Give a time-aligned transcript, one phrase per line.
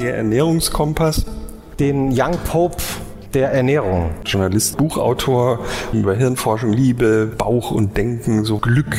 [0.00, 1.24] Der Ernährungskompass.
[1.78, 2.82] Den Young Pope
[3.32, 4.10] der Ernährung.
[4.24, 5.60] Journalist, Buchautor
[5.92, 8.96] über Hirnforschung, Liebe, Bauch und Denken, so Glück.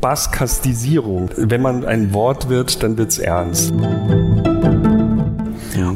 [0.00, 1.30] Baskastisierung.
[1.36, 3.72] Wenn man ein Wort wird, dann wird's ernst.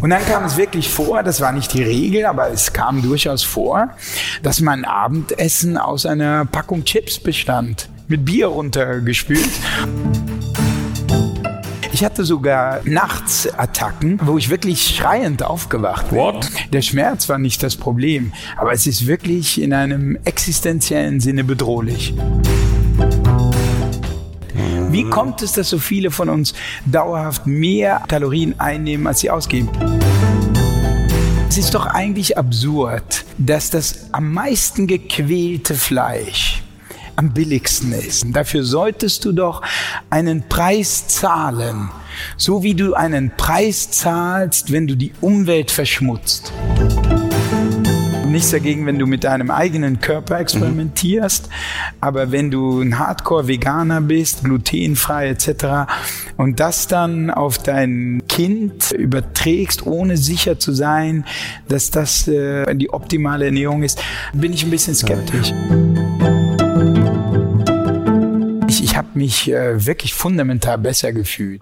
[0.00, 3.42] Und dann kam es wirklich vor, das war nicht die Regel, aber es kam durchaus
[3.42, 3.90] vor,
[4.42, 9.50] dass mein Abendessen aus einer Packung Chips bestand, mit Bier runtergespült.
[11.92, 16.18] Ich hatte sogar nachts Attacken, wo ich wirklich schreiend aufgewacht bin.
[16.18, 16.50] What?
[16.72, 22.12] Der Schmerz war nicht das Problem, aber es ist wirklich in einem existenziellen Sinne bedrohlich.
[24.90, 26.52] Wie kommt es, dass so viele von uns
[26.84, 29.68] dauerhaft mehr Kalorien einnehmen, als sie ausgeben?
[31.48, 36.63] Es ist doch eigentlich absurd, dass das am meisten gequälte Fleisch
[37.16, 38.24] am billigsten ist.
[38.24, 39.62] Und dafür solltest du doch
[40.10, 41.90] einen Preis zahlen,
[42.36, 46.52] so wie du einen Preis zahlst, wenn du die Umwelt verschmutzt
[48.34, 51.52] nichts dagegen, wenn du mit deinem eigenen Körper experimentierst, mhm.
[52.00, 55.92] aber wenn du ein Hardcore-Veganer bist, glutenfrei etc.
[56.36, 61.24] und das dann auf dein Kind überträgst, ohne sicher zu sein,
[61.68, 64.02] dass das äh, die optimale Ernährung ist,
[64.32, 65.52] bin ich ein bisschen skeptisch.
[65.52, 66.03] Ich,
[69.14, 71.60] mich äh, wirklich fundamental besser gefühlt.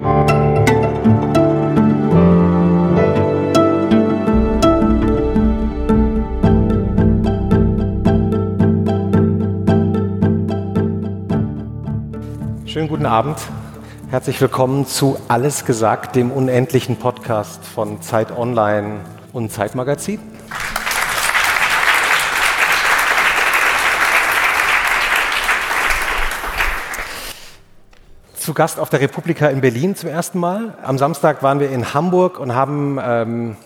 [12.67, 13.37] Schönen guten Abend.
[14.11, 19.01] Herzlich willkommen zu Alles gesagt, dem unendlichen Podcast von Zeit Online
[19.33, 20.21] und Zeitmagazin.
[28.43, 30.75] Zu Gast auf der Republika in Berlin zum ersten Mal.
[30.83, 33.57] Am Samstag waren wir in Hamburg und haben ähm,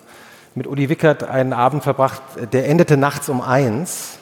[0.54, 2.20] mit Uli Wickert einen Abend verbracht,
[2.52, 4.18] der endete nachts um eins.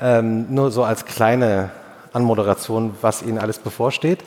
[0.00, 1.68] Ähm, nur so als kleine
[2.14, 4.20] Anmoderation, was Ihnen alles bevorsteht.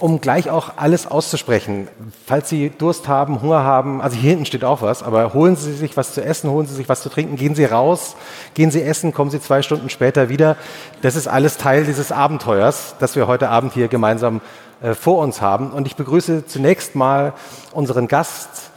[0.00, 1.86] Um gleich auch alles auszusprechen,
[2.26, 5.74] falls Sie Durst haben, Hunger haben, also hier hinten steht auch was, aber holen Sie
[5.74, 8.16] sich was zu essen, holen Sie sich was zu trinken, gehen Sie raus,
[8.54, 10.56] gehen Sie essen, kommen Sie zwei Stunden später wieder.
[11.02, 14.40] Das ist alles Teil dieses Abenteuers, das wir heute Abend hier gemeinsam
[14.82, 15.72] äh, vor uns haben.
[15.72, 17.32] Und ich begrüße zunächst mal
[17.72, 18.70] unseren Gast,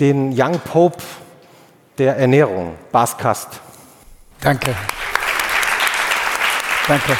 [0.00, 1.02] den Young Pope
[1.98, 3.60] der Ernährung, Bas Kast.
[4.40, 4.74] Danke.
[6.88, 7.16] Danke.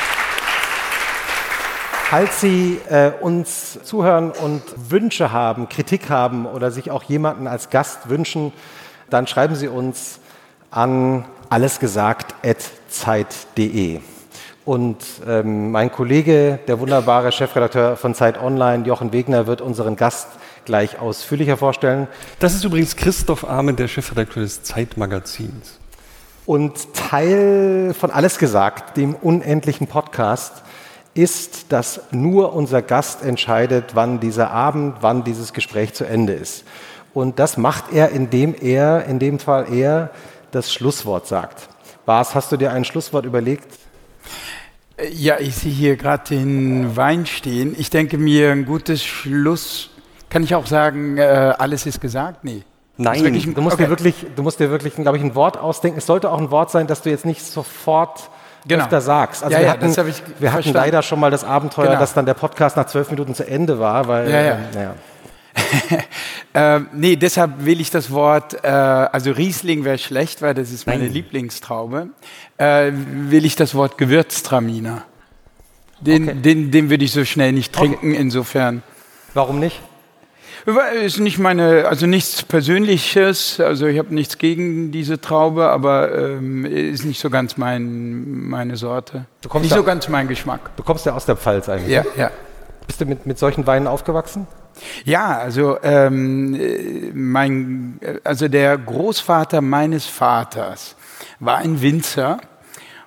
[2.10, 7.70] Falls Sie äh, uns zuhören und Wünsche haben, Kritik haben oder sich auch jemanden als
[7.70, 8.52] Gast wünschen,
[9.10, 10.18] dann schreiben Sie uns
[10.70, 14.00] an allesgesagt.zeit.de.
[14.64, 20.28] Und ähm, mein Kollege, der wunderbare Chefredakteur von Zeit Online, Jochen Wegner, wird unseren Gast
[20.64, 22.08] gleich ausführlicher vorstellen.
[22.38, 25.78] Das ist übrigens Christoph Ahmed, der Chefredakteur des Zeitmagazins.
[26.46, 30.62] Und Teil von Alles gesagt, dem unendlichen Podcast,
[31.12, 36.64] ist, dass nur unser Gast entscheidet, wann dieser Abend, wann dieses Gespräch zu Ende ist.
[37.12, 40.10] Und das macht er, indem er, in dem Fall er,
[40.50, 41.68] das Schlusswort sagt.
[42.06, 43.83] Bas, hast du dir ein Schlusswort überlegt?
[45.12, 47.74] Ja, ich sehe hier gerade den Wein stehen.
[47.78, 49.90] Ich denke mir, ein gutes Schluss,
[50.30, 52.44] kann ich auch sagen, äh, alles ist gesagt?
[52.44, 52.62] Nee.
[52.96, 53.84] Nein, du musst, okay.
[53.84, 55.98] dir wirklich, du musst dir wirklich, glaube ich, ein Wort ausdenken.
[55.98, 58.30] Es sollte auch ein Wort sein, das du jetzt nicht sofort
[58.68, 58.84] genau.
[58.84, 59.42] öfter sagst.
[59.42, 61.98] Also ja, wir, ja, hatten, wir hatten, leider schon mal das Abenteuer, genau.
[61.98, 64.94] dass dann der Podcast nach zwölf Minuten zu Ende war, weil ja, ja.
[66.56, 70.86] Ähm, nee, deshalb will ich das Wort, äh, also Riesling wäre schlecht, weil das ist
[70.86, 71.12] meine Nein.
[71.12, 72.10] Lieblingstraube,
[72.58, 75.02] äh, will ich das Wort Gewürztraminer.
[76.00, 76.38] Den, okay.
[76.40, 78.20] den, den würde ich so schnell nicht trinken, okay.
[78.20, 78.84] insofern.
[79.34, 79.80] Warum nicht?
[81.02, 86.64] Ist nicht meine, also nichts Persönliches, also ich habe nichts gegen diese Traube, aber ähm,
[86.64, 89.26] ist nicht so ganz mein, meine Sorte.
[89.42, 90.70] Du kommst nicht so ganz mein Geschmack.
[90.76, 91.92] Du kommst ja aus der Pfalz eigentlich.
[91.92, 92.30] Ja, ja.
[92.86, 94.46] Bist du mit, mit solchen Weinen aufgewachsen?
[95.04, 96.58] Ja, also ähm,
[97.14, 100.96] mein, also der Großvater meines Vaters
[101.40, 102.40] war ein Winzer.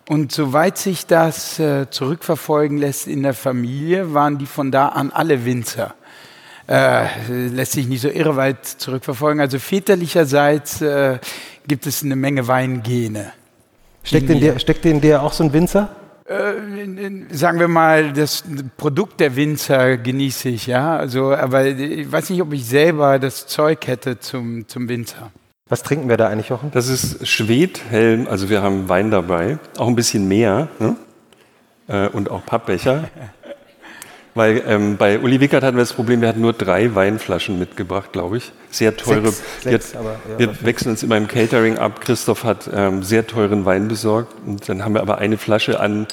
[0.10, 5.12] Und soweit sich das äh, zurückverfolgen lässt in der Familie, waren die von da an
[5.12, 5.96] alle Winzer
[6.68, 9.40] äh, lässt sich nicht so irre weit zurückverfolgen.
[9.40, 11.20] Also väterlicherseits äh,
[11.68, 13.32] gibt es eine Menge Weingene.
[14.04, 15.90] Steckt in, dir, steckt in dir auch so ein Winzer?
[16.28, 18.44] Äh, sagen wir mal, das
[18.76, 20.98] Produkt der Winzer genieße ich, ja.
[20.98, 25.32] Also, aber ich weiß nicht, ob ich selber das Zeug hätte zum, zum Winzer.
[25.70, 26.72] Was trinken wir da eigentlich, Jochen?
[26.72, 30.96] Das ist Schwedhelm, also wir haben Wein dabei, auch ein bisschen mehr ne?
[31.88, 33.10] Äh, und auch Pappbecher.
[34.38, 38.14] Weil ähm, bei Uli Wickert hatten wir das Problem, wir hatten nur drei Weinflaschen mitgebracht,
[38.14, 38.52] glaube ich.
[38.70, 39.32] Sehr teure.
[39.32, 42.02] Sechs, wir, sechs, aber, ja, wir wechseln uns immer im Catering ab.
[42.02, 46.06] Christoph hat ähm, sehr teuren Wein besorgt und dann haben wir aber eine Flasche an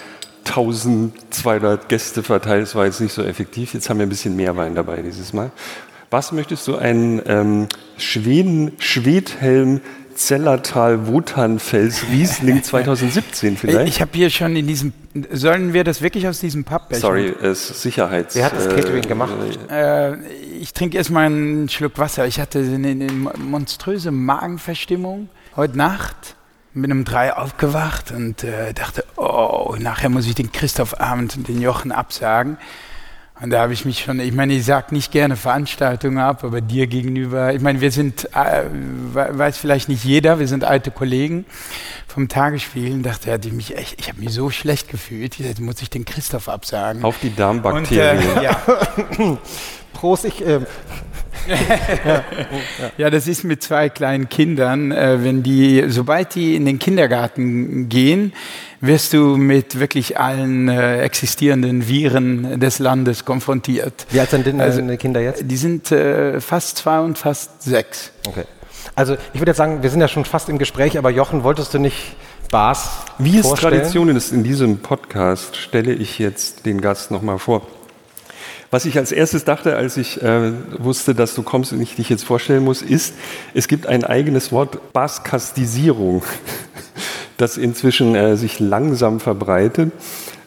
[0.46, 2.62] 1200 Gäste verteilt.
[2.62, 3.74] Das war jetzt nicht so effektiv.
[3.74, 5.50] Jetzt haben wir ein bisschen mehr Wein dabei dieses Mal.
[6.08, 6.76] Was möchtest du?
[6.76, 7.68] Einen ähm,
[7.98, 9.82] Schweden, Schwedhelm
[10.14, 13.88] Zellertal Wotanfels Riesling 2017 vielleicht?
[13.88, 14.92] Ich habe hier schon in diesem.
[15.30, 17.00] Sollen wir das wirklich aus diesem Pappbecher?
[17.00, 18.34] Sorry, es ist Sicherheits.
[18.34, 19.32] Wer hat das Catering gemacht?
[19.70, 20.16] Äh,
[20.60, 22.26] ich trinke erstmal einen Schluck Wasser.
[22.26, 26.36] Ich hatte eine, eine monströse Magenverstimmung heute Nacht.
[26.76, 31.46] Bin um drei aufgewacht und äh, dachte, oh, nachher muss ich den Christoph Abend und
[31.46, 32.58] den Jochen absagen.
[33.40, 36.60] Und da habe ich mich schon, ich meine, ich sage nicht gerne Veranstaltungen ab, aber
[36.60, 38.64] dir gegenüber, ich meine, wir sind, äh,
[39.12, 41.44] weiß vielleicht nicht jeder, wir sind alte Kollegen
[42.06, 45.82] vom Tagesspielen, dachte, hatte ich mich echt, ich habe mich so schlecht gefühlt, jetzt muss
[45.82, 47.02] ich den Christoph absagen.
[47.02, 48.30] Auf die Darmbakterien.
[48.30, 48.62] Und, äh, ja.
[49.94, 50.46] Prost, ich.
[50.46, 50.66] Ähm,
[52.96, 57.88] Ja, das ist mit zwei kleinen Kindern, äh, wenn die, sobald die in den Kindergarten
[57.88, 58.32] gehen,
[58.80, 64.06] wirst du mit wirklich allen äh, existierenden Viren des Landes konfrontiert.
[64.10, 65.42] wie alt sind denn Also- deine Kinder jetzt?
[65.46, 68.12] Die sind äh, fast zwei und fast sechs.
[68.26, 68.44] Okay.
[68.94, 71.72] Also ich würde jetzt sagen, wir sind ja schon fast im Gespräch, aber Jochen, wolltest
[71.74, 72.16] du nicht
[72.50, 73.74] Bas Wie es vorstellen?
[73.74, 77.62] Tradition ist in diesem Podcast, stelle ich jetzt den Gast nochmal vor.
[78.74, 80.50] Was ich als erstes dachte, als ich äh,
[80.80, 83.14] wusste, dass du kommst und ich dich jetzt vorstellen muss, ist,
[83.54, 86.24] es gibt ein eigenes Wort, Baskastisierung,
[87.36, 89.92] das inzwischen äh, sich langsam verbreitet.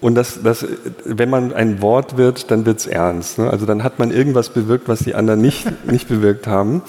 [0.01, 0.65] Und das, das,
[1.05, 3.37] wenn man ein Wort wird, dann wird's ernst.
[3.37, 3.49] Ne?
[3.49, 6.81] Also dann hat man irgendwas bewirkt, was die anderen nicht, nicht bewirkt haben.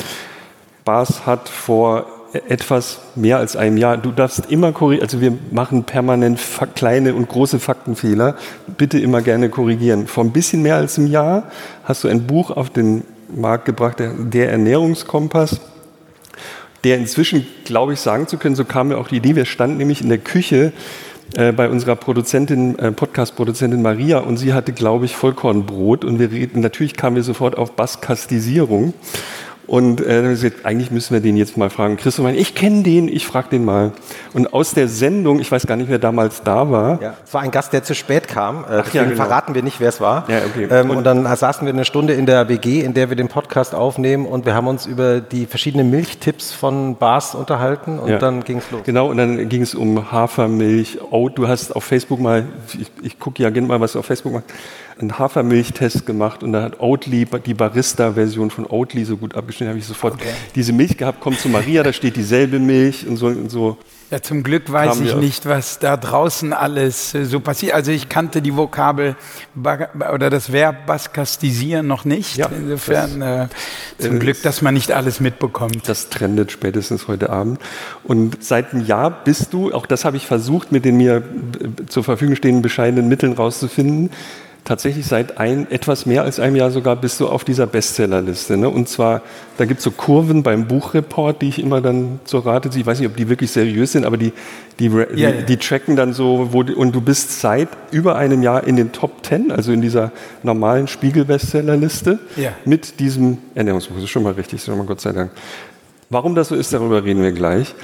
[0.84, 5.84] Bas hat vor etwas mehr als einem Jahr, du darfst immer korrigieren, also wir machen
[5.84, 6.38] permanent
[6.74, 8.36] kleine und große Faktenfehler,
[8.76, 10.06] bitte immer gerne korrigieren.
[10.06, 11.50] Vor ein bisschen mehr als einem Jahr
[11.84, 13.04] hast du ein Buch auf den
[13.34, 15.60] Markt gebracht, der, der Ernährungskompass,
[16.84, 19.78] der inzwischen, glaube ich, sagen zu können, so kam mir auch die Idee, wir standen
[19.78, 20.72] nämlich in der Küche
[21.34, 26.30] äh, bei unserer Produzentin, äh, Podcast-Produzentin Maria und sie hatte, glaube ich, Vollkornbrot und wir
[26.30, 28.94] reden, natürlich kamen wir sofort auf Baskastisierung
[29.68, 31.96] und äh, dann gesagt, eigentlich müssen wir den jetzt mal fragen.
[31.98, 33.92] Christoph meinte, ich kenne den, ich frage den mal.
[34.32, 37.42] Und aus der Sendung, ich weiß gar nicht, wer damals da war, Ja, es war
[37.42, 38.64] ein Gast, der zu spät kam.
[38.64, 39.16] Äh, deswegen ja, genau.
[39.16, 40.24] verraten wir nicht, wer es war.
[40.28, 40.66] Ja, okay.
[40.70, 43.28] Ähm, Und- und, dann saßen wir eine Stunde in der WG, in der wir den
[43.28, 48.18] Podcast aufnehmen und wir haben uns über die verschiedenen Milchtipps von Bas unterhalten und Ja.
[48.18, 48.80] dann ging es los.
[48.84, 50.98] Genau, und dann ging es um Hafermilch.
[51.10, 52.46] Oat, du hast auf Facebook mal,
[52.78, 54.46] ich, ich gucke ja gerne mal, was du auf Facebook machst,
[55.00, 59.78] einen Hafermilchtest gemacht und da hat Oatly, die Barista-Version von Oatly so gut abgeschnitten, habe
[59.78, 60.18] ich sofort
[60.54, 63.78] diese Milch gehabt, kommt zu Maria, da steht dieselbe Milch und so und so.
[64.10, 67.74] Ja, zum Glück weiß ich nicht, was da draußen alles äh, so passiert.
[67.74, 69.16] Also ich kannte die Vokabel
[69.54, 72.38] oder das Verb baskastisieren noch nicht.
[72.38, 73.48] Ja, Insofern äh,
[73.98, 75.86] zum äh, Glück, dass man nicht alles mitbekommt.
[75.86, 77.60] Das trendet spätestens heute Abend.
[78.02, 81.86] Und seit einem Jahr bist du, auch das habe ich versucht, mit den mir äh,
[81.86, 84.08] zur Verfügung stehenden bescheidenen Mitteln rauszufinden,
[84.64, 88.56] tatsächlich seit ein, etwas mehr als einem Jahr sogar bist du auf dieser Bestsellerliste.
[88.56, 88.68] Ne?
[88.68, 89.22] Und zwar,
[89.56, 92.82] da gibt es so Kurven beim Buchreport, die ich immer dann zur Rate ziehe.
[92.82, 94.32] Ich weiß nicht, ob die wirklich seriös sind, aber die,
[94.78, 95.42] die, die, Ja, ja.
[95.42, 98.92] die tracken dann so, wo die, und du bist seit über einem Jahr in den
[98.92, 100.12] Top Ten, also in dieser
[100.42, 102.52] normalen Spiegel-Bestsellerliste Ja.
[102.64, 103.94] mit diesem Ernährungsbuch.
[103.94, 105.30] Das ist schon mal richtig, schon mal Gott sei Dank.
[106.10, 107.74] Warum das so ist, darüber reden wir gleich.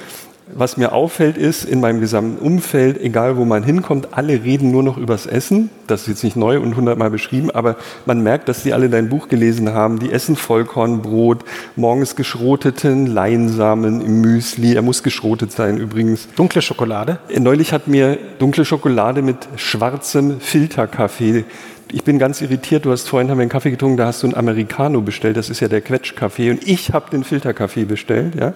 [0.57, 4.83] Was mir auffällt ist, in meinem gesamten Umfeld, egal wo man hinkommt, alle reden nur
[4.83, 5.69] noch übers Essen.
[5.85, 9.09] Das ist jetzt nicht neu und hundertmal beschrieben, aber man merkt, dass die alle dein
[9.09, 9.99] Buch gelesen haben.
[9.99, 11.43] Die essen Vollkornbrot,
[11.75, 14.75] morgens geschroteten Leinsamen im Müsli.
[14.75, 16.29] Er muss geschrotet sein übrigens.
[16.37, 17.19] Dunkle Schokolade.
[17.37, 21.43] Neulich hat mir dunkle Schokolade mit schwarzem Filterkaffee.
[21.91, 22.85] Ich bin ganz irritiert.
[22.85, 25.35] Du hast vorhin haben wir einen Kaffee getrunken, da hast du einen Americano bestellt.
[25.35, 26.49] Das ist ja der Quetschkaffee.
[26.49, 28.35] Und ich habe den Filterkaffee bestellt.
[28.35, 28.53] Ja.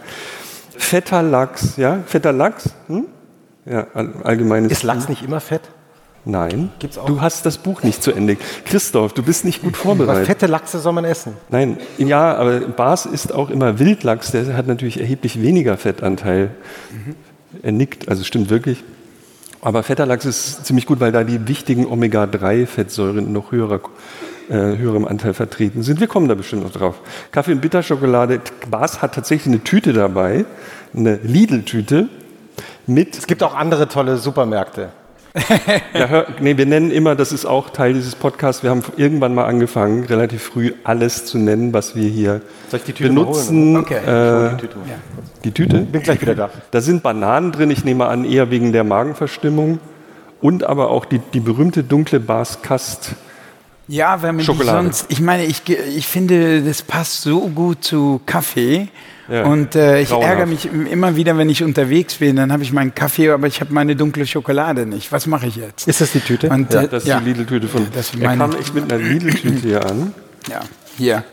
[0.79, 2.69] Fetter Lachs, ja, fetter Lachs.
[2.87, 3.05] Hm?
[3.65, 4.71] Ja, all- allgemeines.
[4.71, 5.61] Ist Lachs nicht immer fett?
[6.25, 6.69] Nein.
[6.79, 7.05] Gibt's auch?
[7.05, 8.37] Du hast das Buch nicht zu Ende.
[8.65, 10.25] Christoph, du bist nicht gut vorbereitet.
[10.25, 11.33] fette Lachse soll man essen?
[11.49, 16.51] Nein, ja, aber Bas ist auch immer Wildlachs, der hat natürlich erheblich weniger Fettanteil.
[17.61, 18.83] Er nickt, also stimmt wirklich.
[19.61, 23.81] Aber fetter Lachs ist ziemlich gut, weil da die wichtigen Omega-3-Fettsäuren in noch höherer,
[24.55, 25.99] höherem Anteil vertreten sind.
[25.99, 26.95] Wir kommen da bestimmt noch drauf.
[27.31, 28.41] Kaffee und Bitterschokolade.
[28.69, 30.45] Bas hat tatsächlich eine Tüte dabei,
[30.95, 32.07] eine Lidl-Tüte
[32.87, 34.89] mit Es gibt auch andere tolle Supermärkte.
[35.93, 39.35] ja, hör, nee, wir nennen immer, das ist auch Teil dieses Podcasts, wir haben irgendwann
[39.35, 43.25] mal angefangen, relativ früh alles zu nennen, was wir hier Soll ich die Tüte mal
[43.25, 43.77] benutzen.
[43.77, 43.97] Okay.
[43.97, 44.77] Äh, Die Tüte.
[45.43, 45.77] die Tüte?
[45.81, 46.49] Bin gleich wieder da.
[46.71, 49.79] Da sind Bananen drin, ich nehme an, eher wegen der Magenverstimmung.
[50.41, 53.15] Und aber auch die, die berühmte dunkle Baskast
[53.91, 54.83] Ja, wenn man Schokolade.
[54.83, 58.87] sonst, ich meine, ich, ge- ich finde, das passt so gut zu Kaffee.
[59.27, 60.29] Ja, Und äh, ich grauenhaft.
[60.31, 63.61] ärgere mich immer wieder, wenn ich unterwegs bin, dann habe ich meinen Kaffee, aber ich
[63.61, 65.11] habe meine dunkle Schokolade nicht.
[65.11, 65.87] Was mache ich jetzt?
[65.87, 66.49] Ist das die Tüte?
[66.49, 67.87] Und, Ja, äh, das ist ja, die Lidl-Tüte von.
[67.93, 70.13] Das ist er meine- kam echt mit einer Lidl-Tüte hier an.
[70.49, 70.61] ja,
[70.97, 71.23] hier.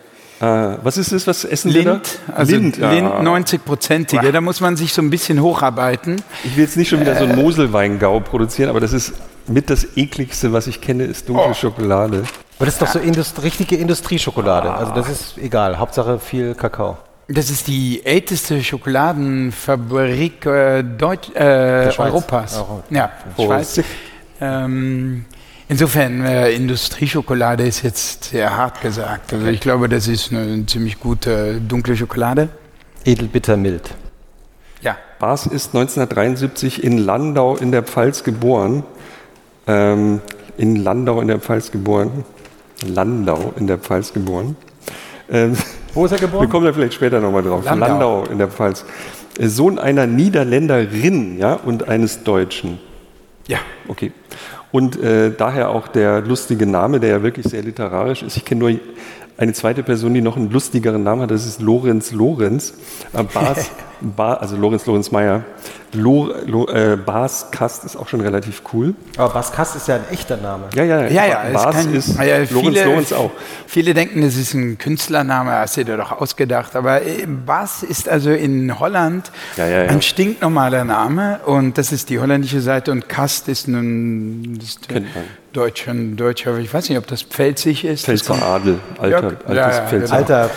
[0.40, 0.44] Äh,
[0.82, 1.26] was ist das?
[1.26, 2.32] Was essen wir Lind, da?
[2.34, 3.20] also Lind, Lind, ja.
[3.20, 4.32] 90-prozentige.
[4.32, 6.22] Da muss man sich so ein bisschen hocharbeiten.
[6.44, 7.28] Ich will jetzt nicht schon wieder so Äh.
[7.30, 9.14] einen Moselweingau produzieren, aber das ist
[9.46, 11.54] mit das ekligste, was ich kenne, ist dunkle Oh.
[11.54, 12.24] Schokolade.
[12.58, 14.72] Aber das ist doch so Indust richtige Industrieschokolade.
[14.72, 15.78] Also das ist egal.
[15.78, 16.96] Hauptsache viel Kakao.
[17.28, 21.90] Das ist die älteste Schokoladenfabrik äh, Deutsch, äh.
[21.98, 22.56] Europas.
[22.56, 23.10] Euro- Ja.
[23.36, 23.80] Schweiz.
[24.40, 25.24] Ähm,
[25.68, 29.32] insofern, äh, Industrieschokolade ist jetzt sehr hart gesagt.
[29.32, 32.48] Also ich glaube, das ist eine ziemlich gute dunkle Schokolade.
[33.04, 33.94] Edelbitter mild.
[34.82, 34.96] Ja.
[35.18, 38.84] Bas ist 1973 in Landau in der Pfalz geboren.
[39.66, 40.20] Ähm,
[40.58, 42.24] in Landau in der Pfalz geboren.
[42.86, 44.56] Landau in der Pfalz geboren.
[45.30, 45.56] Ähm,
[45.94, 46.48] Wo ist er wir geboren?
[46.48, 47.64] kommen da vielleicht später nochmal drauf.
[47.64, 47.86] Landau.
[47.86, 48.24] Landau.
[48.30, 48.84] in der Pfalz.
[49.38, 52.78] Äh, Sohn einer Niederländerin ja, und eines Deutschen.
[53.48, 53.58] Ja.
[53.88, 54.12] Okay.
[54.72, 58.36] Und äh, daher auch der lustige Name, der ja wirklich sehr literarisch ist.
[58.36, 58.80] Ich kenne nur
[59.38, 62.74] eine zweite Person, die noch einen lustigeren Namen hat, das ist Lorenz Lorenz.
[63.12, 63.70] Äh, Bas,
[64.00, 65.44] ba, also Lorenz Lorenz Meyer.
[65.92, 68.94] Lo, Lo, äh, Bas Kast ist auch schon relativ cool.
[69.16, 70.64] Aber Baskast ist ja ein echter Name.
[70.74, 73.30] Ja, ja, Ja, ja, Bas kein- ist, ja, Lorenz viele- Lorenz auch.
[73.66, 76.76] Viele denken, das ist ein Künstlername, hast du dir doch ausgedacht.
[76.76, 79.90] Aber äh, Bas ist also in Holland Ja, ja, ja.
[79.90, 84.80] ein stinknormaler Name und das ist die holländische Seite und Kast ist nun das ist.
[85.52, 88.04] Deutscher, Deutscher, ich weiß nicht, ob das pfälzig ist.
[88.04, 90.14] Pfälzer Adel, alter, Ja, altes ja, ja, Pfälzer.
[90.14, 90.50] Alter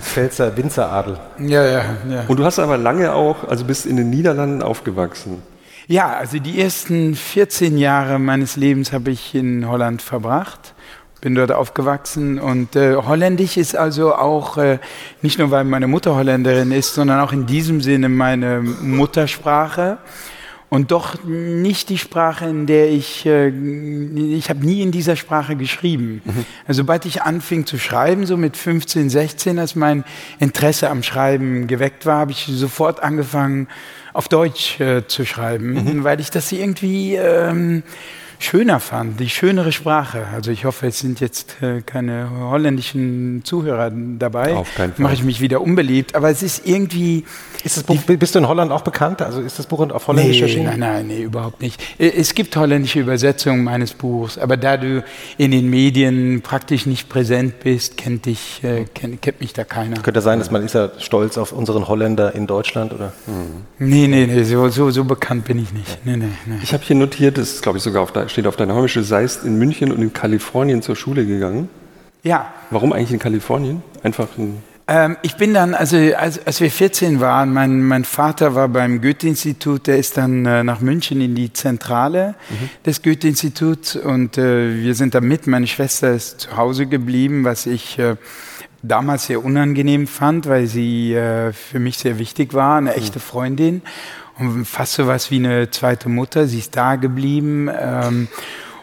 [0.00, 1.18] Pfälzer Winzeradel.
[1.38, 2.24] Ja, ja, ja.
[2.28, 5.42] Und du hast aber lange auch, also bist in den Niederlanden aufgewachsen.
[5.88, 10.74] Ja, also die ersten 14 Jahre meines Lebens habe ich in Holland verbracht.
[11.20, 14.78] Bin dort aufgewachsen und äh, Holländisch ist also auch äh,
[15.22, 19.98] nicht nur, weil meine Mutter Holländerin ist, sondern auch in diesem Sinne meine Muttersprache
[20.68, 25.56] und doch nicht die Sprache, in der ich, äh, ich habe nie in dieser Sprache
[25.56, 26.22] geschrieben.
[26.66, 30.04] Also sobald ich anfing zu schreiben, so mit 15, 16, als mein
[30.40, 33.68] Interesse am Schreiben geweckt war, habe ich sofort angefangen,
[34.12, 37.82] auf Deutsch äh, zu schreiben, weil ich das irgendwie ähm,
[38.38, 40.26] schöner fand, die schönere Sprache.
[40.34, 44.54] Also ich hoffe, es sind jetzt äh, keine holländischen Zuhörer dabei.
[44.54, 45.02] Auf keinen Fall.
[45.02, 47.24] Mache ich mich wieder unbeliebt, aber es ist irgendwie
[47.64, 49.22] Ist das Buch, bist du in Holland auch bekannt?
[49.22, 50.66] Also ist das Buch auf Holländisch Nee, erschienen?
[50.66, 51.80] nein, nein, nee, überhaupt nicht.
[51.98, 55.02] Äh, Es gibt holländische Übersetzungen meines Buchs, aber da du
[55.38, 59.96] in den Medien praktisch nicht präsent bist, kennt, dich, äh, kennt, kennt mich da keiner.
[60.02, 63.12] Könnte sein, dass man ist ja stolz auf unseren Holländer in Deutschland oder?
[63.78, 66.04] Nee, nee, nee, so, so, so bekannt bin ich nicht.
[66.04, 66.56] Nee, nee, nee.
[66.62, 68.92] Ich habe hier notiert, das ist, glaube ich, sogar auf, de- steht auf deiner Homepage,
[68.92, 71.68] du seist in München und in Kalifornien zur Schule gegangen.
[72.22, 73.82] Ja, Warum eigentlich in Kalifornien?
[74.02, 78.54] Einfach ein Ähm, ich bin dann, also als, als wir 14 waren, mein, mein Vater
[78.54, 82.36] war beim Goethe-Institut, der ist dann äh, nach München in die Zentrale
[82.84, 85.48] des Goethe-Instituts und äh, wir sind da mit.
[85.48, 88.14] Meine Schwester ist zu Hause geblieben, was ich äh,
[88.82, 93.76] damals sehr unangenehm fand, weil sie äh, für mich sehr wichtig war, eine echte Freundin
[93.76, 94.25] und
[94.64, 96.46] fast so was wie eine zweite Mutter.
[96.46, 97.70] Sie ist da geblieben.
[97.78, 98.28] Ähm,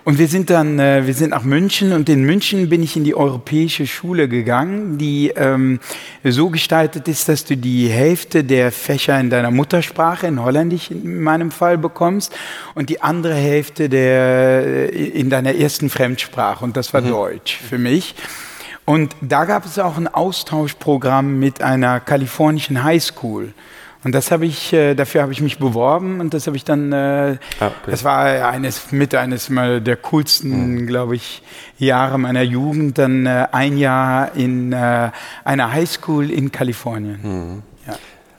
[0.06, 3.06] und wir sind dann, äh, wir sind nach München und in München bin ich in
[3.06, 5.80] die europäische Schule gegangen, die ähm,
[6.26, 11.22] so gestaltet ist, dass du die Hälfte der Fächer in deiner Muttersprache, in Holländisch in
[11.22, 12.36] meinem Fall bekommst
[12.76, 17.78] und die andere Hälfte der, äh, in deiner ersten Fremdsprache und das war Deutsch für
[17.78, 18.16] mich.
[18.86, 23.54] Und da gab es auch ein Austauschprogramm mit einer kalifornischen Highschool.
[24.04, 26.92] Und das habe ich, äh, dafür habe ich mich beworben und das habe ich dann,
[26.92, 27.72] äh, Ah, okay.
[27.92, 31.42] das war eines mit eines mal der coolsten, glaube ich,
[31.78, 32.98] Jahre meiner Jugend.
[32.98, 35.12] Dann äh, ein Jahr in äh,
[35.46, 37.64] einer Highschool in Kalifornien.
[37.88, 37.94] Ja.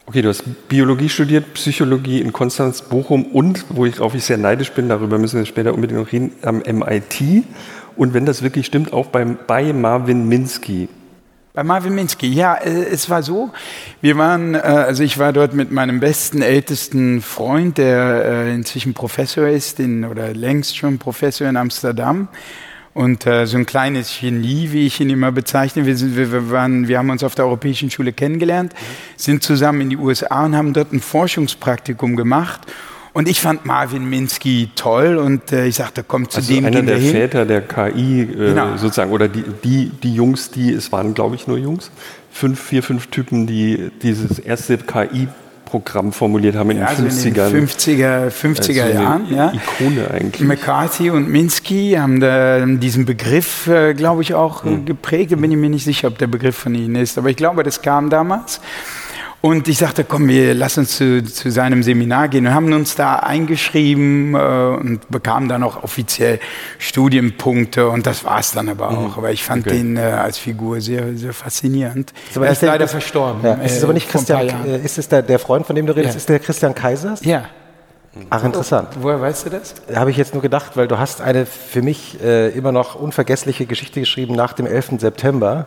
[0.07, 4.37] Okay, du hast Biologie studiert, Psychologie in Konstanz, Bochum und, wo ich, worauf ich sehr
[4.37, 7.45] neidisch bin, darüber müssen wir später unbedingt noch reden, am MIT.
[7.97, 10.89] Und wenn das wirklich stimmt, auch beim, bei Marvin Minsky.
[11.57, 13.53] Bei Marvin Minsky, ja, äh, es war so,
[14.01, 18.93] wir waren, äh, also ich war dort mit meinem besten, ältesten Freund, der äh, inzwischen
[18.93, 22.27] Professor ist, in, oder längst schon Professor in Amsterdam.
[22.93, 25.87] Und äh, so ein kleines Genie, wie ich ihn immer bezeichne.
[25.87, 28.75] Wir, sind, wir, wir, waren, wir haben uns auf der Europäischen Schule kennengelernt,
[29.17, 32.63] sind zusammen in die USA und haben dort ein Forschungspraktikum gemacht.
[33.15, 36.83] Und ich fand Marvin Minsky toll und äh, ich sagte, komm, zu Also dem einer
[36.83, 37.13] der hin.
[37.13, 38.77] Väter der KI äh, Genau.
[38.77, 41.91] sozusagen, oder die, die, die Jungs, die, es waren glaube ich nur Jungs,
[42.33, 44.79] fünf, vier, fünf Typen, die dieses erste
[45.65, 47.51] Programm formuliert haben in Ja, den also in 50ern.
[47.51, 49.35] den 50er, 50er Also Jahren.
[49.35, 49.53] Ja.
[49.53, 50.47] Ikone eigentlich.
[50.47, 55.33] McCarthy und Minsky haben da diesen Begriff, äh, glaube ich, auch äh, geprägt.
[55.33, 57.17] Da bin ich mir nicht sicher, ob der Begriff von Ihnen ist.
[57.19, 58.61] Aber ich glaube, das kam damals.
[59.45, 62.95] Und ich sagte, komm, wir lass uns zu, zu seinem Seminar gehen und haben uns
[62.95, 66.41] da eingeschrieben äh, und bekamen dann auch offiziell
[66.79, 69.19] Studienpunkte und das war es dann aber auch.
[69.19, 69.77] Aber ich fand Okay.
[69.77, 72.15] den äh, als Figur sehr, sehr faszinierend.
[72.35, 73.41] aber er ist der- leider das- verstorben.
[73.45, 75.85] Ja, ist es äh, aber nicht Christian, äh, ist es der, der Freund, von dem
[75.87, 76.19] du redest, Ja.
[76.19, 77.23] ist der Christian Kaisers?
[77.23, 77.45] Ja,
[78.31, 78.89] Ach, interessant.
[79.01, 79.75] woher weißt du das?
[79.95, 83.67] Habe ich jetzt nur gedacht, weil du hast eine für mich äh, immer noch unvergessliche
[83.67, 85.01] Geschichte geschrieben nach dem 11.
[85.01, 85.67] September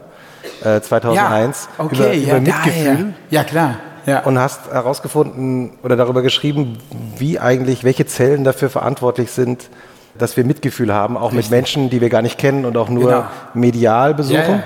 [0.63, 3.13] äh, 2001 ja, okay, über, ja, über Mitgefühl daher.
[3.29, 3.75] Ja, klar.
[4.05, 4.21] Ja.
[4.21, 6.77] und hast herausgefunden oder darüber geschrieben,
[7.17, 9.69] wie eigentlich, welche Zellen dafür verantwortlich sind,
[10.17, 13.09] dass wir Mitgefühl haben, auch mit Menschen, die wir gar nicht kennen und auch nur
[13.09, 13.25] Genau.
[13.53, 14.37] medial besuchen.
[14.37, 14.63] Ja, ja.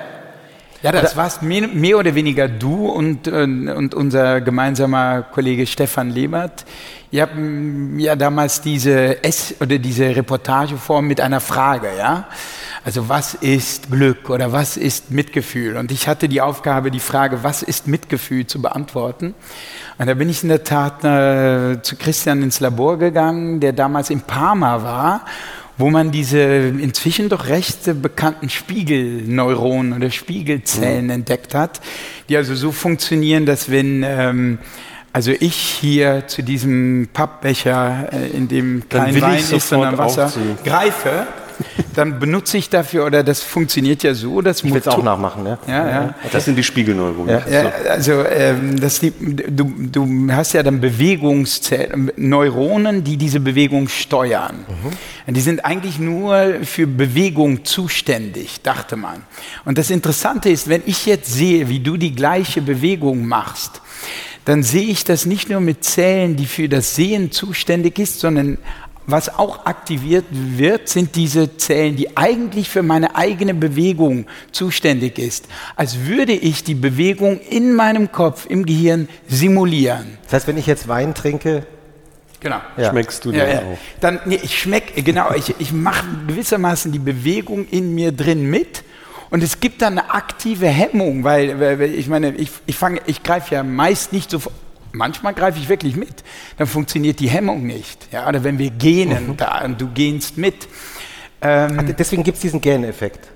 [0.83, 6.09] Ja, das warst mehr, mehr oder weniger du und, äh, und unser gemeinsamer Kollege Stefan
[6.09, 6.65] Lebert.
[7.11, 12.27] Ihr habt mm, ja damals diese S oder diese Reportageform mit einer Frage, ja?
[12.83, 15.77] Also was ist Glück oder was ist Mitgefühl?
[15.77, 19.35] Und ich hatte die Aufgabe, die Frage, was ist Mitgefühl, zu beantworten.
[19.99, 24.09] Und da bin ich in der Tat äh, zu Christian ins Labor gegangen, der damals
[24.09, 25.25] in Parma war
[25.77, 31.81] wo man diese inzwischen doch recht bekannten Spiegelneuronen oder Spiegelzellen entdeckt hat,
[32.29, 34.59] die also so funktionieren, dass wenn ähm,
[35.13, 40.57] also ich hier zu diesem Pappbecher, äh, in dem kein Wein ist, sondern Wasser, aufziehen.
[40.63, 41.27] greife,
[41.95, 45.45] dann benutze ich dafür, oder das funktioniert ja so, dass Ich will es auch nachmachen.
[45.45, 45.57] Ja?
[45.67, 46.15] ja, ja.
[46.31, 47.29] Das sind die Spiegelneuronen.
[47.29, 47.61] Ja.
[47.63, 53.87] Ja, also ähm, das, die, du, du hast ja dann Bewegungszellen, Neuronen, die diese Bewegung
[53.87, 54.65] steuern.
[55.27, 59.23] Und Die sind eigentlich nur für Bewegung zuständig, dachte man.
[59.65, 63.81] Und das Interessante ist, wenn ich jetzt sehe, wie du die gleiche Bewegung machst,
[64.45, 68.57] dann sehe ich das nicht nur mit Zellen, die für das Sehen zuständig ist, sondern
[69.07, 75.47] was auch aktiviert wird, sind diese Zellen, die eigentlich für meine eigene Bewegung zuständig ist.
[75.75, 80.17] Als würde ich die Bewegung in meinem Kopf, im Gehirn simulieren.
[80.23, 81.65] Das heißt, wenn ich jetzt Wein trinke,
[82.41, 82.59] Genau.
[82.75, 82.89] Ja.
[82.89, 83.59] Schmeckst du Ja, dann ja.
[83.59, 83.77] auch?
[83.99, 88.83] Dann, nee, ich schmecke, genau, ich, ich mache gewissermaßen die Bewegung in mir drin mit.
[89.29, 92.99] Und es gibt dann eine aktive Hemmung, weil, weil weil ich meine, ich, ich, fange,
[93.05, 94.41] ich greife ja meist nicht so,
[94.91, 96.23] manchmal greife ich wirklich mit.
[96.57, 98.07] Dann funktioniert die Hemmung nicht.
[98.11, 100.67] Ja, oder wenn wir gähnen, da, und du gähnst mit.
[101.41, 103.29] Ähm, deswegen gibt es diesen Gähneffekt.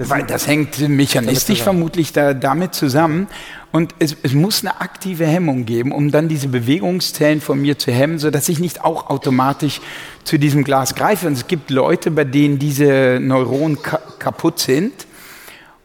[0.00, 3.26] Das weil das hängt mechanistisch vermutlich da, damit zusammen.
[3.70, 7.92] Und es, es muss eine aktive Hemmung geben, um dann diese Bewegungszellen von mir zu
[7.92, 9.82] hemmen, sodass ich nicht auch automatisch
[10.24, 11.26] zu diesem Glas greife.
[11.26, 15.06] Und es gibt Leute, bei denen diese Neuronen ka kaputt sind.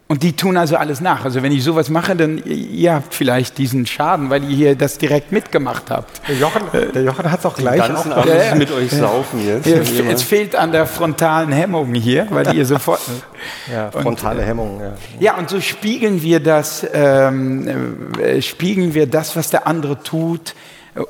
[0.08, 1.26] Und die tun also alles nach.
[1.26, 5.00] Also wenn ich sowas mache, dann ihr habt vielleicht diesen Schaden, weil ihr hier das
[5.00, 6.22] direkt mitgemacht habt.
[6.28, 6.62] der Jochen,
[6.94, 8.56] der Jochen hat es auch gleich Ganzen auch Abend Ja, ja.
[8.56, 9.66] mit euch saufen jetzt.
[9.66, 13.00] Mal- es fehlt an der frontalen Hemmung hier, weil ihr sofort.
[13.74, 14.80] ja, frontale Hemmung.
[14.80, 14.94] Ja.
[15.20, 20.54] Ja, und so spiegeln wir das, ähm, äh, spiegeln wir das, was der andere tut.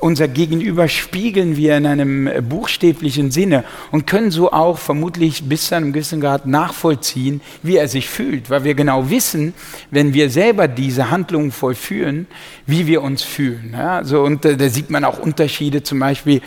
[0.00, 5.76] Unser Gegenüber spiegeln wir in einem buchstäblichen Sinne und können so auch vermutlich bis zu
[5.76, 9.54] einem gewissen Grad nachvollziehen, wie er sich fühlt, weil wir genau wissen,
[9.92, 12.26] wenn wir selber diese Handlungen vollführen,
[12.66, 13.74] wie wir uns fühlen.
[13.74, 16.40] Ja, so, und äh, da sieht man auch Unterschiede, zum Beispiel,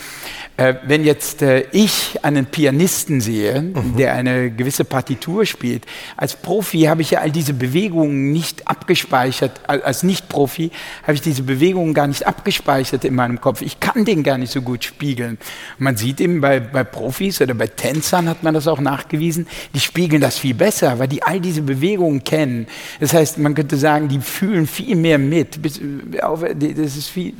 [0.57, 5.85] äh, wenn jetzt äh, ich einen Pianisten sehe, der eine gewisse Partitur spielt,
[6.17, 10.71] als Profi habe ich ja all diese Bewegungen nicht abgespeichert, al- als Nicht-Profi
[11.03, 13.61] habe ich diese Bewegungen gar nicht abgespeichert in meinem Kopf.
[13.61, 15.37] Ich kann den gar nicht so gut spiegeln.
[15.77, 19.79] Man sieht eben bei, bei Profis oder bei Tänzern hat man das auch nachgewiesen, die
[19.79, 22.67] spiegeln das viel besser, weil die all diese Bewegungen kennen.
[22.99, 25.59] Das heißt, man könnte sagen, die fühlen viel mehr mit.
[25.63, 27.33] Die- Das ist viel,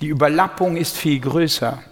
[0.00, 1.82] die Überlappung ist viel größer.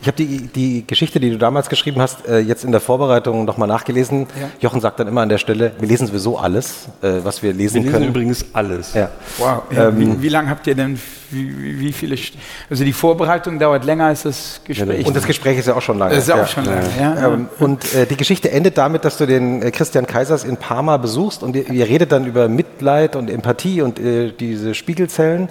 [0.00, 3.44] Ich habe die, die Geschichte, die du damals geschrieben hast, äh, jetzt in der Vorbereitung
[3.44, 4.26] nochmal nachgelesen.
[4.40, 4.48] Ja.
[4.60, 7.76] Jochen sagt dann immer an der Stelle, wir lesen sowieso alles, äh, was wir lesen
[7.76, 8.08] Wir lesen können.
[8.08, 8.94] übrigens alles.
[8.94, 9.10] Ja.
[9.38, 9.62] Wow.
[9.96, 10.98] wie, wie lange habt ihr denn,
[11.30, 12.32] wie, wie- viele, St-
[12.68, 15.06] also die Vorbereitung dauert länger als das Gespräch.
[15.06, 16.14] Und das Gespräch ist ja auch schon lange.
[16.14, 16.46] das ist auch ja.
[16.46, 17.28] schon lange, ja.
[17.32, 20.96] Ähm, und äh, die Geschichte endet damit, dass du den äh, Christian Kaisers in Parma
[20.96, 25.48] besuchst und ihr, ihr redet dann über Mitleid und Empathie und äh, diese Spiegelzellen.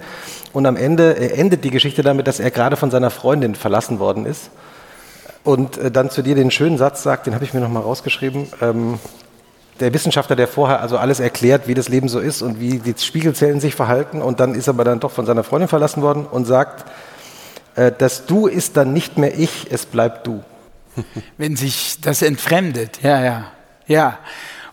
[0.52, 3.98] Und am Ende äh, endet die Geschichte damit, dass er gerade von seiner Freundin verlassen
[3.98, 4.50] worden ist
[5.44, 8.46] und äh, dann zu dir den schönen Satz sagt, den habe ich mir nochmal rausgeschrieben.
[8.60, 8.98] Ähm,
[9.80, 12.94] der Wissenschaftler, der vorher also alles erklärt, wie das Leben so ist und wie die
[12.96, 16.26] Spiegelzellen sich verhalten und dann ist er aber dann doch von seiner Freundin verlassen worden
[16.26, 16.84] und sagt,
[17.74, 20.42] äh, das Du ist dann nicht mehr ich, es bleibt du.
[21.38, 23.44] wenn sich das entfremdet, ja, ja,
[23.86, 24.18] ja.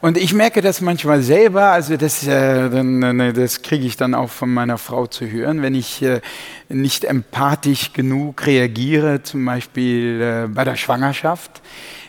[0.01, 4.29] Und ich merke das manchmal selber, also das, äh, dann, das kriege ich dann auch
[4.29, 6.21] von meiner Frau zu hören, wenn ich äh,
[6.69, 11.62] nicht empathisch genug reagiere, zum Beispiel äh, bei der Schwangerschaft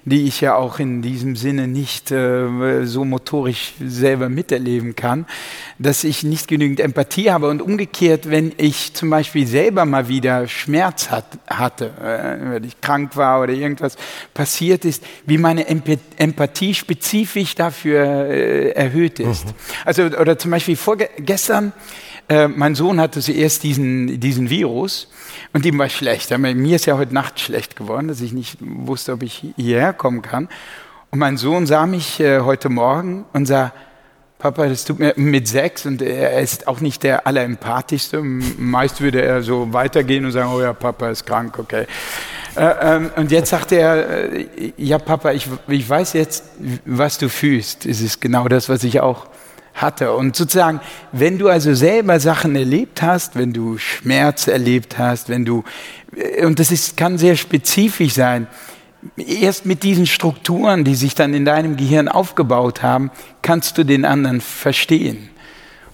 [0.05, 5.27] die ich ja auch in diesem Sinne nicht äh, so motorisch selber miterleben kann,
[5.79, 7.49] dass ich nicht genügend Empathie habe.
[7.49, 12.81] Und umgekehrt, wenn ich zum Beispiel selber mal wieder Schmerz hat, hatte, äh, wenn ich
[12.81, 13.97] krank war oder irgendwas
[14.35, 19.47] passiert ist, wie meine Empathie spezifisch dafür äh, erhöht ist.
[19.47, 19.53] Mhm.
[19.85, 21.73] Also, oder zum Beispiel vorgestern,
[22.31, 25.09] äh, mein Sohn hatte zuerst diesen, diesen Virus
[25.53, 26.31] und ihm war schlecht.
[26.39, 30.23] Mir ist ja heute Nacht schlecht geworden, dass ich nicht wusste, ob ich hierher kommen
[30.23, 30.49] kann.
[31.11, 33.73] Und mein Sohn sah mich äh, heute Morgen und sah,
[34.39, 38.23] Papa, das tut mir mit sechs und er ist auch nicht der allerempathischste.
[38.23, 41.87] Meist würde er so weitergehen und sagen, oh ja, Papa ist krank, okay.
[42.55, 46.45] Äh, ähm, und jetzt sagt er, äh, ja Papa, ich, ich weiß jetzt,
[46.85, 47.87] was du fühlst.
[47.87, 49.27] Es ist genau das, was ich auch
[49.75, 50.13] hatte.
[50.13, 50.81] Und sozusagen,
[51.13, 55.65] wenn du also selber Sachen erlebt hast, wenn du Schmerz erlebt hast, wenn du,
[56.17, 58.47] äh, und das ist, kann sehr spezifisch sein,
[59.17, 63.11] erst mit diesen Strukturen, die sich dann in deinem Gehirn aufgebaut haben,
[63.43, 65.30] kannst du den anderen verstehen.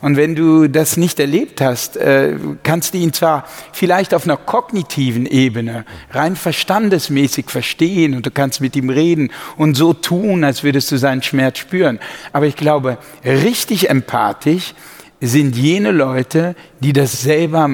[0.07, 3.43] Und wenn du das nicht erlebt hast, äh, kannst du ihn zwar
[3.73, 9.77] vielleicht auf einer kognitiven Ebene rein verstandesmäßig verstehen und du kannst mit ihm reden und
[9.77, 11.99] so tun, als würdest du seinen Schmerz spüren.
[12.33, 14.75] Aber ich glaube, richtig empathisch
[15.21, 17.69] sind jene Leute, die das selber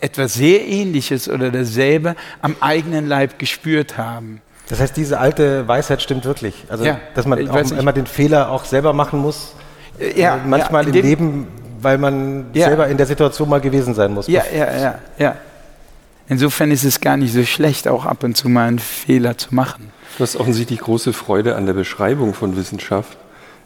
[0.00, 4.42] etwas sehr Ähnliches oder dasselbe am eigenen Leib gespürt haben.
[4.68, 6.64] Das heißt, diese alte Weisheit stimmt wirklich.
[6.68, 9.54] Also, ja, dass man auch immer den Fehler auch selber machen muss.
[10.16, 11.46] Ja, manchmal ja, im Leben
[11.80, 12.66] weil man ja.
[12.66, 14.26] selber in der Situation mal gewesen sein muss.
[14.26, 15.36] Ja, ja, ja, ja.
[16.28, 19.54] Insofern ist es gar nicht so schlecht, auch ab und zu mal einen Fehler zu
[19.54, 19.92] machen.
[20.16, 23.16] Du hast offensichtlich große Freude an der Beschreibung von Wissenschaft.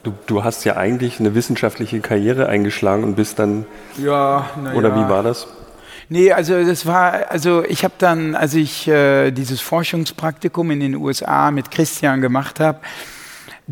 [0.02, 3.66] Du, du hast ja eigentlich eine wissenschaftliche Karriere eingeschlagen und bist dann.
[3.98, 4.96] Ja, na Oder ja.
[4.96, 5.46] wie war das?
[6.08, 10.96] Nee, also das war, also ich habe dann, als ich äh, dieses Forschungspraktikum in den
[10.96, 12.80] USA mit Christian gemacht habe,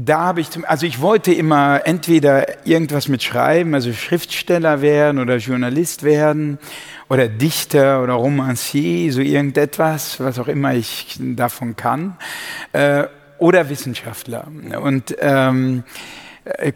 [0.00, 5.18] da habe ich, zum, also ich wollte immer entweder irgendwas mit Schreiben, also Schriftsteller werden
[5.18, 6.58] oder Journalist werden
[7.08, 12.16] oder Dichter oder Romancier, so irgendetwas, was auch immer ich davon kann,
[12.72, 13.04] äh,
[13.38, 14.46] oder Wissenschaftler.
[14.80, 15.82] Und ähm,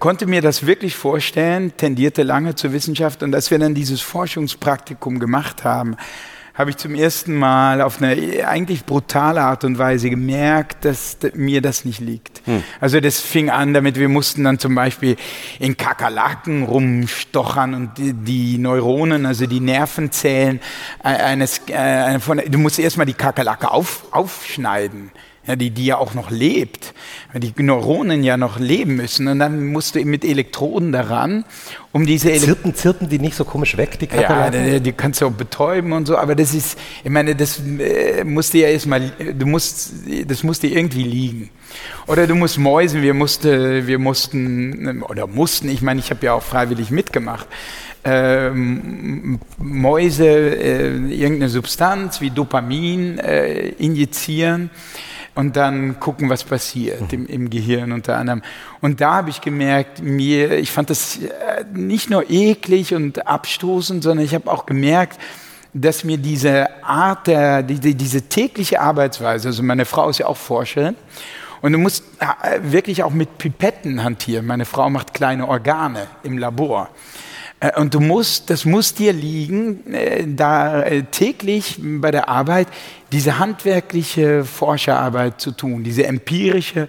[0.01, 5.21] konnte mir das wirklich vorstellen, tendierte lange zur Wissenschaft und als wir dann dieses Forschungspraktikum
[5.21, 5.97] gemacht haben,
[6.55, 11.63] habe ich zum ersten Mal auf eine eigentlich brutale Art und Weise gemerkt, dass mir
[11.63, 12.43] das nicht liegt.
[12.45, 12.63] Hm.
[12.81, 15.17] Also das fing an damit, wir mussten dann zum Beispiel
[15.59, 20.61] in Kakerlaken rumstochern und die, die Neuronen, also die Nervenzellen
[21.03, 25.11] äh, eines, äh, von, du musst erstmal die Kakerlake auf, aufschneiden
[25.47, 26.95] ja, die, die ja auch noch lebt,
[27.33, 29.27] weil die Neuronen ja noch leben müssen.
[29.27, 31.45] Und dann musst du mit Elektroden daran,
[31.91, 34.67] um diese Ele Zirpen, zirpen die nicht so komisch weg, die Kakerlaken?
[34.67, 37.61] Ja, die, die, kannst du auch betäuben und so, aber das ist, ich meine, das
[37.61, 39.93] äh, musste ja erstmal, du musst,
[40.27, 41.51] das musste irgendwie liegen.
[42.07, 46.35] Oder du musst Mäusen, wir, musste, wir mussten, oder mussten, ich meine, ich habe ja
[46.35, 47.49] auch freiwillig mitgemacht,
[48.05, 54.71] ähm, Mäuse äh, irgendeine Substanz wie Dopamin äh, injizieren
[55.35, 58.43] und dann gucken, was passiert im, im Gehirn unter anderem.
[58.81, 64.03] Und da habe ich gemerkt, mir, ich fand das äh, nicht nur eklig und abstoßend,
[64.03, 65.19] sondern ich habe auch gemerkt,
[65.75, 70.37] dass mir diese Art der, diese, diese tägliche Arbeitsweise, also meine Frau ist ja auch
[70.37, 70.97] Forscherin,
[71.63, 74.47] und du musst äh, wirklich auch mit Pipetten hantieren.
[74.47, 76.91] Meine Frau macht kleine Organe im Labor.
[77.63, 82.69] Äh, und du musst, das muss dir liegen, äh, da äh, täglich bei der Arbeit
[83.13, 86.89] diese handwerkliche Forscherarbeit zu tun, diese empirische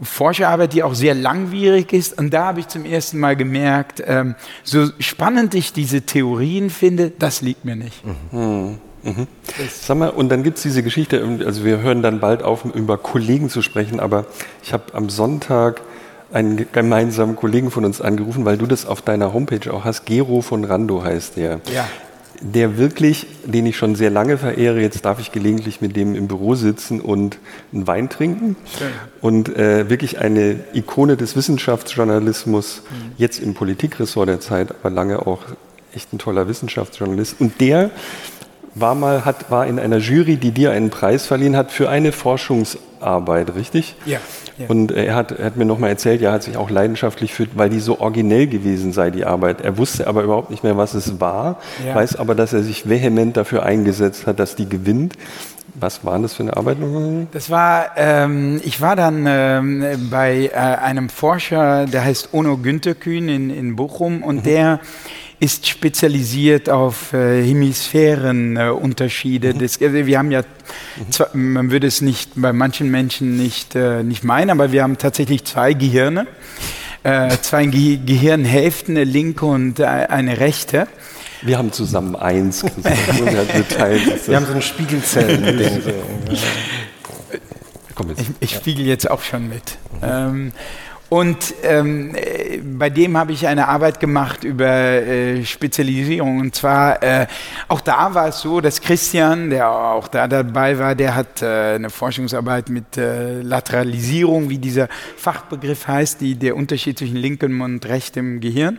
[0.00, 2.16] Forscherarbeit, die auch sehr langwierig ist.
[2.18, 7.10] Und da habe ich zum ersten Mal gemerkt, ähm, so spannend ich diese Theorien finde,
[7.10, 8.02] das liegt mir nicht.
[8.32, 8.78] Mhm.
[9.02, 9.26] Mhm.
[9.70, 12.98] Sag mal, und dann gibt es diese Geschichte, also wir hören dann bald auf, über
[12.98, 14.26] Kollegen zu sprechen, aber
[14.62, 15.80] ich habe am Sonntag
[16.32, 20.04] einen gemeinsamen Kollegen von uns angerufen, weil du das auf deiner Homepage auch hast.
[20.04, 21.60] Gero von Rando heißt der.
[21.72, 21.88] Ja.
[22.40, 26.28] Der wirklich, den ich schon sehr lange verehre, jetzt darf ich gelegentlich mit dem im
[26.28, 27.38] Büro sitzen und
[27.72, 28.54] einen Wein trinken.
[28.78, 28.88] Schön.
[29.20, 33.12] Und äh, wirklich eine Ikone des Wissenschaftsjournalismus, mhm.
[33.16, 35.40] jetzt im Politikressort der Zeit, aber lange auch
[35.94, 37.40] echt ein toller Wissenschaftsjournalist.
[37.40, 37.90] Und der
[38.80, 42.12] war mal, hat, war in einer Jury, die dir einen Preis verliehen hat für eine
[42.12, 43.94] Forschungsarbeit, richtig?
[44.06, 44.18] Ja.
[44.66, 47.70] Und er hat, er hat mir nochmal erzählt, er hat sich auch leidenschaftlich für, weil
[47.70, 49.60] die so originell gewesen sei, die Arbeit.
[49.60, 51.94] Er wusste aber überhaupt nicht mehr, was es war, ja.
[51.94, 55.14] weiß aber, dass er sich vehement dafür eingesetzt hat, dass die gewinnt.
[55.80, 56.78] Was war das für eine Arbeit?
[57.32, 62.94] Das war, ähm, ich war dann ähm, bei äh, einem Forscher, der heißt Ono Günther
[62.94, 64.42] Kühn in, in Bochum und mhm.
[64.42, 64.80] der
[65.40, 69.54] ist spezialisiert auf äh, Hemisphärenunterschiede.
[69.54, 69.62] Mhm.
[69.62, 71.12] Äh, wir haben ja, mhm.
[71.12, 74.98] zwar, man würde es nicht bei manchen Menschen nicht, äh, nicht meinen, aber wir haben
[74.98, 76.26] tatsächlich zwei Gehirne,
[77.04, 80.88] äh, zwei Ge Gehirnhälften, eine linke und äh, eine rechte.
[81.42, 82.64] Wir haben zusammen eins.
[82.64, 85.60] wir haben so ein Spiegelzellen.
[88.16, 89.78] ich, ich spiegel jetzt auch schon mit.
[90.02, 90.50] Ähm,
[91.08, 92.14] und ähm,
[92.78, 96.38] bei dem habe ich eine Arbeit gemacht über äh, Spezialisierung.
[96.40, 97.26] Und zwar, äh,
[97.68, 101.76] auch da war es so, dass Christian, der auch da dabei war, der hat äh,
[101.76, 107.86] eine Forschungsarbeit mit äh, Lateralisierung, wie dieser Fachbegriff heißt, die, der Unterschied zwischen linkem und
[107.86, 108.78] rechtem Gehirn.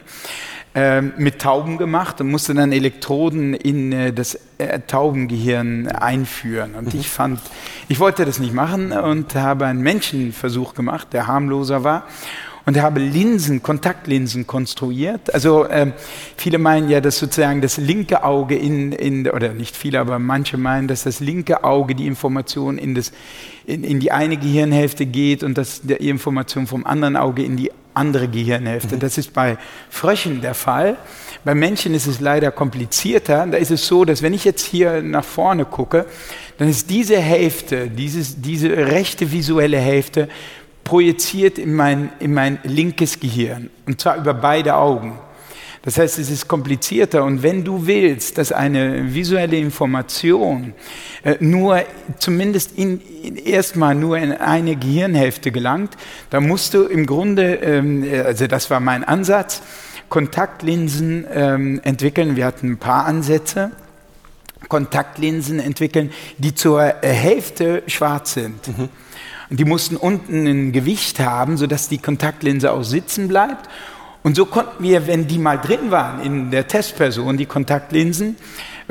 [0.76, 6.76] Ähm, mit Tauben gemacht und musste dann Elektroden in äh, das äh, Taubengehirn einführen.
[6.76, 7.40] Und ich fand,
[7.88, 12.04] ich wollte das nicht machen und habe einen Menschenversuch gemacht, der harmloser war
[12.68, 15.34] und habe Linsen, Kontaktlinsen konstruiert.
[15.34, 15.94] Also ähm,
[16.38, 20.58] viele meinen ja, dass sozusagen das linke Auge in, in, oder nicht viele, aber manche
[20.58, 23.12] meinen, dass das linke Auge die Information in, das,
[23.66, 27.72] in, in die eine Gehirnhälfte geht und dass die Information vom anderen Auge in die
[28.00, 28.98] andere Gehirnhälfte.
[28.98, 29.58] Das ist bei
[29.90, 30.98] Fröschen der Fall.
[31.46, 33.46] Bei Menschen ist es leider komplizierter.
[33.46, 36.06] Da ist es so, dass wenn ich jetzt hier nach vorne gucke,
[36.58, 40.30] dann ist diese Hälfte, dieses, diese rechte visuelle Hälfte
[40.84, 43.70] projiziert in mein, in mein linkes Gehirn.
[43.86, 45.20] Und zwar über beide Augen.
[45.82, 50.74] Das heißt, es ist komplizierter und wenn du willst, dass eine visuelle Information
[51.24, 51.84] äh, nur
[52.18, 55.96] zumindest in, in erstmal nur in eine Gehirnhälfte gelangt,
[56.32, 59.62] dann musst du im Grunde, ähm, also das war mein Ansatz,
[60.10, 62.36] Kontaktlinsen ähm, entwickeln.
[62.36, 63.72] Wir hatten ein paar Ansätze.
[64.68, 68.68] Kontaktlinsen entwickeln, die zur äh, Hälfte schwarz sind.
[68.68, 68.90] Mhm.
[69.50, 73.70] Und die mussten unten ein Gewicht haben, sodass die Kontaktlinse auch sitzen bleibt
[74.24, 78.36] und so konnten wir, wenn die mal drin waren in der Testperson, die Kontaktlinsen,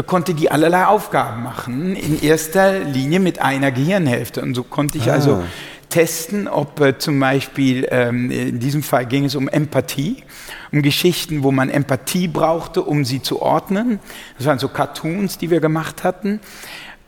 [0.07, 4.41] konnte die allerlei Aufgaben machen, in erster Linie mit einer Gehirnhälfte.
[4.43, 5.37] Und so konnte ich also ah.
[5.37, 5.49] also
[5.88, 10.23] testen, ob äh, zum Beispiel, ähm, in diesem Fall ging es um Empathie,
[10.71, 13.99] um Geschichten, wo man Empathie brauchte, um sie zu ordnen.
[14.37, 16.41] Das waren so Cartoons, die wir gemacht hatten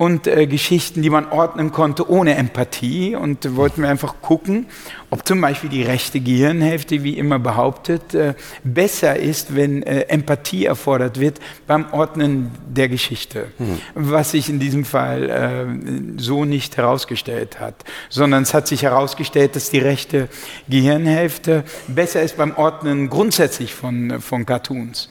[0.01, 3.15] und äh, Geschichten, die man ordnen konnte ohne Empathie.
[3.15, 4.65] Und äh, wollten wir einfach gucken,
[5.11, 8.33] ob zum Beispiel die rechte Gehirnhälfte, wie immer behauptet, äh,
[8.65, 13.49] besser ist, wenn äh, Empathie erfordert wird beim Ordnen der Geschichte.
[13.59, 13.79] Mhm.
[13.95, 19.55] Was sich in diesem Fall äh, so nicht herausgestellt hat, sondern es hat sich herausgestellt,
[19.55, 20.31] dass die rechte
[20.67, 25.11] Gehirnhälfte besser ist beim Ordnen grundsätzlich von, von Cartoons.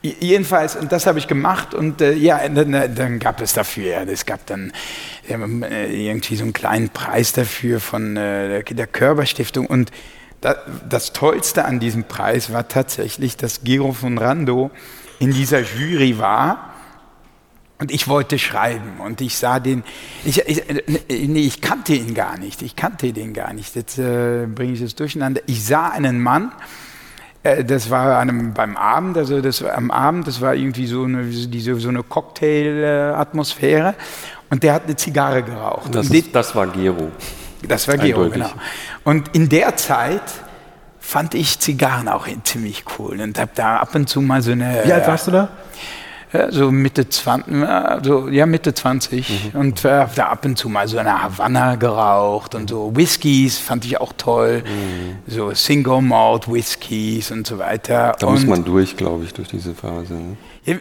[0.00, 4.06] Jedenfalls, und das habe ich gemacht und äh, ja, dann, äh, dann, gab es dafür,
[4.06, 4.72] es gab dann
[5.28, 9.90] äh, irgendwie so einen kleinen Preis dafür von äh, der Körperstiftung und
[10.40, 10.54] da,
[10.88, 14.70] das Tollste an diesem Preis war tatsächlich, dass Gero von Rando
[15.18, 16.74] in dieser Jury war
[17.80, 19.82] und ich wollte schreiben und ich sah den,
[20.24, 20.62] ich, ich,
[21.08, 24.80] nee, ich kannte ihn gar nicht, ich kannte den gar nicht, jetzt äh, bringe ich
[24.80, 25.40] es durcheinander.
[25.46, 26.87] Ich sah einen Mann, äh,
[27.56, 31.24] das war einem, beim Abend, also das war am Abend, das war irgendwie so eine,
[31.24, 33.94] diese, so eine Cocktail-Atmosphäre
[34.50, 35.94] und der hat eine Zigarre geraucht.
[35.94, 37.10] Das, ist, das war Gero.
[37.66, 38.44] Das war Gero, Eindeutig.
[38.44, 38.50] genau.
[39.04, 40.22] Und in der Zeit
[41.00, 44.82] fand ich Zigarren auch ziemlich cool und habe da ab und zu mal so eine...
[44.84, 45.48] Wie alt warst du da?
[46.50, 49.60] So Mitte 20, also, ja, Mitte 20 mhm.
[49.60, 53.84] und äh, da ab und zu mal so eine Havanna geraucht und so Whiskys fand
[53.84, 55.18] ich auch toll, mhm.
[55.26, 58.14] so Single Malt Whiskys und so weiter.
[58.18, 60.14] Da und muss man durch, glaube ich, durch diese Phase.
[60.14, 60.36] Ne?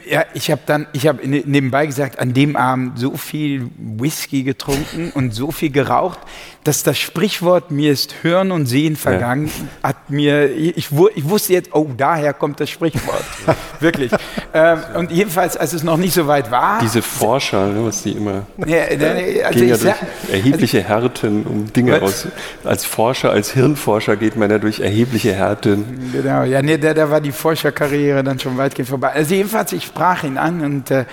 [0.10, 5.12] Ja, ich habe dann, ich habe nebenbei gesagt, an dem Abend so viel Whisky getrunken
[5.13, 6.19] und so viel geraucht,
[6.67, 9.89] dass das Sprichwort mir ist Hören und Sehen vergangen, ja.
[9.89, 13.23] hat mir, ich, ich, wusste jetzt, oh, daher kommt das Sprichwort.
[13.80, 14.12] Wirklich.
[14.54, 16.80] Ähm, und jedenfalls, als es noch nicht so weit war.
[16.82, 18.45] Diese Forscher, ne, was die immer.
[18.65, 18.82] Ja,
[19.45, 19.95] also gehen ja durch
[20.30, 22.28] erhebliche also, Härten, um Dinge aus.
[22.65, 26.12] Als Forscher, als Hirnforscher geht man ja durch erhebliche Härten.
[26.12, 29.13] Genau, ja, nee, da, da war die Forscherkarriere dann schon weitgehend vorbei.
[29.13, 31.05] Also jedenfalls, ich sprach ihn an und äh,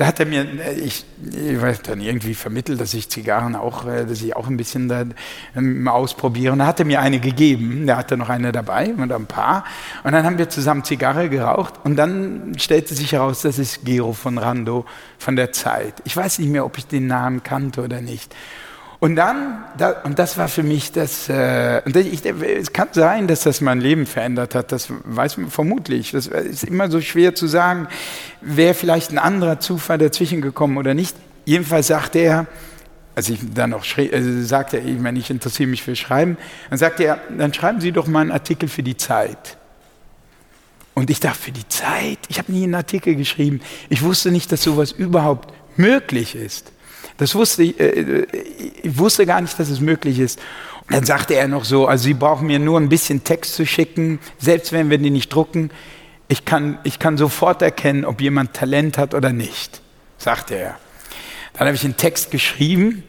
[0.00, 3.86] da hat er mir, äh, ich, ich weiß dann irgendwie vermittelt, dass ich Zigarren auch,
[3.86, 5.04] äh, dass ich auch ein bisschen da
[5.54, 6.54] ähm, ausprobiere.
[6.54, 7.86] Und da hat er mir eine gegeben.
[7.86, 9.64] Da hatte noch eine dabei oder ein paar.
[10.02, 11.74] Und dann haben wir zusammen Zigarre geraucht.
[11.84, 14.86] Und dann stellte sich heraus, das ist Gero von Rando
[15.18, 15.92] von der Zeit.
[16.04, 18.34] Ich weiß nicht mehr, ob ich den Namen kannte oder nicht.
[19.00, 23.26] Und dann, da, und das war für mich das, äh, und ich, es kann sein,
[23.26, 26.12] dass das mein Leben verändert hat, das weiß man vermutlich.
[26.12, 27.88] Das ist immer so schwer zu sagen,
[28.42, 31.16] wäre vielleicht ein anderer Zufall dazwischen gekommen oder nicht.
[31.46, 32.46] Jedenfalls sagte er,
[33.14, 36.36] als ich dann noch schrie, also sagte er, ich meine, ich interessiere mich für Schreiben,
[36.68, 39.56] dann sagte er, dann schreiben Sie doch mal einen Artikel für die Zeit.
[40.92, 42.18] Und ich dachte, für die Zeit?
[42.28, 43.62] Ich habe nie einen Artikel geschrieben.
[43.88, 46.72] Ich wusste nicht, dass sowas überhaupt möglich ist.
[47.20, 48.26] Das wusste ich, äh,
[48.82, 50.38] ich wusste gar nicht, dass es möglich ist.
[50.86, 53.66] Und dann sagte er noch so, also Sie brauchen mir nur ein bisschen Text zu
[53.66, 55.70] schicken, selbst wenn wir den nicht drucken.
[56.28, 59.82] Ich kann, ich kann sofort erkennen, ob jemand Talent hat oder nicht,
[60.16, 60.78] sagte er.
[61.52, 63.04] Dann habe ich einen Text geschrieben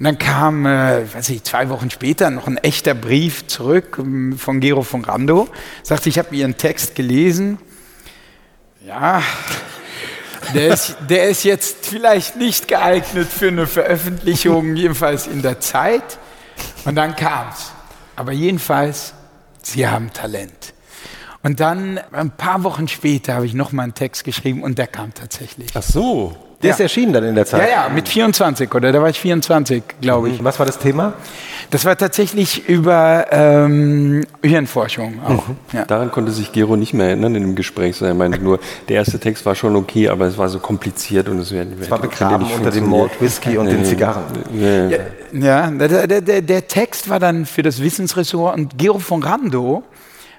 [0.00, 4.36] und dann kam, äh, weiß ich, zwei Wochen später noch ein echter Brief zurück ähm,
[4.36, 5.48] von Gero von Rando.
[5.84, 7.58] Sagte, ich habe Ihren Text gelesen.
[8.84, 9.22] Ja,
[10.52, 16.18] der ist, der ist jetzt vielleicht nicht geeignet für eine Veröffentlichung, jedenfalls in der Zeit.
[16.84, 17.72] Und dann kam es.
[18.16, 19.14] Aber jedenfalls,
[19.62, 20.74] Sie haben Talent.
[21.42, 25.12] Und dann, ein paar Wochen später, habe ich nochmal einen Text geschrieben und der kam
[25.12, 25.68] tatsächlich.
[25.74, 26.36] Ach so.
[26.62, 26.74] Der ja.
[26.74, 27.68] ist erschienen dann in der Zeit.
[27.68, 30.42] Ja, ja, mit 24 oder da war ich 24, glaube ich.
[30.42, 31.12] Was war das Thema?
[31.70, 35.48] Das war tatsächlich über ähm, Hirnforschung auch.
[35.48, 35.56] Mhm.
[35.72, 35.84] Ja.
[35.84, 38.00] Daran konnte sich Gero nicht mehr erinnern in dem Gespräch.
[38.00, 41.38] Er meinte nur, der erste Text war schon okay, aber es war so kompliziert und
[41.38, 44.24] es, wäre, es war begraben unter dem Mord Whisky und den Zigarren.
[45.32, 49.82] Ja, ja der, der, der, Text war dann für das Wissensressort und Gero von Rando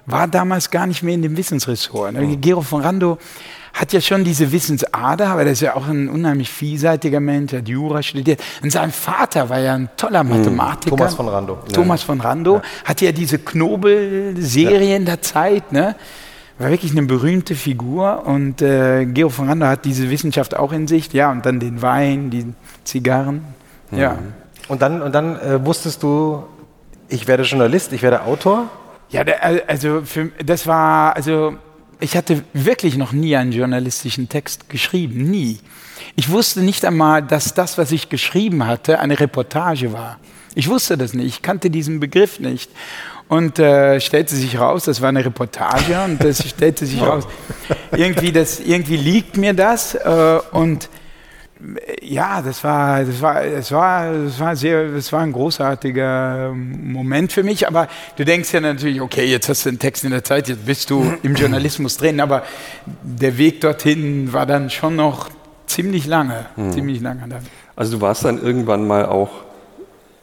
[0.06, 2.14] war damals gar nicht mehr in dem Wissensressort.
[2.14, 2.40] Mhm.
[2.40, 3.18] Gero von Rando
[3.76, 7.68] hat ja schon diese Wissensader, aber er ist ja auch ein unheimlich vielseitiger Mensch, hat
[7.68, 8.42] Jura studiert.
[8.62, 10.96] Und sein Vater war ja ein toller hm, Mathematiker.
[10.96, 11.58] Thomas von Rando.
[11.70, 12.54] Thomas von Rando.
[12.56, 12.62] Ja.
[12.86, 15.06] Hatte ja diese Knobel-Serien ja.
[15.06, 15.94] der Zeit, ne?
[16.58, 20.88] War wirklich eine berühmte Figur und äh, Gero von Rando hat diese Wissenschaft auch in
[20.88, 21.12] sich.
[21.12, 23.44] Ja, und dann den Wein, die Zigarren.
[23.90, 23.98] Mhm.
[23.98, 24.18] Ja.
[24.68, 26.44] Und dann, und dann äh, wusstest du,
[27.08, 28.70] ich werde Journalist, ich werde Autor?
[29.10, 31.58] Ja, der, also für, das war, also
[32.00, 35.58] ich hatte wirklich noch nie einen journalistischen Text geschrieben, nie.
[36.14, 40.18] Ich wusste nicht einmal, dass das, was ich geschrieben hatte, eine Reportage war.
[40.54, 42.70] Ich wusste das nicht, ich kannte diesen Begriff nicht.
[43.28, 47.26] Und äh, stellte sich raus, das war eine Reportage und das stellte sich raus,
[47.90, 50.88] irgendwie, das, irgendwie liegt mir das äh, und
[52.02, 57.32] ja, das war, das war, das war, das war sehr, das war ein großartiger Moment
[57.32, 57.66] für mich.
[57.66, 60.66] Aber du denkst ja natürlich, okay, jetzt hast du einen Text in der Zeit, jetzt
[60.66, 62.20] bist du im Journalismus drin.
[62.20, 62.42] Aber
[63.02, 65.30] der Weg dorthin war dann schon noch
[65.66, 66.72] ziemlich lange, hm.
[66.72, 67.42] ziemlich lange dann.
[67.74, 69.30] Also du warst dann irgendwann mal auch,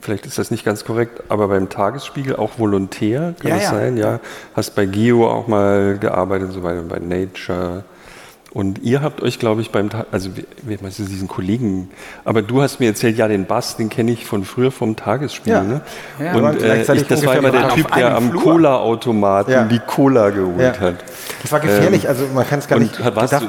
[0.01, 3.71] vielleicht ist das nicht ganz korrekt, aber beim Tagesspiegel auch Volontär, kann ja, das ja.
[3.71, 3.97] sein?
[3.97, 4.19] Ja,
[4.55, 7.83] hast bei Geo auch mal gearbeitet so weiter, bei Nature.
[8.53, 11.89] Und ihr habt euch, glaube ich, beim, Tag, also wie meinst du diesen Kollegen,
[12.23, 15.53] aber du hast mir erzählt, ja, den Bass, den kenne ich von früher vom Tagesspiel.
[15.53, 15.63] Ja.
[15.63, 15.81] Ne?
[16.19, 19.63] Ja, und äh, ich, das war immer der Typ, der am Cola-Automaten ja.
[19.63, 20.79] die Cola geholt ja.
[20.79, 20.95] hat.
[21.41, 23.41] Das war gefährlich, ähm, also man kann es gar nicht, darf, darf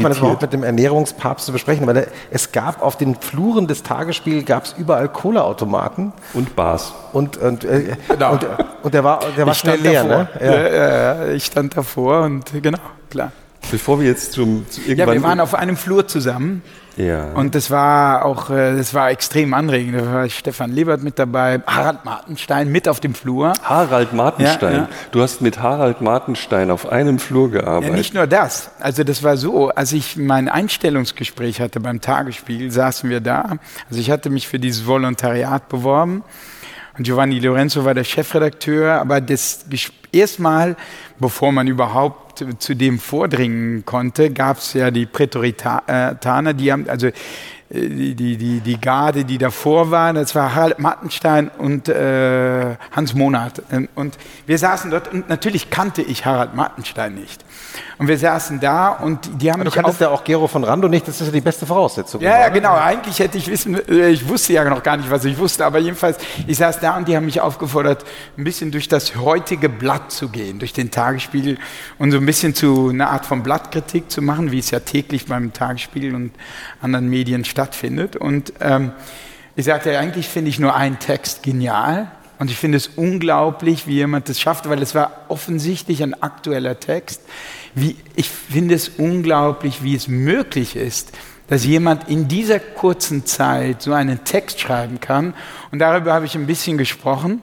[0.00, 3.82] man das überhaupt mit dem Ernährungspapst zu besprechen, weil es gab auf den Fluren des
[3.82, 6.14] Tagesspiels gab es überall Cola-Automaten.
[6.32, 6.94] Und Bars.
[7.12, 8.32] Und, und, äh, genau.
[8.32, 8.46] und,
[8.84, 10.28] und, der war, der war schnell leer, ne?
[10.40, 11.26] Ja.
[11.32, 12.78] ich stand davor und genau,
[13.10, 13.32] klar.
[13.70, 15.08] Bevor wir jetzt zum, zu irgendwann...
[15.08, 16.62] Ja, wir waren auf einem Flur zusammen.
[16.96, 17.32] Ja.
[17.32, 20.00] Und das war auch, äh, das war extrem anregend.
[20.00, 23.52] Da war Stefan Lebert mit dabei, Harald Martenstein mit auf dem Flur.
[23.62, 24.72] Harald Martenstein?
[24.72, 24.88] Ja, ja.
[25.10, 27.90] Du hast mit Harald Martenstein auf einem Flur gearbeitet?
[27.90, 28.70] Ja, nicht nur das.
[28.80, 33.56] Also das war so, als ich mein Einstellungsgespräch hatte beim Tagesspiegel, saßen wir da.
[33.90, 36.24] Also ich hatte mich für dieses Volontariat beworben.
[36.96, 39.66] Und Giovanni Lorenzo war der Chefredakteur, aber das
[40.12, 40.76] erstmal,
[41.18, 47.10] bevor man überhaupt zu dem vordringen konnte, gab es ja die Prätoritaner, die haben, also
[47.70, 53.14] die, die, die, die Garde, die davor war, das war Harald Mattenstein und äh, Hans
[53.14, 53.62] Monat.
[53.94, 57.44] Und wir saßen dort und natürlich kannte ich Harald Mattenstein nicht.
[57.98, 59.60] Und wir saßen da und die haben.
[59.60, 62.20] Aber du kanntest ja auch Gero von Rando nicht, das ist ja die beste Voraussetzung.
[62.20, 62.74] Ja, ja, genau.
[62.74, 65.78] Eigentlich hätte ich wissen, äh, ich wusste ja noch gar nicht, was ich wusste, aber
[65.78, 68.04] jedenfalls, ich saß da und die haben mich aufgefordert,
[68.36, 71.58] ein bisschen durch das heutige Blatt zu gehen, durch den Tagesspiegel
[71.98, 75.26] und so ein bisschen zu einer Art von Blattkritik zu machen, wie es ja täglich
[75.26, 76.32] beim Tagesspiegel und
[76.80, 78.16] anderen Medien stattfindet.
[78.16, 78.92] Und ähm,
[79.56, 82.10] ich sagte, eigentlich finde ich nur einen Text genial.
[82.38, 86.78] Und ich finde es unglaublich, wie jemand das schafft, weil es war offensichtlich ein aktueller
[86.78, 87.22] Text.
[87.76, 91.12] Wie, ich finde es unglaublich, wie es möglich ist,
[91.46, 95.34] dass jemand in dieser kurzen Zeit so einen Text schreiben kann.
[95.70, 97.42] Und darüber habe ich ein bisschen gesprochen.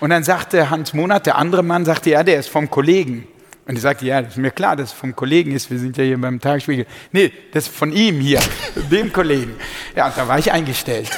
[0.00, 3.28] Und dann sagte Hans Monat, der andere Mann, sagte, ja, der ist vom Kollegen.
[3.64, 5.70] Und ich sagte, ja, das ist mir klar, dass es vom Kollegen ist.
[5.70, 6.84] Wir sind ja hier beim Tagesspiegel.
[7.12, 8.40] Nee, das ist von ihm hier,
[8.90, 9.54] dem Kollegen.
[9.94, 11.08] Ja, da war ich eingestellt.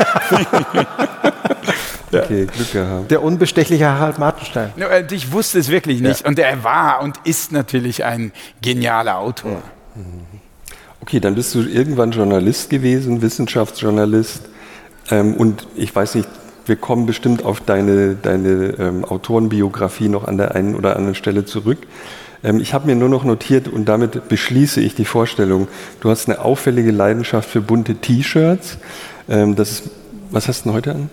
[2.23, 3.11] Okay, Glück gehabt.
[3.11, 4.73] Der unbestechliche Harald Martenstein.
[4.79, 6.23] Äh, ich wusste es wirklich nicht.
[6.23, 6.29] Ja.
[6.29, 9.53] Und er war und ist natürlich ein genialer Autor.
[9.53, 10.03] Ja.
[11.01, 14.43] Okay, dann bist du irgendwann Journalist gewesen, Wissenschaftsjournalist.
[15.11, 16.29] Ähm, und ich weiß nicht,
[16.67, 21.45] wir kommen bestimmt auf deine, deine ähm, Autorenbiografie noch an der einen oder anderen Stelle
[21.45, 21.79] zurück.
[22.43, 25.69] Ähm, ich habe mir nur noch notiert und damit beschließe ich die Vorstellung.
[26.01, 28.79] Du hast eine auffällige Leidenschaft für bunte T-Shirts.
[29.29, 29.91] Ähm, das ist,
[30.31, 31.11] was hast du denn heute an?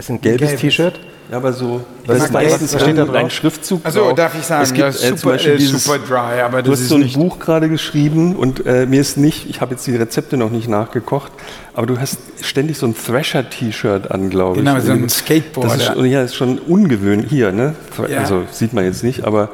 [0.00, 0.98] Es ist ein gelbes T-Shirt.
[1.30, 4.14] Ja, aber so, Was ist meistens steht da ein Schriftzug Also drauf.
[4.14, 6.62] darf ich sagen, es gibt, ja, äh, zum super, Beispiel äh, dieses, super dry, aber
[6.62, 9.48] Du das hast ist so ein nicht Buch gerade geschrieben und äh, mir ist nicht,
[9.48, 11.30] ich habe jetzt die Rezepte noch nicht nachgekocht,
[11.74, 14.64] aber du hast ständig so ein Thrasher-T-Shirt an, glaube ich.
[14.64, 16.04] Genau, so ein Das ist, Skateboarder.
[16.06, 17.30] ja, ist schon ungewöhnlich.
[17.30, 17.74] Hier, ne?
[18.08, 18.20] Ja.
[18.20, 19.50] Also sieht man jetzt nicht, aber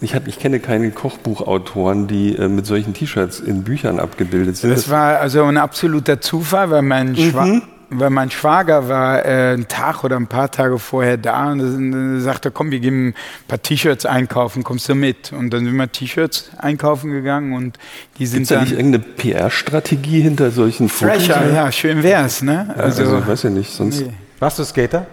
[0.00, 4.70] ich, hab, ich kenne keine Kochbuchautoren, die äh, mit solchen T-Shirts in Büchern abgebildet sind.
[4.70, 7.60] Das war also ein absoluter Zufall, weil mein, Schwa
[7.90, 12.20] weil mein Schwager war äh, einen Tag oder ein paar Tage vorher da und dann
[12.20, 13.14] sagte, komm, wir gehen ein
[13.48, 15.32] paar T-Shirts einkaufen, kommst du mit?
[15.32, 17.78] Und dann sind wir T-Shirts einkaufen gegangen und
[18.18, 18.64] die sind Gibt es da dann...
[18.64, 21.26] nicht irgendeine PR-Strategie hinter solchen Fotos?
[21.26, 22.74] Fresher, ja, schön wär's, ne?
[22.76, 24.00] Also, also ich weiß ja nicht, sonst...
[24.00, 24.12] nee.
[24.38, 25.06] Warst du Skater?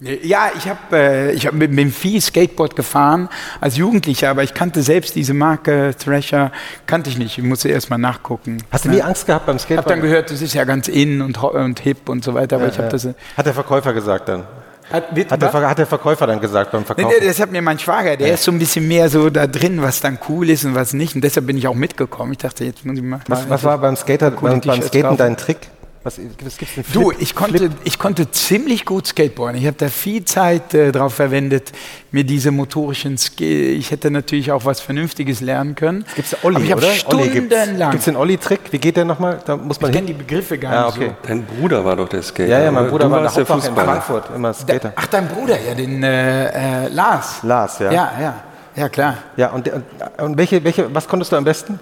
[0.00, 3.28] Ja, ich habe äh, ich hab mit, mit viel Skateboard gefahren
[3.60, 6.52] als Jugendlicher, aber ich kannte selbst diese Marke Thrasher,
[6.86, 7.36] kannte ich nicht.
[7.36, 8.58] Ich musste erst mal nachgucken.
[8.70, 9.90] Hast du nie Angst gehabt beim Ich habe Skateboard?
[9.90, 12.78] dann gehört, das ist ja ganz in und, und hip und so weiter, aber ich
[12.78, 13.04] habe das...
[13.04, 14.44] äh, Hat der Verkäufer gesagt dann?
[14.90, 17.12] Hat, mit, Hat der, hat der Verkäufer dann gesagt beim Nee, Verkauf?
[17.20, 19.82] nee, das hat mir mein Schwager, der ist so ein bisschen mehr so da drin,
[19.82, 21.14] was dann cool ist und was nicht.
[21.14, 22.32] Und deshalb bin ich auch mitgekommen.
[22.32, 23.20] Ich dachte, jetzt muss ich mal.
[23.28, 25.58] Was, was war beim Skater, beim, beim Skaten dein Trick?
[26.02, 26.84] Was, was gibt's denn?
[26.94, 29.60] Du, Flip- ich konnte, ich konnte ziemlich gut Skateboarden.
[29.60, 31.72] Ich habe da viel Zeit äh, drauf verwendet,
[32.10, 33.76] mir diese motorischen Skill.
[33.76, 36.06] Ich hätte natürlich auch was Vernünftiges lernen können.
[36.16, 37.18] Gibt's Olli, Aber ich habe oder?
[37.18, 37.54] Olli gibt's.
[37.54, 37.90] stundenlang.
[37.90, 38.60] Gibt's den Olli-Trick?
[38.70, 39.40] Wie geht der nochmal?
[39.44, 41.10] Da muss man ich kenne die Begriffe gar Ja, nicht okay.
[41.26, 42.48] Dein Bruder war doch der Skater.
[42.48, 42.88] Ja, ja, mein?
[42.88, 43.74] Bruder du war in der Hauptwache in.
[43.74, 44.64] Frankfurt, immer so.
[44.66, 44.92] Da, Skater.
[44.96, 47.42] ach, dein Bruder, ja, den äh, äh, Lars.
[47.42, 47.92] Lars, ja.
[47.92, 48.42] Ja, ja,
[48.76, 49.18] ja, klar.
[49.36, 49.84] Ja, und, und,
[50.18, 51.80] und welche, welche, was konntest du am besten?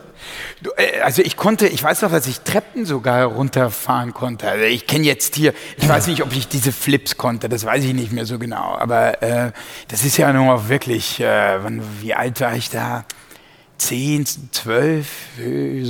[0.62, 4.48] Du, äh, Also ich konnte, ich weiß noch, dass ich Treppen sogar runterfahren konnte.
[4.48, 7.84] Also ich kenne jetzt hier, ich weiß nicht, ob ich diese Flips konnte, das weiß
[7.84, 8.76] ich nicht mehr so genau.
[8.76, 9.52] Aber äh,
[9.88, 13.04] das ist ja nur wirklich, äh, wann, wie alt war ich da?
[13.76, 15.08] Zehn, zwölf,
[15.38, 15.84] äh,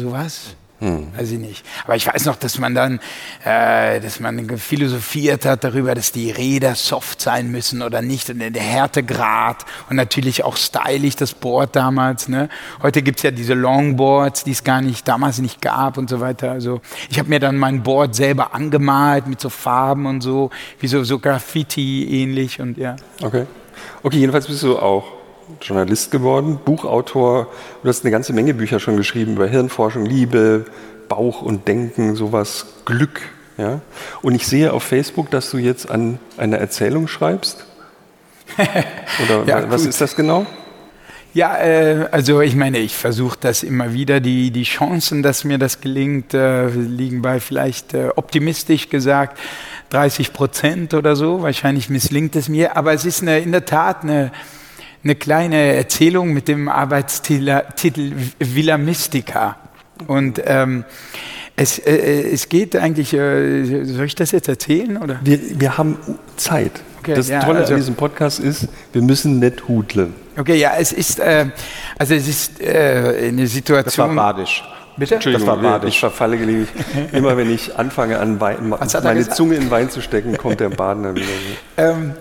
[0.81, 1.19] sowas?
[1.19, 1.65] Weiß ich nicht.
[1.85, 3.01] Aber ich weiß noch, dass man dann,
[3.45, 8.39] äh, dass man philosophiert hat darüber, dass die Räder soft sein müssen oder nicht und
[8.39, 12.29] der Härtegrad und natürlich auch stylisch das Board damals.
[12.29, 12.49] Ne?
[12.83, 16.53] Heute gibt's ja diese Longboards, die es gar nicht damals nicht gab und so weiter.
[16.53, 20.51] Also ich habe mir dann mein Board selber angemalt mit so Farben und so,
[20.81, 22.97] wie so, so Graffiti ähnlich und ja.
[23.23, 23.47] Okay.
[24.03, 25.18] Okay, jedenfalls bist du auch
[25.63, 27.49] Journalist geworden, Buchautor.
[27.83, 30.67] Du hast eine ganze Menge Bücher schon geschrieben über Hirnforschung, Liebe,
[31.09, 33.21] Bauch und Denken, sowas, Glück.
[33.57, 33.81] Ja?
[34.23, 37.67] Und ich sehe auf Facebook, dass du jetzt an einer Erzählung schreibst.
[39.25, 39.91] Oder Ja, was gut.
[39.91, 40.47] ist das genau?
[41.35, 44.21] Ja, äh, also ich meine, ich versuche das immer wieder.
[44.21, 49.39] Die, die Chancen, dass mir das gelingt, äh, liegen bei vielleicht äh, optimistisch gesagt
[49.91, 51.43] 30 Prozent oder so.
[51.43, 52.77] Wahrscheinlich misslingt es mir.
[52.77, 54.33] Aber es ist eine, in der Tat eine,
[55.05, 59.57] eine kleine Erzählung mit dem Arbeitstitel Titel Villa Mystica.
[60.07, 60.85] Und ähm,
[61.57, 64.97] es, äh, es geht eigentlich, äh, soll ich das jetzt erzählen?
[64.97, 65.19] Oder?
[65.25, 65.97] Wir, wir haben
[66.37, 66.73] Zeit.
[67.01, 70.11] Okay, das ja, Tolle also- an diesem Podcast ist, wir müssen nicht hudle.
[70.37, 71.47] Okay, ja, es ist, äh,
[71.99, 73.85] also es ist äh, eine Situation.
[73.85, 74.63] Das war badisch.
[74.97, 75.15] Bitte?
[75.15, 75.95] Entschuldigung, Das war badisch.
[75.95, 76.85] ich verfalle gelegentlich.
[77.13, 79.35] Immer wenn ich anfange, an Wein, meine gesagt?
[79.35, 81.27] Zunge in Wein zu stecken, kommt der Badener wieder.
[81.77, 82.15] Ähm,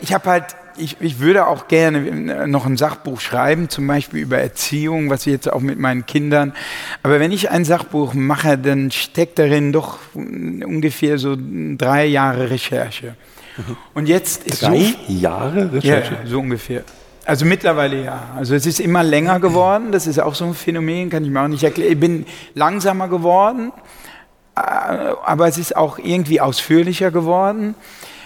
[0.00, 0.44] ich habe halt,
[0.80, 5.32] ich, ich würde auch gerne noch ein Sachbuch schreiben, zum Beispiel über Erziehung, was ich
[5.32, 6.54] jetzt auch mit meinen Kindern.
[7.02, 12.50] Aber wenn ich ein Sachbuch mache, dann steckt darin doch mm, ungefähr so drei Jahre
[12.50, 13.16] Recherche.
[13.94, 16.18] Und jetzt ist Drei so Jahre ja, Recherche?
[16.24, 16.82] so ungefähr.
[17.26, 18.30] Also mittlerweile ja.
[18.36, 19.92] Also es ist immer länger geworden.
[19.92, 21.92] Das ist auch so ein Phänomen, kann ich mir auch nicht erklären.
[21.92, 23.72] Ich bin langsamer geworden,
[24.56, 27.74] äh, aber es ist auch irgendwie ausführlicher geworden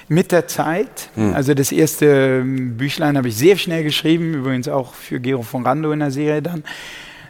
[0.09, 1.11] mit der Zeit.
[1.33, 5.65] Also das erste ähm, Büchlein habe ich sehr schnell geschrieben, übrigens auch für Gero von
[5.65, 6.65] Rando in der Serie dann.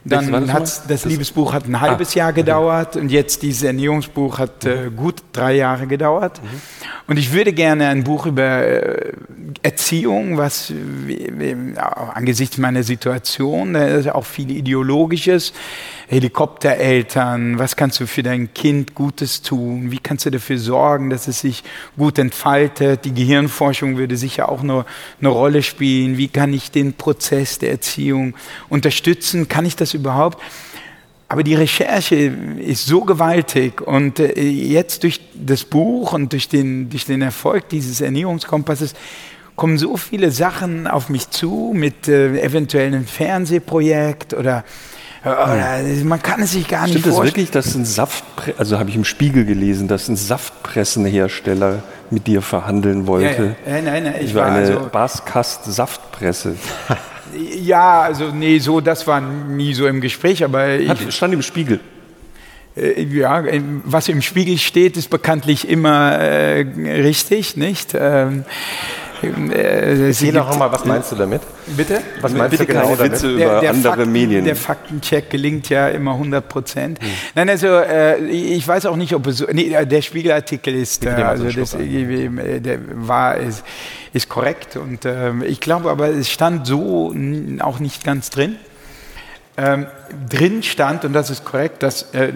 [0.07, 4.67] Dann das hat das, Liebesbuch hat ein halbes Jahr gedauert und jetzt dieses Ernährungsbuch hat
[4.67, 6.43] äh, gut drei Jahre gedauert.
[7.07, 9.13] Und ich würde gerne ein Buch über äh,
[9.63, 11.55] Erziehung, was äh,
[12.13, 15.55] angesichts meiner Situation, da ist auch viel Ideologisches,
[16.09, 21.29] Helikoptereltern, was kannst du für dein Kind Gutes tun, wie kannst du dafür sorgen, dass
[21.29, 21.65] es sich
[21.97, 24.85] gut entfaltet, die Gehirnforschung würde sicher auch eine,
[25.21, 28.35] eine Rolle spielen, wie kann ich den Prozess der Erziehung
[28.69, 30.43] unterstützen, kann ich das überhaupt?
[31.29, 36.91] Aber die Recherche ist so gewaltig und äh, jetzt durch das Buch und durch den,
[36.91, 38.95] durch den Erfolg dieses Ernährungskompasses
[39.57, 44.65] kommen so viele Sachen auf mich zu mit äh, eventuell einem Fernsehprojekt oder
[45.25, 47.37] man kann es sich gar Stimmt nicht das vorstellen.
[47.37, 52.43] wirklich, dass ein Saftpre also habe ich im Spiegel gelesen, dass ein Saftpressenhersteller mit dir
[52.43, 53.57] verhandeln wollte?
[53.67, 53.83] Ja, ja.
[53.83, 56.57] Nein, nein, nein, ich Über war eine also- Baskast Saftpresse.
[57.61, 61.43] Ja, also nee, so, das war nie so im Gespräch, aber ich, Hat, stand im
[61.43, 61.81] Spiegel.
[62.77, 63.43] äh, ja,
[63.85, 67.93] was im Spiegel steht, ist bekanntlich immer äh, richtig, nicht?
[67.99, 68.45] Ähm,
[69.25, 71.43] äh, Erzähl doch mal, was meinst du damit?
[71.77, 72.01] Bitte?
[72.21, 73.13] Was meinst Bitte du genau keine damit?
[73.13, 74.45] Witze über andere Fakten, Medien.
[74.45, 77.03] Der Faktencheck gelingt ja immer 100 Prozent.
[77.03, 77.09] Hm.
[77.35, 79.47] Nein, also äh, ich weiß auch nicht, ob es so.
[79.53, 83.65] Nee, der Spiegelartikel ist, äh, also das, äh, der war ist,
[84.13, 87.15] ist korrekt und ähm, ich glaube, aber es stand so
[87.61, 88.57] auch nicht ganz drin.
[89.57, 89.87] Ähm,
[90.29, 92.33] drin stand, und das ist korrekt, dass äh,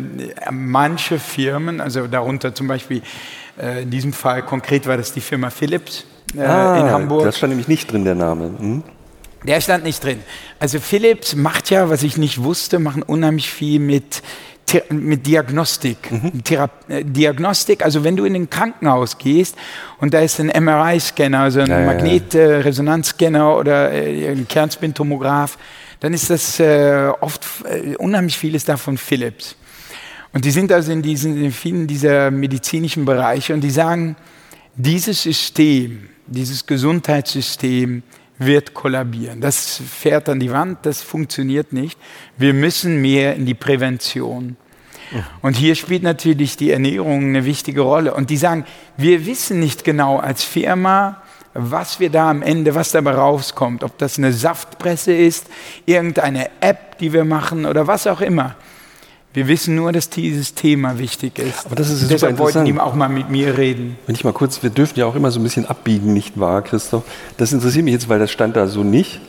[0.52, 3.02] manche Firmen, also darunter zum Beispiel
[3.60, 6.04] äh, in diesem Fall konkret war das die Firma Philips
[6.36, 7.22] äh, in Hamburg.
[7.22, 8.44] Ah, Das stand nämlich nicht drin, der Name.
[8.58, 8.82] Hm?
[9.44, 10.20] Der stand nicht drin.
[10.60, 14.22] Also Philips macht ja, was ich nicht wusste, machen unheimlich viel mit,
[14.90, 15.98] mit Diagnostik.
[16.44, 19.56] Thera äh, Diagnostik, also wenn du in ein Krankenhaus gehst
[19.98, 21.86] und da ist ein MRI-Scanner, also ein Ja, ja, ja.
[21.86, 25.58] Magnetresonanzscanner oder äh, ein Kernspintomograph,
[26.00, 29.56] dann ist das äh, oft äh, unheimlich vieles davon Philips.
[30.32, 34.16] Und die sind also in, diesen, in vielen dieser medizinischen Bereiche und die sagen,
[34.76, 38.02] dieses System, dieses Gesundheitssystem
[38.38, 39.40] wird kollabieren.
[39.40, 41.98] Das fährt an die Wand, das funktioniert nicht.
[42.36, 44.56] Wir müssen mehr in die Prävention.
[45.40, 48.14] Und hier spielt natürlich die Ernährung eine wichtige Rolle.
[48.14, 48.64] Und die sagen,
[48.96, 51.22] wir wissen nicht genau als Firma,
[51.60, 53.82] was wir da am Ende, was dabei rauskommt.
[53.82, 55.46] Ob das eine Saftpresse ist,
[55.86, 58.54] irgendeine App, die wir machen oder was auch immer.
[59.34, 61.66] Wir wissen nur, dass dieses Thema wichtig ist.
[61.66, 63.96] Aber das ist super Deshalb wollten die auch mal mit mir reden.
[64.06, 66.62] Wenn ich mal kurz, wir dürfen ja auch immer so ein bisschen abbiegen, nicht wahr,
[66.62, 67.04] Christoph?
[67.36, 69.20] Das interessiert mich jetzt, weil das stand da so nicht.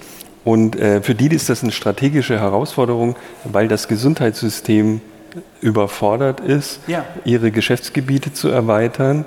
[0.46, 5.02] Und äh, für die ist das eine strategische Herausforderung, weil das Gesundheitssystem
[5.62, 7.06] überfordert ist, Ja.
[7.26, 9.26] ihre Geschäftsgebiete zu erweitern.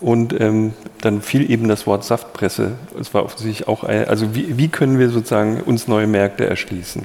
[0.00, 2.72] Und ähm, dann fiel eben das Wort Saftpresse.
[3.00, 7.02] Es war offensichtlich auch ein, also wie, wie können wir sozusagen uns neue Märkte erschließen?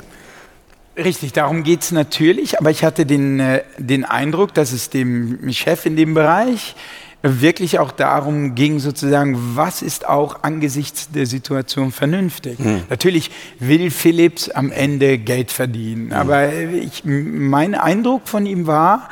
[0.96, 5.52] Richtig, darum geht es natürlich, aber ich hatte den, äh, den Eindruck, dass es dem
[5.52, 6.76] Chef in dem Bereich
[7.24, 12.60] wirklich auch darum ging, sozusagen, was ist auch angesichts der Situation vernünftig.
[12.90, 19.10] Natürlich will Philips am Ende Geld verdienen, aber ich, mein Eindruck von ihm war,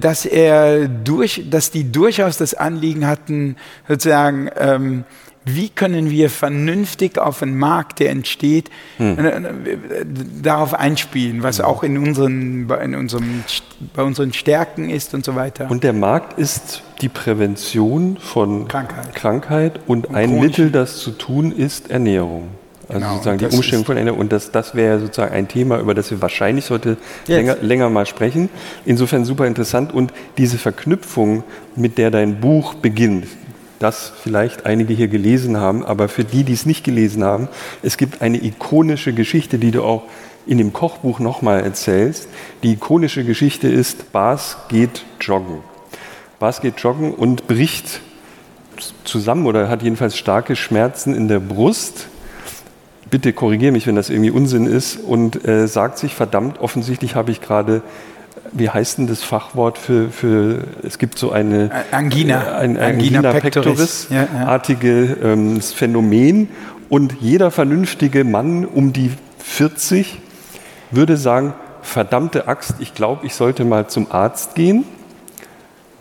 [0.00, 3.56] dass er durch, dass die durchaus das Anliegen hatten,
[3.88, 5.04] sozusagen, ähm,
[5.48, 8.68] wie können wir vernünftig auf einen Markt, der entsteht,
[8.98, 9.42] äh, äh,
[10.42, 13.44] darauf einspielen, was auch in unseren, bei- in unserem,
[13.94, 15.70] bei unseren Stärken ist und so weiter.
[15.70, 19.14] Und der Markt ist die Prävention von Krankheit.
[19.14, 22.48] Krankheit und, ein chronisch- Mittel, das zu tun ist, Ernährung.
[22.88, 24.20] Also Genau, sozusagen die Umstellung von Ernährung.
[24.20, 28.06] Und das, das wäre sozusagen ein Thema, über das wir wahrscheinlich heute länger, länger mal
[28.06, 28.48] sprechen.
[28.84, 29.92] Insofern super interessant.
[29.92, 31.42] Und diese Verknüpfung,
[31.74, 33.26] mit der dein Buch beginnt,
[33.78, 37.48] das vielleicht einige hier gelesen haben, aber für die, die es nicht gelesen haben,
[37.82, 40.04] es gibt eine ikonische Geschichte, die du auch
[40.46, 42.28] in dem Kochbuch nochmal erzählst.
[42.62, 45.58] Die ikonische Geschichte ist, Bas geht joggen.
[46.38, 48.00] Bas geht joggen und bricht
[49.04, 52.08] zusammen oder hat jedenfalls starke Schmerzen in der Brust.
[53.10, 57.30] Bitte korrigiere mich, wenn das irgendwie Unsinn ist und äh, sagt sich, verdammt, offensichtlich habe
[57.30, 57.82] ich gerade,
[58.52, 62.56] wie heißt denn das Fachwort für, für es gibt so eine Angina.
[62.56, 64.08] ein Angina Angina pectoris.
[64.10, 64.22] Ja, ja.
[64.24, 66.48] pectoris-artige ähm, Phänomen
[66.88, 70.20] und jeder vernünftige Mann um die 40
[70.90, 74.84] würde sagen, verdammte Axt, ich glaube, ich sollte mal zum Arzt gehen.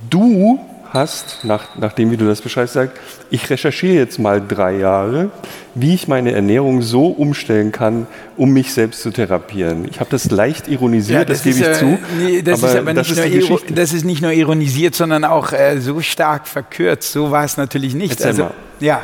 [0.10, 0.60] Du
[0.96, 5.30] hast, nach, nachdem wie du das beschreibst, sagt, ich recherchiere jetzt mal drei Jahre,
[5.76, 9.88] wie ich meine Ernährung so umstellen kann, um mich selbst zu therapieren.
[9.88, 12.00] Ich habe das leicht ironisiert, das, gebe ich zu.
[12.18, 13.74] Nee, das ist aber das nicht, ist nur Geschichte.
[13.76, 17.12] das ist nicht nur ironisiert, sondern auch äh, so stark verkürzt.
[17.12, 18.12] So war es natürlich nicht.
[18.12, 18.54] Erzähl also, mal.
[18.80, 19.02] Ja,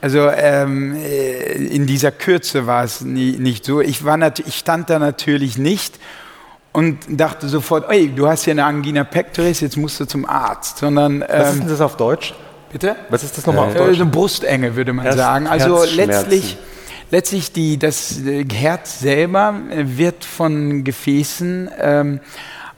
[0.00, 3.80] also ähm, äh, in dieser Kürze war es nie, nicht so.
[3.80, 5.98] Ich, war nat- ich stand da natürlich nicht
[6.72, 10.78] und dachte sofort, ey, du hast hier eine Angina pectoris, jetzt musst du zum Arzt.
[10.78, 12.34] Sondern, Was ist ähm, denn das auf Deutsch?
[12.72, 12.96] bitte?
[13.10, 14.00] Was ist das nochmal auf Äh, Deutsch?
[14.00, 15.46] eine Brustenge, würde man Herz- sagen.
[15.46, 16.56] Also letztlich,
[17.10, 22.20] letztlich die, das äh, Herz selber äh, wird von Gefäßen ähm,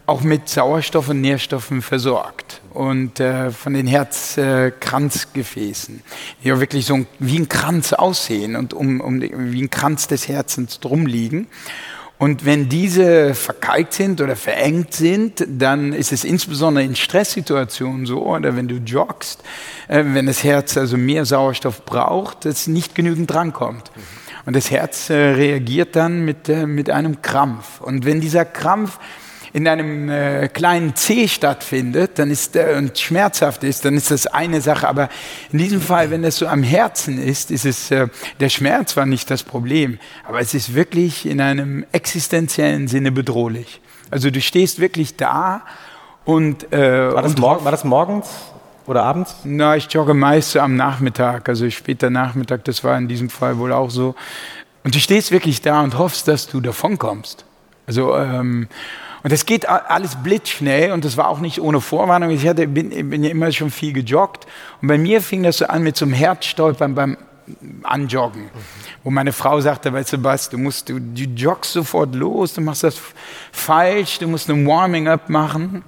[0.07, 2.61] auch mit Sauerstoff und Nährstoffen versorgt.
[2.75, 6.03] Und äh, von den Herzkranzgefäßen,
[6.43, 10.09] die ja wirklich so ein, wie ein Kranz aussehen und um, um, wie ein Kranz
[10.09, 11.47] des Herzens drum liegen.
[12.17, 18.25] Und wenn diese verkalkt sind oder verengt sind, dann ist es insbesondere in Stresssituationen so,
[18.25, 19.43] oder wenn du joggst,
[19.89, 23.91] äh, wenn das Herz also mehr Sauerstoff braucht, dass nicht genügend drankommt.
[24.47, 27.81] Und das Herz äh, reagiert dann mit, äh, mit einem Krampf.
[27.81, 28.99] Und wenn dieser Krampf
[29.55, 34.27] in einem äh, kleinen C stattfindet dann ist, äh, und schmerzhaft ist, dann ist das
[34.27, 34.89] eine Sache.
[34.89, 35.09] Aber
[35.53, 38.09] in diesem Fall, wenn das so am Herzen ist, ist es, äh,
[38.41, 40.01] der Schmerz war nicht das Problem.
[40.25, 43.81] Aber es ist wirklich in einem existenziellen Sinne bedrohlich.
[44.11, 45.63] Also du stehst wirklich da
[46.25, 46.73] und...
[46.73, 48.29] Äh, war, das und war das morgens?
[48.87, 49.37] Oder abends?
[49.45, 53.73] Na, ich jogge meist am Nachmittag, also später Nachmittag, das war in diesem Fall wohl
[53.73, 54.17] auch so.
[54.83, 57.45] Und du stehst wirklich da und hoffst, dass du davonkommst.
[57.87, 58.67] Also, ähm,
[59.25, 62.29] und es geht alles blitzschnell und das war auch nicht ohne Vorwarnung.
[62.29, 64.47] Ich hatte, bin, bin ja immer schon viel gejoggt
[64.83, 67.17] und bei mir fing das so an mit so einem Herzstolpern beim
[67.83, 68.51] Anjoggen, mhm.
[69.03, 72.61] wo meine Frau sagte, weißt du was, du musst, du, du joggst sofort los, du
[72.61, 73.01] machst das
[73.51, 75.83] falsch, du musst ein Warming-up machen.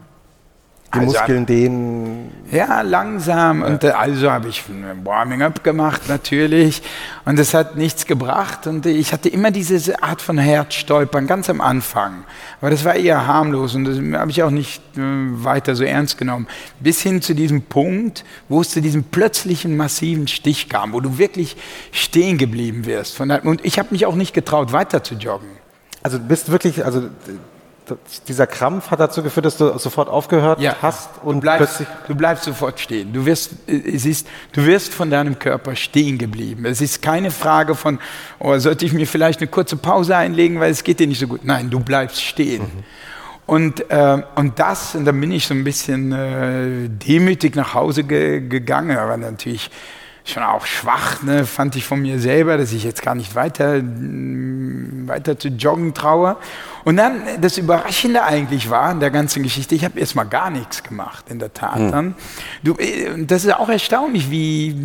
[0.95, 2.31] Die also, Muskeln dehnen.
[2.51, 3.63] Ja, langsam.
[3.63, 6.81] Und äh, also habe ich ein Warming-up gemacht, natürlich.
[7.25, 8.69] Und es hat nichts gebracht.
[8.69, 12.25] Und ich hatte immer diese Art von Herzstolpern, ganz am Anfang.
[12.61, 16.19] Aber das war eher harmlos und das habe ich auch nicht äh, weiter so ernst
[16.19, 16.47] genommen.
[16.79, 21.19] Bis hin zu diesem Punkt, wo es zu diesem plötzlichen massiven Stich kam, wo du
[21.19, 21.57] wirklich
[21.91, 23.21] stehen geblieben wirst.
[23.21, 25.49] Und ich habe mich auch nicht getraut, weiter zu joggen.
[26.03, 27.09] Also du bist wirklich, also
[28.27, 30.77] dieser Krampf hat dazu geführt, dass du sofort aufgehört ja.
[30.83, 33.13] hast und du bleibst, du bleibst sofort stehen.
[33.13, 36.65] Du wirst, es ist, du wirst von deinem Körper stehen geblieben.
[36.67, 37.99] Es ist keine Frage von,
[38.39, 41.29] oh, sollte ich mir vielleicht eine kurze Pause einlegen, weil es geht dir nicht so
[41.29, 41.45] gut.
[41.45, 42.63] Nein, du bleibst stehen.
[42.63, 42.85] Mhm.
[43.47, 48.03] Und, äh, und das, und dann bin ich so ein bisschen äh, demütig nach Hause
[48.03, 49.71] ge gegangen, aber natürlich
[50.29, 53.81] schon auch schwach, ne, fand ich von mir selber, dass ich jetzt gar nicht weiter,
[53.83, 56.37] weiter zu joggen traue.
[56.85, 60.83] Und dann das Überraschende eigentlich war in der ganzen Geschichte, ich habe erstmal gar nichts
[60.83, 61.77] gemacht, in der Tat.
[61.77, 61.93] Hm.
[61.93, 62.15] Dann.
[62.63, 64.77] Du, äh, das ist auch erstaunlich, wie,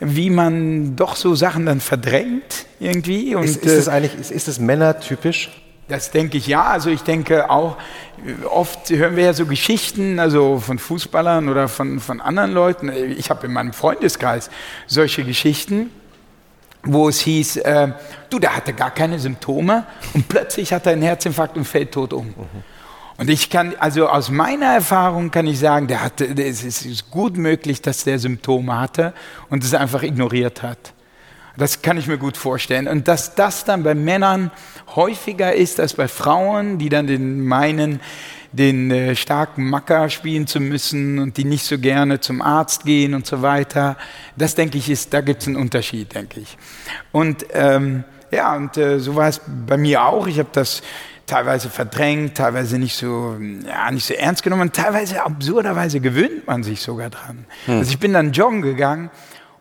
[0.00, 3.34] wie man doch so Sachen dann verdrängt irgendwie.
[3.34, 5.50] Und, ist, ist, es äh, eigentlich, ist, ist es männertypisch?
[5.88, 6.64] Das denke ich ja.
[6.64, 7.76] Also ich denke auch,
[8.50, 12.88] oft hören wir ja so Geschichten, also von Fußballern oder von, von anderen Leuten.
[12.88, 14.50] Ich habe in meinem Freundeskreis
[14.86, 15.90] solche Geschichten,
[16.84, 17.88] wo es hieß, äh,
[18.30, 22.12] du, der hatte gar keine Symptome und plötzlich hat er einen Herzinfarkt und fällt tot
[22.12, 22.26] um.
[22.26, 22.62] Mhm.
[23.18, 27.36] Und ich kann, also aus meiner Erfahrung kann ich sagen, der hatte, es ist gut
[27.36, 29.12] möglich, dass der Symptome hatte
[29.50, 30.92] und es einfach ignoriert hat.
[31.56, 32.88] Das kann ich mir gut vorstellen.
[32.88, 34.50] Und dass das dann bei Männern
[34.94, 38.00] häufiger ist als bei Frauen, die dann den meinen,
[38.52, 43.14] den äh, starken Macker spielen zu müssen und die nicht so gerne zum Arzt gehen
[43.14, 43.96] und so weiter.
[44.36, 46.56] Das denke ich ist, da gibt es einen Unterschied, denke ich.
[47.12, 50.26] Und ähm, ja, und äh, so war es bei mir auch.
[50.26, 50.82] Ich habe das
[51.26, 53.36] teilweise verdrängt, teilweise nicht so,
[53.66, 57.46] ja, nicht so ernst genommen, teilweise absurderweise gewöhnt man sich sogar dran.
[57.66, 57.78] Hm.
[57.78, 59.10] Also ich bin dann joggen gegangen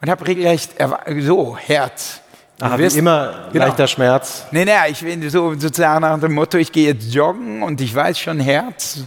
[0.02, 0.74] und habe regelrecht
[1.20, 2.22] so Herz.
[2.64, 3.66] Ach, wirst, immer genau.
[3.66, 4.46] leichter Schmerz.
[4.52, 7.94] Nee, nee, ich bin so sozusagen nach dem Motto, ich gehe jetzt joggen und ich
[7.94, 9.00] weiß schon, Herz,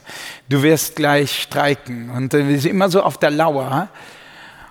[0.49, 2.11] du wirst gleich streiken.
[2.11, 3.89] Und wir sind immer so auf der Lauer.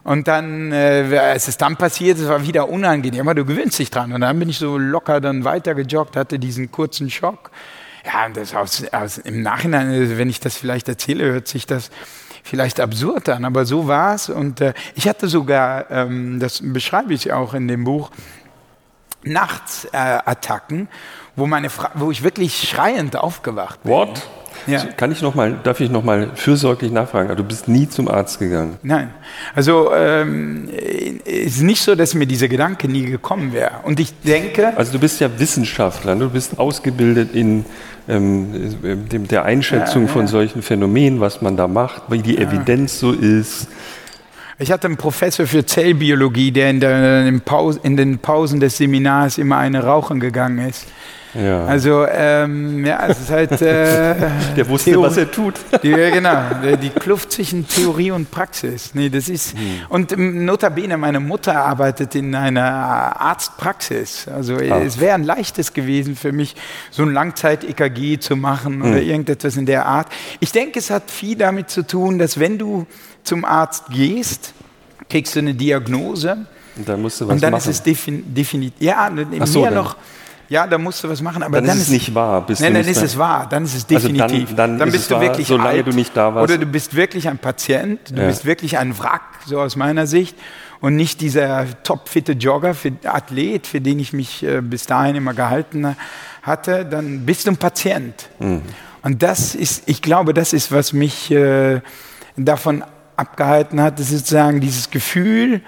[0.04, 3.90] Und dann, äh, als es dann passiert, es war wieder unangenehm, aber du gewöhnst dich
[3.90, 4.12] dran.
[4.12, 7.52] Und dann bin ich so locker dann weiter gejoggt, hatte diesen kurzen Schock.
[8.06, 11.90] Ja, und das aus, aus, im Nachhinein, wenn ich das vielleicht erzähle, hört sich das
[12.44, 14.30] vielleicht absurd an, aber so war es.
[14.30, 18.12] Und äh, ich hatte sogar, ähm, das beschreibe ich auch in dem Buch,
[19.24, 20.88] Nachtsattacken, äh,
[21.36, 23.92] wo, meine wo ich wirklich schreiend aufgewacht bin.
[23.92, 24.22] What?
[24.68, 24.84] Ja.
[24.98, 27.30] Kann ich noch mal, darf ich noch mal fürsorglich nachfragen?
[27.30, 28.78] Also, du bist nie zum Arzt gegangen?
[28.84, 29.10] Nein.
[29.56, 30.70] Also ähm,
[31.26, 33.72] ist nicht so, dass mir dieser Gedanke nie gekommen wäre.
[33.84, 34.76] Und ich denke.
[34.78, 37.66] Also du bist ja Wissenschaftler, du bist ausgebildet in
[38.08, 40.14] ähm, dem, der Einschätzung ja, ja.
[40.14, 43.68] von solchen Phänomenen, was man da macht, wie die Evidenz so ist.
[44.60, 50.20] Ich hatte einen Professor für Zellbiologie, der in den Pausen des Seminars immer eine rauchen
[50.20, 50.86] gegangen ist.
[51.34, 51.66] Ja.
[51.66, 53.52] Also, ähm, ja, es ist halt.
[53.62, 54.16] Äh,
[54.56, 55.56] Der wusste, Theorie, was er tut.
[55.84, 56.42] Die, genau.
[56.82, 58.92] Die Kluft zwischen Theorie und Praxis.
[58.94, 59.58] Nee, das ist.
[59.58, 59.60] Hm.
[59.90, 64.28] Und notabene, meine Mutter arbeitet in einer Arztpraxis.
[64.28, 64.82] Also, Ach.
[64.82, 66.56] es wäre ein leichtes gewesen für mich,
[66.92, 69.08] so ein Langzeit-EKG zu machen oder hm.
[69.08, 70.08] irgendetwas in der Art.
[70.40, 72.86] Ich denke, es hat viel damit zu tun, dass wenn du
[73.24, 74.54] zum Arzt gehst,
[75.10, 76.46] kriegst du eine Diagnose.
[76.76, 77.70] Und dann musst du was Und dann machen.
[77.70, 78.74] ist es definitiv.
[78.80, 79.96] Ja, mehr so, noch
[80.50, 82.46] ja, da musst du was machen, aber dann, dann ist es nicht wahr.
[82.46, 84.22] Bist nein, dann ist es wahr, dann ist es definitiv.
[84.22, 86.52] Also dann, dann, dann bist du wahr, wirklich solange alt, du nicht da warst.
[86.52, 88.28] Oder du bist wirklich ein Patient, du ja.
[88.28, 90.36] bist wirklich ein Wrack, so aus meiner Sicht,
[90.82, 95.34] und nicht dieser topfitte Jogger, für, Athlet, für den ich mich äh, bis dahin immer
[95.34, 95.96] gehalten
[96.42, 98.30] hatte, dann bist du ein Patient.
[98.40, 98.64] Mhm.
[99.02, 101.80] Und das ist, ich glaube, das ist, was mich äh,
[102.36, 102.84] davon
[103.16, 105.62] abgehalten hat, ist sozusagen dieses Gefühl,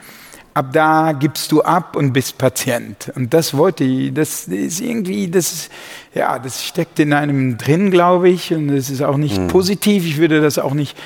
[0.55, 3.11] ab da gibst du ab und bist Patient.
[3.15, 5.69] Und das wollte ich, das ist irgendwie, das,
[6.13, 9.47] ja, das steckt in einem drin, glaube ich, und das ist auch nicht mhm.
[9.49, 10.05] positiv.
[10.05, 10.97] Ich würde das auch nicht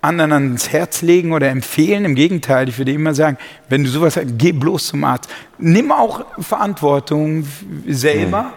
[0.00, 2.06] anderen ans Herz legen oder empfehlen.
[2.06, 3.36] Im Gegenteil, ich würde immer sagen,
[3.68, 5.30] wenn du sowas hast, geh bloß zum Arzt.
[5.58, 7.46] Nimm auch Verantwortung
[7.86, 8.54] selber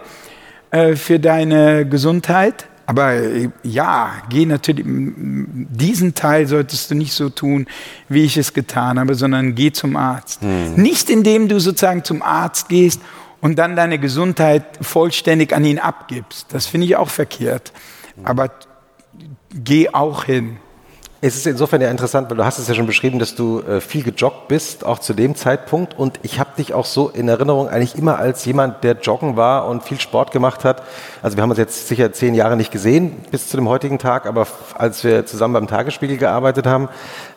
[0.71, 0.79] mhm.
[0.79, 2.67] äh, für deine Gesundheit.
[2.87, 7.67] Aber äh, ja, geh natürlich, diesen Teil solltest du nicht so tun,
[8.07, 10.41] wie ich es getan habe, sondern geh zum Arzt.
[10.41, 10.73] Mhm.
[10.77, 13.01] Nicht indem du sozusagen zum Arzt gehst
[13.41, 16.47] und dann deine Gesundheit vollständig an ihn abgibst.
[16.53, 17.73] Das finde ich auch verkehrt.
[18.23, 18.51] Aber
[19.53, 20.57] geh auch hin.
[21.19, 23.81] Es ist insofern ja interessant, weil du hast es ja schon beschrieben, dass du äh,
[23.81, 25.97] viel gejoggt bist, auch zu dem Zeitpunkt.
[25.97, 29.67] Und ich habe dich auch so in Erinnerung eigentlich immer als jemand, der joggen war
[29.67, 30.83] und viel Sport gemacht hat.
[31.23, 34.27] Also wir haben uns jetzt sicher zehn Jahre nicht gesehen bis zu dem heutigen Tag,
[34.27, 34.45] aber
[34.77, 36.87] als wir zusammen beim Tagesspiegel gearbeitet haben.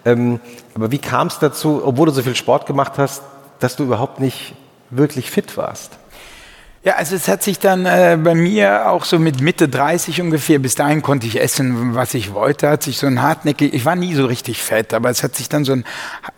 [0.05, 0.41] Ähm,
[0.75, 3.23] aber wie kam es dazu, obwohl du so viel Sport gemacht hast,
[3.61, 4.55] dass du überhaupt nicht
[4.91, 6.00] wirklich fit warst?
[6.83, 10.59] Ja, also es hat sich dann äh, bei mir auch so mit Mitte 30 ungefähr,
[10.59, 13.97] bis dahin konnte ich essen, was ich wollte, hat sich so ein hartnäckig, ich war
[13.97, 15.85] nie so richtig fett, aber es hat sich dann so ein,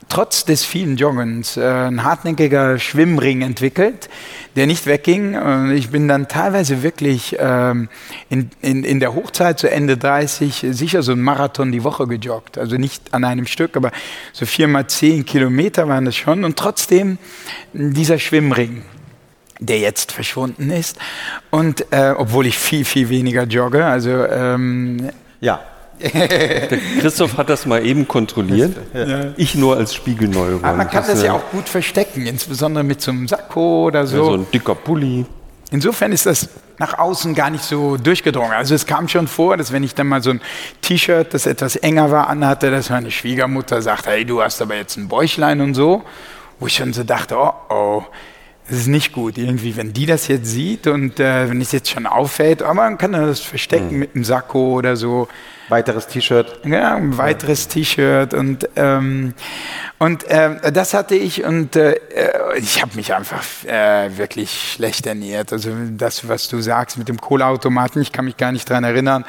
[0.09, 4.09] trotz des vielen Joggens, äh, ein hartnäckiger Schwimmring entwickelt,
[4.57, 5.36] der nicht wegging.
[5.36, 7.88] Und ich bin dann teilweise wirklich ähm,
[8.28, 12.59] in, in, in der Hochzeit zu Ende 30 sicher so ein Marathon die Woche gejoggt.
[12.59, 13.93] Also nicht an einem Stück, aber
[14.32, 16.43] so viermal zehn Kilometer waren das schon.
[16.43, 17.18] Und trotzdem
[17.72, 18.82] dieser Schwimmring
[19.67, 20.99] der jetzt verschwunden ist.
[21.51, 25.11] Und äh, obwohl ich viel, viel weniger jogge, also ähm,
[25.41, 25.61] ja.
[26.03, 28.77] Der Christoph hat das mal eben kontrolliert.
[28.93, 29.33] Ja.
[29.37, 30.65] Ich nur als Spiegelneuron.
[30.65, 34.05] Aber man kann das, das ja auch gut verstecken, insbesondere mit so einem Sakko oder
[34.07, 34.17] so.
[34.17, 35.27] Ja, so ein dicker Pulli.
[35.71, 36.49] Insofern ist das
[36.79, 38.53] nach außen gar nicht so durchgedrungen.
[38.53, 40.41] Also es kam schon vor, dass wenn ich dann mal so ein
[40.81, 44.97] T-Shirt, das etwas enger war, anhatte, dass meine Schwiegermutter sagt, hey, du hast aber jetzt
[44.97, 46.03] ein Bäuchlein und so.
[46.59, 48.05] Wo ich schon so dachte, oh, oh,
[48.73, 51.91] das ist nicht gut irgendwie, wenn die das jetzt sieht und äh, wenn es jetzt
[51.91, 53.99] schon auffällt, aber man kann das verstecken mhm.
[53.99, 55.29] mit einem Sakko oder so.
[55.68, 56.61] Weiteres T-Shirt.
[56.64, 59.35] Ja, ein weiteres T-Shirt und ähm,
[59.99, 61.97] und äh, das hatte ich und äh,
[62.57, 65.53] ich habe mich einfach äh, wirklich schlecht ernährt.
[65.53, 69.25] Also das, was du sagst mit dem Kohleautomaten, ich kann mich gar nicht dran erinnern,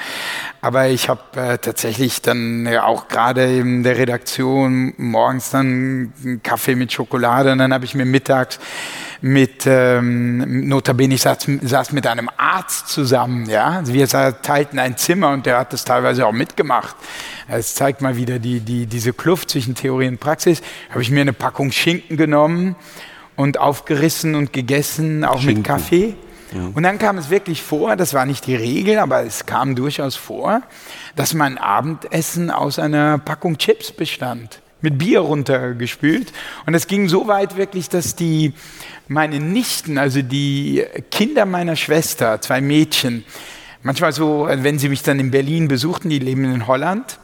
[0.62, 6.42] aber ich habe äh, tatsächlich dann ja, auch gerade in der Redaktion morgens dann einen
[6.44, 8.58] Kaffee mit Schokolade und dann habe ich mir mittags
[9.26, 13.68] mit, ähm, notabene, ich saß, saß mit einem Arzt zusammen, ja.
[13.78, 16.98] Also wir teilten ein Zimmer und der hat das teilweise auch mitgemacht.
[17.48, 20.62] Es zeigt mal wieder die, die, diese Kluft zwischen Theorie und Praxis.
[20.90, 22.76] Habe ich mir eine Packung Schinken genommen
[23.38, 25.60] und aufgerissen und gegessen, auch Schinken.
[25.60, 26.16] mit Kaffee.
[26.52, 26.72] Ja.
[26.74, 30.18] Und dann kam es wirklich vor, das war nicht die Regel, aber es kam durchaus
[30.18, 30.64] vor,
[31.16, 36.32] dass mein Abendessen aus einer Packung Chips bestand mit Bier runtergespült.
[36.66, 38.54] Und es ging so weit wirklich, dass die
[39.08, 43.26] meine Nichten, also die Kinder meiner Schwester, zwei Mädchen,
[43.82, 47.20] manchmal so, wenn sie mich dann in Berlin besuchten, die leben in Holland,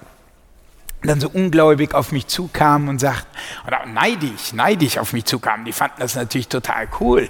[1.02, 3.28] dann so ungläubig auf mich zukamen und sagten,
[3.66, 7.30] oder neidisch, neidisch auf mich zukamen, die fanden das natürlich total cool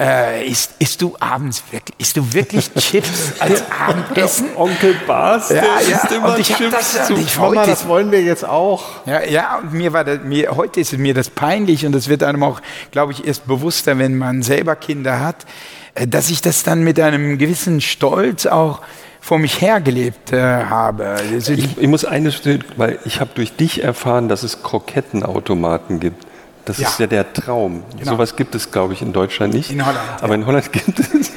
[0.00, 4.48] äh, isst, isst, du abends wirklich, isst du wirklich Chips als Abendessen?
[4.56, 8.12] Onkel Bas, ja, ja, isst immer und ich Chips das, zu ich Mama, das wollen
[8.12, 8.84] wir jetzt auch.
[9.06, 12.22] Ja, ja und mir war das, mir, heute ist mir das peinlich und das wird
[12.22, 12.60] einem auch,
[12.92, 15.46] glaube ich, erst bewusster, wenn man selber Kinder hat,
[15.94, 18.80] äh, dass ich das dann mit einem gewissen Stolz auch
[19.20, 21.06] vor mich hergelebt äh, habe.
[21.06, 22.40] Also ich, ich, muss eines,
[22.76, 26.27] weil ich habe durch dich erfahren, dass es Krokettenautomaten gibt.
[26.68, 26.88] Das ja.
[26.88, 27.82] ist ja der Traum.
[27.98, 28.12] Genau.
[28.12, 29.70] Sowas gibt es, glaube ich, in Deutschland nicht.
[29.70, 29.98] In Holland.
[30.20, 30.34] Aber ja.
[30.34, 31.30] in Holland gibt es.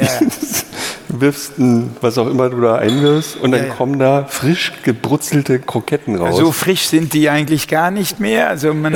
[0.00, 0.20] Ja,
[1.08, 5.58] du wirfst ein, was auch immer du da einwirfst und dann kommen da frisch gebrutzelte
[5.58, 6.36] Kroketten raus.
[6.36, 8.48] So frisch sind die eigentlich gar nicht mehr.
[8.48, 8.94] Also man,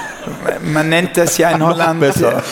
[0.72, 2.00] man nennt das ja in Holland.
[2.00, 2.42] besser.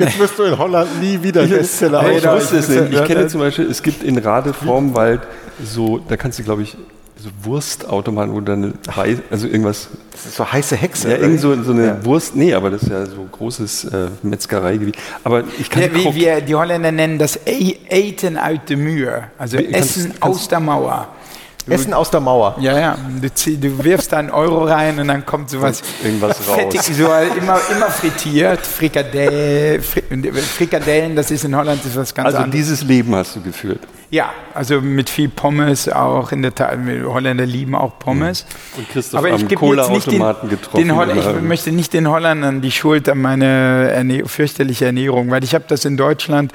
[0.00, 3.70] Jetzt wirst du in Holland nie wieder Bestseller Ich, ich, ich, ich kenne zum Beispiel,
[3.70, 5.20] es gibt in Radevormwald
[5.64, 6.76] so, da kannst du, glaube ich,
[7.22, 9.88] so Wurstautomaten, wo dann Reis, also irgendwas.
[10.12, 11.10] Das ist so heiße Hexe.
[11.10, 12.04] Ja, irgend so, so eine ja.
[12.04, 12.34] Wurst.
[12.34, 14.96] Nee, aber das ist ja so großes äh, Metzgereigebiet.
[15.24, 15.82] Aber ich kann.
[15.82, 19.24] Ja, wie wir, die Holländer nennen das Eten aus der Mühe.
[19.38, 21.08] Also wie, Essen kannst, aus der Mauer.
[21.68, 22.56] Essen aus der Mauer.
[22.58, 22.98] Ja, ja.
[23.20, 26.90] Du, du wirfst da einen Euro rein und dann kommt sowas Irgendwas fettig, raus.
[26.96, 28.66] so immer, immer frittiert.
[28.66, 32.60] Frikadell, Frikadellen, das ist in Holland ist was ganz also anderes.
[32.60, 33.80] Also dieses Leben hast du geführt.
[34.12, 36.76] Ja, also mit viel Pommes auch in der Tat.
[37.04, 38.44] Holländer lieben auch Pommes.
[38.76, 40.78] Und Christoph Aber ich gebe Cola-Automaten getroffen.
[40.78, 45.44] Den Holl ich möchte nicht den Holländern die Schuld an meine Erne fürchterliche Ernährung, weil
[45.44, 46.50] ich habe das in Deutschland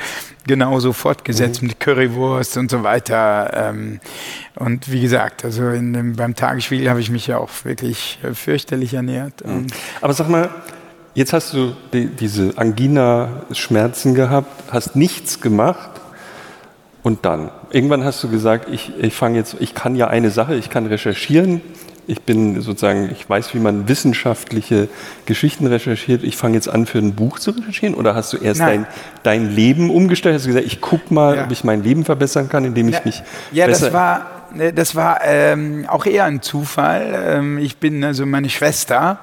[0.45, 1.69] genauso fortgesetzt mhm.
[1.69, 3.51] mit Currywurst und so weiter.
[3.53, 4.01] Ähm,
[4.55, 8.93] und wie gesagt, also in, beim Tagesspiel habe ich mich ja auch wirklich äh, fürchterlich
[8.93, 9.45] ernährt.
[9.45, 9.67] Mhm.
[10.01, 10.49] Aber sag mal,
[11.15, 16.01] Jetzt hast du die, diese Angina-Schmerzen gehabt, hast nichts gemacht
[17.05, 17.51] und dann.
[17.69, 20.87] Irgendwann hast du gesagt, ich, ich fange jetzt, ich kann ja eine Sache, ich kann
[20.87, 21.61] recherchieren.
[22.07, 24.87] Ich bin sozusagen, ich weiß, wie man wissenschaftliche
[25.27, 26.23] Geschichten recherchiert.
[26.23, 27.93] Ich fange jetzt an, für ein Buch zu recherchieren.
[27.93, 28.87] Oder hast du erst dein,
[29.21, 30.33] dein Leben umgestellt?
[30.33, 31.43] Hast du gesagt, ich gucke mal, ja.
[31.45, 33.01] ob ich mein Leben verbessern kann, indem ich ja.
[33.05, 33.85] mich ja, besser...
[33.85, 34.25] Ja, das war,
[34.55, 37.13] ne, das war ähm, auch eher ein Zufall.
[37.23, 39.19] Ähm, ich bin also meine Schwester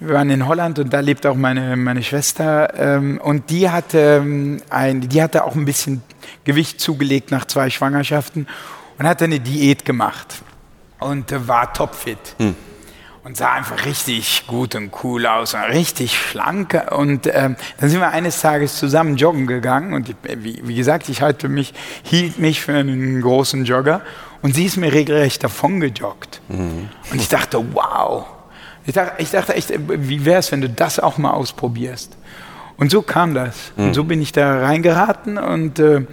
[0.00, 2.74] wir waren in Holland und da lebt auch meine, meine Schwester.
[2.78, 6.02] Ähm, und die hatte, ähm, ein, die hatte auch ein bisschen
[6.44, 8.46] Gewicht zugelegt nach zwei Schwangerschaften
[8.98, 10.42] und hatte eine Diät gemacht
[10.98, 12.18] und äh, war topfit.
[12.38, 12.54] Hm.
[13.22, 16.78] Und sah einfach richtig gut und cool aus und richtig schlank.
[16.90, 19.94] Und ähm, dann sind wir eines Tages zusammen joggen gegangen.
[19.94, 21.72] Und ich, wie, wie, gesagt, ich halte mich,
[22.02, 24.02] hielt mich für einen großen Jogger.
[24.42, 26.42] Und sie ist mir regelrecht davon gejoggt.
[26.48, 26.90] Mhm.
[27.10, 28.26] Und ich dachte, wow,
[28.86, 32.16] ich dachte, ich dachte echt, wie wäre es, wenn du das auch mal ausprobierst?
[32.76, 33.72] Und so kam das.
[33.76, 33.84] Mhm.
[33.84, 36.06] Und so bin ich da reingeraten und äh,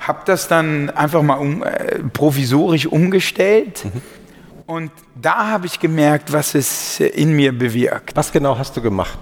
[0.00, 3.84] habe das dann einfach mal um, äh, provisorisch umgestellt.
[3.84, 4.02] Mhm.
[4.66, 8.16] Und da habe ich gemerkt, was es in mir bewirkt.
[8.16, 9.18] Was genau hast du gemacht?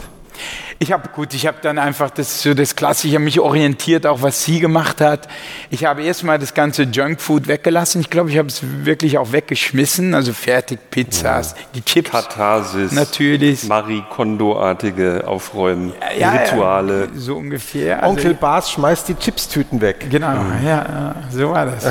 [0.78, 4.44] Ich habe gut, ich habe dann einfach das so das Klassische mich orientiert, auch was
[4.44, 5.28] sie gemacht hat.
[5.70, 8.00] Ich habe erstmal das ganze Junkfood weggelassen.
[8.00, 11.64] Ich glaube, ich habe es wirklich auch weggeschmissen, also Fertigpizzas, ja.
[11.74, 12.10] die Chips.
[12.10, 12.92] Katharsis.
[12.92, 13.64] Natürlich.
[13.64, 17.00] Marie Kondo-artige Aufräumen, ja, Rituale.
[17.00, 18.02] Ja, so ungefähr.
[18.02, 20.06] Also Onkel Bas schmeißt die Chipstüten weg.
[20.10, 20.66] Genau, mhm.
[20.66, 21.86] ja, so war das.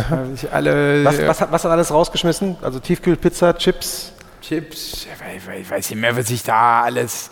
[0.51, 2.57] alle, was, was, was hat alles rausgeschmissen?
[2.61, 4.13] Also Tiefkühlpizza, Chips?
[4.41, 7.29] Chips, ich weiß nicht mehr, was ich da alles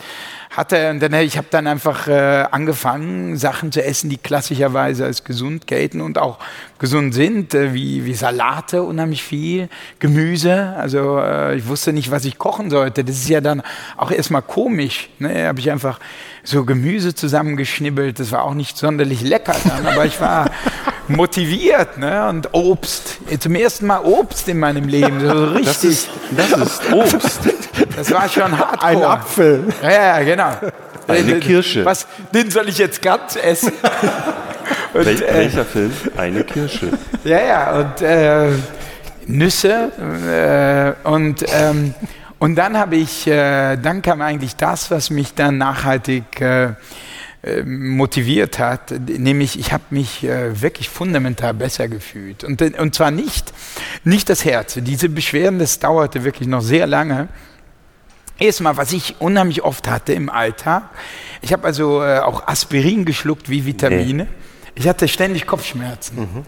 [0.55, 0.89] hatte.
[0.89, 5.67] Und dann, ich habe dann einfach äh, angefangen, Sachen zu essen, die klassischerweise als gesund
[5.67, 6.39] gelten und auch
[6.79, 10.73] gesund sind, äh, wie, wie Salate, unheimlich viel, Gemüse.
[10.77, 13.03] Also äh, ich wusste nicht, was ich kochen sollte.
[13.03, 13.61] Das ist ja dann
[13.97, 15.09] auch erstmal komisch.
[15.19, 15.47] Ne?
[15.47, 15.99] Habe ich einfach
[16.43, 18.19] so Gemüse zusammengeschnibbelt.
[18.19, 20.51] Das war auch nicht sonderlich lecker dann, aber ich war
[21.07, 21.97] motiviert.
[21.97, 22.27] Ne?
[22.29, 23.19] Und Obst.
[23.39, 25.19] Zum ersten Mal Obst in meinem Leben.
[25.19, 25.65] So richtig.
[25.65, 27.39] Das ist, das ist Obst.
[27.95, 28.83] Das war schon hart.
[28.83, 29.63] Ein Apfel.
[29.81, 30.51] Ja, ja, genau.
[31.07, 31.85] Eine Kirsche.
[31.85, 33.71] Was, den soll ich jetzt ganz essen?
[34.93, 35.91] Und, Wel äh, welcher Film?
[36.15, 36.89] Eine Kirsche.
[37.25, 38.49] Ja, ja, und äh,
[39.27, 39.91] Nüsse.
[41.03, 41.93] Äh, und, ähm,
[42.39, 46.69] und dann habe ich, äh, dann kam eigentlich das, was mich dann nachhaltig äh,
[47.45, 52.43] äh, motiviert hat, nämlich ich habe mich äh, wirklich fundamental besser gefühlt.
[52.43, 53.53] Und, und zwar nicht,
[54.03, 54.79] nicht das Herz.
[54.81, 57.27] Diese Beschwerden, das dauerte wirklich noch sehr lange.
[58.37, 60.89] Erstmal, was ich unheimlich oft hatte im Alltag,
[61.41, 64.23] ich habe also äh, auch Aspirin geschluckt wie Vitamine.
[64.23, 64.29] Nee.
[64.75, 66.19] Ich hatte ständig Kopfschmerzen.
[66.19, 66.43] Mhm.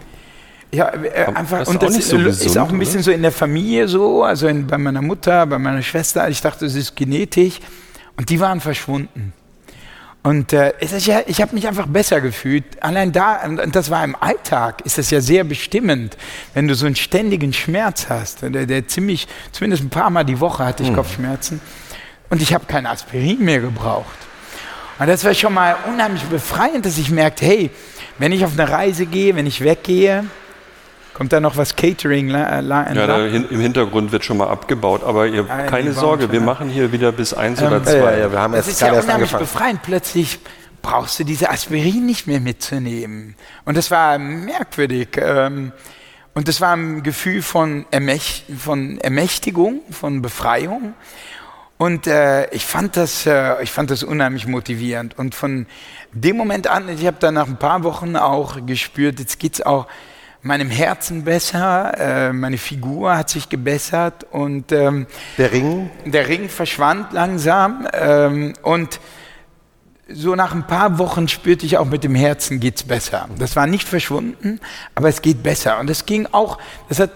[0.73, 3.03] Ja, äh, einfach, und das ist, so gesund, ist, auch ein bisschen oder?
[3.03, 6.27] so in der Familie so, also in, bei meiner Mutter, bei meiner Schwester.
[6.29, 7.59] Ich dachte, es ist genetisch.
[8.17, 9.31] Und die waren verschwunden.
[10.23, 12.65] Und äh, ja, ich habe mich einfach besser gefühlt.
[12.81, 16.17] Allein da, und das war im Alltag, ist das ja sehr bestimmend,
[16.53, 18.41] wenn du so einen ständigen Schmerz hast.
[18.41, 20.95] Der, der ziemlich, zumindest ein paar Mal die Woche hatte ich hm.
[20.95, 21.61] Kopfschmerzen.
[22.29, 24.17] Und ich habe kein Aspirin mehr gebraucht.
[24.99, 27.69] Und das war schon mal unheimlich befreiend, dass ich merkte, hey,
[28.17, 30.25] wenn ich auf eine Reise gehe, wenn ich weggehe,
[31.17, 32.27] Kommt da noch was Catering?
[32.27, 35.91] La, la, ja, da hin, im Hintergrund wird schon mal abgebaut, aber ihr, ah, keine
[35.91, 37.95] Sorge, wir machen hier wieder bis eins ähm, oder zwei.
[37.95, 39.81] Ja, ja, wir haben das ist ja unheimlich befreiend.
[39.81, 40.37] Plötzlich
[40.83, 43.35] brauchst du diese Aspirin nicht mehr mitzunehmen.
[43.65, 45.17] Und das war merkwürdig.
[45.17, 45.71] Ähm,
[46.35, 50.93] und das war ein Gefühl von, Ermächt von Ermächtigung, von Befreiung.
[51.79, 55.17] Und äh, ich, fand das, äh, ich fand das unheimlich motivierend.
[55.17, 55.65] Und von
[56.13, 59.65] dem Moment an, ich habe dann nach ein paar Wochen auch gespürt, jetzt geht es
[59.65, 59.87] auch
[60.41, 65.07] meinem Herzen besser, äh, meine Figur hat sich gebessert und ähm,
[65.37, 65.89] der Ring?
[66.05, 68.99] Der Ring verschwand langsam ähm, und
[70.09, 73.27] so nach ein paar Wochen spürte ich auch mit dem Herzen geht's besser.
[73.37, 74.59] Das war nicht verschwunden,
[74.95, 75.79] aber es geht besser.
[75.79, 76.57] Und es ging auch,
[76.87, 77.11] das hat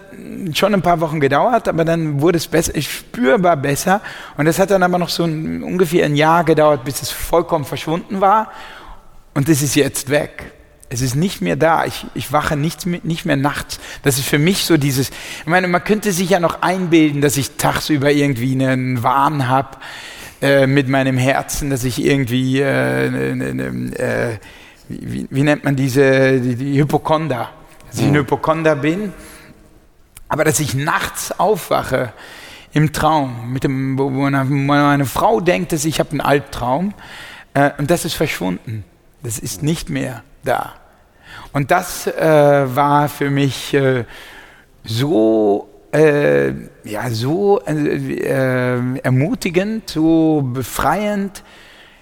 [0.52, 4.02] schon ein paar Wochen gedauert, aber dann wurde es besser, spürbar besser.
[4.36, 7.64] Und es hat dann aber noch so ein, ungefähr ein Jahr gedauert, bis es vollkommen
[7.64, 8.50] verschwunden war.
[9.34, 10.52] Und es ist jetzt weg.
[10.92, 11.86] Es ist nicht mehr da.
[11.86, 13.80] Ich, ich wache nicht, nicht mehr nachts.
[14.02, 17.38] Das ist für mich so dieses, ich meine, man könnte sich ja noch einbilden, dass
[17.38, 19.78] ich tagsüber irgendwie einen Wahn habe
[20.42, 24.38] äh, mit meinem Herzen, dass ich irgendwie, äh, ne, ne, ne, äh,
[24.90, 27.48] wie, wie, nennt man diese, die, die Hypochonder,
[27.90, 29.14] dass ich ein Hypochonder bin,
[30.28, 32.12] aber dass ich nachts aufwache
[32.74, 36.92] im Traum, mit dem, wo meine, meine Frau denkt, dass ich habe einen Albtraum
[37.54, 38.84] äh, und das ist verschwunden.
[39.22, 40.74] Das ist nicht mehr da.
[41.52, 44.04] Und das äh, war für mich äh,
[44.84, 46.52] so, äh,
[46.84, 51.42] ja, so äh, äh, ermutigend, so befreiend.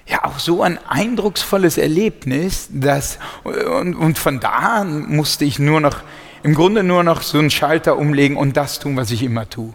[0.07, 5.81] ja auch so ein eindrucksvolles Erlebnis, dass und, und von da an musste ich nur
[5.81, 6.03] noch
[6.43, 9.75] im Grunde nur noch so einen Schalter umlegen und das tun, was ich immer tue.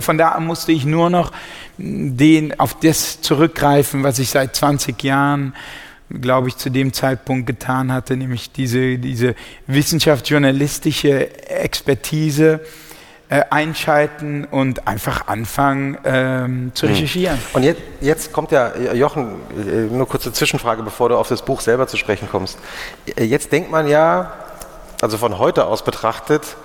[0.00, 1.30] Von da an musste ich nur noch
[1.78, 5.54] den, auf das zurückgreifen, was ich seit 20 Jahren,
[6.10, 9.34] glaube ich, zu dem Zeitpunkt getan hatte, nämlich diese, diese
[9.66, 12.60] wissenschaftsjournalistische Expertise
[13.28, 16.94] äh, einschalten und einfach anfangen ähm, zu hm.
[16.94, 17.38] recherchieren.
[17.52, 21.60] Und jetzt, jetzt kommt ja, Jochen, äh, nur kurze Zwischenfrage, bevor du auf das Buch
[21.60, 22.58] selber zu sprechen kommst.
[23.16, 24.32] Äh, jetzt denkt man ja,
[25.00, 26.56] also von heute aus betrachtet,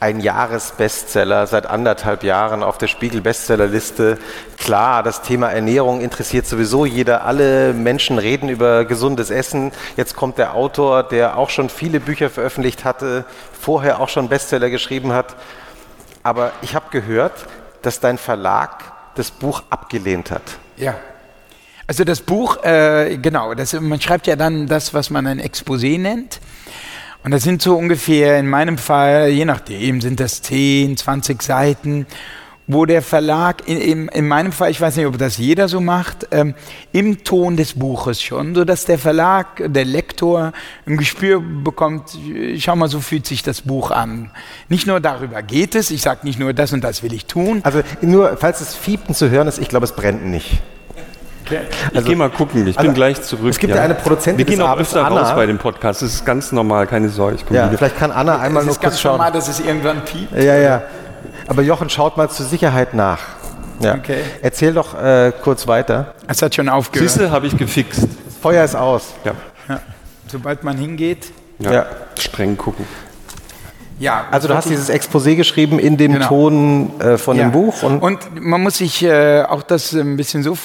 [0.00, 4.18] ein Jahresbestseller seit anderthalb Jahren auf der Spiegel-Bestsellerliste.
[4.56, 7.24] Klar, das Thema Ernährung interessiert sowieso jeder.
[7.24, 9.72] Alle Menschen reden über gesundes Essen.
[9.96, 13.24] Jetzt kommt der Autor, der auch schon viele Bücher veröffentlicht hatte,
[13.60, 15.34] vorher auch schon Bestseller geschrieben hat.
[16.22, 17.46] Aber ich habe gehört,
[17.82, 18.84] dass dein Verlag
[19.16, 20.42] das Buch abgelehnt hat.
[20.76, 20.94] Ja.
[21.88, 25.98] Also das Buch, äh, genau, das, man schreibt ja dann das, was man ein Exposé
[25.98, 26.38] nennt.
[27.28, 32.06] Und das sind so ungefähr, in meinem Fall, je nachdem, sind das 10, 20 Seiten,
[32.66, 35.78] wo der Verlag, in, in, in meinem Fall, ich weiß nicht, ob das jeder so
[35.82, 36.54] macht, ähm,
[36.90, 40.54] im Ton des Buches schon, so dass der Verlag, der Lektor
[40.86, 42.16] ein Gespür bekommt,
[42.56, 44.30] schau mal, so fühlt sich das Buch an.
[44.70, 47.60] Nicht nur darüber geht es, ich sage nicht nur das und das will ich tun.
[47.62, 50.62] Also nur, falls es Fiepen zu hören ist, ich glaube, es brennt nicht.
[51.56, 53.48] Also, ich gehe mal gucken, ich also, bin gleich zurück.
[53.48, 55.22] Es gibt ja, eine Produzentin Wir gehen auch öfter Anna.
[55.22, 57.38] raus bei dem Podcast, das ist ganz normal, keine Sorge.
[57.50, 58.90] Ja, vielleicht kann Anna einmal nur kurz schauen.
[58.90, 60.32] Es ist ganz normal, dass es irgendwann piept.
[60.32, 60.82] Ja, ja.
[61.46, 63.20] Aber Jochen, schaut mal zur Sicherheit nach.
[63.80, 63.94] Ja.
[63.94, 64.20] Okay.
[64.42, 66.14] Erzähl doch äh, kurz weiter.
[66.26, 67.08] Es hat schon aufgehört.
[67.08, 68.02] Siehste, habe ich gefixt.
[68.02, 69.14] Das Feuer ist aus.
[69.24, 69.32] Ja.
[69.68, 69.80] ja.
[70.26, 71.32] Sobald man hingeht.
[71.58, 71.72] Ja.
[71.72, 71.86] ja.
[72.18, 72.84] Streng gucken.
[73.98, 76.28] Ja, also du hast dieses Exposé geschrieben in dem genau.
[76.28, 77.44] Ton äh, von ja.
[77.44, 77.82] dem Buch.
[77.82, 80.56] Und, und man muss sich äh, auch das ein bisschen so,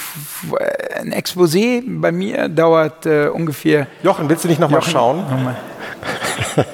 [1.00, 3.88] ein Exposé bei mir dauert äh, ungefähr...
[4.02, 5.24] Jochen, willst du nicht nochmal schauen?
[5.28, 5.56] Noch mal.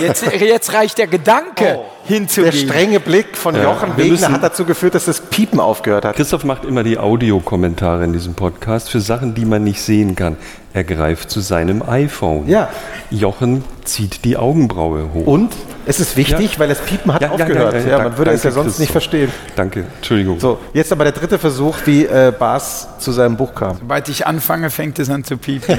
[0.00, 2.50] Jetzt, jetzt, reicht der Gedanke oh, hinzugehen.
[2.50, 6.16] Der strenge Blick von ja, Jochen Wegner hat dazu geführt, dass das Piepen aufgehört hat.
[6.16, 10.36] Christoph macht immer die Audiokommentare in diesem Podcast für Sachen, die man nicht sehen kann.
[10.74, 12.48] Er greift zu seinem iPhone.
[12.48, 12.70] Ja.
[13.10, 15.26] Jochen zieht die Augenbraue hoch.
[15.26, 15.52] Und
[15.84, 16.58] es ist wichtig, ja.
[16.58, 17.86] weil das Piepen hat ja, aufgehört.
[17.86, 18.80] Ja, man würde es ja sonst Christoph.
[18.80, 19.30] nicht verstehen.
[19.54, 20.40] Danke, Entschuldigung.
[20.40, 23.76] So, jetzt aber der dritte Versuch, wie äh, Bas zu seinem Buch kam.
[23.78, 25.78] Sobald ich anfange, fängt es an zu piepen.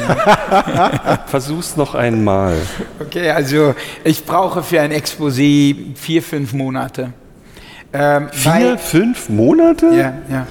[1.26, 2.56] Versuch's noch einmal.
[3.00, 3.74] Okay, also
[4.04, 7.14] ich brauche für ein Exposé vier, fünf Monate.
[7.94, 9.88] Ähm, vier, weil, fünf Monate?
[9.88, 10.48] Ja, ja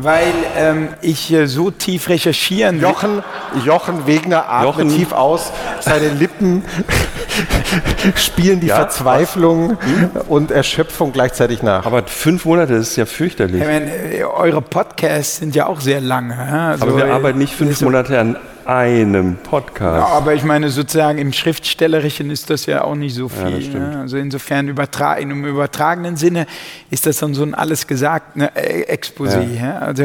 [0.00, 3.22] weil ähm, ich äh, so tief recherchieren Jochen,
[3.64, 4.88] Jochen Wegner atmet Jochen.
[4.90, 6.64] tief aus, seine Lippen
[8.14, 9.76] spielen die ja, Verzweiflung
[10.14, 10.24] was?
[10.28, 11.84] und Erschöpfung gleichzeitig nach.
[11.84, 13.60] Aber fünf Monate ist ja fürchterlich.
[13.60, 16.30] Ich meine, äh, eure Podcasts sind ja auch sehr lang.
[16.30, 18.36] Also, Aber wir äh, arbeiten nicht fünf Monate an
[18.68, 19.96] einem Podcast.
[19.96, 23.72] Ja, aber ich meine, sozusagen im Schriftstellerischen ist das ja auch nicht so viel.
[23.72, 23.98] Ja, ne?
[24.00, 26.46] Also insofern übertra in einem übertragenen Sinne
[26.90, 28.52] ist das dann so ein alles gesagt ne?
[28.54, 29.54] Exposé.
[29.54, 29.64] Ja.
[29.64, 29.78] Ja?
[29.78, 30.02] Also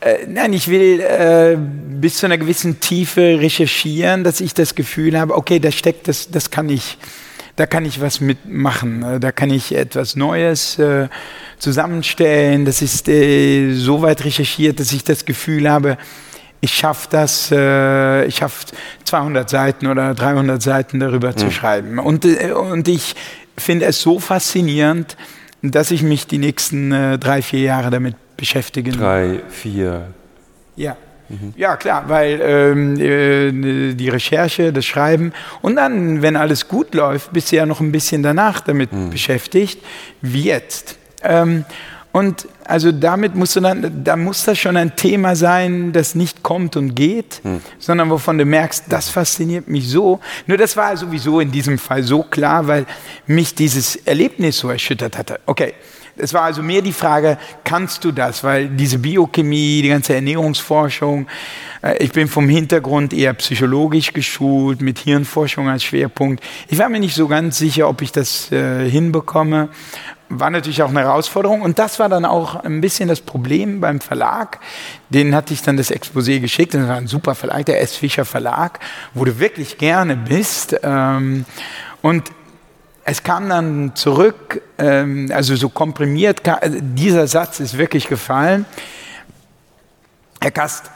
[0.00, 5.18] äh, nein, ich will äh, bis zu einer gewissen Tiefe recherchieren, dass ich das Gefühl
[5.20, 6.96] habe, okay, da steckt das, das kann ich
[7.56, 11.08] da kann ich was mitmachen, äh, da kann ich etwas Neues äh,
[11.58, 12.64] zusammenstellen.
[12.64, 15.98] Das ist äh, so weit recherchiert, dass ich das Gefühl habe,
[16.60, 18.66] ich schaffe das, äh, ich schaffe
[19.04, 21.36] 200 Seiten oder 300 Seiten darüber mhm.
[21.36, 21.98] zu schreiben.
[21.98, 23.14] Und, äh, und ich
[23.56, 25.16] finde es so faszinierend,
[25.62, 30.08] dass ich mich die nächsten äh, drei, vier Jahre damit beschäftigen Drei, vier.
[30.76, 30.96] Ja.
[31.28, 31.52] Mhm.
[31.56, 37.32] Ja, klar, weil ähm, äh, die Recherche, das Schreiben und dann, wenn alles gut läuft,
[37.32, 39.10] bist du ja noch ein bisschen danach damit mhm.
[39.10, 39.82] beschäftigt,
[40.22, 40.96] wie jetzt.
[41.22, 41.66] Ähm,
[42.12, 46.42] und also damit musst du dann, da muss das schon ein Thema sein, das nicht
[46.42, 47.62] kommt und geht, hm.
[47.78, 50.20] sondern wovon du merkst, das fasziniert mich so.
[50.46, 52.84] Nur das war sowieso in diesem Fall so klar, weil
[53.26, 55.40] mich dieses Erlebnis so erschüttert hatte.
[55.46, 55.72] Okay.
[56.18, 58.44] Es war also mehr die Frage, kannst du das?
[58.44, 61.26] Weil diese Biochemie, die ganze Ernährungsforschung,
[61.82, 66.42] äh, ich bin vom Hintergrund eher psychologisch geschult, mit Hirnforschung als Schwerpunkt.
[66.68, 69.70] Ich war mir nicht so ganz sicher, ob ich das äh, hinbekomme
[70.28, 71.62] war natürlich auch eine Herausforderung.
[71.62, 74.58] Und das war dann auch ein bisschen das Problem beim Verlag.
[75.08, 76.74] Den hatte ich dann das Exposé geschickt.
[76.74, 77.96] Das war ein super Verlag, der S.
[77.96, 78.80] Fischer Verlag,
[79.14, 80.76] wo du wirklich gerne bist.
[80.82, 81.44] Ähm,
[82.02, 82.30] und
[83.10, 88.66] es kam dann zurück, ähm, also so komprimiert, also dieser Satz ist wirklich gefallen.
[90.40, 90.90] Herr Kast,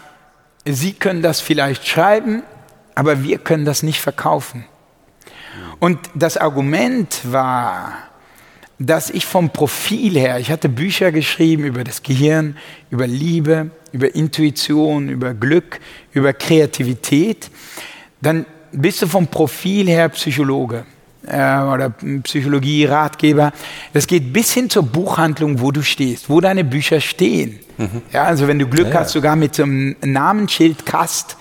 [0.64, 2.42] Sie können das vielleicht schreiben,
[2.94, 4.64] aber wir können das nicht verkaufen.
[5.80, 7.94] Und das Argument war,
[8.78, 12.56] dass ich vom Profil her, ich hatte Bücher geschrieben über das Gehirn,
[12.90, 15.80] über Liebe, über Intuition, über Glück,
[16.12, 17.50] über Kreativität,
[18.20, 20.84] dann bist du vom Profil her Psychologe
[21.24, 21.92] oder
[22.22, 23.52] Psychologie-Ratgeber.
[23.92, 27.60] Das geht bis hin zur Buchhandlung, wo du stehst, wo deine Bücher stehen.
[27.78, 28.02] Mhm.
[28.12, 31.36] Ja, also wenn du Glück ja, hast, sogar mit so einem Namensschild Kast.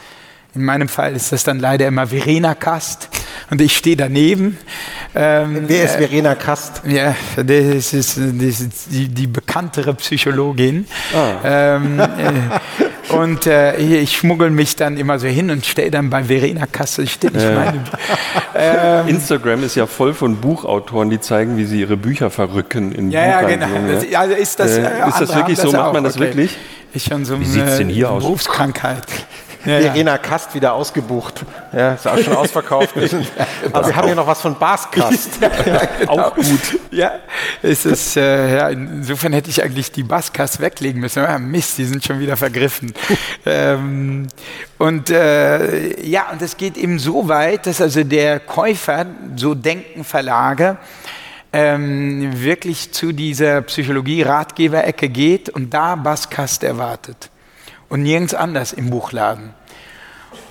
[0.54, 3.10] In meinem Fall ist das dann leider immer Verena Kast
[3.50, 4.58] und ich stehe daneben.
[5.16, 6.84] Ähm, Wer ist äh, Verena Kast?
[6.86, 10.86] Ja, das ist, das ist die, die, bekanntere Psychologin.
[11.14, 11.76] Ah.
[11.76, 16.24] Ähm, äh, und äh, ich schmuggel mich dann immer so hin und stelle dann bei
[16.24, 17.84] Verena Kast, ich stehe nicht meine.
[18.54, 23.12] Ähm, Instagram ist ja voll von Buchautoren, die zeigen, wie sie ihre Bücher verrücken in
[23.12, 23.68] ja, ja, genau.
[23.88, 25.72] Das, also ist das, äh, ist das wirklich so?
[25.72, 26.26] Macht man das okay.
[26.26, 26.58] wirklich?
[26.94, 28.24] Ist schon so wie sieht es denn hier aus?
[28.24, 29.06] Berufskrankheit.
[29.66, 31.46] Ja, Verena Kast wieder ausgebucht.
[31.72, 32.96] Ja, ist auch schon ausverkauft.
[33.72, 35.30] Aber wir haben hier noch was von Baskast.
[35.42, 36.12] ja, genau.
[36.12, 36.80] Auch gut.
[36.90, 37.14] Ja,
[37.62, 41.22] es ist, äh, ja, insofern hätte ich eigentlich die Baskast weglegen müssen.
[41.22, 42.94] Ja, Mist, die sind schon wieder vergriffen.
[43.46, 44.28] ähm,
[44.80, 49.06] und äh, ja, und es geht eben so weit, dass also der Käufer,
[49.36, 50.78] so denken Verlage,
[51.54, 57.30] ähm, wirklich zu dieser Psychologie-Ratgeber-Ecke geht und da Baskast erwartet
[57.92, 59.54] und nirgends anders im Buchladen.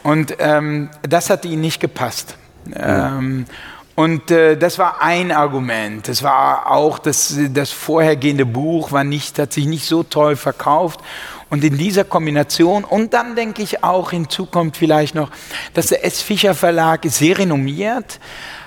[0.03, 2.37] Und ähm, das hat ihnen nicht gepasst.
[2.75, 3.47] Ähm,
[3.95, 6.07] und äh, das war ein Argument.
[6.07, 11.01] Das war auch das, das vorhergehende Buch war nicht, hat sich nicht so toll verkauft.
[11.49, 15.31] Und in dieser Kombination, und dann denke ich auch, hinzu kommt vielleicht noch,
[15.73, 16.21] dass der S.
[16.21, 18.21] Fischer Verlag ist sehr renommiert,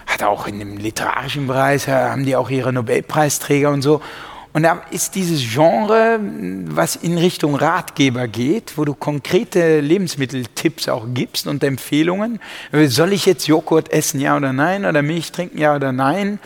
[0.08, 4.02] hat auch in dem literarischen Bereich, haben die auch ihre Nobelpreisträger und so.
[4.54, 6.20] Und da ist dieses Genre,
[6.66, 12.40] was in Richtung Ratgeber geht, wo du konkrete Lebensmitteltipps auch gibst und Empfehlungen.
[12.72, 14.86] Soll ich jetzt Joghurt essen, ja oder nein?
[14.86, 16.38] Oder Milch trinken, ja oder nein?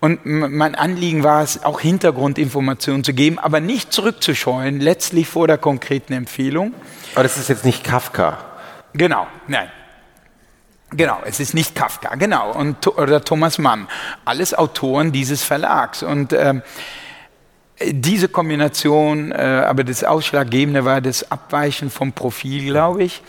[0.00, 5.58] Und mein Anliegen war es, auch Hintergrundinformationen zu geben, aber nicht zurückzuscheuen, letztlich vor der
[5.58, 6.74] konkreten Empfehlung.
[7.14, 8.38] Aber das ist jetzt nicht Kafka.
[8.94, 9.68] Genau, nein.
[10.90, 12.52] Genau, es ist nicht Kafka, genau.
[12.52, 13.88] Und, oder Thomas Mann.
[14.24, 16.02] Alles Autoren dieses Verlags.
[16.02, 16.62] Und ähm,
[17.84, 23.22] diese Kombination, äh, aber das Ausschlaggebende war das Abweichen vom Profil, glaube ich,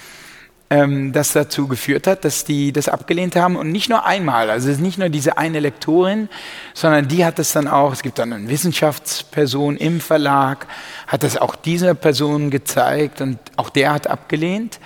[0.69, 4.49] ähm, das dazu geführt hat, dass die das abgelehnt haben und nicht nur einmal.
[4.49, 6.29] Also es ist nicht nur diese eine Lektorin,
[6.73, 10.67] sondern die hat es dann auch, es gibt dann eine Wissenschaftsperson im Verlag,
[11.07, 14.79] hat das auch dieser Person gezeigt und auch der hat abgelehnt.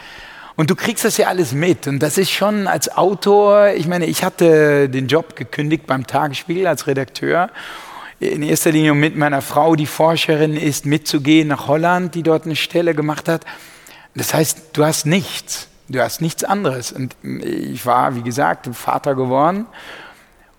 [0.56, 1.88] Und du kriegst das ja alles mit.
[1.88, 6.68] Und das ist schon als Autor, ich meine, ich hatte den Job gekündigt beim Tagesspiegel
[6.68, 7.50] als Redakteur
[8.22, 12.56] in erster Linie mit meiner Frau, die Forscherin ist, mitzugehen nach Holland, die dort eine
[12.56, 13.46] Stelle gemacht hat.
[14.14, 15.68] Das heißt, du hast nichts.
[15.90, 16.92] Du hast nichts anderes.
[16.92, 19.66] Und ich war, wie gesagt, Vater geworden.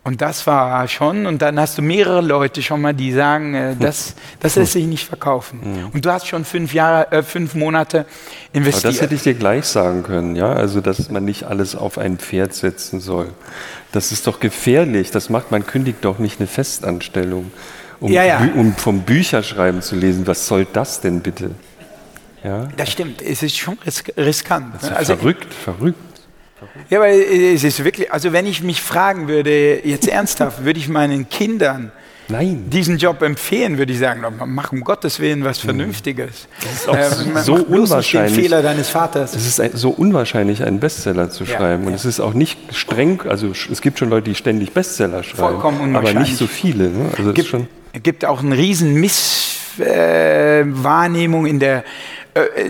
[0.04, 3.76] Und das war schon, und dann hast du mehrere Leute schon mal, die sagen, äh,
[3.80, 5.88] das, das lässt sich nicht verkaufen.
[5.92, 8.04] Und du hast schon fünf Jahre, äh, fünf Monate
[8.52, 8.86] investiert.
[8.86, 10.52] Aber das hätte ich dir gleich sagen können, ja.
[10.52, 13.28] Also, dass man nicht alles auf ein Pferd setzen soll.
[13.92, 15.10] Das ist doch gefährlich.
[15.10, 17.52] Das macht, man kündigt doch nicht eine Festanstellung,
[18.00, 18.48] um, ja, ja.
[18.54, 20.26] um vom Bücherschreiben zu lesen.
[20.26, 21.50] Was soll das denn bitte?
[22.42, 22.68] Ja?
[22.76, 23.22] Das stimmt.
[23.22, 23.78] Es ist schon
[24.16, 24.74] riskant.
[24.82, 25.98] Ist also, verrückt, verrückt.
[26.90, 30.88] Ja, aber es ist wirklich, also wenn ich mich fragen würde, jetzt ernsthaft, würde ich
[30.88, 31.92] meinen Kindern
[32.28, 32.70] Nein.
[32.70, 35.58] diesen Job empfehlen, würde ich sagen, mach um Gottes Willen was.
[35.58, 36.48] Vernünftiges.
[36.62, 37.10] Das ist auch äh,
[37.42, 38.34] so unwahrscheinlich.
[38.34, 39.34] Den Fehler deines Vaters.
[39.34, 41.82] Es ist ein, so unwahrscheinlich, einen Bestseller zu schreiben.
[41.82, 45.22] Ja, Und es ist auch nicht streng, also es gibt schon Leute, die ständig Bestseller
[45.22, 45.38] schreiben.
[45.38, 46.16] Vollkommen unwahrscheinlich.
[46.16, 46.90] Aber nicht so viele.
[46.90, 47.10] Ne?
[47.16, 47.34] Also es
[48.02, 51.84] gibt, auch einen riesen Misswahrnehmung äh, in der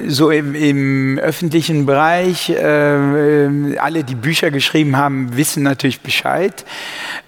[0.09, 6.65] so im, im, öffentlichen Bereich, äh, alle, die Bücher geschrieben haben, wissen natürlich Bescheid.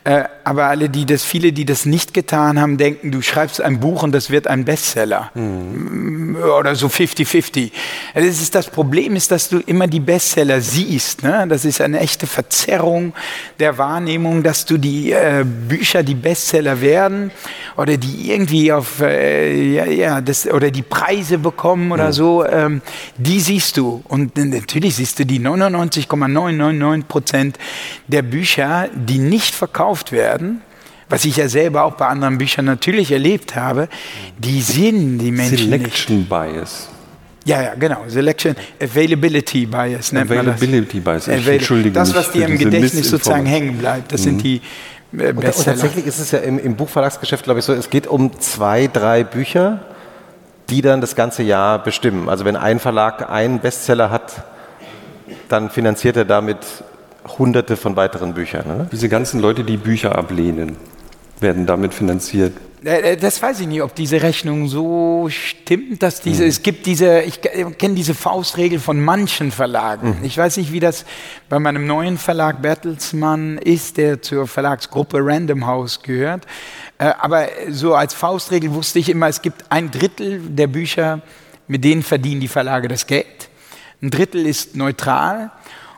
[0.03, 3.81] Äh, aber alle, die das, viele, die das nicht getan haben, denken, du schreibst ein
[3.81, 5.31] Buch und das wird ein Bestseller.
[5.35, 6.36] Mhm.
[6.59, 7.70] Oder so 50-50.
[8.15, 11.23] Das, ist, das Problem ist, dass du immer die Bestseller siehst.
[11.23, 11.47] Ne?
[11.48, 13.15] Das ist eine echte Verzerrung
[13.59, 17.31] der Wahrnehmung, dass du die äh, Bücher, die Bestseller werden
[17.77, 22.12] oder die irgendwie auf, äh, ja, ja, das, oder die Preise bekommen oder mhm.
[22.12, 22.83] so, ähm,
[23.17, 24.03] die siehst du.
[24.09, 27.59] Und natürlich siehst du die 99,999 Prozent
[28.07, 30.63] der Bücher, die nicht verkauft werden,
[31.09, 33.89] was ich ja selber auch bei anderen Büchern natürlich erlebt habe,
[34.39, 36.29] die sehen die Menschen Selection nicht.
[36.29, 36.89] Bias.
[37.45, 37.99] Ja, ja, genau.
[38.09, 41.27] Selection, Availability Bias nennt Availability man das.
[41.27, 41.47] Bias.
[41.47, 44.25] Entschuldige das, was dir im Gedächtnis sozusagen hängen bleibt, das mhm.
[44.25, 44.61] sind die
[45.19, 48.07] äh, und, und, tatsächlich ist es ja im, im Buchverlagsgeschäft, glaube ich, so, es geht
[48.07, 49.81] um zwei, drei Bücher,
[50.70, 52.28] die dann das ganze Jahr bestimmen.
[52.28, 54.45] Also wenn ein Verlag einen Bestseller hat,
[55.49, 56.59] dann finanziert er damit
[57.39, 58.66] hunderte von weiteren Büchern.
[58.66, 58.89] Ne?
[58.93, 60.77] Diese ganzen Leute, die Bücher ablehnen.
[61.41, 62.53] werden damit finanziert.
[62.85, 66.49] Äh, äh, das weiß ich nicht, ob diese Rechnung so stimmt, dass diese, mhm.
[66.49, 70.19] es gibt diese, ich kenne diese Faustregel von manchen Verlagen.
[70.19, 70.24] Mhm.
[70.24, 71.05] Ich weiß nicht, wie das
[71.49, 76.47] bei meinem neuen Verlag Bertelsmann ist, der zur Verlagsgruppe Random House gehört.
[77.05, 81.20] Äh, aber so als Faustregel wusste ich immer, es gibt ein Drittel der Bücher,
[81.68, 83.51] mit denen verdienen die Verlage das Geld.
[84.01, 85.51] Ein Drittel ist neutral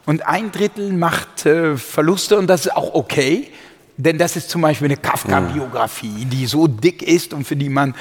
[0.05, 3.49] und ein Drittel macht Verluste und das ist auch okay.
[3.97, 7.95] Denn das ist zum Beispiel eine Kafka-Biografie, die so dick ist und für die man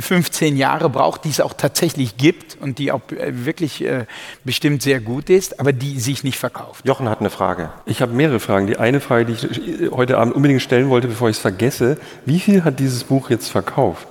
[0.00, 4.06] 15 Jahre braucht, die es auch tatsächlich gibt und die auch äh, wirklich äh,
[4.44, 6.86] bestimmt sehr gut ist, aber die sich nicht verkauft.
[6.86, 7.70] Jochen hat eine Frage.
[7.86, 8.66] Ich habe mehrere Fragen.
[8.66, 12.40] Die eine Frage, die ich heute Abend unbedingt stellen wollte, bevor ich es vergesse, wie
[12.40, 14.08] viel hat dieses Buch jetzt verkauft?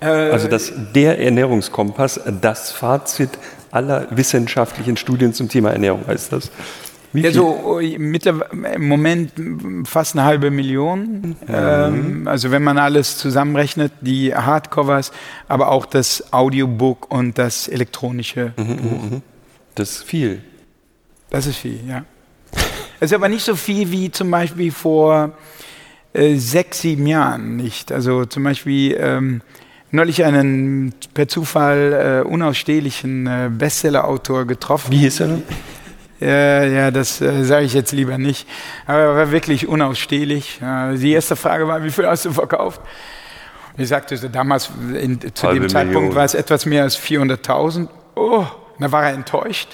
[0.00, 3.30] Äh, also das Der Ernährungskompass, das Fazit
[3.70, 6.50] aller wissenschaftlichen Studien zum Thema Ernährung heißt das.
[7.12, 9.32] Wie ja, so äh, im Moment
[9.88, 11.00] fast eine halbe Million.
[11.00, 11.36] Mhm.
[11.48, 15.12] Ähm, also wenn man alles zusammenrechnet, die Hardcovers,
[15.48, 19.10] aber auch das Audiobook und das elektronische mhm, mhm Buch.
[19.10, 19.22] Mhm.
[19.74, 20.42] Das ist viel.
[21.30, 22.04] Das ist viel, ja.
[22.98, 25.32] Es ist aber nicht so viel wie zum Beispiel vor
[26.14, 27.92] äh, sechs, sieben Jahren nicht.
[27.92, 29.42] Also zum Beispiel ähm,
[29.90, 34.92] neulich einen per Zufall äh, unausstehlichen äh, Bestseller-Autor getroffen.
[34.92, 35.42] Wie hieß er denn?
[36.20, 38.48] Ja, ja, das äh, sage ich jetzt lieber nicht.
[38.86, 40.60] Aber er war wirklich unausstehlich.
[40.62, 42.80] Äh, die erste Frage war, wie viel hast du verkauft?
[43.76, 46.14] Ich sagte so, damals, in, zu Halbe dem Zeitpunkt Million.
[46.14, 47.88] war es etwas mehr als 400.000.
[48.14, 48.46] Oh,
[48.78, 49.68] da war er enttäuscht.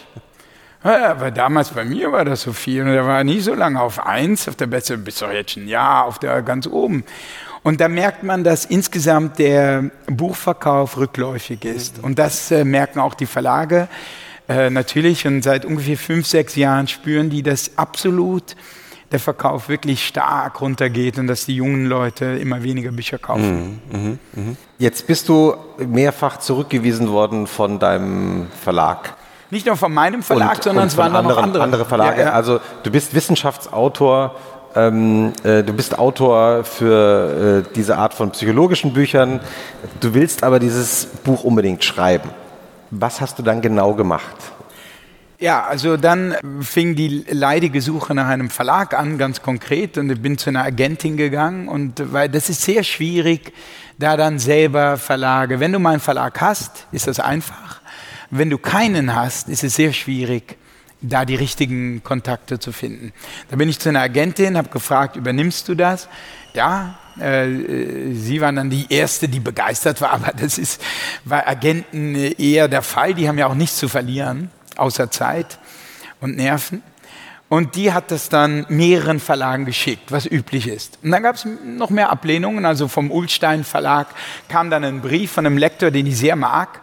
[0.84, 3.80] Ja, aber damals bei mir war das so viel und er war nie so lange
[3.80, 7.04] auf eins, auf der Beste, bis doch jetzt ein Jahr, auf der ganz oben.
[7.62, 12.02] Und da merkt man, dass insgesamt der Buchverkauf rückläufig ist.
[12.02, 13.86] Und das äh, merken auch die Verlage.
[14.52, 18.54] Äh, natürlich und seit ungefähr fünf, sechs Jahren spüren die, dass absolut
[19.10, 23.80] der Verkauf wirklich stark runtergeht und dass die jungen Leute immer weniger Bücher kaufen.
[23.90, 24.56] Mhm, mh, mh.
[24.78, 29.14] Jetzt bist du mehrfach zurückgewiesen worden von deinem Verlag.
[29.50, 31.62] Nicht nur von meinem Verlag, und, sondern und es waren anderen, noch andere.
[31.62, 32.20] andere Verlage.
[32.20, 32.32] Ja, ja.
[32.32, 34.34] Also du bist Wissenschaftsautor,
[34.74, 39.40] ähm, äh, du bist Autor für äh, diese Art von psychologischen Büchern.
[40.00, 42.30] Du willst aber dieses Buch unbedingt schreiben.
[42.94, 44.36] Was hast du dann genau gemacht?
[45.38, 50.20] Ja, also dann fing die leidige Suche nach einem Verlag an, ganz konkret, und ich
[50.20, 53.54] bin zu einer Agentin gegangen und weil das ist sehr schwierig,
[53.98, 55.58] da dann selber Verlage.
[55.58, 57.80] Wenn du mal einen Verlag hast, ist das einfach.
[58.30, 60.58] Wenn du keinen hast, ist es sehr schwierig,
[61.00, 63.14] da die richtigen Kontakte zu finden.
[63.48, 66.08] Da bin ich zu einer Agentin, habe gefragt, übernimmst du das?
[66.52, 70.80] Ja, sie waren dann die erste, die begeistert war, aber das ist
[71.24, 73.14] bei Agenten eher der Fall.
[73.14, 75.58] Die haben ja auch nichts zu verlieren, außer Zeit
[76.20, 76.82] und Nerven.
[77.52, 80.98] Und die hat das dann mehreren Verlagen geschickt, was üblich ist.
[81.02, 82.64] Und dann gab es noch mehr Ablehnungen.
[82.64, 84.06] Also vom Ulstein Verlag
[84.48, 86.80] kam dann ein Brief von einem Lektor, den ich sehr mag.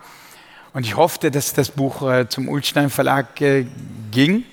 [0.74, 3.66] Und ich hoffte, dass das Buch äh, zum Ulstein Verlag äh,
[4.12, 4.44] ging.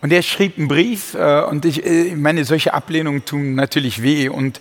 [0.00, 4.28] Und er schrieb einen Brief und ich meine, solche Ablehnungen tun natürlich weh.
[4.28, 4.60] Und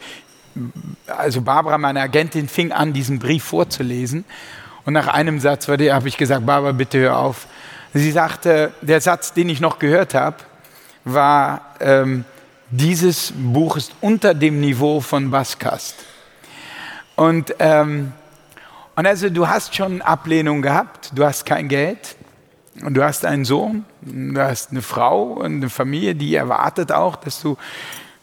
[1.07, 4.25] also Barbara, meine Agentin, fing an, diesen Brief vorzulesen.
[4.85, 7.47] Und nach einem Satz habe ich gesagt, Barbara, bitte hör auf.
[7.93, 10.37] Sie sagte, der Satz, den ich noch gehört habe,
[11.05, 12.25] war, ähm,
[12.69, 15.95] dieses Buch ist unter dem Niveau von Baskast.
[17.15, 18.11] Und, ähm,
[18.95, 22.15] und also du hast schon Ablehnung gehabt, du hast kein Geld
[22.83, 27.15] und du hast einen Sohn, du hast eine Frau und eine Familie, die erwartet auch,
[27.15, 27.57] dass du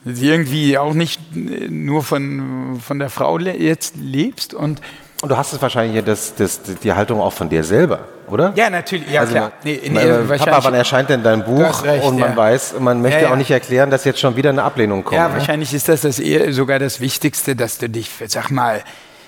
[0.04, 4.80] irgendwie auch nicht nur von, von der Frau jetzt lebst und
[5.22, 8.52] und du hast es wahrscheinlich das, das, die Haltung auch von dir selber, oder?
[8.56, 9.08] Ja, natürlich.
[9.08, 9.52] Ja, also, klar.
[9.62, 11.84] Nee, nee, äh, Papa, wann erscheint denn dein Buch?
[11.84, 12.36] Recht, und man ja.
[12.36, 13.32] weiß, man möchte ja, ja.
[13.32, 15.16] auch nicht erklären, dass jetzt schon wieder eine Ablehnung kommt.
[15.16, 15.34] Ja, ne?
[15.34, 18.82] wahrscheinlich ist das, das eher sogar das Wichtigste, dass du dich, sag mal,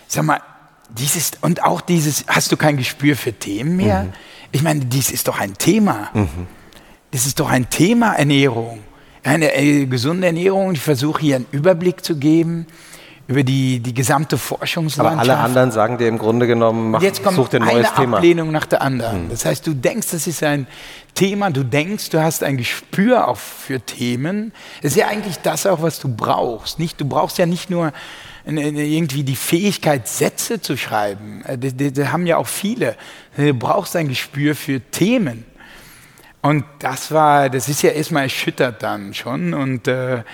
[0.08, 0.40] sag mal,
[0.88, 4.02] dieses und auch dieses, hast du kein Gespür für Themen mehr?
[4.02, 4.12] Mhm.
[4.50, 6.10] Ich meine, dies ist doch ein Thema.
[6.12, 6.48] Mhm.
[7.12, 8.80] Das ist doch ein Thema Ernährung
[9.24, 10.72] eine äh, gesunde Ernährung.
[10.72, 12.66] Ich versuche hier einen Überblick zu geben
[13.26, 15.28] über die, die gesamte Forschungslandschaft.
[15.28, 17.88] Aber alle anderen sagen dir im Grunde genommen, mach, jetzt kommt such dir ein neues
[17.88, 18.16] eine Thema.
[18.18, 19.22] Ablehnung nach der anderen.
[19.22, 19.28] Hm.
[19.30, 20.66] Das heißt, du denkst, das ist ein
[21.14, 24.52] Thema, du denkst, du hast ein Gespür auch für Themen.
[24.82, 26.78] Das ist ja eigentlich das auch, was du brauchst.
[26.78, 27.92] Nicht, du brauchst ja nicht nur
[28.46, 31.42] irgendwie die Fähigkeit, Sätze zu schreiben.
[31.46, 32.94] Äh, das haben ja auch viele.
[33.36, 35.46] Du brauchst ein Gespür für Themen.
[36.44, 39.54] Und das war, das ist ja erstmal erschüttert dann schon.
[39.54, 40.24] Und äh,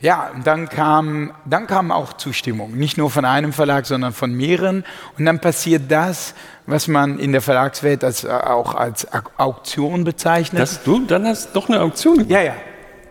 [0.00, 2.76] ja, dann kam, dann kam auch Zustimmung.
[2.76, 4.84] Nicht nur von einem Verlag, sondern von mehreren.
[5.18, 6.34] Und dann passiert das,
[6.66, 10.62] was man in der Verlagswelt als, äh, auch als Auktion bezeichnet.
[10.62, 12.54] Das, du, dann hast du doch eine Auktion Ja, ja.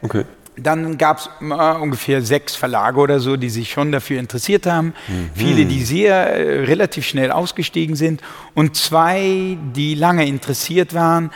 [0.02, 0.24] Okay.
[0.56, 4.94] dann gab es äh, ungefähr sechs Verlage oder so, die sich schon dafür interessiert haben.
[5.10, 5.32] Mhm.
[5.36, 8.22] Viele, die sehr äh, relativ schnell ausgestiegen sind
[8.54, 11.32] und zwei, die lange interessiert waren.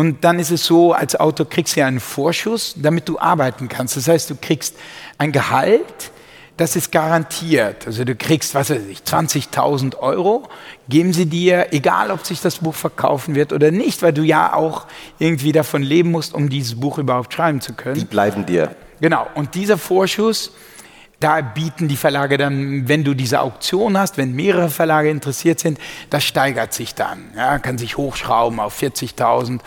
[0.00, 3.68] Und dann ist es so, als Autor kriegst du ja einen Vorschuss, damit du arbeiten
[3.68, 3.98] kannst.
[3.98, 4.74] Das heißt, du kriegst
[5.18, 6.10] ein Gehalt,
[6.56, 7.86] das ist garantiert.
[7.86, 10.48] Also du kriegst, was weiß ich, 20.000 Euro,
[10.88, 14.54] geben sie dir, egal ob sich das Buch verkaufen wird oder nicht, weil du ja
[14.54, 14.86] auch
[15.18, 17.98] irgendwie davon leben musst, um dieses Buch überhaupt schreiben zu können.
[17.98, 18.74] Die bleiben dir.
[19.02, 19.26] Genau.
[19.34, 20.52] Und dieser Vorschuss,
[21.20, 25.78] da bieten die Verlage dann, wenn du diese Auktion hast, wenn mehrere Verlage interessiert sind,
[26.08, 27.24] das steigert sich dann.
[27.36, 29.60] Ja, kann sich hochschrauben auf 40.000.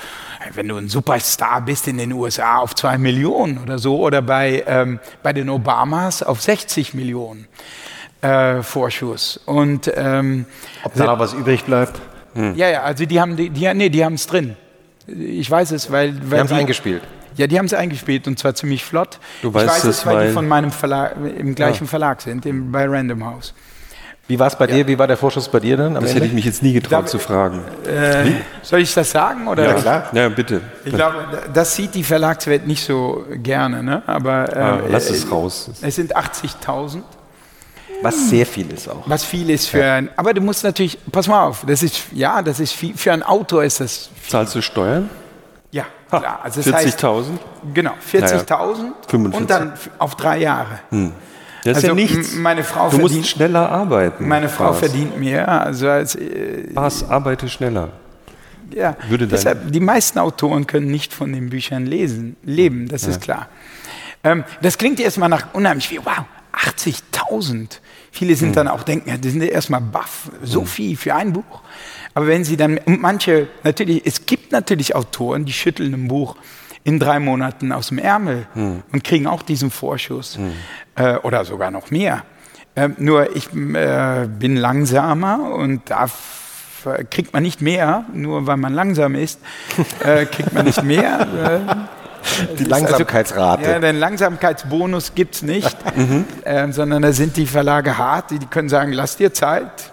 [0.53, 4.63] Wenn du ein Superstar bist in den USA auf 2 Millionen oder so oder bei,
[4.65, 7.47] ähm, bei den Obamas auf 60 Millionen
[8.21, 9.39] äh, Vorschuss.
[9.45, 10.45] Und, ähm,
[10.83, 12.01] Ob da noch was übrig bleibt?
[12.33, 12.55] Hm.
[12.55, 14.55] Ja, ja, also die haben die, die, nee, die haben es drin.
[15.05, 17.03] Ich weiß es, weil, weil die haben es eingespielt.
[17.35, 19.19] Ja, die haben es eingespielt und zwar ziemlich flott.
[19.41, 21.89] Du ich weißt weiß es, weil, weil die von meinem Verlag, im gleichen ja.
[21.89, 23.53] Verlag sind, im, bei Random House.
[24.27, 24.75] Wie war es bei ja.
[24.75, 24.87] dir?
[24.87, 25.95] Wie war der Vorschuss bei dir dann?
[25.95, 26.15] das Ende?
[26.15, 27.59] hätte ich mich jetzt nie getraut da, zu fragen.
[27.85, 28.31] Äh,
[28.61, 29.47] soll ich das sagen?
[29.47, 29.65] Oder?
[29.65, 30.09] Ja, klar.
[30.13, 30.61] Ja, bitte.
[30.85, 33.83] Ich glaube, das sieht die Verlagswelt nicht so gerne.
[33.83, 34.01] Ne?
[34.07, 35.69] Aber, äh, ah, lass es raus.
[35.81, 37.01] Es sind 80.000.
[38.01, 39.03] Was sehr viel ist auch.
[39.05, 39.95] Was viel ist für ja.
[39.95, 40.09] ein.
[40.15, 43.23] Aber du musst natürlich, pass mal auf, das ist, ja, das ist viel, für ein
[43.23, 44.09] Autor ist das.
[44.21, 44.31] Viel.
[44.31, 45.09] Zahlst du Steuern?
[46.19, 46.39] Klar.
[46.43, 47.25] Also 40.000?
[47.73, 50.79] Genau, 40.000 naja, und dann auf drei Jahre.
[50.89, 51.11] Hm.
[51.63, 52.35] Das also ist ja nichts.
[52.35, 54.27] Meine Frau du verdient, musst schneller arbeiten.
[54.27, 54.79] Meine Frau Was?
[54.79, 55.47] verdient mehr.
[55.47, 57.09] Also als, äh, Was?
[57.09, 57.89] Arbeite schneller.
[58.73, 63.09] Ja, Würde deshalb, die meisten Autoren können nicht von den Büchern lesen, leben, das ja.
[63.09, 63.47] ist klar.
[64.23, 65.99] Ähm, das klingt erstmal nach unheimlich viel.
[65.99, 67.79] Wow, 80.000.
[68.11, 68.55] Viele sind hm.
[68.55, 70.67] dann auch denken, die sind erstmal baff, so hm.
[70.67, 71.61] viel für ein Buch.
[72.13, 76.35] Aber wenn sie dann, und manche, natürlich, es gibt natürlich Autoren, die schütteln ein Buch
[76.83, 78.83] in drei Monaten aus dem Ärmel hm.
[78.91, 80.51] und kriegen auch diesen Vorschuss hm.
[80.95, 82.23] äh, oder sogar noch mehr.
[82.75, 86.07] Äh, nur ich äh, bin langsamer und da
[87.09, 89.39] kriegt man nicht mehr, nur weil man langsam ist,
[90.03, 91.87] äh, kriegt man nicht mehr.
[92.23, 93.63] Äh, die Langsamkeitsrate.
[93.63, 96.25] Also, ja, den Langsamkeitsbonus gibt es nicht, mhm.
[96.45, 99.91] äh, sondern da sind die Verlage hart, die, die können sagen, lass dir Zeit,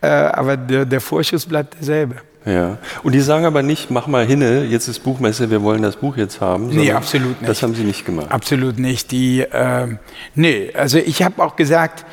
[0.00, 2.16] äh, aber der, der, Vorschuss bleibt derselbe.
[2.44, 5.96] Ja, und die sagen aber nicht, mach mal hinne, jetzt ist Buchmesse, wir wollen das
[5.96, 6.68] Buch jetzt haben.
[6.68, 7.48] Nee, absolut nicht.
[7.48, 8.30] Das haben sie nicht gemacht.
[8.30, 9.10] Absolut nicht.
[9.10, 9.88] Die, äh,
[10.34, 12.04] nee, also ich habe auch gesagt,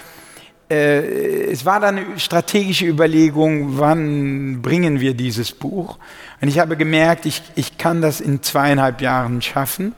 [0.72, 6.00] äh, es war dann eine strategische Überlegung, wann bringen wir dieses Buch.
[6.42, 9.94] Und ich habe gemerkt, ich, ich kann das in zweieinhalb Jahren schaffen.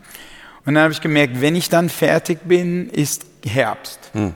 [0.66, 4.00] Und dann habe ich gemerkt, wenn ich dann fertig bin, ist Herbst.
[4.14, 4.34] Hm.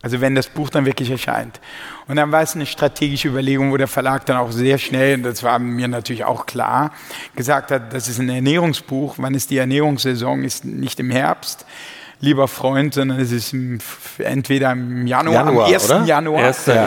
[0.00, 1.60] Also wenn das Buch dann wirklich erscheint.
[2.06, 5.24] Und dann war es eine strategische Überlegung, wo der Verlag dann auch sehr schnell, und
[5.24, 6.92] das war mir natürlich auch klar,
[7.34, 9.16] gesagt hat, das ist ein Ernährungsbuch.
[9.18, 10.44] Wann ist die Ernährungssaison?
[10.44, 11.66] Ist nicht im Herbst,
[12.20, 13.78] lieber Freund, sondern es ist im,
[14.18, 15.84] entweder im Januar, Januar am 1.
[15.84, 16.04] Oder?
[16.04, 16.44] Januar.
[16.44, 16.66] 1.
[16.66, 16.84] Ja.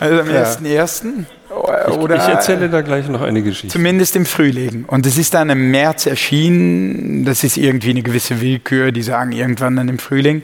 [0.00, 1.04] Also am 1.1.
[1.50, 1.88] Ja.
[1.94, 3.68] Oder ich, ich erzähle da gleich noch eine Geschichte.
[3.68, 4.84] Zumindest im Frühling.
[4.86, 7.24] Und es ist dann im März erschienen.
[7.24, 10.42] Das ist irgendwie eine gewisse Willkür, die sagen irgendwann dann im Frühling.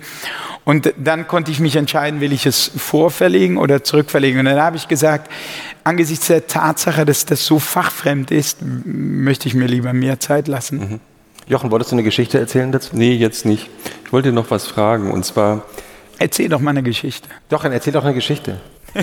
[0.66, 4.40] Und dann konnte ich mich entscheiden, will ich es vorverlegen oder zurückverlegen.
[4.40, 5.30] Und dann habe ich gesagt,
[5.84, 10.78] angesichts der Tatsache, dass das so fachfremd ist, möchte ich mir lieber mehr Zeit lassen.
[10.78, 11.01] Mhm.
[11.47, 12.97] Jochen, wolltest du eine Geschichte erzählen dazu?
[12.97, 13.70] Nee, jetzt nicht.
[14.05, 15.62] Ich wollte noch was fragen und zwar.
[16.18, 17.28] Erzähl doch mal eine Geschichte.
[17.48, 18.60] Doch, dann erzähl doch eine Geschichte.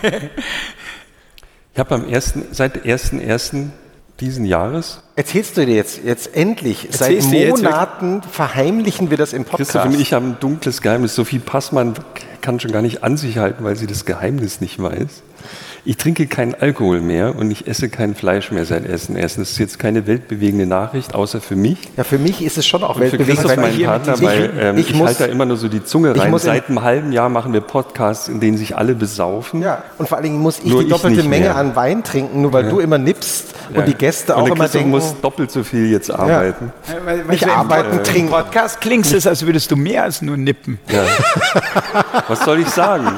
[1.73, 3.69] ich habe am ersten, seit 1.1
[4.23, 5.01] diesen Jahres.
[5.15, 6.85] Erzählst du dir jetzt, jetzt endlich?
[6.85, 9.71] Erzählst Seit Monaten verheimlichen wir das im Podcast.
[9.71, 11.13] Christoph und ich haben ein dunkles Geheimnis.
[11.13, 11.93] Sophie Passmann
[12.41, 15.23] kann schon gar nicht an sich halten, weil sie das Geheimnis nicht weiß.
[15.85, 19.15] Ich trinke keinen Alkohol mehr und ich esse kein Fleisch mehr seit Essen.
[19.19, 21.77] Das ist jetzt keine weltbewegende Nachricht, außer für mich.
[21.97, 23.41] Ja, für mich ist es schon auch weltbewegend.
[23.41, 26.17] Für Christoph, mein Partner, weil ähm, ich, ich halte da immer nur so die Zunge
[26.17, 26.33] rein.
[26.39, 29.61] Seit einem halben Jahr machen wir Podcasts, in denen sich alle besaufen.
[29.61, 31.57] Ja, und vor allen Dingen muss ich nur die doppelte ich Menge mehr.
[31.57, 32.69] an Wein trinken, nur weil ja.
[32.69, 33.79] du immer nippst ja.
[33.79, 34.89] und die Gäste und auch immer denken...
[34.89, 36.71] muss doppelt so viel jetzt arbeiten.
[36.87, 36.93] Ja.
[37.05, 38.31] Weil, weil ich arbeiten, äh, trinken.
[38.31, 40.79] Podcast klingt es, als würdest du mehr als nur nippen.
[40.89, 41.03] Ja.
[42.29, 43.11] Was soll ich sagen?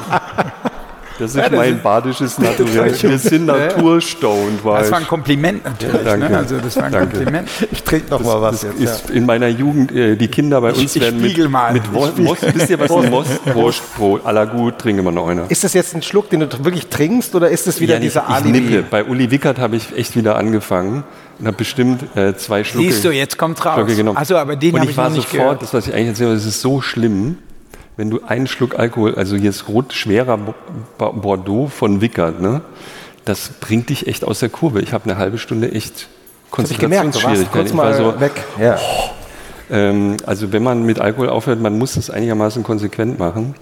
[1.18, 2.94] Das ist ja, das mein badisches Naturell.
[3.00, 4.60] Wir sind naturstoned.
[4.64, 5.94] Das war ein Kompliment natürlich.
[5.94, 6.30] Ja, danke.
[6.30, 6.38] Ne?
[6.38, 7.16] Also das war ein danke.
[7.16, 7.48] Kompliment.
[7.70, 8.80] Ich trinke noch das, mal was jetzt.
[8.80, 9.14] Ist ja.
[9.14, 11.72] In meiner Jugend, äh, die Kinder bei uns ich, werden mit, mal.
[11.72, 13.10] mit Most, wisst ihr was ein
[13.54, 15.50] Mostbrot, aller gut, trinken wir noch einer.
[15.50, 18.24] Ist das jetzt ein Schluck, den du wirklich trinkst oder ist das wieder ja, dieser?
[18.38, 18.84] Ich nippe.
[18.90, 21.04] Bei Uli Wickert habe ich echt wieder angefangen
[21.38, 22.88] und habe bestimmt äh, zwei Schlucke.
[22.88, 23.88] Siehst du, jetzt kommt raus.
[24.14, 25.62] Also, aber den habe ich, ich war noch nicht sofort, gehört.
[25.62, 27.38] das was ich eigentlich erzähle, das ist so schlimm
[27.96, 30.38] wenn du einen Schluck Alkohol, also jetzt rot schwerer
[30.98, 32.60] Bordeaux von Wickert, ne,
[33.24, 34.80] das bringt dich echt aus der Kurve.
[34.80, 36.08] Ich habe eine halbe Stunde echt
[36.50, 37.66] Konzentrationsschwierigkeiten.
[37.66, 38.32] Ich war so weg.
[38.60, 38.78] Ja.
[38.78, 39.10] Oh,
[39.68, 43.56] Ähm, also wenn man mit Alkohol aufhört, man muss das einigermaßen konsequent machen.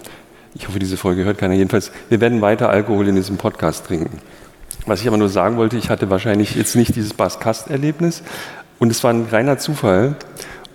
[0.53, 1.55] Ich hoffe, diese Folge hört keiner.
[1.55, 4.19] Jedenfalls, wir werden weiter Alkohol in diesem Podcast trinken.
[4.85, 8.21] Was ich aber nur sagen wollte, ich hatte wahrscheinlich jetzt nicht dieses Baskast-Erlebnis
[8.77, 10.15] und es war ein reiner Zufall.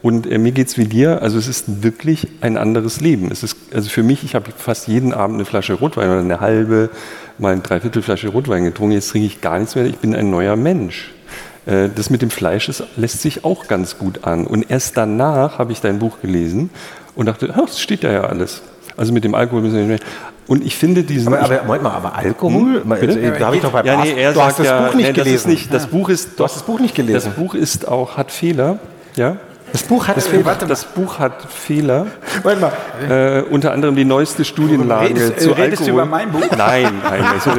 [0.02, 3.30] Und äh, mir geht's wie dir, also es ist wirklich ein anderes Leben.
[3.30, 6.40] Es ist, also für mich, ich habe fast jeden Abend eine Flasche Rotwein oder eine
[6.40, 6.90] halbe,
[7.38, 8.92] mal eine Dreiviertelflasche Rotwein getrunken.
[8.92, 9.84] Jetzt trinke ich gar nichts mehr.
[9.84, 11.12] Ich bin ein neuer Mensch.
[11.66, 14.46] Äh, das mit dem Fleisch das lässt sich auch ganz gut an.
[14.46, 16.70] Und erst danach habe ich dein Buch gelesen
[17.14, 18.62] und dachte, ach, das steht da ja alles.
[18.96, 20.10] Also mit dem Alkohol müssen wir nicht mehr.
[20.46, 21.32] Und ich finde diesen.
[21.32, 22.82] Aber, aber, Moment mal, aber Alkohol?
[22.82, 23.32] Hm, bitte?
[23.38, 25.06] Da habe ich doch bei ja, nee, er du sagt hast das ja, Buch nicht
[25.06, 25.36] nee, das gelesen.
[25.36, 27.14] Ist nicht, das Buch ist, Du hast das Buch nicht gelesen.
[27.14, 28.78] Das Buch ist auch, hat Fehler.
[29.14, 29.36] Ja?
[29.72, 30.54] Das Buch hat Das, Fehler.
[30.66, 32.06] das Buch hat Fehler.
[32.42, 32.72] Moment mal.
[33.08, 35.90] Äh, unter anderem die neueste Studienlage Redest- zu redest du Alkohol.
[35.90, 36.44] über mein Buch?
[36.56, 37.24] Nein, nein.
[37.24, 37.50] Also,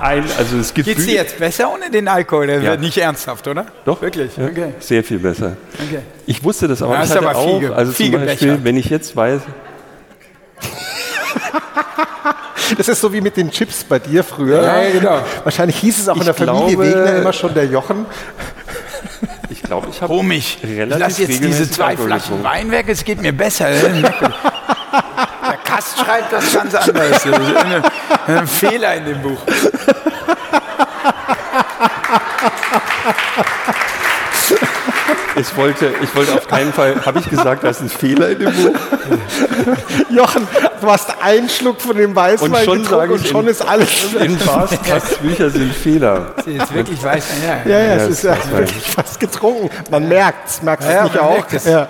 [0.00, 2.46] ein, also es gibt Geht's dir jetzt besser ohne den Alkohol?
[2.48, 2.70] Das Ja.
[2.72, 3.66] wird nicht ernsthaft, oder?
[3.84, 4.00] Doch.
[4.02, 4.36] Wirklich?
[4.36, 4.74] Ja, Okay.
[4.80, 5.56] Sehr viel besser.
[5.74, 6.00] Okay.
[6.26, 6.92] Ich wusste das aber.
[6.94, 9.16] Ja, ich hast hatte aber auch, viel ge- also viel zum Beispiel, wenn ich jetzt
[9.16, 9.40] weiß,
[12.76, 14.62] Das ist so wie mit den Chips bei dir früher.
[14.62, 15.20] Ja, genau.
[15.42, 18.04] Wahrscheinlich hieß es auch in Ich der Familie glaube- Wegner immer schon der Jochen.
[19.50, 20.58] Ich glaube, ich habe Komisch.
[20.62, 22.44] Ich Relativ lasse jetzt diese zwei Alkohol Flaschen getrunken.
[22.44, 23.70] Wein weg, es geht mir besser.
[23.70, 27.22] Der Kast schreibt das ganz anders.
[27.22, 27.82] Das ist ein,
[28.26, 29.38] ein Fehler in dem Buch.
[35.40, 38.38] Ich wollte, ich wollte auf keinen Fall, habe ich gesagt, da ist ein Fehler in
[38.40, 38.76] dem Buch?
[40.10, 40.46] Jochen,
[40.80, 44.14] du hast einen Schluck von dem Weißwein Und schon getrunken und schon in- ist alles
[44.20, 46.32] In Fast Bücher sind Fehler.
[46.46, 47.70] Jetzt wirklich weiß, ja.
[47.70, 49.70] Ja, ja, es Ja, ist ja wirklich fast getrunken.
[49.90, 51.46] Man merkt es, merkst du Ja, es nicht auch?
[51.52, 51.64] es.
[51.64, 51.88] Ja.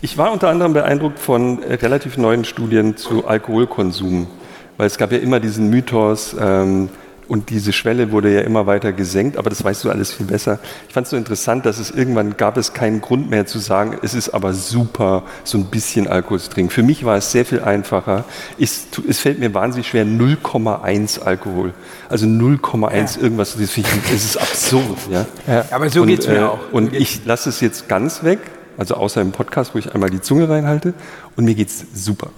[0.00, 4.28] Ich war unter anderem beeindruckt von äh, relativ neuen Studien zu Alkoholkonsum,
[4.76, 6.88] weil es gab ja immer diesen Mythos ähm,
[7.28, 10.58] und diese Schwelle wurde ja immer weiter gesenkt, aber das weißt du alles viel besser.
[10.88, 13.98] Ich fand es so interessant, dass es irgendwann gab es keinen Grund mehr zu sagen,
[14.02, 16.70] es ist aber super, so ein bisschen Alkohol zu trinken.
[16.70, 18.24] Für mich war es sehr viel einfacher.
[18.58, 21.74] Es, tu- es fällt mir wahnsinnig schwer, 0,1 Alkohol.
[22.08, 24.84] Also 0,1 irgendwas, das, ich, ist absurd.
[25.10, 25.26] Ja?
[25.70, 26.58] Aber so Und, geht's mir äh, auch.
[26.72, 28.38] Und ich lasse es jetzt ganz weg,
[28.76, 30.94] also außer im Podcast, wo ich einmal die Zunge reinhalte
[31.36, 32.30] und mir geht's super.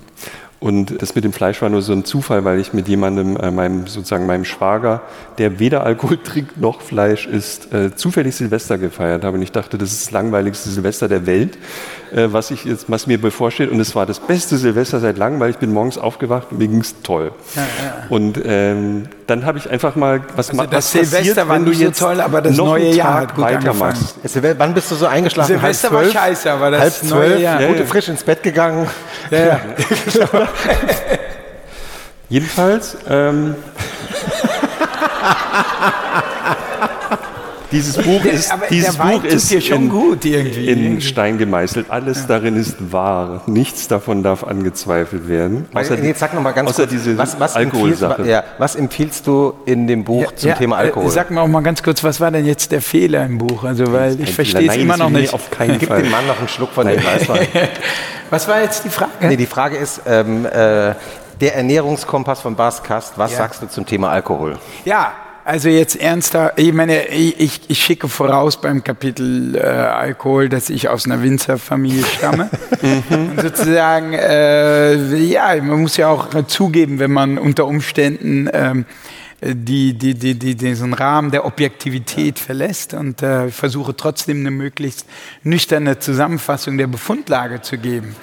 [0.60, 3.50] Und das mit dem Fleisch war nur so ein Zufall, weil ich mit jemandem, äh,
[3.50, 5.02] meinem, sozusagen meinem Schwager,
[5.38, 9.38] der weder Alkohol trinkt noch Fleisch isst, äh, zufällig Silvester gefeiert habe.
[9.38, 11.56] Und ich dachte, das ist das langweiligste Silvester der Welt,
[12.12, 13.70] äh, was, ich jetzt, was mir bevorsteht.
[13.70, 16.68] Und es war das beste Silvester seit langem, weil ich bin morgens aufgewacht und mir
[16.68, 17.32] ging's toll.
[18.08, 21.64] Und ähm, dann habe ich einfach mal, was, Also das was passiert, Silvester war wenn
[21.64, 24.16] du nicht so jetzt toll, aber das noch neue Jahr hat gut weitermachst.
[24.58, 25.48] Wann bist du so eingeschlafen?
[25.58, 26.12] Silvester halb war zwölf?
[26.14, 27.86] scheiße, aber das halb neue zwölf, Jahr- gut Ja, ja.
[27.86, 28.86] frisch ins Bett gegangen.
[29.30, 29.60] Ja, ja.
[32.28, 33.54] Jedenfalls, ähm,
[37.72, 40.68] dieses Buch ist, Aber dieses Buch ist in, gut irgendwie.
[40.68, 41.90] in Stein gemeißelt.
[41.90, 43.42] Alles darin ist wahr.
[43.46, 45.66] Nichts davon darf angezweifelt werden.
[45.74, 48.10] Außer, Jetzt sag noch mal ganz außer kurz, diese was, was, Alkoholsache.
[48.22, 51.08] empfiehlst, ja, was empfiehlst du in dem Buch zum Ja, Thema Alkohol?
[51.08, 53.64] Äh, sag mal auch mal ganz kurz, was war denn jetzt der Fehler im Buch?
[53.64, 55.32] Also, weil ich verstehe es immer noch nicht.
[55.34, 56.02] Auf keinen Gib Fall.
[56.02, 57.46] dem Mann noch einen Schluck von dem Weißwein.
[58.30, 59.10] Was war jetzt die Frage?
[59.22, 60.94] nee, die Frage ist, ähm, äh,
[61.40, 63.38] der Ernährungskompass von Bas Kast, was Ja.
[63.38, 64.56] sagst du zum Thema Alkohol?
[64.84, 65.12] Ja,
[65.44, 70.88] also jetzt ernster, ich meine, ich, ich- schicke voraus beim Kapitel äh, Alkohol, dass ich
[70.88, 72.50] aus einer Winzerfamilie stamme.
[73.10, 78.84] Und sozusagen, äh, ja, man muss ja auch zugeben, wenn man unter Umständen ähm,
[79.42, 85.06] die, die, die, die, diesen Rahmen der Objektivität verlässt und äh, versuche trotzdem eine möglichst
[85.42, 88.14] nüchterne Zusammenfassung der Befundlage zu geben.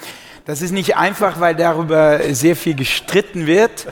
[0.44, 3.86] Das ist nicht einfach, weil darüber sehr viel gestritten wird.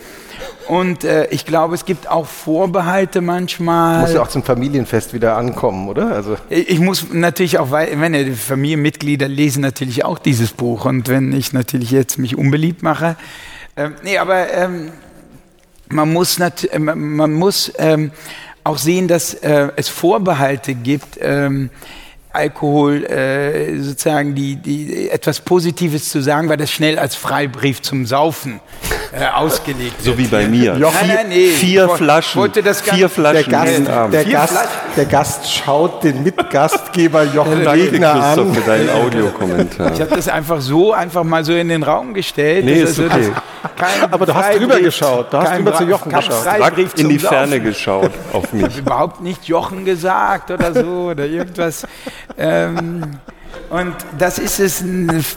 [0.68, 4.00] Und äh, ich glaube, es gibt auch Vorbehalte manchmal.
[4.00, 6.12] Muss ja auch zum Familienfest wieder ankommen, oder?
[6.12, 11.08] Also Ich muss natürlich auch, weil, wenn die Familienmitglieder lesen natürlich auch dieses Buch und
[11.08, 13.16] wenn ich natürlich jetzt mich unbeliebt mache,
[13.76, 14.90] ähm, nee, aber ähm,
[15.88, 18.10] man muss, nat äh, man muss ähm,
[18.64, 21.18] auch sehen, dass äh, es Vorbehalte gibt.
[21.20, 21.70] Ähm,
[22.36, 28.06] Alkohol äh, sozusagen die, die etwas Positives zu sagen, weil das schnell als Freibrief zum
[28.06, 28.60] Saufen
[29.12, 30.18] äh, ausgelegt So wird.
[30.18, 30.76] wie bei mir.
[30.76, 32.40] Jochen, Nein, nein, nee, Vier ich Flaschen.
[32.40, 34.14] wollte das gar Vier nicht- der Flaschen Gast, Abend.
[34.14, 34.70] der, Vier Gast, Flaschen.
[34.96, 38.54] der Gast schaut den Mitgastgeber Jochen Wegner Christoph, an.
[38.54, 39.92] für deinen Audiokommentar.
[39.94, 42.64] Ich habe das einfach so, einfach mal so in den Raum gestellt.
[42.64, 43.32] Nee, ist also okay.
[44.10, 46.34] Aber du hast Freibrief- drüber geschaut, du hast drüber zu Jochen geschaut.
[46.34, 47.64] Freibrief in die Ferne Saufen.
[47.64, 48.78] geschaut auf mich.
[48.78, 51.86] überhaupt nicht Jochen gesagt oder so oder irgendwas.
[52.39, 53.19] Ähm,
[53.70, 54.85] und das ist es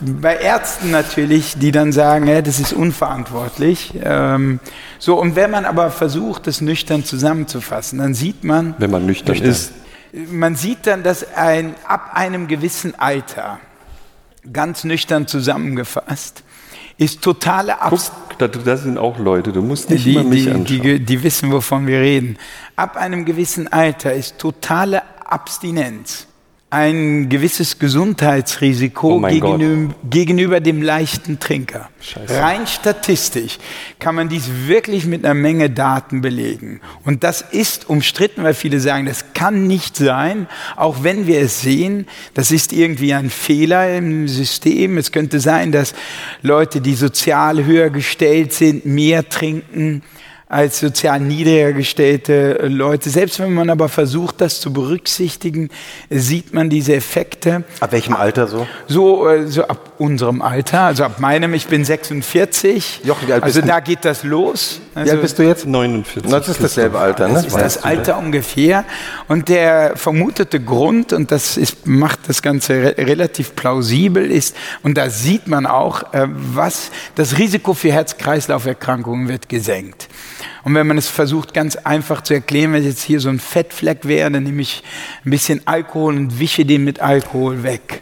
[0.02, 3.94] bei Ärzten natürlich, die dann sagen, hä, das ist unverantwortlich.
[4.03, 4.60] Ähm,
[4.99, 9.36] so, und wenn man aber versucht, das nüchtern zusammenzufassen, dann sieht man, Wenn man nüchtern
[9.38, 9.74] ist.
[10.32, 13.60] man sieht dann, dass ein, ab einem gewissen Alter
[14.52, 16.44] ganz nüchtern zusammengefasst,
[16.98, 20.52] ist totale Abs Guck, da, sind auch Leute, du musst nicht die, immer mich die,
[20.52, 20.82] anschauen.
[20.82, 22.38] Die, die wissen, wovon wir reden.
[22.76, 26.28] Ab einem gewissen Alter ist totale Abstinenz
[26.72, 31.90] ein gewisses Gesundheitsrisiko Oh gegenüber, gegenüber dem leichten Trinker.
[32.00, 32.40] Scheiße.
[32.40, 33.58] Rein statistisch
[33.98, 36.80] kann man dies wirklich mit einer Menge Daten belegen.
[37.06, 41.62] Und das ist umstritten, weil viele sagen, das kann nicht sein, auch wenn wir es
[41.62, 42.06] sehen.
[42.36, 45.00] Das ist irgendwie ein Fehler im System.
[45.00, 45.96] Es könnte sein, dass
[46.44, 50.04] Leute, die sozial höher gestellt sind, mehr trinken
[50.49, 53.11] als sozial niedriger gestellte Leute.
[53.11, 55.69] Selbst wenn man aber versucht, das zu berücksichtigen,
[56.09, 57.63] sieht man diese Effekte.
[57.80, 58.65] Ab welchem Alter so?
[58.88, 63.01] So, äh, so ab unserem Alter, also ab meinem, ich bin 46.
[63.03, 63.71] Jochen, wie alt also bist du?
[63.71, 64.81] da geht das los.
[64.95, 65.67] Wie Also alt bist du jetzt?
[65.67, 66.31] 49.
[66.31, 67.35] Das ist dasselbe Alter, ne?
[67.35, 68.85] das ist das Alter ungefähr.
[69.27, 74.97] Und der vermutete Grund, und das ist, macht das Ganze re relativ plausibel, ist, und
[74.97, 80.07] da sieht man auch, äh, was das Risiko für Herz-Kreislauf-Erkrankungen wird gesenkt.
[80.64, 84.07] Und wenn man es versucht, ganz einfach zu erklären, wenn jetzt hier so ein Fettfleck
[84.07, 84.84] wäre, dann nehme ich
[85.26, 88.02] ein bisschen Alkohol und wische den mit Alkohol weg.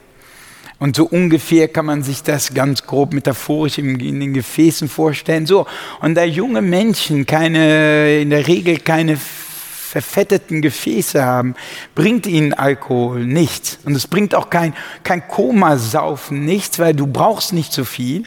[0.80, 5.48] Und so ungefähr kann man sich das ganz grob metaphorisch in, den Gefäßen vorstellen.
[5.48, 5.66] So,
[6.02, 11.56] und da junge Menschen keine, in der Regel keine verfetteten Gefäße haben,
[11.96, 13.80] bringt ihnen Alkohol nichts.
[13.86, 18.24] Und es bringt auch kein, kein Komasaufen nichts, weil du brauchst nicht so viel.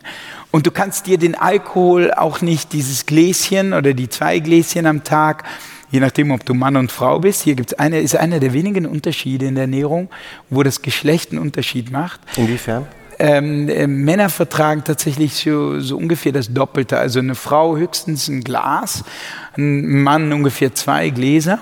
[0.50, 5.04] Und du kannst dir den Alkohol auch nicht, dieses Gläschen oder die zwei Gläschen am
[5.04, 5.44] Tag,
[5.90, 7.42] je nachdem, ob du Mann und Frau bist.
[7.42, 10.08] Hier gibt's eine, ist einer der wenigen Unterschiede in der Ernährung,
[10.48, 12.20] wo das Geschlecht einen Unterschied macht.
[12.36, 12.86] Inwiefern?
[13.18, 16.98] Ähm, äh, Männer vertragen tatsächlich so, so ungefähr das Doppelte.
[16.98, 19.04] Also eine Frau höchstens ein Glas,
[19.56, 21.60] ein Mann ungefähr zwei Gläser.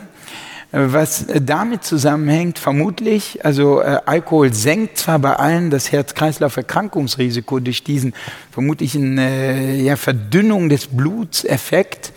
[0.71, 8.13] Was damit zusammenhängt, vermutlich, also äh, Alkohol senkt zwar bei allen das Herz-Kreislauf-Erkrankungsrisiko durch diesen
[8.51, 12.13] vermutlichen äh, ja, Verdünnung des Bluts Effekt.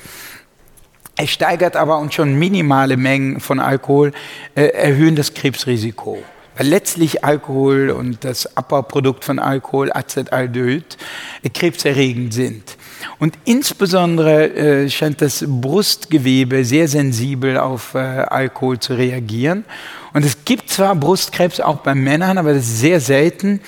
[1.15, 4.11] Er steigert aber und schon minimale Mengen von Alkohol
[4.55, 6.21] äh, erhöhen das Krebsrisiko.
[6.57, 10.97] Weil letztlich Alkohol und das Abbauprodukt von Alkohol, Acetaldehyd,
[11.41, 12.75] äh, krebserregend sind.
[13.19, 19.65] Und insbesondere äh, scheint das Brustgewebe sehr sensibel auf äh, Alkohol zu reagieren.
[20.13, 23.61] Und es gibt zwar Brustkrebs auch bei Männern, aber das ist sehr selten.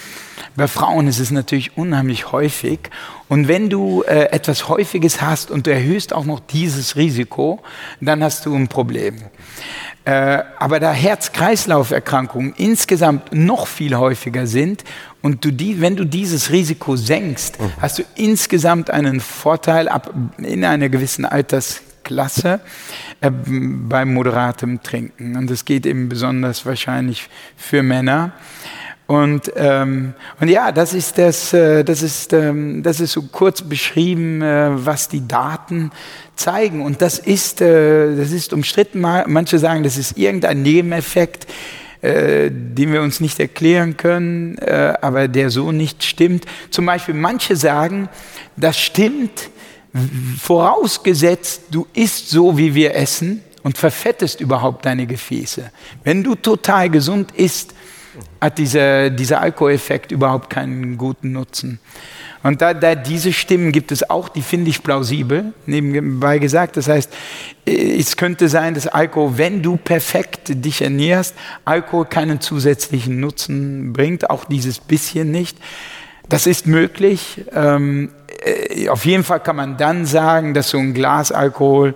[0.55, 2.80] Bei Frauen ist es natürlich unheimlich häufig.
[3.30, 7.61] Und wenn du äh, etwas Häufiges hast und du erhöhst auch noch dieses Risiko,
[8.01, 9.15] dann hast du ein Problem.
[10.05, 14.84] Äh, aber da Herz-Kreislauf-Erkrankungen insgesamt noch viel häufiger sind
[15.23, 17.71] und du die, wenn du dieses Risiko senkst, Mhm.
[17.81, 22.59] hast du insgesamt einen Vorteil ab, in einer gewissen Altersklasse
[23.21, 25.35] äh, beim moderatem Trinken.
[25.37, 28.33] Und das geht eben besonders wahrscheinlich für Männer.
[29.05, 33.61] Und, ähm, und ja, das ist, das, äh, das, ist, ähm, das ist so kurz
[33.61, 35.91] beschrieben, äh, was die Daten
[36.35, 36.81] zeigen.
[36.81, 39.01] Und das ist, äh, das ist umstritten.
[39.01, 41.47] Ma- Manche sagen, das ist irgendein Nebeneffekt,
[42.03, 46.45] äh, den wir uns nicht erklären können, äh, aber der so nicht stimmt.
[46.69, 48.09] Zum Beispiel, manche sagen,
[48.57, 49.49] das stimmt,
[50.38, 55.71] vorausgesetzt, du isst so, wie wir essen und verfettest überhaupt deine Gefäße.
[56.03, 57.73] Wenn du total gesund isst,
[58.41, 61.80] hat dieser, dieser Alkoholeffekt überhaupt keinen guten Nutzen.
[62.44, 66.76] Und da, da diese Stimmen gibt es auch, die finde ich plausibel, nebenbei gesagt.
[66.76, 67.11] Das heißt,
[67.65, 73.94] äh, es könnte sein, dass Alkohol, wenn du perfekt dich ernährst, Alkohol keinen zusätzlichen Nutzen
[73.94, 75.57] bringt, auch dieses bisschen nicht.
[76.28, 77.45] Das ist möglich.
[77.53, 78.11] Ähm,
[78.44, 81.95] äh, auf jeden Fall kann man dann sagen, dass so ein Glas Alkohol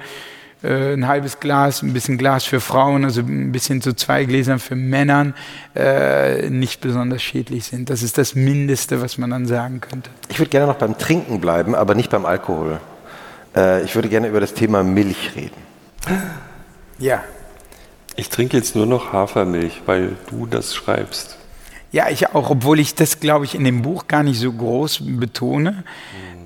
[0.67, 4.59] äh, ein halbes Glas, ein bisschen Glas für Frauen, also ein bisschen zu zwei Gläsern
[4.59, 5.33] für Männern,
[5.75, 7.89] äh, nicht besonders schädlich sind.
[7.89, 10.09] Das ist das Mindeste, was man dann sagen könnte.
[10.29, 12.79] Ich würde gerne noch beim Trinken bleiben, aber nicht beim Alkohol.
[13.55, 15.61] Äh, ich würde gerne über das Thema Milch reden.
[16.99, 17.23] Ja.
[18.15, 21.37] Ich trinke jetzt nur noch Hafermilch, weil du das schreibst.
[21.91, 25.01] Ja, ich auch, obwohl ich das, glaube ich, in dem Buch gar nicht so groß
[25.03, 25.83] betone.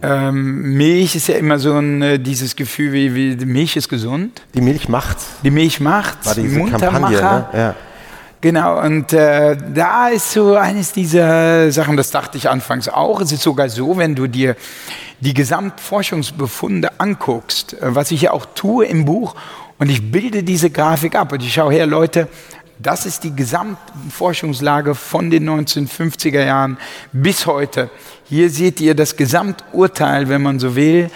[0.04, 4.42] Ähm, Milch ist ja immer so ein, äh, dieses Gefühl, wie, wie Milch ist gesund.
[4.54, 5.28] Die Milch macht's.
[5.44, 6.60] Die Milch macht's, War diese.
[6.60, 7.46] Kampagne, ne?
[7.54, 7.76] Ja.
[8.42, 13.22] Genau, und äh, da ist so eines dieser Sachen, das dachte ich anfangs auch.
[13.22, 14.56] Es ist sogar so, wenn du dir
[15.20, 19.36] die Gesamtforschungsbefunde anguckst, äh, was ich ja auch tue im Buch,
[19.78, 22.28] und ich bilde diese Grafik ab und ich schaue her, Leute,
[22.82, 26.78] das ist die Gesamtforschungslage von den 1950er Jahren
[27.12, 27.90] bis heute.
[28.24, 31.12] Hier seht ihr das Gesamturteil, wenn man so will,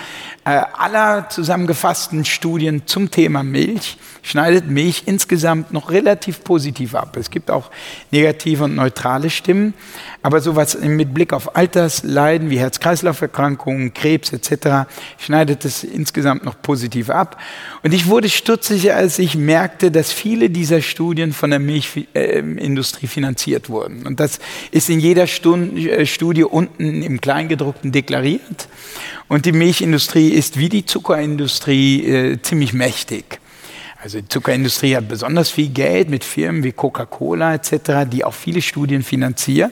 [0.46, 7.18] aller zusammengefassten Studien zum Thema Milch schneidet Milch insgesamt noch relativ positiv ab.
[7.18, 7.72] Es gibt auch
[8.12, 9.74] negative und neutrale Stimmen,
[10.22, 14.88] aber sowas mit Blick auf Altersleiden wie Herz-Kreislauf-Erkrankungen, Krebs etc.
[15.18, 17.40] schneidet es insgesamt noch positiv ab.
[17.84, 23.70] Und ich wurde stutzig, als ich merkte, dass viele dieser Studien von der Milchindustrie finanziert
[23.70, 24.08] wurden.
[24.08, 24.40] Und das
[24.72, 28.68] ist in jeder äh, Studie unten im Kleingedruckten deklariert.
[29.28, 33.40] Und die Milchindustrie ist wie die Zuckerindustrie äh, ziemlich mächtig.
[34.02, 38.62] Also die Zuckerindustrie hat besonders viel Geld mit Firmen wie Coca-Cola etc., die auch viele
[38.62, 39.72] Studien finanzieren.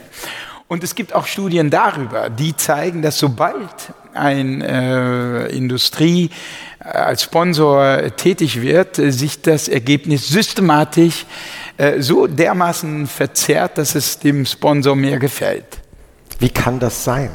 [0.68, 6.32] Und es gibt auch Studien darüber, die zeigen, dass sobald eine äh, Industrie
[6.80, 11.28] äh, als Sponsor tätig wird, äh, sich das Ergebnis systematisch
[11.78, 15.80] äh, so dermaßen verzerrt, dass es dem Sponsor mehr gefällt.
[16.40, 17.30] Wie kann das sein?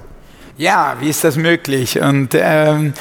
[0.58, 2.00] Ja, wie ist das möglich?
[2.00, 2.92] Und ähm,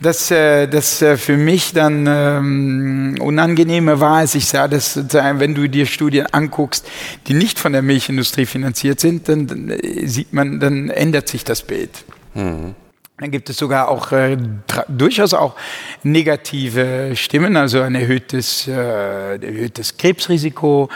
[0.00, 5.54] das, äh, das äh, für mich dann ähm, unangenehme war, als ich sah, dass wenn
[5.54, 6.88] du dir Studien anguckst,
[7.26, 11.44] die nicht von der Milchindustrie finanziert sind, dann, dann äh, sieht man, dann ändert sich
[11.44, 11.90] das Bild.
[12.32, 12.74] Mhm.
[13.18, 14.36] Dann gibt es sogar auch äh,
[14.88, 15.54] durchaus auch
[16.02, 20.88] negative Stimmen, also ein erhöhtes, äh, erhöhtes Krebsrisiko,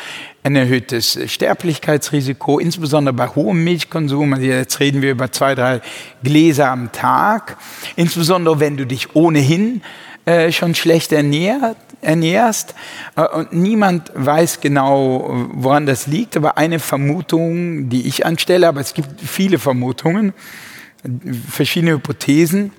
[0.46, 4.32] ein erhöhtes Sterblichkeitsrisiko, insbesondere bei hohem Milchkonsum.
[4.32, 5.80] Also jetzt reden wir über zwei, drei
[6.22, 7.56] Gläser am Tag.
[7.96, 9.82] Insbesondere wenn du dich ohnehin
[10.24, 12.76] äh, schon schlecht ernährt, ernährst.
[13.16, 16.36] Äh, und niemand weiß genau, woran das liegt.
[16.36, 20.32] Aber eine Vermutung, die ich anstelle, aber es gibt viele Vermutungen,
[21.50, 22.70] verschiedene Hypothesen.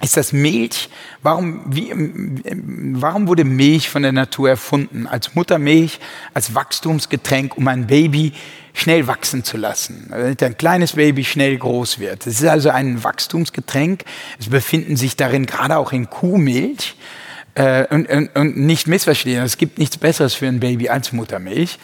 [0.00, 0.88] Ist das Milch?
[1.22, 5.08] Warum, wie, warum wurde Milch von der Natur erfunden?
[5.08, 5.98] Als Muttermilch,
[6.34, 8.32] als Wachstumsgetränk, um ein Baby
[8.74, 12.28] schnell wachsen zu lassen, damit ein kleines Baby schnell groß wird.
[12.28, 14.04] Es ist also ein Wachstumsgetränk.
[14.38, 16.94] Es befinden sich darin gerade auch in Kuhmilch.
[17.58, 21.80] Äh, und, und, und nicht missverstehen, es gibt nichts Besseres für ein Baby als Muttermilch.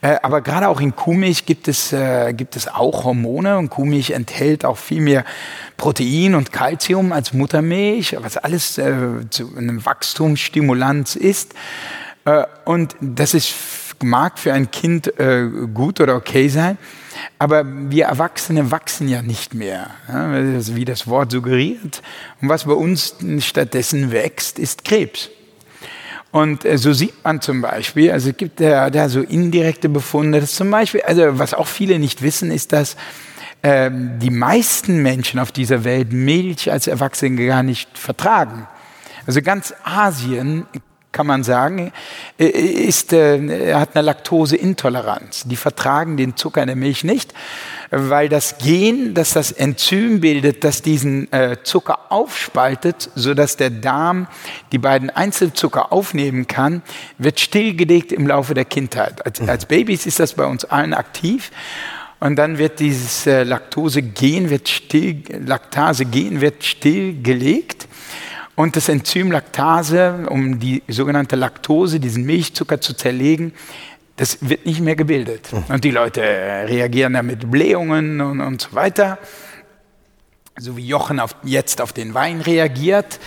[0.00, 4.10] Äh, aber gerade auch in Kuhmilch gibt es, äh, gibt es auch Hormone und Kuhmilch
[4.10, 5.24] enthält auch viel mehr
[5.76, 8.90] Protein und Kalzium als Muttermilch, was alles äh,
[9.30, 11.54] zu einem Wachstumsstimulanz ist.
[12.24, 13.54] Äh, und das ist,
[14.02, 15.12] mag für ein Kind
[15.72, 16.76] gut oder okay sein.
[17.38, 22.02] Aber wir Erwachsene wachsen ja nicht mehr, ja, wie das Wort suggeriert.
[22.40, 25.30] Und was bei uns stattdessen wächst, ist Krebs.
[26.30, 30.40] Und äh, so sieht man zum Beispiel, also es gibt da, da so indirekte Befunde,
[30.40, 32.96] dass zum Beispiel, also was auch viele nicht wissen, ist, dass
[33.62, 38.66] ähm, die meisten Menschen auf dieser Welt Milch als Erwachsene gar nicht vertragen.
[39.26, 40.66] Also ganz Asien
[41.12, 41.92] kann man sagen,
[42.38, 45.44] äh, ist, äh, hat eine Laktoseintoleranz.
[45.44, 47.34] Die vertragen den Zucker in der Milch nicht,
[47.90, 54.26] weil das Gen, das das Enzym bildet, das diesen äh, Zucker aufspaltet, sodass der Darm
[54.72, 56.82] die beiden Einzelzucker aufnehmen kann,
[57.18, 59.24] wird stillgelegt im Laufe der Kindheit.
[59.24, 59.50] Als, mhm.
[59.50, 61.50] als Babys ist das bei uns allen aktiv.
[62.20, 67.81] Und dann wird dieses Laktose-Gen, wird still, Laktase-Gen wird stillgelegt.
[68.54, 73.54] Und das Enzym Laktase, um die sogenannte Laktose, diesen Milchzucker zu zerlegen,
[74.16, 75.52] das wird nicht mehr gebildet.
[75.52, 75.64] Mhm.
[75.74, 79.18] Und die Leute reagieren dann mit Blähungen und, und so weiter.
[80.58, 83.18] So wie Jochen auf, jetzt auf den Wein reagiert.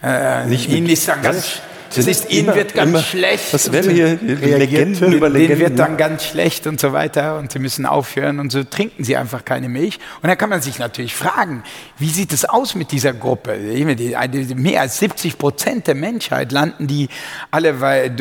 [0.00, 1.60] Äh, nicht ihn ist dann ganz,
[1.94, 3.52] das ist, ihnen wird ganz immer, schlecht.
[3.52, 5.58] Was werden hier Legenden über Legenden?
[5.58, 9.04] Denen wird dann ganz schlecht und so weiter und sie müssen aufhören und so trinken
[9.04, 9.98] sie einfach keine Milch.
[10.22, 11.62] Und da kann man sich natürlich fragen,
[11.98, 13.56] wie sieht es aus mit dieser Gruppe?
[13.56, 17.08] Mehr als 70 Prozent der Menschheit landen die
[17.50, 17.74] alle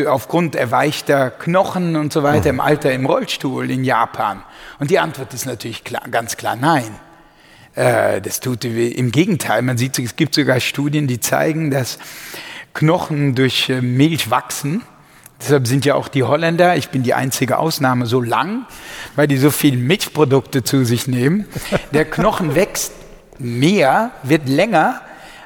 [0.08, 4.44] aufgrund erweichter Knochen und so weiter im Alter im Rollstuhl in Japan.
[4.80, 6.96] Und die Antwort ist natürlich klar, ganz klar nein.
[7.76, 9.62] Äh, das tut im Gegenteil.
[9.62, 12.00] Man sieht, es gibt sogar Studien, die zeigen, dass
[12.78, 14.84] Knochen durch äh, Milch wachsen.
[15.42, 18.66] Deshalb sind ja auch die Holländer, ich bin die einzige Ausnahme, so lang,
[19.16, 21.48] weil die so viele Milchprodukte zu sich nehmen.
[21.92, 22.92] Der Knochen wächst
[23.40, 25.02] mehr, wird länger,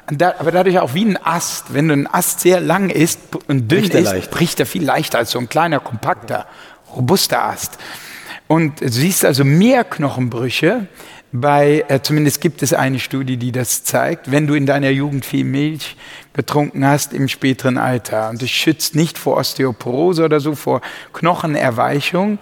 [0.06, 1.72] aber dadurch auch wie ein Ast.
[1.72, 3.18] Wenn ein Ast sehr lang ist
[3.48, 4.30] und dünn bricht ist, leicht.
[4.30, 6.46] bricht er viel leichter als so ein kleiner, kompakter,
[6.94, 7.78] robuster Ast.
[8.46, 10.86] Und du siehst also mehr Knochenbrüche,
[11.32, 15.24] bei, äh, zumindest gibt es eine Studie, die das zeigt, wenn du in deiner Jugend
[15.24, 15.96] viel Milch
[16.34, 18.28] getrunken hast im späteren Alter.
[18.28, 20.82] Und es schützt nicht vor Osteoporose oder so, vor
[21.14, 22.38] Knochenerweichung.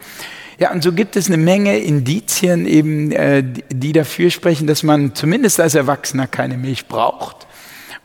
[0.58, 5.14] Ja, und so gibt es eine Menge Indizien eben, äh, die dafür sprechen, dass man
[5.14, 7.46] zumindest als Erwachsener keine Milch braucht.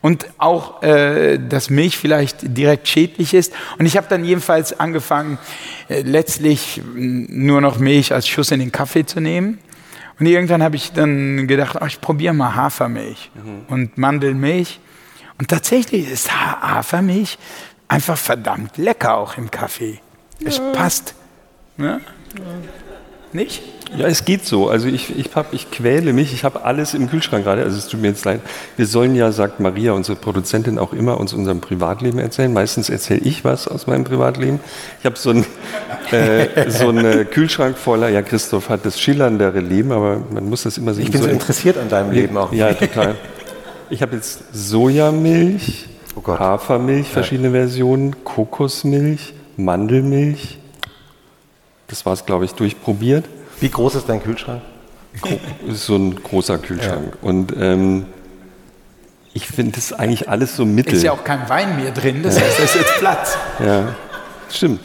[0.02, 3.52] Und auch, äh, dass Milch vielleicht direkt schädlich ist.
[3.78, 5.38] Und ich habe dann jedenfalls angefangen,
[5.88, 9.58] äh, letztlich nur noch Milch als Schuss in den Kaffee zu nehmen
[10.18, 13.30] Und irgendwann habe ich dann gedacht, oh, ich probiere mal Hafermilch
[13.68, 14.80] und Mandelmilch.
[15.38, 17.36] Und tatsächlich ist Ha- Hafermilch
[17.88, 20.00] einfach verdammt lecker auch im Kaffee.
[20.44, 21.14] Es passt.
[21.76, 22.00] Ne?
[23.32, 23.62] Nicht?
[23.96, 24.68] Ja, es geht so.
[24.68, 27.62] Also ich, ich, hab, ich quäle mich, ich habe alles im Kühlschrank gerade.
[27.62, 28.40] Also es tut mir jetzt leid.
[28.76, 32.52] Wir sollen ja, sagt Maria, unsere Produzentin, auch immer uns unserem Privatleben erzählen.
[32.52, 34.60] Meistens erzähle ich was aus meinem Privatleben.
[35.00, 35.46] Ich habe so einen
[36.10, 40.78] äh, so einen Kühlschrank voller, ja, Christoph hat das schillerndere Leben, aber man muss das
[40.78, 42.52] immer sich Ich bin so interessiert an deinem Leben auch.
[42.52, 43.14] Ja, total.
[43.88, 45.86] Ich habe jetzt Sojamilch,
[46.16, 46.38] Oh.
[46.38, 50.58] Hafermilch, verschiedene Versionen, Kokosmilch, Mandelmilch.
[51.88, 53.26] Das war es, glaube ich, durchprobiert.
[53.60, 54.62] Wie groß ist dein Kühlschrank?
[55.66, 57.16] Das ist so ein großer Kühlschrank.
[57.22, 58.06] Und ähm,
[59.32, 60.94] ich finde das eigentlich alles so mittel.
[60.94, 63.38] Ist ja auch kein Wein mehr drin, das heißt, da ist jetzt Platz.
[63.64, 63.94] Ja,
[64.50, 64.80] stimmt.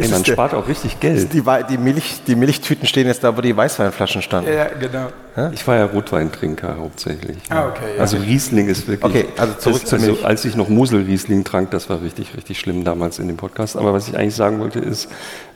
[0.00, 1.30] Ey, Ist man der- spart auch richtig Geld.
[1.34, 4.50] Die, die, Milch, die Milchtüten stehen jetzt da, wo die Weißweinflaschen standen.
[4.52, 5.08] Ja, genau.
[5.52, 7.36] Ich war ja Rotweintrinker hauptsächlich.
[7.50, 8.00] Ah, okay, ja.
[8.00, 9.04] Also Riesling ist wirklich.
[9.24, 12.58] Okay, also zurück das, zur also als ich noch Mosel-Riesling trank, das war richtig, richtig
[12.58, 13.76] schlimm damals in dem Podcast.
[13.76, 15.08] Aber was ich eigentlich sagen wollte ist,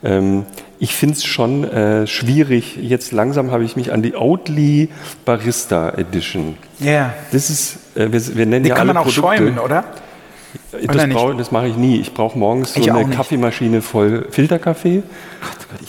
[0.03, 0.45] ähm,
[0.79, 2.77] ich finde es schon äh, schwierig.
[2.79, 4.89] Jetzt langsam habe ich mich an die Oatly
[5.25, 6.55] Barista Edition.
[6.79, 7.13] Ja.
[7.31, 9.37] Das ist, äh, wir, wir nennen Die ja kann alle man auch Produkte.
[9.37, 9.83] schäumen, oder?
[10.85, 11.17] Das, Oder nicht?
[11.17, 11.97] brauch- das mache ich nie.
[11.99, 13.09] Ich brauche morgens so Ich eine.
[13.09, 15.03] Kaffeemaschine voll Filterkaffee.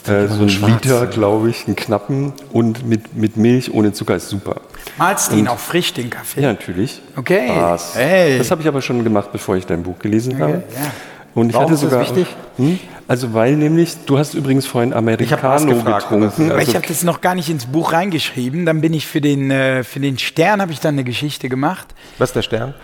[0.07, 4.29] Äh, so ein Liter, glaube ich, einen knappen und mit, mit Milch ohne Zucker ist
[4.29, 4.61] super.
[4.99, 6.41] Malst du ihn auch frisch, den Kaffee?
[6.41, 7.01] Ja, natürlich.
[7.17, 7.51] Okay.
[7.55, 7.95] Was?
[7.97, 8.39] Hey.
[8.39, 10.53] Das habe ich aber schon gemacht, bevor ich dein Buch gelesen habe.
[10.75, 10.91] ja.
[11.35, 12.01] Und ich Warum hatte ist das sogar.
[12.07, 12.27] wichtig?
[12.57, 12.79] Hm?
[13.09, 16.51] Also weil nämlich, du hast übrigens vorhin Americano nachgefragt, getrunken.
[16.51, 18.65] Aber Also, ich habe das noch gar nicht ins Buch reingeschrieben.
[18.65, 21.89] Dann bin ich für den, äh, für den Stern, habe ich dann eine Geschichte gemacht.
[22.17, 22.75] Was ist der Stern?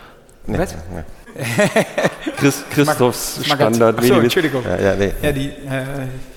[0.46, 0.58] Nee.
[0.58, 0.74] Was?
[0.74, 1.02] Nee.
[2.36, 3.74] Chris, Christophs Magazin.
[3.74, 3.96] Standard.
[3.98, 4.62] Ach so, Mini- Entschuldigung.
[4.64, 5.12] Ja, ja, nee.
[5.22, 5.52] Ja, die, äh,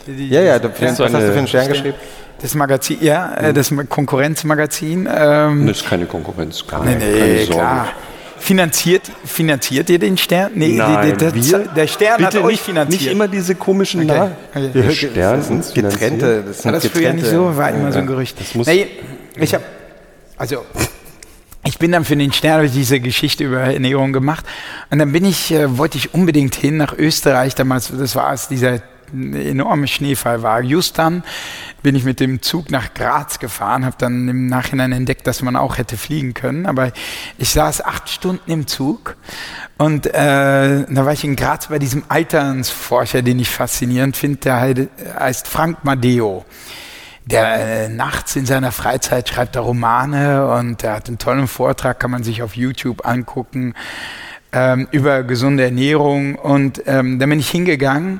[0.07, 1.95] die, Ja, ja, du, was hast du für einen Stern geschrieben?
[2.41, 5.07] Das Magazin, ja, äh, das Konkurrenzmagazin.
[5.13, 6.65] Ähm, Das ist keine Konkurrenz.
[6.67, 7.51] Gar nee, keine nee, Sorge.
[7.53, 7.87] klar.
[8.37, 10.51] Finanziert, finanziert ihr den Stern?
[10.55, 11.59] Nee, Nein, der, wir?
[11.59, 13.01] der Stern Bitte hat euch nicht, finanziert.
[13.01, 14.29] nicht immer diese komischen Okay.
[14.53, 14.69] Okay.
[14.73, 16.43] Der Stern das sind getrennte.
[16.45, 17.57] Das War sind das früher nicht getrennte- so?
[17.57, 18.39] War immer so ein Gerücht.
[18.39, 18.87] Das muss- nee,
[19.37, 19.63] ich habe,
[20.37, 20.65] also,
[21.65, 24.45] ich bin dann für den Stern hab ich diese Geschichte über Ernährung gemacht
[24.91, 27.91] und dann bin ich, äh, wollte ich unbedingt hin nach Österreich damals.
[27.97, 28.81] Das war als dieser
[29.13, 30.61] enorme Schneefall war.
[30.61, 31.23] Just dann
[31.83, 35.55] bin ich mit dem Zug nach Graz gefahren, habe dann im Nachhinein entdeckt, dass man
[35.55, 36.65] auch hätte fliegen können.
[36.65, 36.91] Aber
[37.37, 39.15] ich saß acht Stunden im Zug
[39.77, 44.87] und äh, da war ich in Graz bei diesem Alternsforscher, den ich faszinierend finde, der
[45.19, 46.45] heißt Frank Madeo.
[47.25, 51.99] Der äh, nachts in seiner Freizeit schreibt er Romane und er hat einen tollen Vortrag,
[51.99, 53.73] kann man sich auf YouTube angucken,
[54.51, 56.35] ähm, über gesunde Ernährung.
[56.35, 58.19] Und ähm, da bin ich hingegangen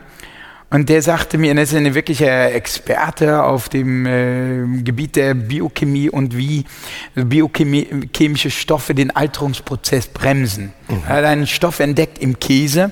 [0.72, 6.10] und der sagte mir, er ist eine wirkliche Experte auf dem äh, Gebiet der Biochemie
[6.10, 6.66] und wie
[7.14, 10.74] biochemische Stoffe den Alterungsprozess bremsen.
[11.08, 12.92] Er hat einen Stoff entdeckt im Käse,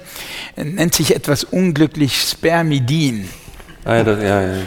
[0.55, 3.27] nennt sich etwas unglücklich Spermidin.
[3.85, 4.61] Ah, ja, das, ja, ja.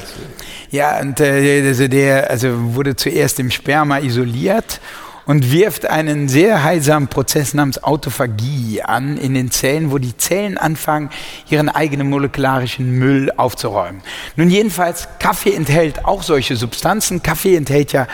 [0.71, 4.81] Ja, und äh, also der also wurde zuerst im Sperma isoliert
[5.27, 10.57] und wirft einen sehr heilsamen Prozess namens Autophagie an in den Zellen, wo die Zellen
[10.57, 11.11] anfangen,
[11.51, 14.03] ihren eigenen molekularischen Müll aufzuräumen.
[14.37, 17.23] Nun jedenfalls, Kaffee enthält auch solche Substanzen.
[17.23, 18.07] Kaffee enthält ja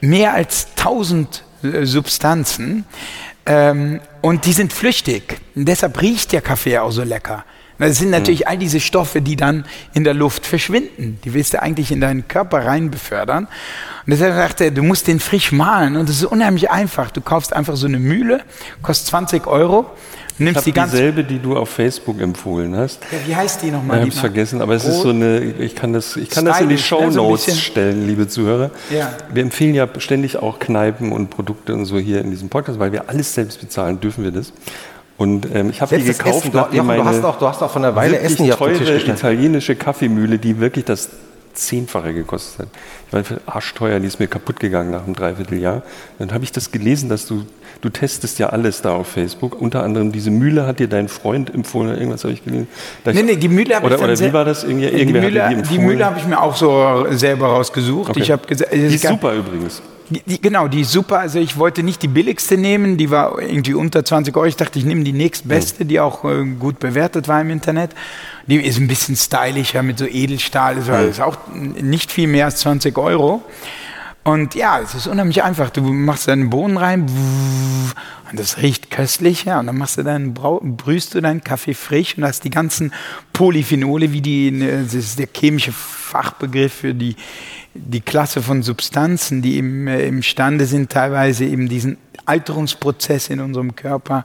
[0.00, 2.84] mehr als 1000 äh, Substanzen
[3.46, 5.40] ähm, und die sind flüchtig.
[5.54, 7.44] Und deshalb riecht der Kaffee auch so lecker.
[7.78, 11.18] Das sind natürlich all diese Stoffe, die dann in der Luft verschwinden.
[11.24, 13.44] Die willst du eigentlich in deinen Körper rein befördern.
[14.06, 15.96] Und deshalb sagt er, du musst den frisch mahlen.
[15.96, 17.10] Und das ist unheimlich einfach.
[17.10, 18.40] Du kaufst einfach so eine Mühle,
[18.82, 19.86] kostet 20 Euro,
[20.34, 20.96] Ich nimmst habe die ganze.
[20.96, 23.02] dieselbe, die du auf Facebook empfohlen hast.
[23.12, 24.00] Ja, wie heißt die Ich nochmal?
[24.00, 26.68] habe es vergessen, aber es ist so eine, ich kann das, ich kann das in
[26.68, 27.06] die Stylisch, Show ne?
[27.08, 27.60] Ein Notes bisschen.
[27.60, 28.70] stellen, liebe Zuhörer.
[28.90, 29.12] Ja.
[29.32, 32.92] Wir empfehlen ja ständig auch Kneipen und Produkte und so hier in diesem Podcast, weil
[32.92, 34.52] wir alles selbst bezahlen, dürfen wir das.
[35.18, 37.62] Und ähm, ich habe die gekauft, Essen, du, Jochen, meine du, hast auch, du hast
[37.62, 39.18] auch von einer Weile Essen hier auf den Tisch teure gestellt.
[39.18, 41.08] italienische Kaffeemühle, die wirklich das
[41.54, 42.68] Zehnfache gekostet hat.
[43.08, 45.82] Ich war für arschteuer, die ist mir kaputt gegangen nach einem Dreivierteljahr.
[46.18, 47.46] Dann habe ich das gelesen, dass du,
[47.80, 49.60] du testest ja alles da auf Facebook.
[49.60, 52.66] Unter anderem diese Mühle hat dir dein Freund empfohlen oder irgendwas habe ich gelesen.
[53.04, 54.64] Da Nee, nee, die Mühle habe ich Oder, dann oder wie war das?
[54.64, 55.78] Irgendwie, die Mühle, die die.
[55.78, 58.10] Mühle habe ich mir auch so selber rausgesucht.
[58.10, 58.20] Okay.
[58.20, 59.82] Ich habe gesagt, Die ist super übrigens.
[60.08, 61.18] Die, genau, die ist super.
[61.18, 64.46] Also ich wollte nicht die billigste nehmen, die war irgendwie unter 20 Euro.
[64.46, 67.90] Ich dachte, ich nehme die nächstbeste, die auch äh, gut bewertet war im Internet.
[68.46, 72.58] Die ist ein bisschen stylischer mit so Edelstahl, ist, ist auch nicht viel mehr als
[72.58, 73.42] 20 Euro.
[74.24, 75.70] Und ja, es ist unheimlich einfach.
[75.70, 77.02] Du machst deine Bohnen rein
[78.30, 79.60] und das riecht köstlich, ja.
[79.60, 82.92] Und dann machst du deinen, Brau- brühst du deinen Kaffee frisch und hast die ganzen
[83.32, 87.14] Polyphenole, wie die, ne, das ist der chemische Fachbegriff für die
[87.78, 93.76] die Klasse von Substanzen, die im, äh, imstande sind, teilweise eben diesen Alterungsprozess in unserem
[93.76, 94.24] Körper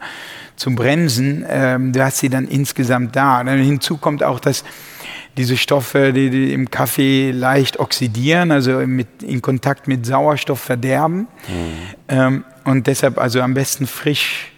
[0.56, 3.44] zu bremsen, ähm, du hast sie dann insgesamt da.
[3.44, 4.64] Dann hinzu kommt auch, dass
[5.38, 11.20] diese Stoffe, die, die im Kaffee leicht oxidieren, also mit, in Kontakt mit Sauerstoff verderben.
[11.20, 11.28] Mhm.
[12.10, 14.52] Ähm, und deshalb also am besten frisch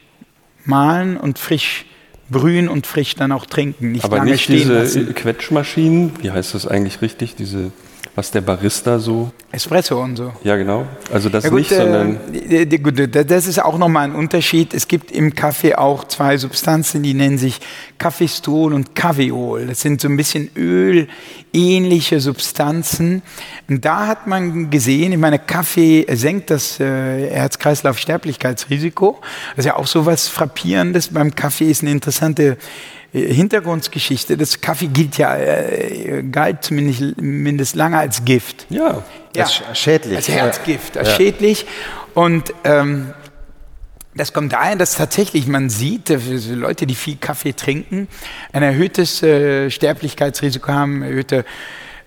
[0.66, 1.86] mahlen und frisch
[2.30, 3.92] brühen und frisch dann auch trinken.
[3.92, 5.14] Nicht Aber nicht diese lassen.
[5.14, 7.72] Quetschmaschinen, wie heißt das eigentlich richtig, diese
[8.16, 9.32] was der Barista so.
[9.52, 10.34] Espresso und so.
[10.44, 10.86] Ja, genau.
[11.12, 12.20] Also das ja, gut, nicht, äh, sondern.
[12.34, 14.74] Äh, das ist auch nochmal ein Unterschied.
[14.74, 17.60] Es gibt im Kaffee auch zwei Substanzen, die nennen sich
[17.98, 19.66] Kaffeestol und Kaffeeol.
[19.68, 23.24] Das sind so ein bisschen ölähnliche Substanzen.
[23.68, 29.20] Und da hat man gesehen, ich meine, Kaffee senkt das äh, Herz-Kreislauf-Sterblichkeitsrisiko.
[29.56, 31.08] Das ist ja auch so was Frappierendes.
[31.08, 32.58] Beim Kaffee ist eine interessante
[33.14, 34.38] Hintergrundgeschichte.
[34.38, 38.66] Das Kaffee gilt ja, äh, galt zumindest, zumindest lange als Gift.
[38.70, 39.04] Ja,
[39.36, 39.44] ja.
[39.44, 40.16] als schädlich.
[40.16, 41.16] Als Herzgift, als ja.
[41.16, 41.66] schädlich.
[42.16, 43.14] Und ähm,
[44.16, 46.18] das kommt daher, dass tatsächlich man sieht, äh,
[46.54, 48.08] Leute, die viel Kaffee trinken,
[48.52, 51.44] ein erhöhtes äh, Sterblichkeitsrisiko haben, erhöhtes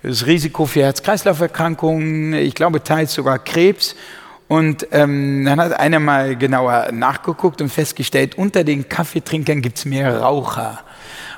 [0.03, 3.95] Risiko für Herz-Kreislauf-Erkrankungen, ich glaube teils sogar Krebs.
[4.49, 9.85] Und ähm, dann hat einer mal genauer nachgeguckt und festgestellt, unter den Kaffeetrinkern gibt es
[9.85, 10.85] mehr Raucher.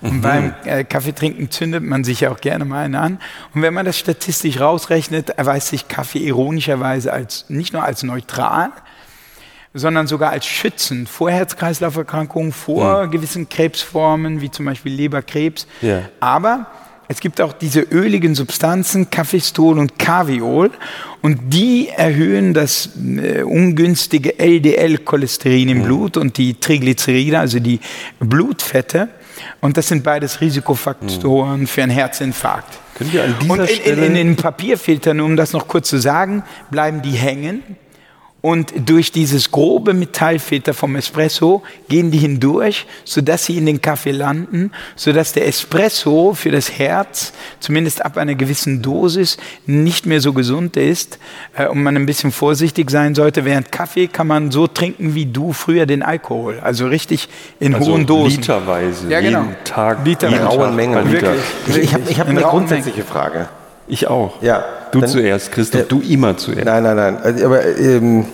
[0.00, 0.20] Und mhm.
[0.22, 3.18] beim äh, Kaffeetrinken zündet man sich ja auch gerne mal einen an.
[3.54, 8.70] Und wenn man das statistisch rausrechnet, erweist sich Kaffee ironischerweise als nicht nur als neutral,
[9.74, 13.10] sondern sogar als schützend vor Herz-Kreislauf-Erkrankungen, vor mhm.
[13.10, 15.66] gewissen Krebsformen, wie zum Beispiel Leberkrebs.
[15.82, 16.02] Ja.
[16.20, 16.66] Aber
[17.10, 20.70] es gibt auch diese öligen Substanzen, Kaffeestol und Kaviol,
[21.22, 25.84] und die erhöhen das äh, ungünstige LDL-Cholesterin im mhm.
[25.84, 27.80] Blut und die Triglyceride, also die
[28.20, 29.08] Blutfette.
[29.60, 31.66] Und das sind beides Risikofaktoren mhm.
[31.66, 32.78] für einen Herzinfarkt.
[32.94, 35.98] Können wir an dieser und in, in, in den Papierfiltern, um das noch kurz zu
[35.98, 37.62] sagen, bleiben die hängen
[38.40, 44.12] und durch dieses grobe Metallfilter vom Espresso gehen die hindurch, sodass sie in den Kaffee
[44.12, 50.32] landen, sodass der Espresso für das Herz, zumindest ab einer gewissen Dosis, nicht mehr so
[50.32, 51.18] gesund ist
[51.56, 53.44] äh, und man ein bisschen vorsichtig sein sollte.
[53.44, 57.28] Während Kaffee kann man so trinken wie du früher den Alkohol, also richtig
[57.58, 58.40] in also hohen Dosen.
[58.40, 59.42] Literweise, ja, genau.
[59.42, 61.10] jeden Tag, Liter in rauen Mengen.
[61.10, 61.34] Liter.
[61.66, 63.48] Ich habe hab eine grundsätzliche Frage.
[63.88, 64.42] Ich auch.
[64.42, 64.64] Ja.
[64.92, 66.64] Du dann, zuerst, Christoph, äh, du immer zuerst.
[66.64, 67.18] Nein, nein, nein.
[67.22, 68.26] Also, aber ähm,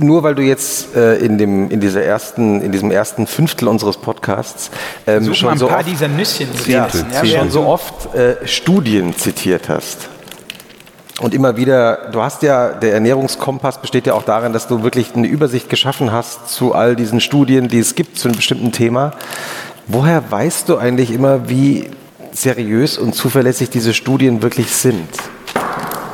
[0.00, 3.96] nur weil du jetzt äh, in, dem, in, dieser ersten, in diesem ersten Fünftel unseres
[3.96, 4.70] Podcasts
[5.06, 9.16] ähm, schon, ein so paar oft, dieser Nüsschen ja, ja, schon so oft äh, Studien
[9.16, 10.08] zitiert hast.
[11.18, 15.14] Und immer wieder, du hast ja, der Ernährungskompass besteht ja auch darin, dass du wirklich
[15.14, 19.12] eine Übersicht geschaffen hast zu all diesen Studien, die es gibt zu einem bestimmten Thema.
[19.86, 21.88] Woher weißt du eigentlich immer, wie
[22.36, 25.08] seriös und zuverlässig diese Studien wirklich sind?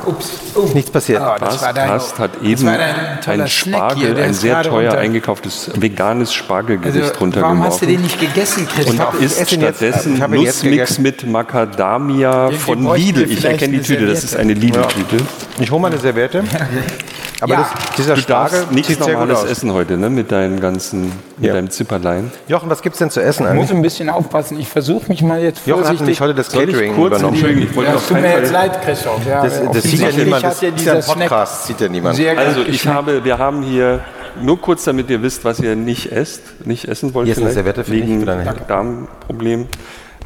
[0.05, 0.31] Ups.
[0.55, 0.69] Oh.
[0.73, 1.21] Nichts passiert.
[1.21, 4.97] Oh, das Bast, dein, Bast hat eben ein Spargel, ein sehr teuer runter.
[4.99, 7.59] eingekauftes veganes Spargelgericht also, runtergeworfen.
[7.59, 9.13] Warum hast du den nicht gegessen, Christoph?
[9.13, 13.31] Und isst stattdessen jetzt, Nussmix mit Macadamia den, von Lidl.
[13.31, 15.17] Ich erkenne die Tüte, das ist eine Lidl-Tüte.
[15.17, 15.63] Ja.
[15.63, 16.43] Ich hole mal eine Serviette.
[17.41, 17.59] Aber ja.
[17.59, 20.09] das, dieser du Spargel nichts normales Essen heute, ne?
[20.09, 21.05] Mit deinen ganzen,
[21.37, 21.53] mit ja.
[21.53, 22.31] deinem Zipperlein.
[22.47, 23.45] Jochen, was gibt's denn zu essen?
[23.47, 24.59] Ich muss ein bisschen aufpassen.
[24.59, 25.67] Ich versuche mich mal jetzt vorsichtig.
[25.67, 27.35] Jochen hat nämlich heute das Catering übernommen.
[27.35, 29.25] Ich wollte ja, tut mir jetzt leid, Christoph.
[29.27, 30.43] Ja, das, das sieht ja niemand.
[30.43, 32.19] Das ist ja ein Podcast, sieht ja niemand.
[32.37, 34.01] Also ich habe, wir haben hier
[34.41, 37.27] nur kurz, damit ihr wisst, was ihr nicht esst, nicht essen wollt.
[37.27, 39.67] Hier ist eine Serviette für wegen Darmproblem.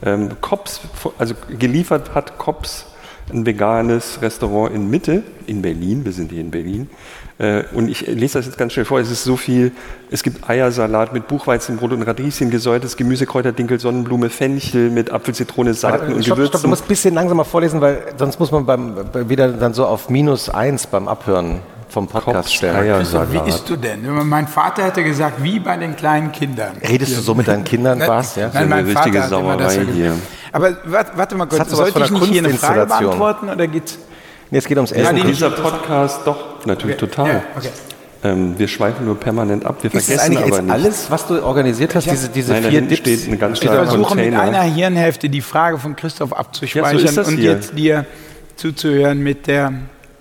[0.06, 0.82] Ähm, Kops,
[1.18, 2.86] also geliefert hat Kops
[3.32, 6.90] ein veganes Restaurant in Mitte, in Berlin, wir sind hier in Berlin.
[7.40, 9.72] Äh, und ich lese das jetzt ganz schnell vor, es ist so viel,
[10.10, 15.74] es gibt Eiersalat mit Buchweizenbrot und Radieschen, gesäuertes Gemüse, Kräuterdinkel, Sonnenblume, Fenchel mit Apfel, Zitrone,
[15.74, 16.52] Salten und stopp, Gewürzen.
[16.54, 18.95] Stopp, du musst ein bisschen langsamer vorlesen, weil sonst muss man beim,
[19.30, 23.01] wieder dann so auf minus eins beim Abhören vom Podcast stellen.
[23.31, 24.01] Wie isst du denn?
[24.27, 26.77] Mein Vater hätte gesagt, wie bei den kleinen Kindern.
[26.88, 28.35] Redest du so mit deinen Kindern, Bas?
[28.35, 28.49] Ja?
[28.53, 30.14] Nein, mein Vater richtige Sauerei hier.
[30.51, 33.97] Aber warte mal kurz, sollte ich nicht hier eine Frage beantworten oder geht's?
[34.49, 35.18] Nee, es geht ums Essen.
[35.18, 37.07] Ja, dieser Podcast, doch, natürlich okay.
[37.07, 37.27] total.
[37.27, 37.69] Ja, okay.
[38.23, 40.72] Ähm, wir schweifen nur permanent ab, wir ist vergessen aber nicht.
[40.72, 42.99] alles, was du organisiert hast, diese, diese Nein, vier Dips?
[42.99, 44.45] steht eine ganz Ich versuche Container.
[44.45, 47.51] mit einer Hirnhälfte die Frage von Christoph abzuspeichern ja, so und hier.
[47.51, 48.05] jetzt dir
[48.55, 49.73] zuzuhören mit der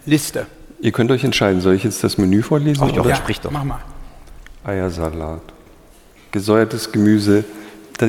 [0.05, 0.47] Liste.
[0.81, 2.83] Ihr könnt euch entscheiden, soll ich jetzt das Menü vorlesen?
[2.85, 3.09] Ach, oder?
[3.09, 3.51] Ja, sprich doch.
[3.51, 3.81] Mach mal.
[4.65, 5.41] Eiersalat,
[6.33, 7.45] gesäuertes Gemüse,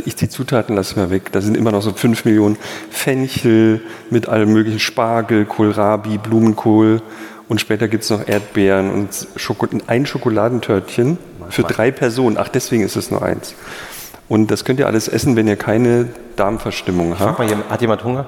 [0.06, 1.32] ich die Zutaten lasse mal weg.
[1.32, 2.58] Da sind immer noch so 5 Millionen
[2.90, 7.02] Fenchel mit allem möglichen Spargel, Kohlrabi, Blumenkohl
[7.48, 11.18] und später gibt es noch Erdbeeren und Schoko ein Schokoladentörtchen
[11.50, 12.38] für drei Personen.
[12.38, 13.56] Ach, deswegen ist es nur eins.
[14.28, 17.40] Und das könnt ihr alles essen, wenn ihr keine Darmverstimmung habt.
[17.40, 18.28] Mal, hat jemand Hunger?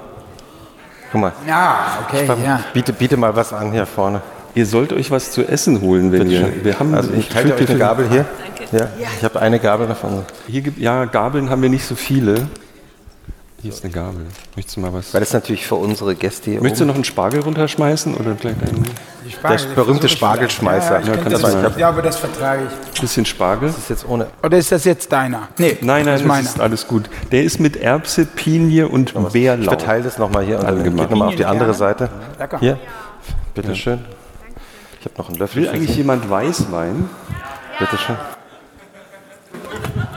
[1.12, 1.32] Guck mal.
[1.48, 2.62] Ja, okay, ja.
[2.74, 4.22] Biete, biete mal was an hier vorne.
[4.56, 6.64] Ihr sollt euch was zu essen holen, wenn ihr.
[6.64, 8.26] Wir haben Also ich halte euch eine Gabel hier.
[8.72, 8.88] Ja,
[9.18, 10.24] ich habe eine Gabel davon.
[10.48, 12.48] Hier gibt, ja, Gabeln haben wir nicht so viele.
[13.62, 14.26] Hier ist eine Gabel.
[14.56, 15.14] Möchtest du mal was?
[15.14, 18.62] Weil das natürlich für unsere Gäste hier Möchtest du noch einen Spargel runterschmeißen oder vielleicht
[18.64, 18.86] einen
[19.30, 21.00] Spargel, Der berühmte ich Spargelschmeißer.
[21.02, 21.74] Ja, Ja, ich das, mal.
[21.78, 22.64] ja, aber das vertrage
[22.94, 23.02] ich.
[23.02, 23.68] bisschen Spargel?
[23.68, 24.28] Das ist jetzt ohne.
[24.44, 25.50] Oder ist das jetzt deiner?
[25.58, 26.48] Nee, Nein, nein, das ist meiner.
[26.48, 27.10] ist alles gut.
[27.34, 29.66] Der ist mit Erbse, Pinie und Ich Bärlauch.
[29.74, 30.98] verteile das nochmal hier und dann Allgemein.
[30.98, 31.78] geht nochmal auf die andere Gerne.
[31.78, 32.10] Seite.
[32.40, 32.60] Lecker.
[32.60, 32.80] Hier,
[33.56, 34.00] bitteschön.
[35.02, 35.64] Ich habe noch einen Löffel.
[35.64, 37.10] Will eigentlich jemand Weißwein?
[37.78, 38.16] Bitteschön.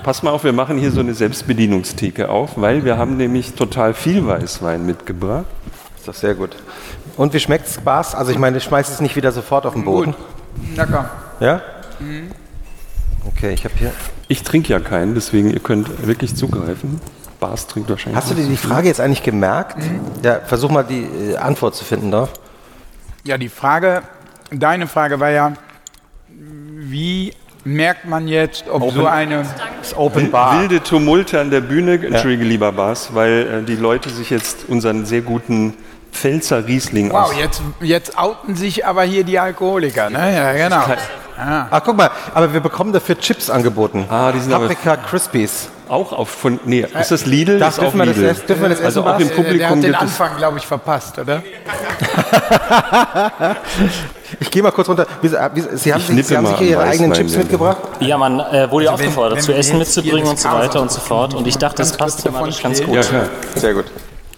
[0.02, 3.94] Pass mal auf, wir machen hier so eine Selbstbedienungstheke auf, weil wir haben nämlich total
[3.94, 5.46] viel Weißwein mitgebracht.
[5.96, 6.56] Ist doch sehr gut.
[7.16, 8.16] Und wie schmeckt's, Bas?
[8.16, 10.12] Also ich meine, ich schmeiß es nicht wieder sofort auf den Boden.
[10.12, 10.76] Gut.
[10.76, 11.10] Lecker.
[11.38, 11.60] Ja?
[13.26, 13.92] Okay, ich habe hier.
[14.26, 17.00] Ich trinke ja keinen, deswegen ihr könnt wirklich zugreifen.
[17.38, 18.20] Bas trinkt wahrscheinlich.
[18.20, 19.76] Hast du dir die Frage jetzt eigentlich gemerkt?
[20.24, 22.32] Ja, versuch mal die äh, Antwort zu finden darauf.
[23.22, 24.02] Ja, die Frage,
[24.50, 25.52] deine Frage war ja,
[26.28, 27.34] wie
[27.64, 29.46] merkt man jetzt, ob so eine...
[29.82, 30.60] Das Open Bar.
[30.60, 35.04] Wilde Tumulte an der Bühne, entschuldige lieber Bas, weil äh, die Leute sich jetzt unseren
[35.06, 35.74] sehr guten
[36.12, 37.36] Pfälzer Riesling Wow, aus.
[37.36, 40.36] jetzt, jetzt outen sich aber hier die Alkoholiker, ne?
[40.36, 40.84] Ja, genau.
[41.36, 44.04] Ah, guck mal, aber wir bekommen dafür Chips angeboten.
[44.08, 45.68] Ah, die sind aber- Paprika Crispies.
[45.88, 46.60] Auch auf von.
[46.64, 47.58] Nee, ist das Lidl?
[47.58, 48.28] Darf- ist auch dürfen wir das Lidl.
[48.28, 48.46] essen?
[48.46, 49.36] Dürfen wir das also essen, auch im Bas?
[49.36, 49.94] Der, Publikum hat den.
[49.94, 51.42] Anfang, glaube ich, verpasst, oder?
[54.40, 55.06] Ich gehe mal kurz runter.
[55.22, 55.92] Sie haben, nippe Sie
[56.36, 57.78] haben sich hier Ihre eigenen Chips mitgebracht?
[58.00, 60.48] Ja, man äh, wurde ja Also wenn- aufgefordert, wenn zu wir essen mitzubringen und so
[60.50, 61.34] weiter und so fort.
[61.34, 62.94] Und ich dachte, das passt thematisch ganz gut.
[62.94, 63.24] Ja, klar.
[63.56, 63.86] Sehr gut.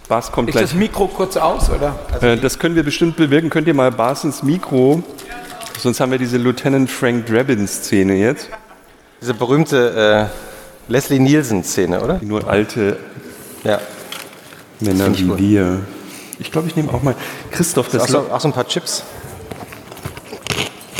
[0.07, 0.65] Bas kommt Ist gleich.
[0.65, 1.95] das Mikro kurz aus, oder?
[2.21, 3.49] Äh, das können wir bestimmt bewirken.
[3.49, 5.01] Könnt ihr mal Bas ins Mikro?
[5.79, 8.49] Sonst haben wir diese Lieutenant Frank Drabin-Szene jetzt.
[9.21, 12.15] Diese berühmte äh, Leslie Nielsen-Szene, oder?
[12.15, 12.97] Die nur alte
[13.63, 13.79] Ja.
[14.79, 15.79] Männer wie wir.
[16.37, 17.15] Ich glaube, ich nehme auch mal.
[17.51, 19.03] Christoph, das Auch so, auch so ein paar Chips.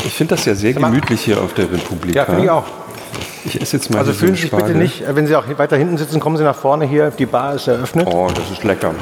[0.06, 2.20] Ich finde das ja sehr gemütlich hier auf der Republika.
[2.20, 2.64] Ja, finde ich auch.
[3.44, 5.98] Ich esse jetzt mal Also fühlen Sie sich bitte nicht, wenn Sie auch weiter hinten
[5.98, 7.10] sitzen, kommen Sie nach vorne hier.
[7.10, 8.08] Die Bar ist eröffnet.
[8.10, 8.94] Oh, das ist lecker.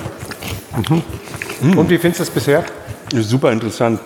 [1.76, 2.64] Und wie findest du es bisher?
[3.14, 4.00] Super interessant.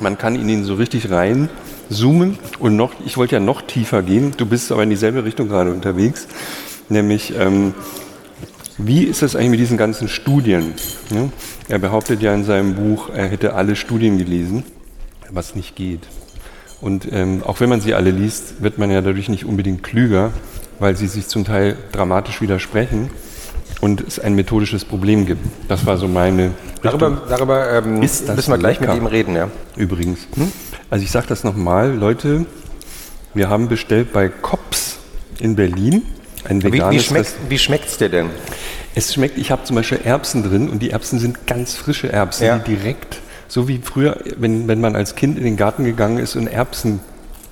[0.00, 1.48] Man kann in ihn so richtig rein
[1.90, 5.48] zoomen und noch, ich wollte ja noch tiefer gehen, du bist aber in dieselbe Richtung
[5.48, 6.28] gerade unterwegs,
[6.90, 7.74] nämlich ähm,
[8.76, 10.74] wie ist das eigentlich mit diesen ganzen Studien?
[11.10, 11.32] Ne?
[11.68, 14.64] Er behauptet ja in seinem Buch, er hätte alle Studien gelesen,
[15.30, 16.00] was nicht geht.
[16.80, 20.30] Und ähm, auch wenn man sie alle liest, wird man ja dadurch nicht unbedingt klüger,
[20.78, 23.10] weil sie sich zum Teil dramatisch widersprechen
[23.80, 25.44] und es ein methodisches Problem gibt.
[25.68, 26.52] Das war so meine
[26.82, 29.50] Darüber, darüber ähm, müssen wir gleich mit ihm reden, ja.
[29.76, 30.20] übrigens.
[30.90, 32.46] Also ich sage das nochmal, Leute,
[33.34, 34.98] wir haben bestellt bei Kops
[35.40, 36.02] in Berlin
[36.44, 38.30] ein veganes wie, schmeckt, wie schmeckt's dir denn?
[38.94, 42.46] Es schmeckt, ich habe zum Beispiel Erbsen drin und die Erbsen sind ganz frische Erbsen,
[42.46, 42.58] Ja.
[42.58, 46.36] die direkt, so wie früher, wenn, wenn man als Kind in den Garten gegangen ist
[46.36, 47.00] und Erbsen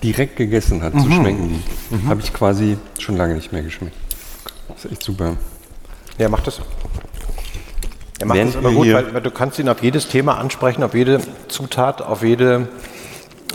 [0.02, 1.00] direkt gegessen hat, Mhm.
[1.00, 2.08] so schmecken die.
[2.08, 3.96] Habe ich quasi schon lange nicht mehr geschmeckt.
[4.68, 5.36] Das ist echt super.
[6.18, 6.60] Ja, mach das.
[8.18, 10.82] Er macht Während das wir gut, weil, weil du kannst ihn auf jedes Thema ansprechen,
[10.82, 12.68] auf jede Zutat, auf jede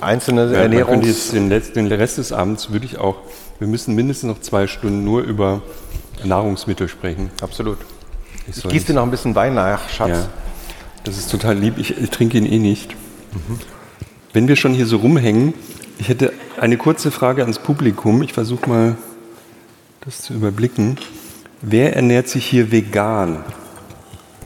[0.01, 3.15] einzelne Ja, jetzt den, den Rest des Abends würde ich auch,
[3.59, 5.61] wir müssen mindestens noch zwei Stunden nur über
[6.23, 7.31] Nahrungsmittel sprechen.
[7.41, 7.77] Absolut.
[8.47, 10.09] Ich Ich gieße dir noch ein bisschen Wein nach, Schatz.
[10.09, 10.27] Ja,
[11.03, 11.77] das ist total lieb.
[11.77, 12.95] Ich, ich trinke ihn eh nicht.
[14.33, 15.53] Wenn wir schon hier so rumhängen,
[15.99, 18.21] ich hätte eine kurze Frage ans Publikum.
[18.23, 18.95] Ich versuche mal,
[20.01, 20.97] das zu überblicken.
[21.61, 23.43] Wer ernährt sich hier vegan?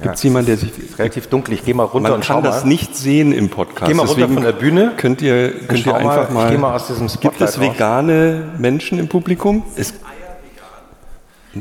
[0.02, 0.77] Gibt es jemanden, der sich.
[0.77, 1.53] Ist relativ dunkel.
[1.53, 2.68] Ich gehe mal runter Man und schau kann das mal.
[2.69, 3.88] nicht sehen im Podcast.
[3.88, 4.91] Geh mal runter Deswegen von der Bühne.
[4.98, 6.45] Könnt ihr, könnt ihr einfach mal, mal.
[6.45, 7.76] ich geh mal aus diesem Gibt es Spotlight raus.
[7.76, 9.64] vegane Menschen im Publikum?
[9.77, 9.94] Es,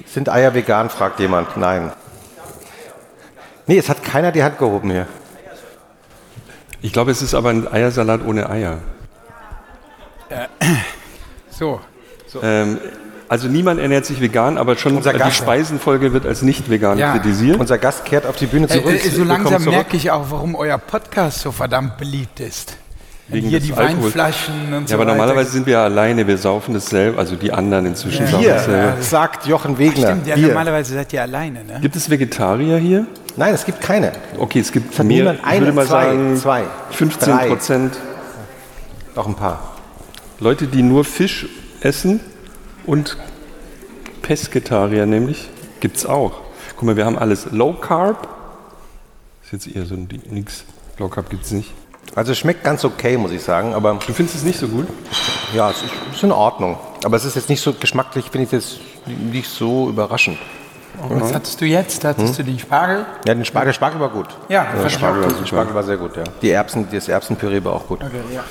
[0.07, 1.57] Sind Eier vegan, fragt jemand.
[1.57, 1.93] Nein.
[3.67, 5.07] Nee, es hat keiner die Hand gehoben hier.
[6.83, 8.79] ich glaube, es ist aber ein Eiersalat ohne Eier.
[11.51, 11.81] So.
[12.43, 12.79] Ähm,
[13.29, 15.37] also niemand ernährt sich vegan, aber schon Unser die Gast.
[15.37, 17.13] Speisenfolge wird als nicht vegan Ja.
[17.13, 17.61] kritisiert.
[17.61, 18.93] Unser Gast kehrt auf die Bühne Äh, zurück.
[18.95, 19.75] äh, so Wir langsam zurück.
[19.77, 22.77] merke ich auch, warum euer Podcast so verdammt beliebt ist.
[23.29, 24.05] Wegen hier die Alkohols.
[24.05, 25.17] Weinflaschen und Ja, so aber weiter.
[25.17, 28.55] normalerweise sind wir ja alleine, wir saufen das selber, also die anderen inzwischen saufen Hier,
[28.55, 29.03] das selber.
[29.03, 30.09] sagt Jochen Wegner.
[30.09, 31.79] Stimmt, ja, normalerweise seid ihr alleine, ne?
[31.81, 33.07] Gibt es Vegetarier hier?
[33.37, 34.13] Nein, es gibt keine.
[34.39, 37.47] Okay, es gibt hat mehr, niemand ich eine, würde mal zwei, sagen zwei, 15 drei.
[37.49, 37.99] Prozent
[39.17, 39.73] Noch ein paar.
[40.41, 41.47] Leute, die nur Fisch
[41.81, 42.21] essen
[42.85, 43.17] und
[44.23, 45.49] Pesketarier nämlich,
[45.81, 46.41] gibt es auch.
[46.77, 48.29] Guck mal, wir haben alles Low Carb.
[49.45, 50.65] Ist jetzt eher so ein nix.
[50.99, 51.73] Low Carb gibt es nicht.
[52.15, 54.87] Also es schmeckt ganz okay, muss ich sagen, aber Du findest es nicht so gut?
[55.55, 56.79] ja, es ist, in Ordnung.
[57.05, 60.39] Aber es ist jetzt nicht so geschmacklich, finde ich jetzt nicht so überraschend.
[61.09, 62.05] Und was hattest du jetzt?
[62.05, 63.05] Hattest du den Spargel?
[63.27, 64.29] Ja, den Spargel, Spargel war gut.
[64.49, 65.47] Ja, ja Spargel, war, super.
[65.47, 66.23] Spargel war sehr gut, ja.
[66.41, 68.01] Die Erbsen, das Erbsenpüree war auch gut.
[68.01, 68.45] Okay, ja,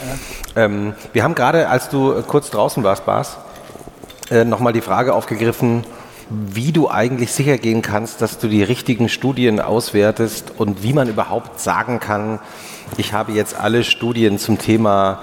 [0.55, 0.61] ja.
[0.65, 3.37] Ähm, wir haben gerade, als du kurz draußen warst, Bas,
[4.29, 5.85] äh, nochmal die Frage aufgegriffen,
[6.29, 11.07] wie du eigentlich sicher gehen kannst, dass du die richtigen Studien auswertest und wie man
[11.09, 12.39] überhaupt sagen kann,
[12.97, 15.21] ich habe jetzt alle Studien zum Thema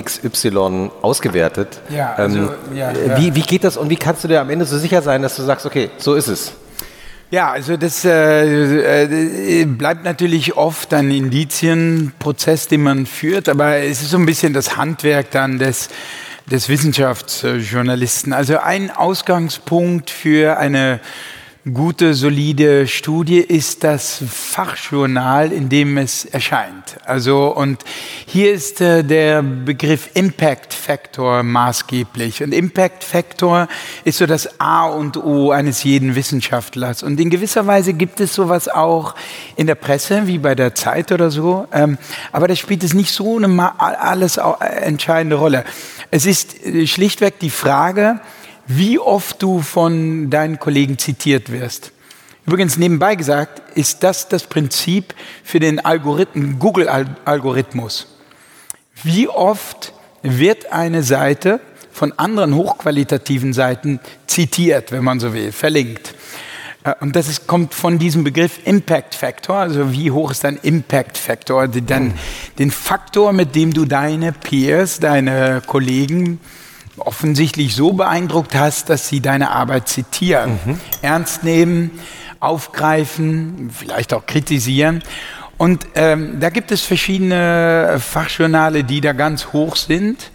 [0.00, 1.80] XY ausgewertet.
[1.90, 3.18] Ja, also, ähm, ja, ja.
[3.18, 5.36] Wie, wie geht das und wie kannst du dir am Ende so sicher sein, dass
[5.36, 6.52] du sagst, okay, so ist es?
[7.30, 14.02] Ja, also das äh, äh, bleibt natürlich oft ein Indizienprozess, den man führt, aber es
[14.02, 15.88] ist so ein bisschen das Handwerk dann des
[16.52, 18.34] des Wissenschaftsjournalisten.
[18.34, 21.00] Also ein Ausgangspunkt für eine
[21.70, 26.96] gute, solide Studie ist das Fachjournal, in dem es erscheint.
[27.04, 27.84] Also, und
[28.26, 32.42] hier ist äh, der Begriff Impact Factor maßgeblich.
[32.42, 33.68] Und Impact Factor
[34.02, 37.04] ist so das A und O eines jeden Wissenschaftlers.
[37.04, 39.14] Und in gewisser Weise gibt es sowas auch
[39.54, 41.68] in der Presse, wie bei der Zeit oder so.
[41.72, 41.96] Ähm,
[42.32, 45.64] aber da spielt es nicht so eine alles entscheidende Rolle.
[46.10, 48.20] Es ist äh, schlichtweg die Frage,
[48.66, 51.92] wie oft du von deinen Kollegen zitiert wirst.
[52.46, 55.14] Übrigens nebenbei gesagt, ist das das Prinzip
[55.44, 58.08] für den Algorithmen, Google-Algorithmus.
[59.02, 61.60] Wie oft wird eine Seite
[61.92, 66.14] von anderen hochqualitativen Seiten zitiert, wenn man so will, verlinkt.
[66.84, 70.56] Äh, und das ist, kommt von diesem Begriff Impact Factor, also wie hoch ist dein
[70.56, 72.14] Impact Factor, den,
[72.58, 76.40] den Faktor, mit dem du deine Peers, deine Kollegen
[77.06, 80.80] offensichtlich so beeindruckt hast, dass sie deine Arbeit zitieren, mhm.
[81.02, 81.90] ernst nehmen,
[82.40, 85.02] aufgreifen, vielleicht auch kritisieren.
[85.58, 90.30] Und ähm, da gibt es verschiedene Fachjournale, die da ganz hoch sind.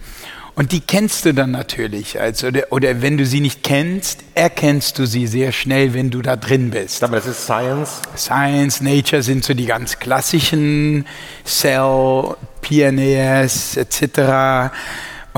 [0.58, 2.18] Und die kennst du dann natürlich.
[2.18, 6.20] Also, oder, oder wenn du sie nicht kennst, erkennst du sie sehr schnell, wenn du
[6.20, 7.04] da drin bist.
[7.04, 8.02] Aber das ist Science?
[8.16, 11.06] Science, Nature sind so die ganz klassischen,
[11.44, 14.72] Cell, PNAS etc.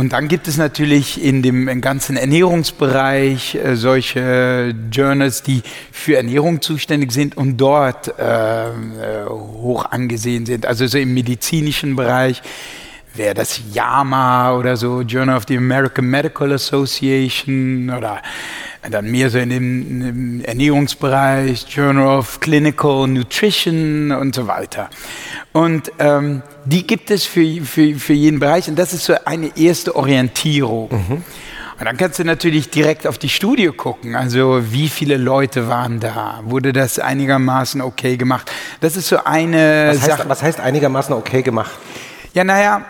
[0.01, 5.61] Und dann gibt es natürlich in dem ganzen Ernährungsbereich äh, solche Journals, die
[5.93, 10.65] für Ernährung zuständig sind und dort äh, äh hoch angesehen sind.
[10.65, 12.41] Also so im medizinischen Bereich
[13.21, 18.23] wäre das JAMA oder so, Journal of the American Medical Association oder
[18.91, 24.89] dann mehr so in dem, in dem Ernährungsbereich, Journal of Clinical Nutrition und so weiter.
[25.53, 29.55] Und ähm, die gibt es für, für, für jeden Bereich und das ist so eine
[29.55, 30.89] erste Orientierung.
[30.91, 31.25] Mhm.
[31.79, 34.15] Und dann kannst du natürlich direkt auf die Studie gucken.
[34.15, 36.41] Also wie viele Leute waren da?
[36.45, 38.51] Wurde das einigermaßen okay gemacht?
[38.81, 40.29] Das ist so eine was heißt, Sache.
[40.29, 41.73] Was heißt einigermaßen okay gemacht?
[42.33, 42.85] Ja, naja,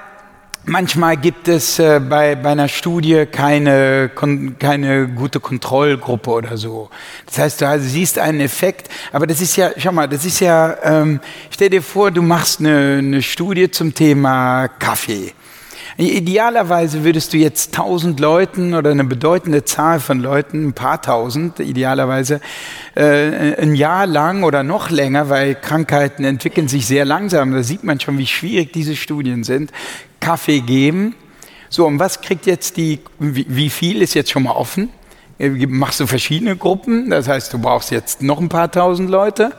[0.70, 4.08] Manchmal gibt es äh, bei, bei einer Studie keine,
[4.60, 6.90] keine gute Kontrollgruppe oder so.
[7.26, 10.76] Das heißt, du siehst einen Effekt, aber das ist ja, schau mal, das ist ja,
[10.84, 11.18] ähm,
[11.50, 15.32] stell dir vor, du machst eine, eine Studie zum Thema Kaffee.
[15.96, 21.60] Idealerweise würdest du jetzt tausend Leuten oder eine bedeutende Zahl von Leuten, ein paar tausend
[21.60, 22.40] idealerweise,
[22.94, 27.84] äh, ein Jahr lang oder noch länger, weil Krankheiten entwickeln sich sehr langsam, da sieht
[27.84, 29.72] man schon, wie schwierig diese Studien sind,
[30.20, 31.14] Kaffee geben.
[31.68, 34.90] So, und was kriegt jetzt die, wie viel ist jetzt schon mal offen?
[35.38, 37.10] Machst du verschiedene Gruppen?
[37.10, 39.52] Das heißt, du brauchst jetzt noch ein paar tausend Leute?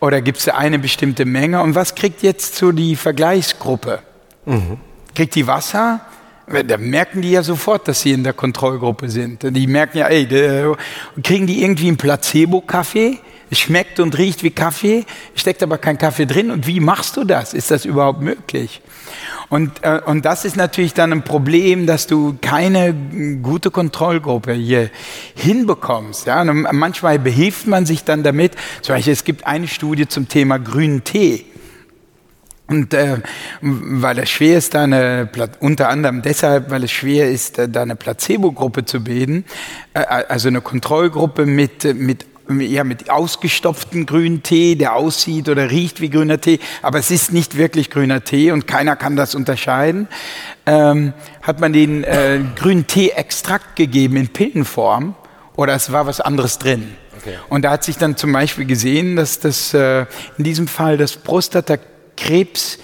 [0.00, 1.62] Oder gibt es eine bestimmte Menge?
[1.62, 4.00] Und was kriegt jetzt so die Vergleichsgruppe?
[4.46, 4.78] Mhm.
[5.14, 6.00] Kriegt die Wasser?
[6.46, 9.42] Da merken die ja sofort, dass sie in der Kontrollgruppe sind.
[9.42, 10.26] Die merken ja, ey,
[11.22, 13.18] kriegen die irgendwie einen Placebo-Kaffee?
[13.52, 16.50] Schmeckt und riecht wie Kaffee, steckt aber kein Kaffee drin.
[16.50, 17.52] Und wie machst du das?
[17.52, 18.80] Ist das überhaupt möglich?
[19.50, 22.94] Und, äh, und das ist natürlich dann ein Problem, dass du keine
[23.42, 24.88] gute Kontrollgruppe hier
[25.34, 26.26] hinbekommst.
[26.26, 26.42] Ja?
[26.44, 28.52] Manchmal behilft man sich dann damit.
[28.80, 31.44] Zum Beispiel, es gibt eine Studie zum Thema grünen Tee.
[32.68, 33.18] Und äh,
[33.60, 35.28] weil es schwer ist, da eine,
[35.60, 39.44] unter anderem deshalb, weil es schwer ist, da eine Placebo-Gruppe zu bilden,
[39.94, 46.00] äh, also eine Kontrollgruppe mit, mit ja, mit ausgestopften grünen Tee, der aussieht oder riecht
[46.00, 50.08] wie grüner Tee, aber es ist nicht wirklich grüner Tee und keiner kann das unterscheiden,
[50.66, 55.14] ähm, hat man den äh, grünen Tee-Extrakt gegeben in Pillenform
[55.56, 56.96] oder es war was anderes drin.
[57.18, 57.36] Okay.
[57.48, 60.06] Und da hat sich dann zum Beispiel gesehen, dass das äh,
[60.38, 61.16] in diesem Fall das
[62.16, 62.78] Prostatakrebs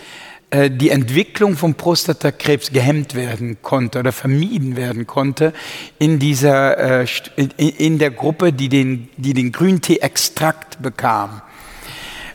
[0.50, 5.52] äh, die Entwicklung von Prostatakrebs gehemmt werden konnte oder vermieden werden konnte
[5.98, 7.06] in dieser äh,
[7.36, 11.42] in der Gruppe, die den, die den Grüntee-Extrakt bekam.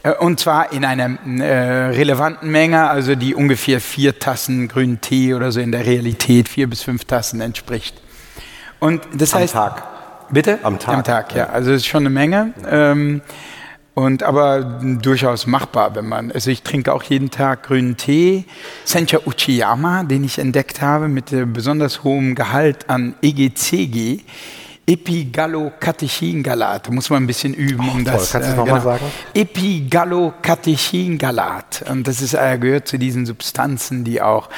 [0.03, 5.33] Äh, und zwar in einer äh, relevanten Menge, also die ungefähr vier Tassen grünen Tee
[5.33, 7.99] oder so in der Realität vier bis fünf Tassen entspricht.
[8.79, 9.83] Und das Am heißt, Tag.
[10.29, 10.59] Bitte?
[10.63, 10.95] Am Tag.
[10.95, 11.47] Am Tag, ja.
[11.47, 12.53] Also es ist schon eine Menge.
[12.69, 13.21] Ähm,
[13.95, 14.61] und aber
[15.01, 18.45] durchaus machbar, wenn man, also ich trinke auch jeden Tag grünen Tee.
[18.85, 24.21] Sencha Uchiyama, den ich entdeckt habe, mit äh, besonders hohem Gehalt an EGCG.
[24.85, 26.87] Epigallocatechingalat.
[26.87, 28.15] Da muss man ein bisschen üben, um toll.
[28.15, 28.31] das.
[28.31, 29.05] Kannst du es noch mal sagen?
[29.33, 31.85] Epigallocatechingalat.
[31.89, 34.49] Und das ist, äh, gehört zu diesen Substanzen, die auch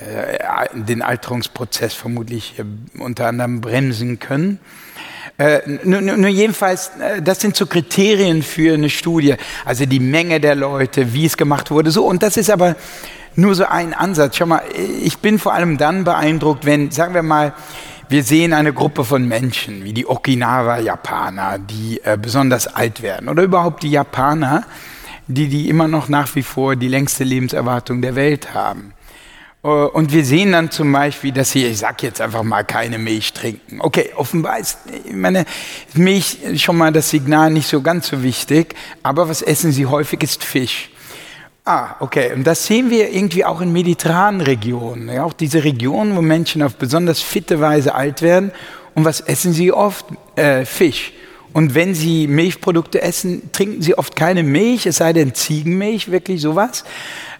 [0.00, 2.64] äh, den Alterungsprozess vermutlich äh,
[3.00, 4.58] unter anderem bremsen können.
[5.36, 9.34] Äh, nur, nur, jedenfalls, äh, das sind so Kriterien für eine Studie.
[9.64, 12.06] Also die Menge der Leute, wie es gemacht wurde, so.
[12.06, 12.76] Und das ist aber
[13.34, 14.36] nur so ein Ansatz.
[14.36, 14.62] Schau mal,
[15.02, 17.52] ich bin vor allem dann beeindruckt, wenn, sagen wir mal,
[18.08, 23.28] wir sehen eine Gruppe von Menschen, wie die Okinawa-Japaner, die äh, besonders alt werden.
[23.28, 24.64] Oder überhaupt die Japaner,
[25.26, 28.92] die, die immer noch nach wie vor die längste Lebenserwartung der Welt haben.
[29.64, 32.98] Äh, Und wir sehen dann zum Beispiel, dass sie, ich sag jetzt einfach mal, keine
[32.98, 33.80] Milch trinken.
[33.80, 35.46] Okay, offenbar ist, ich meine,
[35.94, 40.22] Milch schon mal das Signal nicht so ganz so wichtig, aber was essen sie häufig
[40.22, 40.90] ist Fisch.
[41.64, 42.34] Ah, okay.
[42.34, 45.08] Und das sehen wir irgendwie auch in mediterranen Regionen.
[45.08, 48.52] Ja, auch diese Regionen, wo Menschen auf besonders fitte Weise alt werden.
[48.94, 50.04] Und was essen sie oft?
[50.36, 51.12] Äh, Fisch.
[51.54, 56.42] Und wenn sie Milchprodukte essen, trinken sie oft keine Milch, es sei denn Ziegenmilch, wirklich
[56.42, 56.84] sowas.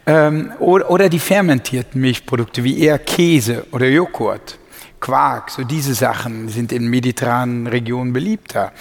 [0.06, 4.58] Ähm, oder, oder die fermentierten Milchprodukte, wie eher Käse oder Joghurt.
[5.04, 8.72] Quark, so diese Sachen sind in mediterranen Regionen beliebter.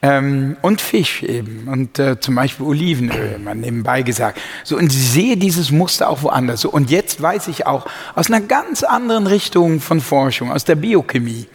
[0.00, 4.40] Ähm, und Fisch eben und äh, zum Beispiel Olivenöl, mal nebenbei gesagt.
[4.62, 6.60] So, und ich sehe dieses Muster auch woanders.
[6.60, 10.76] So, und jetzt weiß ich auch aus einer ganz anderen Richtung von Forschung, aus der
[10.76, 11.48] Biochemie,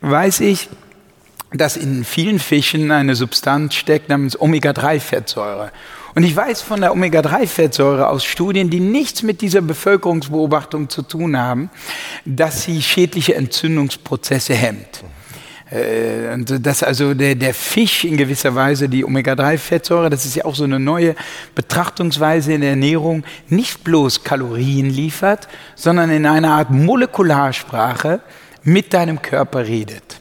[0.00, 0.68] weiß ich,
[1.52, 5.70] dass in vielen Fischen eine Substanz steckt namens Omega-3-Fettsäure.
[6.14, 11.36] Und ich weiß von der Omega-3-Fettsäure aus Studien, die nichts mit dieser Bevölkerungsbeobachtung zu tun
[11.36, 11.70] haben,
[12.24, 15.04] dass sie schädliche Entzündungsprozesse hemmt.
[15.70, 20.44] Äh, Und dass also der, der Fisch in gewisser Weise die Omega-3-Fettsäure, das ist ja
[20.44, 21.14] auch so eine neue
[21.54, 28.20] Betrachtungsweise in der Ernährung, nicht bloß Kalorien liefert, sondern in einer Art Molekularsprache
[28.64, 30.20] mit deinem Körper redet.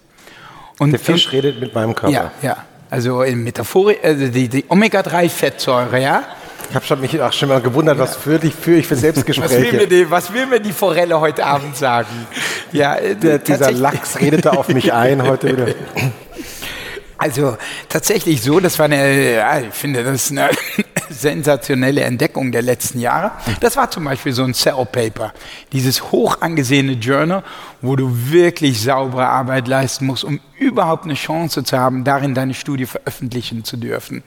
[0.80, 2.14] Und Der Fisch redet mit meinem Körper.
[2.14, 2.66] ja, ja.
[2.92, 6.24] Also in Metaphor, also die, die Omega-3-Fettsäure, ja.
[6.70, 9.02] Ich habe schon mich auch schon mal gewundert, was für dich für ich für Was
[9.04, 9.88] will, mir Selbstgespräche.
[9.88, 12.28] die, was will mir die Forelle heute Abend sagen?
[12.74, 15.68] Ja, äh, Der, dieser Lachs redete auf mich ein heute wieder.
[17.22, 17.56] Also
[17.88, 20.50] tatsächlich so, das war eine, ja, ich finde, das ist eine
[21.12, 23.34] sensationelle Entdeckung der letzten Jahre.
[23.60, 25.32] Das war zum Beispiel so ein Cell Paper,
[25.72, 27.44] dieses hoch angesehene Journal,
[27.80, 32.56] wo du wirklich saubere Arbeit leisten musst, um überhaupt eine Chance zu haben, darin deine
[32.56, 34.24] Studie veröffentlichen zu dürfen.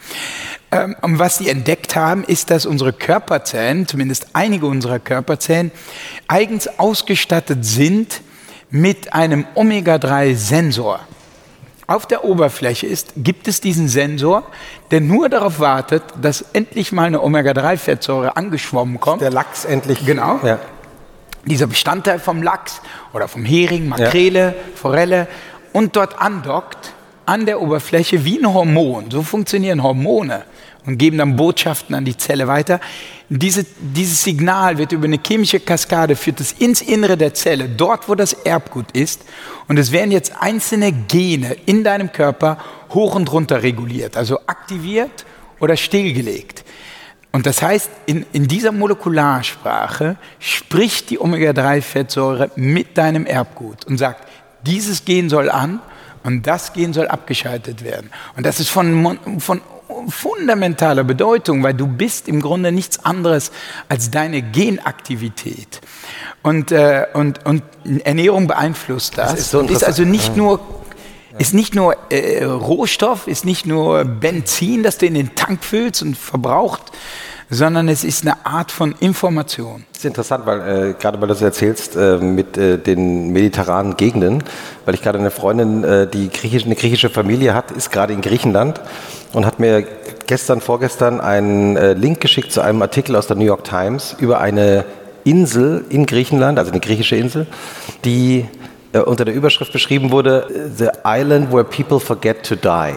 [0.70, 5.72] Ähm, und was die entdeckt haben, ist, dass unsere Körperzellen, zumindest einige unserer Körperzellen,
[6.28, 8.20] eigens ausgestattet sind
[8.70, 11.00] mit einem Omega-3-Sensor.
[11.86, 14.44] Auf der Oberfläche ist, gibt es diesen Sensor,
[14.90, 19.20] der nur darauf wartet, dass endlich mal eine Omega-3-Fettsäure angeschwommen kommt.
[19.20, 20.04] Der Lachs endlich.
[20.06, 20.40] Genau.
[20.42, 20.58] Ja.
[21.44, 22.80] dieser Bestandteil vom Lachs
[23.12, 25.28] oder vom Hering, Makrele, Forelle
[25.72, 26.94] und dort andockt
[27.26, 29.10] an der Oberfläche wie ein Hormon.
[29.10, 30.44] So funktionieren Hormone
[30.86, 32.80] und geben dann Botschaften an die Zelle weiter.
[33.28, 38.08] Diese, dieses Signal wird über eine chemische Kaskade, führt es ins Innere der Zelle, dort
[38.08, 39.24] wo das Erbgut ist.
[39.66, 42.58] Und es werden jetzt einzelne Gene in deinem Körper
[42.90, 45.24] hoch und runter reguliert, also aktiviert
[45.58, 46.64] oder stillgelegt.
[47.32, 54.28] Und das heißt, in, in dieser Molekularsprache spricht die Omega-3-Fettsäure mit deinem Erbgut und sagt,
[54.64, 55.80] dieses Gen soll an
[56.22, 58.10] und das Gen soll abgeschaltet werden.
[58.36, 59.60] Und das ist von, von
[60.08, 63.50] fundamentaler Bedeutung, weil du bist im Grunde nichts anderes
[63.88, 65.80] als deine Genaktivität.
[66.42, 67.62] Und, äh, und, und
[68.04, 69.34] Ernährung beeinflusst das.
[69.34, 70.60] ist so und ist also nicht nur
[71.36, 76.00] ist nicht nur äh, Rohstoff, ist nicht nur Benzin, das du in den Tank füllst
[76.02, 76.92] und verbraucht,
[77.50, 79.84] sondern es ist eine Art von Information.
[79.92, 83.96] Das ist interessant, weil äh, gerade weil du das erzählst äh, mit äh, den mediterranen
[83.96, 84.42] Gegenden,
[84.84, 88.20] weil ich gerade eine Freundin, äh, die griechisch, eine griechische Familie hat, ist gerade in
[88.20, 88.80] Griechenland
[89.32, 89.84] und hat mir
[90.26, 94.40] gestern, vorgestern einen äh, Link geschickt zu einem Artikel aus der New York Times über
[94.40, 94.84] eine
[95.24, 97.46] Insel in Griechenland, also eine griechische Insel,
[98.04, 98.46] die
[98.92, 100.46] äh, unter der Überschrift beschrieben wurde,
[100.76, 102.94] The Island where people forget to die.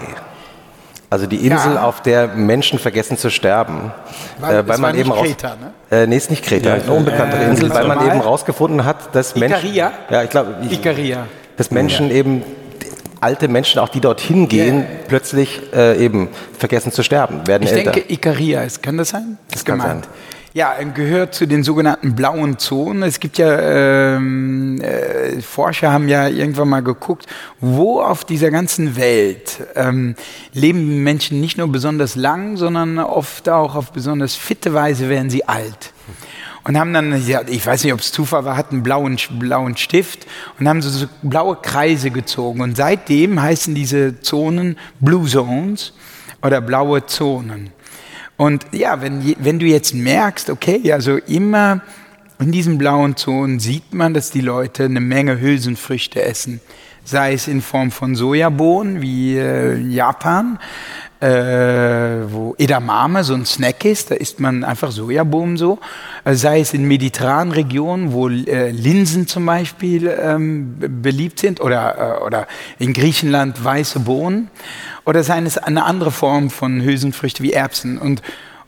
[1.10, 1.84] Also die Insel, Ja.
[1.84, 3.92] auf der Menschen vergessen zu sterben.
[4.40, 5.72] War- äh, das weil man eben raus- Kreta, ne?
[6.04, 9.36] Äh, nee, ist nicht Kreta, eine unbekanntere Äh, Insel, weil man eben rausgefunden hat, dass
[9.36, 9.60] Menschen.
[9.70, 9.92] Ikaria?
[10.10, 11.26] Ja, ich glaube, ich- Ikaria.
[11.56, 12.44] dass Menschen eben
[13.22, 14.86] alte Menschen, auch die dorthin gehen, Ja.
[15.08, 16.28] plötzlich äh, eben
[16.60, 17.92] vergessen zu sterben, werden Ich älter.
[17.94, 19.38] denke, Ikaria ist, kann das sein?
[19.52, 20.04] Das kann gemeint.
[20.06, 20.14] sein.
[20.58, 23.04] Ja, gehört zu den sogenannten blauen Zonen.
[23.04, 27.28] Es gibt ja, ähm, äh, Forscher haben ja irgendwann mal geguckt,
[27.62, 30.16] wo auf dieser ganzen Welt ähm,
[30.54, 35.48] leben Menschen nicht nur besonders lang, sondern oft auch auf besonders fitte Weise werden sie
[35.48, 35.94] alt.
[36.64, 40.26] Und haben dann, ich weiß nicht, ob es Zufall war, hatten blauen, blauen Stift
[40.60, 42.62] und haben so, so blaue Kreise gezogen.
[42.62, 45.94] Und seitdem heißen diese Zonen Blue Zones
[46.42, 47.77] oder blaue Zonen.
[48.38, 51.82] Und ja, wenn, wenn du jetzt merkst, okay, also immer
[52.40, 56.62] in diesen blauen Zonen sieht man, dass die Leute eine Menge Hülsenfrüchte essen.
[57.04, 60.60] Sei es in Form von Sojabohnen wie äh, Japan,
[61.20, 61.30] äh,
[62.30, 65.80] wo Edamame so ein Snack ist, da isst man einfach Sojabohnen so.
[66.26, 72.20] Äh, sei es in mediterranen Regionen, wo äh, Linsen zum Beispiel ähm, beliebt sind, oder,
[72.20, 72.48] äh, oder
[72.78, 74.50] in Griechenland weiße Bohnen
[75.08, 77.98] oder seien es eine andere Form von Hülsenfrüchte wie Erbsen.
[77.98, 78.22] Und,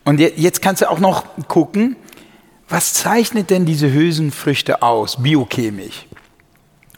[0.05, 1.97] und jetzt kannst du auch noch gucken,
[2.69, 6.05] was zeichnet denn diese Hülsenfrüchte aus, biochemisch?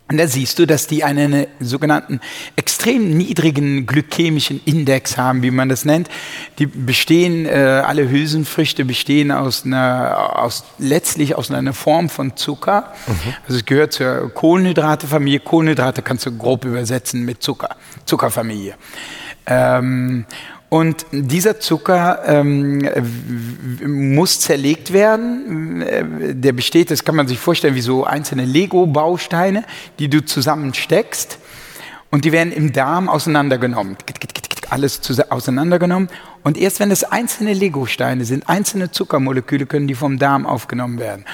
[0.10, 2.20] Und da siehst du, dass die einen sogenannten
[2.58, 6.10] extrem niedrigen glykämischen Index haben, wie man das nennt.
[6.60, 12.94] Die bestehen, äh, alle Hülsenfrüchte bestehen aus einer, aus, letztlich aus einer Form von Zucker.
[13.08, 13.34] Mhm.
[13.46, 15.40] Also es gehört zur Kohlenhydratefamilie.
[15.40, 18.76] Kohlenhydrate kannst du grob übersetzen mit Zucker, Zuckerfamilie.
[19.46, 20.26] Ähm,
[20.70, 22.90] und dieser Zucker ähm,
[23.86, 25.84] muss zerlegt werden.
[26.42, 29.66] Der besteht, das kann man sich vorstellen, wie so einzelne Lego-Bausteine,
[30.00, 31.40] die du zusammensteckst.
[32.10, 33.98] Und die werden im Darm auseinandergenommen.
[34.70, 36.08] Alles auseinandergenommen.
[36.44, 41.26] Und erst wenn es einzelne Lego-Steine sind, einzelne Zuckermoleküle, können die vom Darm aufgenommen werden.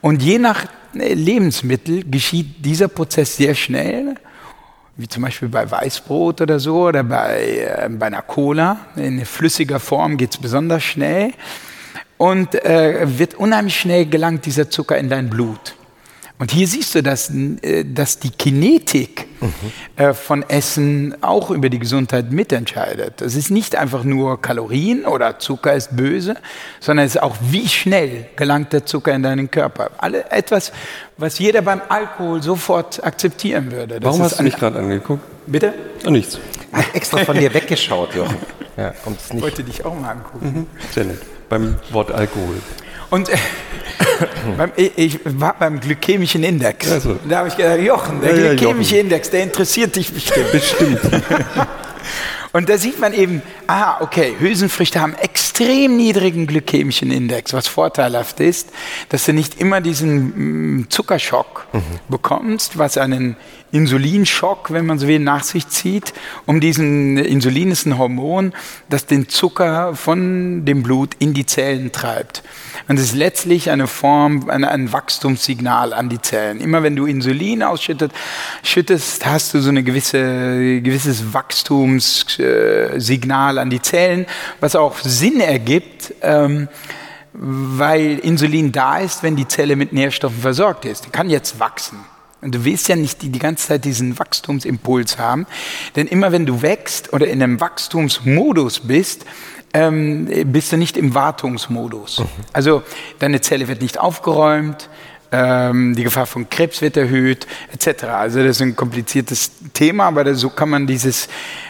[0.00, 0.64] Und je nach
[0.94, 4.14] Lebensmittel geschieht dieser Prozess sehr schnell
[4.96, 8.78] wie zum Beispiel bei Weißbrot oder so oder bei, äh, bei einer Cola.
[8.96, 11.32] In flüssiger Form geht es besonders schnell
[12.16, 15.74] und äh, wird unheimlich schnell gelangt dieser Zucker in dein Blut.
[16.38, 19.52] Und hier siehst du, dass, äh, dass die Kinetik mhm.
[19.96, 23.22] Äh, von Essen auch über die Gesundheit mitentscheidet.
[23.22, 26.36] Es ist nicht einfach nur Kalorien oder Zucker ist böse,
[26.80, 29.90] sondern es ist auch, wie schnell gelangt der Zucker in deinen Körper.
[29.96, 30.72] Alle, etwas,
[31.16, 34.00] was jeder beim Alkohol sofort akzeptieren würde.
[34.00, 35.24] Das Warum hast du mich gerade angeguckt?
[35.46, 35.72] Bitte?
[36.06, 36.38] Oh, nichts.
[36.72, 38.36] Hat extra von dir weggeschaut, Jochen.
[38.76, 38.92] Ja,
[39.32, 40.52] ich wollte dich auch mal angucken.
[40.54, 40.66] Mhm.
[40.92, 41.22] Sehr nett.
[41.48, 42.56] Beim Wort Alkohol.
[43.08, 43.36] Und äh,
[44.56, 46.90] beim, ich war beim glykämischen Index.
[46.90, 47.18] Also.
[47.28, 49.06] Da habe ich gedacht, Jochen, der ja, glykämische Jochen.
[49.06, 50.52] Index, der interessiert dich bestimmt.
[50.52, 51.00] Bestimmt.
[52.52, 55.14] Und da sieht man eben, ah, okay, Hülsenfrüchte haben
[55.56, 58.68] extrem niedrigen glykämischen Index, was vorteilhaft ist,
[59.08, 61.80] dass du nicht immer diesen mm, Zuckerschock mhm.
[62.10, 63.36] bekommst, was einen
[63.72, 66.14] Insulinschock, wenn man so will, nach sich zieht.
[66.46, 68.54] Um diesen Insulin ist ein Hormon,
[68.88, 72.42] das den Zucker von dem Blut in die Zellen treibt.
[72.88, 76.60] Und es ist letztlich eine Form, ein, ein Wachstumssignal an die Zellen.
[76.60, 78.14] Immer wenn du Insulin ausschüttest,
[78.62, 84.24] schüttest, hast du so ein gewisse, gewisses Wachstumssignal an die Zellen,
[84.60, 86.68] was auch Sinn ergibt, ähm,
[87.32, 91.06] weil Insulin da ist, wenn die Zelle mit Nährstoffen versorgt ist.
[91.06, 91.98] Die kann jetzt wachsen.
[92.40, 95.46] Und du willst ja nicht die, die ganze Zeit diesen Wachstumsimpuls haben,
[95.96, 99.24] denn immer wenn du wächst oder in einem Wachstumsmodus bist,
[99.72, 102.20] ähm, bist du nicht im Wartungsmodus.
[102.20, 102.26] Mhm.
[102.52, 102.82] Also
[103.18, 104.88] deine Zelle wird nicht aufgeräumt,
[105.32, 108.04] die Gefahr von Krebs wird erhöht, etc.
[108.04, 111.28] Also das ist ein kompliziertes Thema, aber so kann man dieses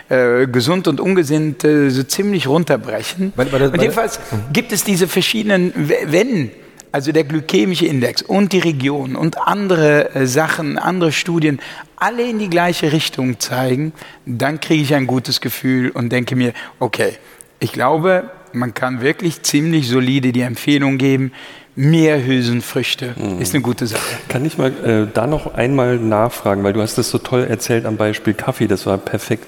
[0.09, 3.33] äh, gesund und ungesinnt äh, so ziemlich runterbrechen.
[3.35, 4.20] Weil, weil, und jedenfalls
[4.53, 5.73] gibt es diese verschiedenen,
[6.05, 6.51] wenn
[6.93, 11.61] also der glykämische Index und die Region und andere äh, Sachen, andere Studien,
[11.97, 13.93] alle in die gleiche Richtung zeigen,
[14.24, 17.19] dann kriege ich ein gutes Gefühl und denke mir, okay,
[17.59, 21.33] ich glaube, man kann wirklich ziemlich solide die Empfehlung geben,
[21.77, 23.40] mehr Hülsenfrüchte mhm.
[23.40, 24.03] ist eine gute Sache.
[24.28, 27.85] Kann ich mal äh, da noch einmal nachfragen, weil du hast das so toll erzählt
[27.85, 29.47] am Beispiel Kaffee, das war perfekt.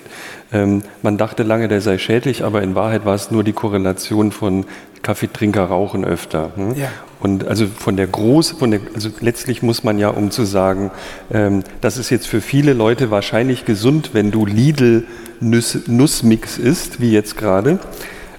[0.53, 4.31] Ähm, man dachte lange, der sei schädlich, aber in Wahrheit war es nur die Korrelation
[4.31, 4.67] von
[5.03, 6.53] Kaffeetrinker rauchen öfter.
[6.55, 6.75] Hm?
[6.75, 6.89] Ja.
[7.21, 10.91] Und also von der Groß, von der, also letztlich muss man ja, um zu sagen,
[11.33, 15.05] ähm, das ist jetzt für viele Leute wahrscheinlich gesund, wenn du Lidl
[15.41, 17.79] Nuss, Nussmix isst, wie jetzt gerade,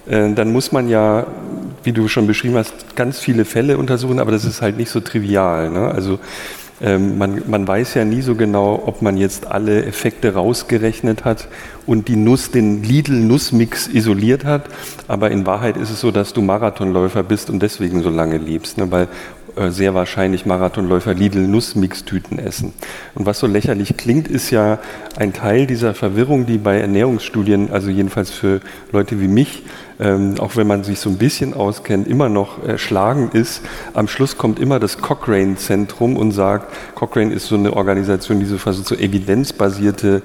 [0.08, 1.28] äh, dann muss man ja,
[1.84, 5.00] wie du schon beschrieben hast, ganz viele Fälle untersuchen, aber das ist halt nicht so
[5.00, 5.70] trivial.
[5.70, 5.90] Ne?
[5.90, 6.20] Also
[6.82, 11.50] ähm, man, man, weiß ja nie so genau, ob man jetzt alle Effekte rausgerechnet hat
[11.86, 14.70] und die Nuss, den Lidl-Nussmix isoliert hat.
[15.08, 18.78] Aber in Wahrheit ist es so, dass du Marathonläufer bist und deswegen so lange lebst,
[18.78, 18.90] ne?
[18.92, 19.10] weil
[19.58, 22.74] äh, sehr wahrscheinlich Marathonläufer Lidl-Nussmix-Tüten essen.
[23.14, 24.80] Und was so lächerlich klingt, ist ja
[25.18, 28.62] ein Teil dieser Verwirrung, die bei Ernährungsstudien, also jedenfalls für
[28.94, 29.64] Leute wie mich,
[30.00, 33.62] ähm, auch wenn man sich so ein bisschen auskennt, immer noch erschlagen ist.
[33.94, 38.58] Am Schluss kommt immer das Cochrane-Zentrum und sagt, Cochrane ist so eine Organisation, die so
[38.58, 40.22] versucht, so evidenzbasierte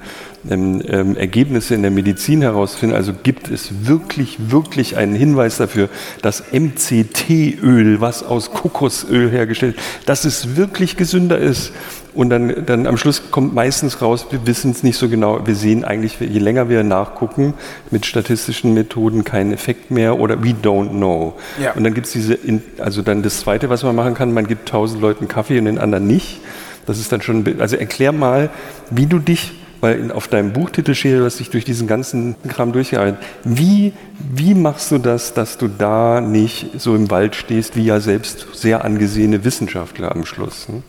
[0.49, 2.95] ähm, ähm, Ergebnisse in der Medizin herausfinden.
[2.95, 5.89] Also gibt es wirklich, wirklich einen Hinweis dafür,
[6.21, 11.71] dass MCT-Öl, was aus Kokosöl hergestellt, dass es wirklich gesünder ist.
[12.13, 15.45] Und dann, dann am Schluss kommt meistens raus, wir wissen es nicht so genau.
[15.45, 17.55] Wir sehen eigentlich, je länger wir nachgucken,
[17.91, 21.33] mit statistischen Methoden keinen Effekt mehr oder we don't know.
[21.61, 21.73] Ja.
[21.73, 22.39] Und dann gibt es diese,
[22.77, 25.77] also dann das Zweite, was man machen kann, man gibt tausend Leuten Kaffee und den
[25.77, 26.39] anderen nicht.
[26.85, 28.49] Das ist dann schon, also erklär mal,
[28.91, 29.53] wie du dich
[29.85, 33.19] weil auf deinem Buchtitel steht, du dich durch diesen ganzen Kram durchgearbeitet.
[33.43, 33.93] Wie,
[34.33, 38.47] wie machst du das, dass du da nicht so im Wald stehst, wie ja selbst
[38.53, 40.67] sehr angesehene Wissenschaftler am Schluss?
[40.67, 40.81] Hm?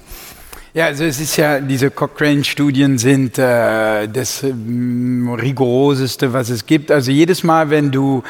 [0.73, 4.55] Ja, also es ist ja, diese Cochrane-Studien sind äh, das äh,
[5.43, 6.90] rigoroseste, was es gibt.
[6.90, 8.23] Also jedes Mal, wenn du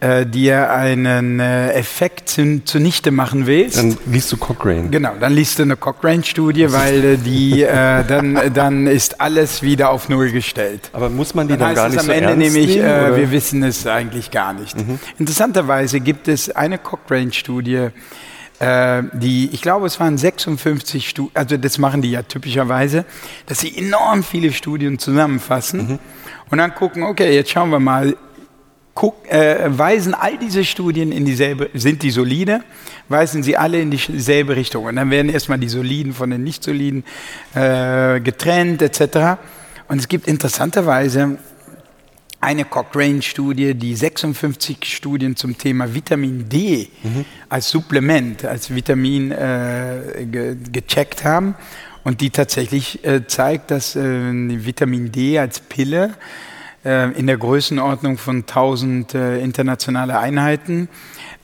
[0.00, 3.78] äh, dir einen äh, Effekt zu, zunichte machen willst.
[3.78, 4.88] Dann liest du Cochrane.
[4.90, 9.90] Genau, dann liest du eine Cochrane-Studie, weil äh, die, äh, dann, dann ist alles wieder
[9.90, 10.90] auf Null gestellt.
[10.92, 12.88] Aber muss man die dann, dann gar nicht am so Ende ernst nämlich, nehmen?
[12.88, 14.76] Äh, wir wissen es eigentlich gar nicht.
[14.76, 14.98] Mhm.
[15.18, 17.88] Interessanterweise gibt es eine Cochrane-Studie,
[18.58, 23.04] äh, die, ich glaube, es waren 56 Studien, also das machen die ja typischerweise,
[23.46, 25.98] dass sie enorm viele Studien zusammenfassen mhm.
[26.50, 28.16] und dann gucken, okay, jetzt schauen wir mal,
[28.96, 32.64] guck, äh, weisen all diese Studien in dieselbe, sind die solide,
[33.08, 34.86] weisen sie alle in dieselbe Richtung.
[34.86, 37.04] Und dann werden erstmal die soliden von den nicht soliden
[37.54, 39.38] äh, getrennt, etc.
[39.86, 41.38] Und es gibt interessanterweise
[42.40, 47.24] eine Cochrane-Studie, die 56 Studien zum Thema Vitamin D mhm.
[47.50, 51.54] als Supplement, als Vitamin äh, ge gecheckt haben
[52.02, 56.14] und die tatsächlich äh, zeigt, dass äh, Vitamin D als Pille
[56.86, 60.88] äh, in der Größenordnung von 1000 äh, internationale Einheiten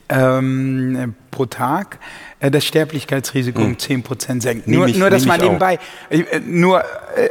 [0.09, 1.99] ähm, pro Tag
[2.39, 3.65] äh, das Sterblichkeitsrisiko mhm.
[3.65, 4.67] um 10% senkt.
[4.67, 5.79] Nur, ich, nur das mal nebenbei.
[6.09, 6.83] Äh, nur,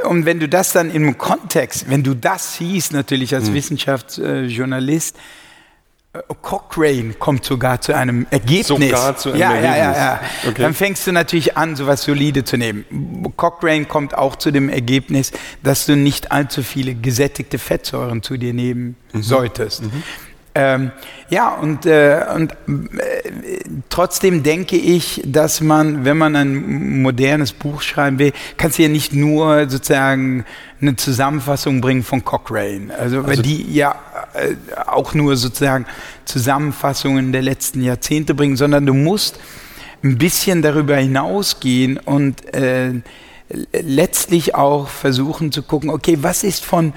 [0.05, 3.55] und wenn du das dann im Kontext, wenn du das siehst, natürlich als mhm.
[3.55, 5.17] Wissenschaftsjournalist,
[6.43, 8.67] Cochrane kommt sogar zu einem Ergebnis.
[8.67, 9.77] Sogar zu einem ja, Ergebnis.
[9.77, 10.21] Ja, ja, ja.
[10.47, 10.63] Okay.
[10.63, 13.33] Dann fängst du natürlich an, sowas solide zu nehmen.
[13.37, 15.33] Cochrane kommt auch zu dem Ergebnis,
[15.63, 19.23] dass du nicht allzu viele gesättigte Fettsäuren zu dir nehmen mhm.
[19.23, 19.85] solltest.
[19.85, 20.03] Mhm.
[20.55, 20.91] Ähm,
[21.31, 22.57] ja, und, äh, und äh,
[23.89, 28.91] trotzdem denke ich, dass man, wenn man ein modernes Buch schreiben will, kannst du ja
[28.91, 30.45] nicht nur sozusagen
[30.83, 32.93] eine Zusammenfassung bringen von Cochrane.
[32.93, 33.95] Also, also weil die ja
[34.35, 34.55] äh,
[34.87, 35.87] auch nur sozusagen
[36.27, 39.41] Zusammenfassungen der letzten Jahrzehnte bringen, sondern du musst
[40.05, 42.93] ein bisschen darüber hinausgehen und äh,
[43.73, 46.93] letztlich auch versuchen zu gucken, okay, was ist von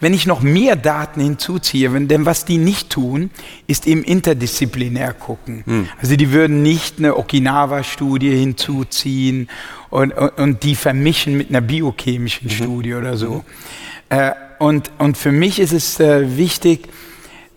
[0.00, 3.30] wenn ich noch mehr Daten hinzuziehe, denn was die nicht tun,
[3.66, 5.62] ist eben interdisziplinär gucken.
[5.66, 5.88] Hm.
[6.00, 9.48] Also die würden nicht eine Okinawa-Studie hinzuziehen
[9.90, 12.52] und, und, und, die vermischen mit einer biochemischen mhm.
[12.52, 13.30] Studie oder so.
[13.30, 13.42] Mhm.
[14.08, 16.88] Äh, und, und für mich ist es äh, wichtig,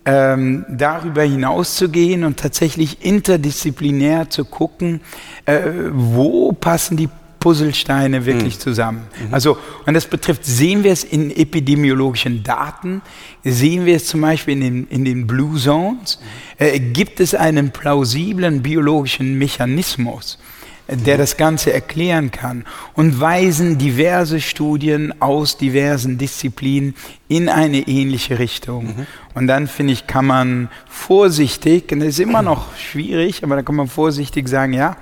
[0.06, 5.00] ähm, darüber hinauszugehen und tatsächlich interdisziplinär zu gucken,
[5.46, 5.60] äh,
[5.92, 7.08] wo passen die
[7.44, 8.60] Puzzlesteine wirklich mhm.
[8.60, 9.02] zusammen.
[9.20, 9.34] Mhm.
[9.34, 13.02] Also, und das betrifft, sehen wir es in epidemiologischen Daten,
[13.44, 16.20] sehen wir es zum Beispiel in den, in den Blue Zones,
[16.56, 20.38] äh, gibt es einen plausiblen biologischen Mechanismus,
[20.86, 21.18] äh, der mhm.
[21.18, 22.64] das Ganze erklären kann
[22.94, 26.94] und weisen diverse Studien aus diversen Disziplinen
[27.28, 28.86] in eine ähnliche Richtung.
[28.86, 29.06] Mhm.
[29.34, 33.62] Und dann finde ich, kann man vorsichtig, und das ist immer noch schwierig, aber da
[33.62, 34.96] kann man vorsichtig sagen, ja,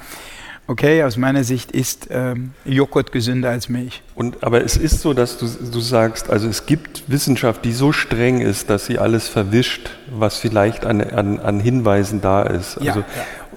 [0.66, 4.02] okay, aus meiner Sicht ist ähm, Joghurt gesünder als Milch.
[4.14, 7.92] Und, aber es ist so, dass du, du sagst, also es gibt Wissenschaft, die so
[7.92, 12.78] streng ist, dass sie alles verwischt, was vielleicht an, an, an Hinweisen da ist.
[12.78, 13.04] Also, ja, ja.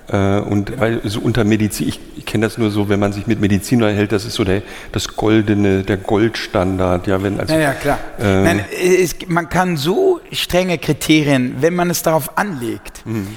[0.07, 0.82] Äh, und genau.
[0.82, 3.82] weil so unter Medizin, ich, ich kenne das nur so, wenn man sich mit Medizin
[3.82, 4.61] unterhält, das ist so der,
[4.91, 7.07] das goldene, der Goldstandard.
[7.07, 7.99] Ja, wenn also, ja, ja klar.
[8.19, 13.27] Äh, Nein, es, man kann so strenge Kriterien, wenn man es darauf anlegt, mhm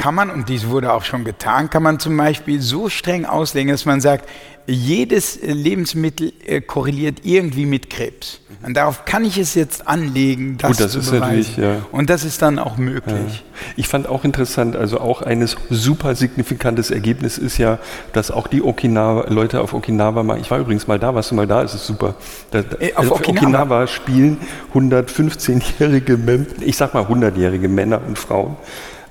[0.00, 3.70] kann man, und dies wurde auch schon getan, kann man zum Beispiel so streng auslegen,
[3.70, 4.26] dass man sagt,
[4.66, 8.40] jedes Lebensmittel äh, korreliert irgendwie mit Krebs.
[8.62, 11.62] Und darauf kann ich es jetzt anlegen, das, Gut, das zu ist beweisen.
[11.62, 11.76] Ja.
[11.92, 13.44] Und das ist dann auch möglich.
[13.44, 13.72] Ja.
[13.76, 17.78] Ich fand auch interessant, also auch eines super signifikantes Ergebnis ist ja,
[18.14, 21.34] dass auch die Okinawa, Leute auf Okinawa mal, ich war übrigens mal da, warst du
[21.34, 22.14] mal da, ist es super.
[22.52, 23.42] Da, äh, auf, auf Okinawa.
[23.42, 24.38] Okinawa spielen
[24.74, 28.56] 115-jährige, ich sag mal 100-jährige Männer und Frauen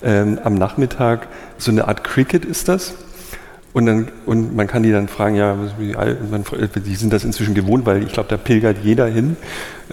[0.04, 1.28] ähm, am Nachmittag
[1.58, 2.94] so eine Art Cricket ist das.
[3.72, 5.96] Und, dann, und man kann die dann fragen, ja, wie
[6.82, 9.38] die sind das inzwischen gewohnt, weil ich glaube, da pilgert jeder hin,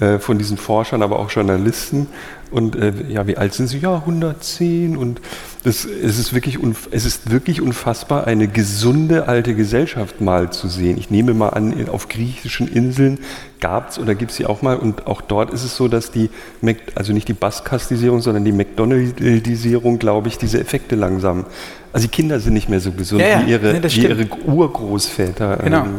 [0.01, 2.07] äh, von diesen Forschern, aber auch Journalisten.
[2.51, 3.79] Und äh, ja, wie alt sind sie?
[3.79, 4.97] Ja, 110.
[4.97, 5.21] Und
[5.65, 6.59] das, es, ist wirklich
[6.91, 10.97] es ist wirklich unfassbar, eine gesunde alte Gesellschaft mal zu sehen.
[10.99, 13.19] Ich nehme mal an, auf griechischen Inseln
[13.61, 14.77] gab es oder gibt es sie auch mal.
[14.77, 18.53] Und auch dort ist es so, dass die, Mac, also nicht die Baskastisierung, sondern die
[18.53, 21.47] McDonaldisierung, glaube ich, diese Effekte langsam.
[21.93, 23.47] Also die Kinder sind nicht mehr so gesund Ja, ja.
[23.47, 25.57] wie, ihre, Nee, wie ihre Urgroßväter.
[25.65, 25.85] Genau.
[25.85, 25.97] Ähm,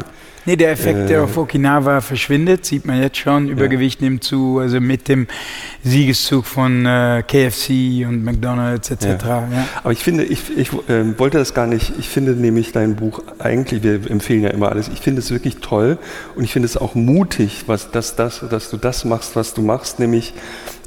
[0.48, 3.50] Nee, der Effekt, der auf Okinawa verschwindet, sieht man jetzt schon.
[3.50, 5.26] Übergewicht nimmt zu, also mit dem
[5.84, 9.04] Siegeszug von äh, KFC und McDonalds etc.
[9.26, 9.48] Ja.
[9.82, 13.22] Aber ich finde, ich, ich ähm, wollte das gar nicht, ich finde nämlich dein Buch
[13.38, 15.98] eigentlich, wir empfehlen ja immer alles, ich finde es wirklich toll
[16.34, 19.60] und ich finde es auch mutig, was, dass, dass, dass du das machst, was du
[19.60, 20.32] machst, nämlich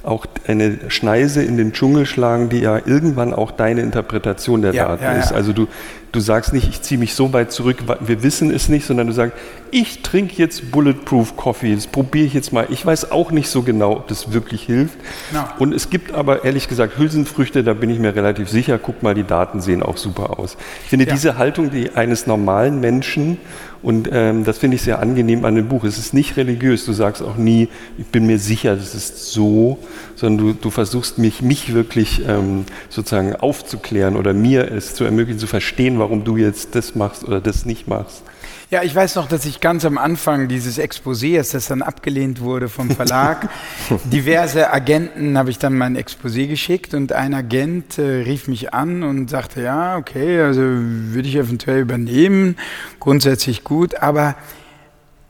[0.03, 4.87] auch eine Schneise in den Dschungel schlagen, die ja irgendwann auch deine Interpretation der Ja,
[4.87, 5.19] Daten ja, ja.
[5.19, 5.31] ist.
[5.31, 5.67] Also du,
[6.11, 9.13] du sagst nicht, ich ziehe mich so weit zurück, wir wissen es nicht, sondern du
[9.13, 9.37] sagst,
[9.73, 12.67] ich trinke jetzt Bulletproof Coffee, das probiere ich jetzt mal.
[12.69, 14.97] Ich weiß auch nicht so genau, ob das wirklich hilft.
[15.31, 15.45] Genau.
[15.59, 18.77] Und es gibt aber ehrlich gesagt Hülsenfrüchte, da bin ich mir relativ sicher.
[18.77, 20.57] Guck mal, die Daten sehen auch super aus.
[20.83, 21.13] Ich finde Ja.
[21.13, 23.37] diese Haltung die eines normalen Menschen
[23.81, 25.85] und ähm, das finde ich sehr angenehm an dem Buch.
[25.85, 26.85] Es ist nicht religiös.
[26.85, 29.79] Du sagst auch nie, ich bin mir sicher, das ist so,
[30.21, 35.39] sondern du, du versuchst mich, mich wirklich ähm, sozusagen aufzuklären oder mir es zu ermöglichen,
[35.39, 38.21] zu verstehen, warum du jetzt das machst oder das nicht machst.
[38.69, 42.69] Ja, ich weiß noch, dass ich ganz am Anfang dieses Exposés, das dann abgelehnt wurde
[42.69, 43.49] vom Verlag,
[44.05, 49.03] diverse Agenten habe ich dann mein Exposé geschickt und ein Agent äh, rief mich an
[49.03, 52.55] und sagte, ja, okay, also würde ich eventuell übernehmen,
[52.99, 54.35] grundsätzlich gut, aber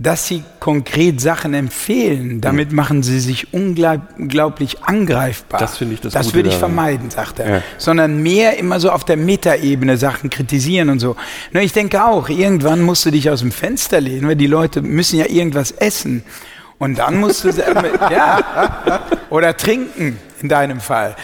[0.04, 5.60] dass sie konkret Sachen empfehlen, damit machen sie sich unglaublich angreifbar.
[5.60, 7.50] Das finde ich das Das würde ich vermeiden, sagt er.
[7.58, 7.62] Ja.
[7.78, 11.16] Sondern mehr immer so auf der Metaebene Sachen kritisieren und so.
[11.52, 14.82] Nur ich denke auch, irgendwann musst du dich aus dem Fenster lehnen, weil die Leute
[14.82, 16.24] müssen ja irgendwas essen.
[16.80, 17.50] Und dann musst du,
[18.12, 21.16] ja, oder trinken, in deinem Fall.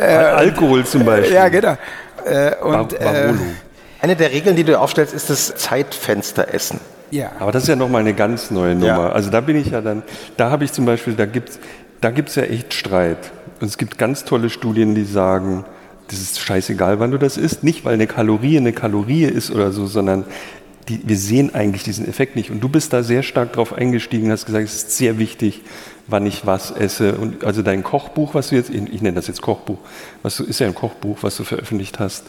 [0.00, 1.34] Alkohol zum Beispiel.
[1.34, 1.76] Ja, genau.
[2.24, 3.38] Äh, und, Bar- äh, Barolo.
[4.00, 6.78] Eine der Regeln, die du aufstellst, ist das Zeitfensteressen.
[7.10, 7.32] Ja.
[7.38, 8.86] Aber das ist ja nochmal eine ganz neue Nummer.
[8.86, 9.12] Ja.
[9.12, 10.02] Also da bin ich ja dann,
[10.36, 11.60] da habe ich zum Beispiel, da gibt es
[12.04, 13.32] da gibt's ja echt Streit.
[13.60, 15.64] Und es gibt ganz tolle Studien, die sagen,
[16.08, 17.64] das ist scheißegal, wann du das isst.
[17.64, 20.24] Nicht, weil eine Kalorie eine Kalorie ist oder so, sondern
[20.88, 22.50] die, wir sehen eigentlich diesen Effekt nicht.
[22.50, 25.62] Und du bist da sehr stark drauf eingestiegen, hast gesagt, es ist sehr wichtig,
[26.06, 27.14] wann ich was esse.
[27.14, 29.78] Und also dein Kochbuch, was du jetzt, ich nenne das jetzt Kochbuch,
[30.22, 32.24] was du, ist ja ein Kochbuch, was du veröffentlicht hast,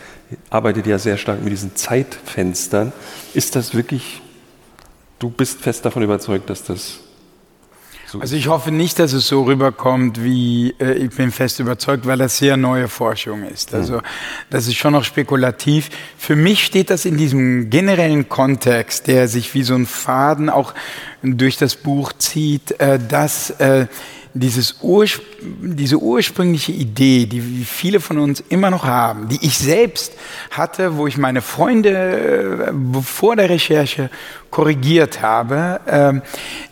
[0.50, 2.94] arbeitet ja sehr stark mit diesen Zeitfenstern.
[3.34, 4.22] Ist das wirklich
[5.20, 7.00] du bist fest davon überzeugt, dass das
[8.08, 12.06] so Also ich hoffe nicht, dass es so rüberkommt, wie äh, ich bin fest überzeugt,
[12.06, 13.74] weil das sehr neue Forschung ist.
[13.74, 14.02] Also
[14.50, 15.90] das ist schon noch spekulativ.
[16.18, 20.74] Für mich steht das in diesem generellen Kontext, der sich wie so ein Faden auch
[21.24, 23.88] durch das Buch zieht, äh, dass äh,
[24.36, 25.24] dieses Urspr
[25.62, 30.14] diese ursprüngliche Idee, die viele von uns immer noch haben, die ich selbst
[30.50, 34.10] hatte, wo ich meine Freunde äh, vor der Recherche
[34.50, 36.22] korrigiert habe, ähm,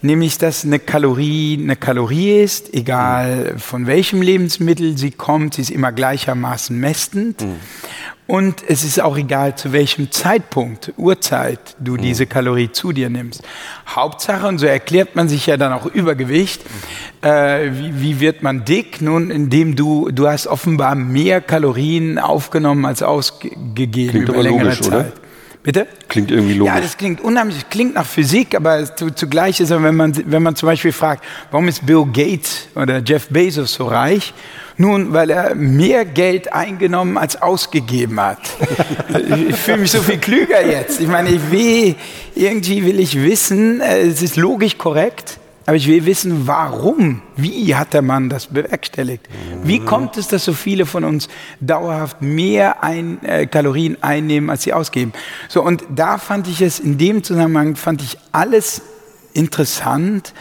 [0.02, 5.72] nämlich dass eine Kalorie eine Kalorie ist, egal von welchem Lebensmittel sie kommt, sie ist
[5.72, 7.44] immer gleichermaßen mästend.
[8.34, 13.44] Und es ist auch egal, zu welchem Zeitpunkt, Uhrzeit du diese Kalorie zu dir nimmst.
[13.88, 16.64] Hauptsache, und so erklärt man sich ja dann auch Übergewicht,
[17.22, 19.04] äh, wie, wie wird man dick?
[19.04, 24.82] Nun, indem du, du hast offenbar mehr Kalorien aufgenommen als ausgegeben Klingt über längere logisch,
[24.82, 24.88] Zeit.
[24.88, 25.12] oder?
[25.64, 25.88] Bitte?
[26.14, 26.76] klingt irgendwie logisch.
[26.76, 30.44] Ja, das klingt unheimlich, klingt nach Physik, aber zu, zugleich ist es, wenn man, wenn
[30.44, 34.34] man zum Beispiel fragt, warum ist Bill Gates oder Jeff Bezos so reich?
[34.78, 38.40] Nun, weil er mehr Geld eingenommen als ausgegeben hat.
[39.48, 41.00] ich fühle mich so viel klüger jetzt.
[41.00, 41.96] Ich meine, ich will,
[42.36, 47.76] irgendwie will ich wissen, äh, es ist logisch korrekt, aber ich will wissen, warum, wie
[47.76, 49.28] hat der Mann das bewerkstelligt?
[49.64, 51.30] Wie kommt es, dass so viele von uns
[51.62, 55.14] dauerhaft mehr ein, äh, Kalorien einnehmen, als sie ausgeben?
[55.48, 58.82] So, und da fand ich es, in dem Zusammenhang fand ich alles
[59.32, 60.34] interessant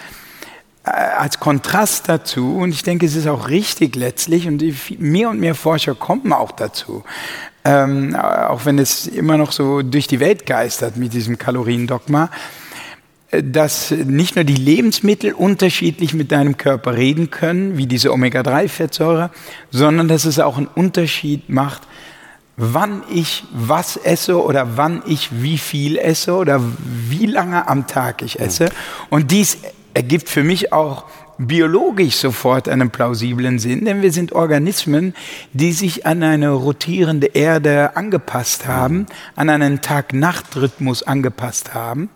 [0.85, 2.57] äh, als Kontrast dazu.
[2.57, 4.65] Und ich denke, es ist auch richtig letztlich und
[4.99, 7.05] mehr und mehr Forscher kommen auch dazu.
[7.65, 12.28] Ähm, auch wenn es immer noch so durch die Welt geistert mit diesem Kaloriendogma
[13.33, 19.31] dass nicht nur die Lebensmittel unterschiedlich mit deinem Körper reden können, wie diese Omega-3-Fettsäure,
[19.71, 21.83] sondern dass es auch einen Unterschied macht,
[22.59, 26.61] wann ich was esse oder wann ich wie viel esse oder
[27.09, 28.69] wie lange am Tag ich esse.
[29.09, 29.59] Und dies
[29.95, 31.05] ergibt für mich auch
[31.39, 35.15] biologisch sofort einen plausiblen Sinn, denn wir sind Organismen,
[35.53, 42.11] die sich an eine rotierende Erde angepasst haben, an einen Tag-Nacht-Rhythmus angepasst haben.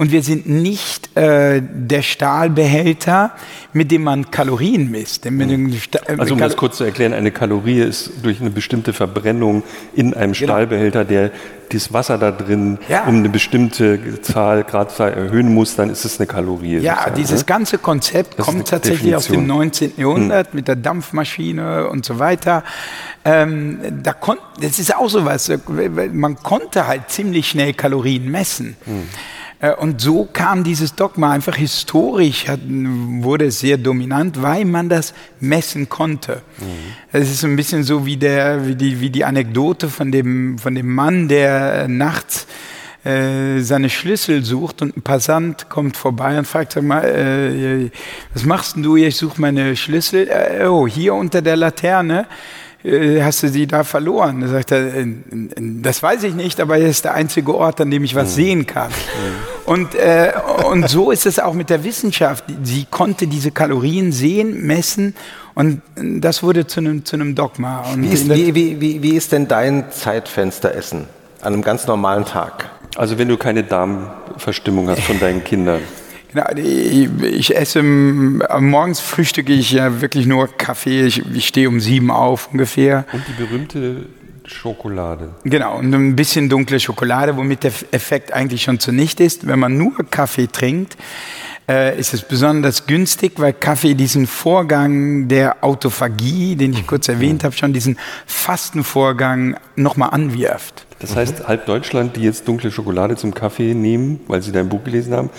[0.00, 3.32] Und wir sind nicht äh, der Stahlbehälter,
[3.74, 5.30] mit dem man Kalorien misst.
[5.30, 5.74] Mhm.
[6.16, 9.62] Also um das kurz zu erklären, eine Kalorie ist durch eine bestimmte Verbrennung
[9.94, 10.52] in einem genau.
[10.52, 11.32] Stahlbehälter, der
[11.68, 13.04] das Wasser da drin ja.
[13.04, 16.78] um eine bestimmte Zahl, Gradzahl erhöhen muss, dann ist es eine Kalorie.
[16.78, 17.44] Ja, dieses ne?
[17.44, 19.92] ganze Konzept das kommt tatsächlich aus dem 19.
[19.98, 20.56] Jahrhundert hm.
[20.56, 22.64] mit der Dampfmaschine und so weiter.
[23.26, 24.14] Ähm, da
[24.62, 25.52] das ist auch so was,
[26.10, 28.78] man konnte halt ziemlich schnell Kalorien messen.
[28.86, 29.02] Hm.
[29.60, 35.14] Äh, und so kam dieses Dogma einfach historisch, hat, wurde sehr dominant, weil man das
[35.38, 36.42] messen konnte.
[36.58, 36.64] Mhm.
[37.12, 40.74] Es ist ein bisschen so wie, der, wie, die, wie die Anekdote von dem, von
[40.74, 42.46] dem Mann, der nachts
[43.04, 47.90] äh, seine Schlüssel sucht und ein Passant kommt vorbei und fragt, sag mal, äh,
[48.34, 48.96] was machst denn du?
[48.96, 50.28] Ich suche meine Schlüssel.
[50.28, 52.26] Äh, oh, hier unter der Laterne.
[52.82, 54.40] Äh, hast du sie da verloren?
[54.40, 54.90] Da sagt er,
[55.56, 58.34] das weiß ich nicht, aber es ist der einzige Ort, an dem ich was mhm.
[58.34, 58.90] sehen kann.
[58.90, 59.70] Mhm.
[59.72, 60.32] Und, äh,
[60.68, 62.44] und so ist es auch mit der Wissenschaft.
[62.62, 65.14] Sie konnte diese Kalorien sehen, messen
[65.54, 67.84] und das wurde zu einem, zu einem Dogma.
[67.96, 71.06] Wie ist, wie, wie, wie ist denn dein Zeitfenster Essen
[71.42, 72.70] an einem ganz normalen Tag?
[72.96, 75.82] Also wenn du keine Darmverstimmung hast von deinen Kindern.
[76.32, 81.02] Genau, ich, esse, morgens frühstücke ich ja wirklich nur Kaffee.
[81.02, 83.04] Ich, ich stehe um sieben auf ungefähr.
[83.12, 84.06] Und die berühmte
[84.46, 85.34] Schokolade.
[85.44, 89.46] Genau, und ein bisschen dunkle Schokolade, womit der Effekt eigentlich schon zunichte ist.
[89.46, 90.96] Wenn man nur Kaffee trinkt,
[91.68, 97.44] äh, ist es besonders günstig, weil Kaffee diesen Vorgang der Autophagie, den ich kurz erwähnt
[97.44, 97.96] habe, schon diesen
[98.26, 100.86] Fastenvorgang nochmal anwirft.
[100.98, 104.84] Das heißt, halb Deutschland, die jetzt dunkle Schokolade zum Kaffee nehmen, weil sie dein Buch
[104.84, 105.30] gelesen haben,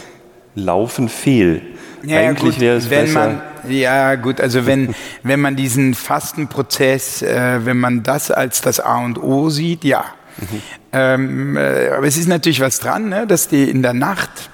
[0.56, 1.62] laufen fehl.
[2.04, 3.42] Ja, Eigentlich wäre es wenn besser.
[3.64, 8.80] Man, ja, gut, also wenn, wenn man diesen Fastenprozess, äh, wenn man das als das
[8.80, 10.06] A und O sieht, ja.
[10.38, 10.62] Mhm.
[10.94, 14.50] Ähm, äh, aber es ist natürlich was dran, ne, dass die in der Nacht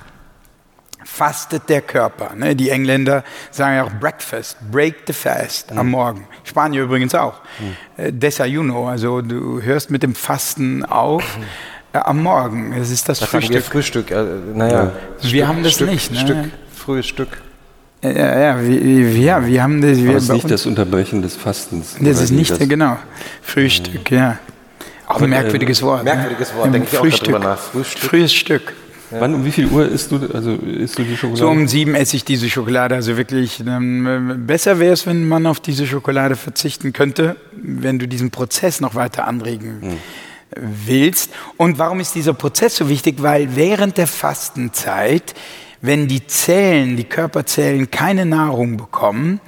[1.17, 2.35] fastet der Körper.
[2.35, 2.55] Ne?
[2.55, 5.79] Die Engländer sagen ja auch Breakfast, break the fast mhm.
[5.79, 6.27] am Morgen.
[6.43, 7.41] Spanier übrigens auch.
[7.59, 8.03] Mhm.
[8.03, 11.23] Äh, Desayuno, also du hörst mit dem Fasten auf.
[11.93, 12.73] Mhm am Morgen.
[12.73, 13.63] Es ist das, das Frühstück.
[13.63, 14.11] Frühstück.
[14.11, 14.23] Äh,
[14.53, 14.91] naja,
[15.21, 16.11] wir Stück, haben das Stück, nicht.
[16.11, 16.19] Ne?
[16.19, 16.37] Stück,
[16.73, 17.29] frühes Stück.
[18.03, 19.97] Ja, ja, wir, ja, wir haben das.
[19.97, 21.95] Wir das ist nicht das Unterbrechen des Fastens.
[21.99, 22.59] Das ist nicht, das?
[22.59, 22.97] genau.
[23.41, 24.17] Frühstück, mhm.
[24.17, 24.39] ja.
[25.07, 26.03] Auch ein merkwürdiges Wort.
[26.03, 26.13] Ne?
[26.13, 27.29] Merkwürdiges Wort, denke ich Frühstück.
[27.29, 27.59] auch darüber nach.
[27.59, 28.09] Frühstück.
[28.09, 28.73] Frühes Stück.
[29.09, 29.21] Ja.
[29.21, 31.39] Wann, um wie viel Uhr isst du, also isst du die Schokolade?
[31.39, 32.93] So um sieben esse ich diese Schokolade.
[32.93, 38.07] Also wirklich, ähm, besser wäre es, wenn man auf diese Schokolade verzichten könnte, wenn du
[38.07, 39.97] diesen Prozess noch weiter anregen hm
[40.55, 41.31] willst.
[41.57, 43.21] Und warum ist dieser Prozess so wichtig?
[43.21, 45.33] Weil während der Fastenzeit,
[45.81, 49.39] wenn die Zellen, die Körperzellen keine Nahrung bekommen,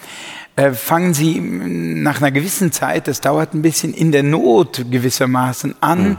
[0.60, 5.76] äh, fangen sie nach einer gewissen Zeit, das dauert ein bisschen, in der Not gewissermaßen
[5.80, 6.18] an, mhm.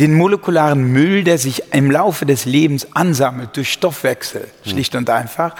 [0.00, 4.70] den molekularen Müll, der sich im Laufe des Lebens ansammelt durch Stoffwechsel, mhm.
[4.70, 5.54] schlicht und einfach,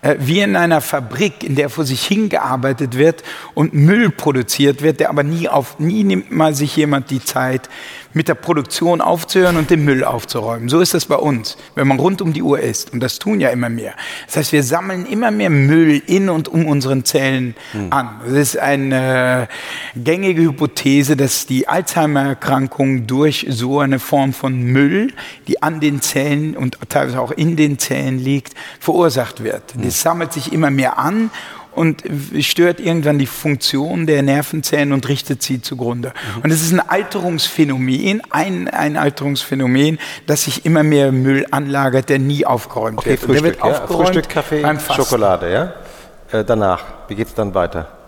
[0.00, 3.24] äh, wie in einer Fabrik, in der vor sich hingearbeitet wird
[3.54, 7.68] und Müll produziert wird, der aber nie auf, nie nimmt mal sich jemand die Zeit,
[8.14, 10.68] mit der Produktion aufzuhören und den Müll aufzuräumen.
[10.68, 12.92] So ist das bei uns, wenn man rund um die Uhr isst.
[12.92, 13.94] Und das tun ja immer mehr.
[14.26, 17.92] Das heißt, wir sammeln immer mehr Müll in und um unseren Zellen hm.
[17.92, 18.20] an.
[18.24, 19.48] Das ist eine
[19.96, 25.12] gängige Hypothese, dass die Alzheimer-Erkrankung durch so eine Form von Müll,
[25.48, 29.74] die an den Zellen und teilweise auch in den Zellen liegt, verursacht wird.
[29.74, 29.82] Hm.
[29.82, 31.30] Das sammelt sich immer mehr an
[31.74, 32.02] und
[32.40, 36.12] stört irgendwann die Funktion der Nervenzellen und richtet sie zugrunde.
[36.36, 36.42] Mhm.
[36.42, 42.18] Und es ist ein Alterungsphänomen, ein, ein Alterungsphänomen, dass sich immer mehr Müll anlagert, der
[42.18, 43.20] nie aufgeräumt okay, wird.
[43.20, 45.74] Frühstück, der wird aufgeräumt ja, Frühstück, Kaffee, Schokolade, ja?
[46.38, 48.01] Äh, danach, wie geht es dann weiter?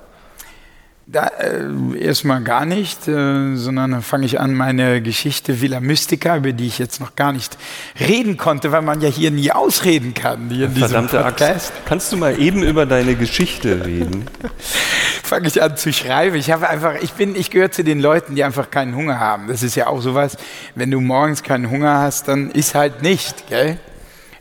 [1.07, 6.39] Da, äh, erstmal gar nicht, äh, sondern dann fange ich an, meine Geschichte Villa Mystica,
[6.39, 7.59] über die ich jetzt noch gar nicht
[8.01, 10.49] reden konnte, weil man ja hier nie ausreden kann.
[10.49, 11.73] Hier in Verdammte Axt.
[11.85, 14.25] Kannst du mal eben über deine Geschichte reden?
[15.23, 16.37] fange ich an zu schreiben.
[16.37, 19.49] Ich habe einfach, ich bin, ich gehöre zu den Leuten, die einfach keinen Hunger haben.
[19.49, 20.37] Das ist ja auch sowas,
[20.75, 23.79] wenn du morgens keinen Hunger hast, dann ist halt nicht, gell?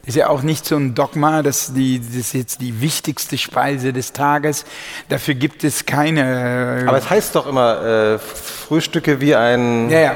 [0.05, 3.93] Ist ja auch nicht so ein Dogma, dass die, das ist jetzt die wichtigste Speise
[3.93, 4.65] des Tages.
[5.07, 6.81] Dafür gibt es keine.
[6.83, 7.81] Äh, Aber es heißt doch immer
[8.15, 10.15] äh, Frühstücke wie ein ja, ja.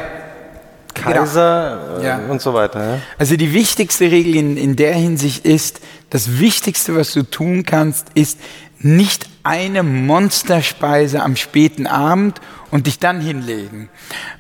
[0.93, 2.05] Kaiser genau.
[2.05, 2.19] ja.
[2.27, 2.95] und so weiter.
[2.95, 2.99] Ja?
[3.17, 8.07] Also die wichtigste Regel in, in der Hinsicht ist, das Wichtigste, was du tun kannst,
[8.13, 8.39] ist
[8.79, 13.87] nicht eine Monsterspeise am späten Abend und dich dann hinlegen.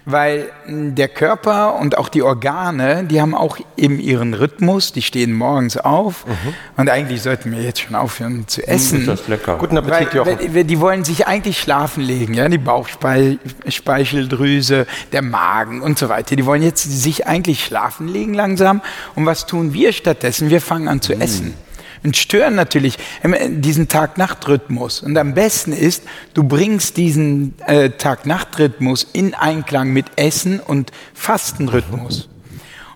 [0.03, 5.31] Weil der Körper und auch die Organe, die haben auch eben ihren Rhythmus, die stehen
[5.33, 6.53] morgens auf mhm.
[6.75, 8.99] und eigentlich sollten wir jetzt schon aufhören zu hm, essen.
[8.99, 9.55] Ist das lecker.
[9.57, 10.37] Guten Appetit, Jochen.
[10.53, 16.35] Weil die wollen sich eigentlich schlafen legen, ja, die Bauchspeicheldrüse, der Magen und so weiter.
[16.35, 18.81] Die wollen jetzt sich eigentlich schlafen legen langsam
[19.15, 20.49] und was tun wir stattdessen?
[20.49, 21.21] Wir fangen an zu mhm.
[21.21, 21.53] essen
[22.03, 22.97] und stören natürlich
[23.49, 25.01] diesen Tag-Nacht-Rhythmus.
[25.01, 26.03] Und am besten ist,
[26.33, 32.29] du bringst diesen äh, Tag-Nacht-Rhythmus in Einklang mit Essen und Fastenrhythmus.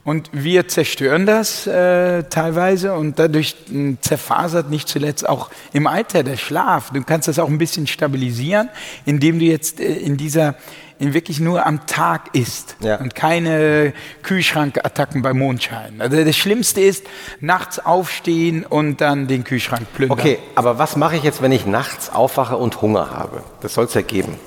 [0.03, 6.23] Und wir zerstören das äh, teilweise und dadurch äh, zerfasert nicht zuletzt auch im Alter
[6.23, 6.89] der Schlaf.
[6.91, 8.69] Du kannst das auch ein bisschen stabilisieren,
[9.05, 10.55] indem du jetzt äh, in dieser
[11.01, 12.97] in wirklich nur am Tag isst ja.
[12.97, 15.99] und keine Kühlschrankattacken bei Mondschein.
[15.99, 17.05] Also das Schlimmste ist
[17.39, 20.19] nachts aufstehen und dann den Kühlschrank plündern.
[20.19, 23.43] Okay, aber was mache ich jetzt, wenn ich nachts aufwache und Hunger habe?
[23.61, 24.37] Das soll es ja geben.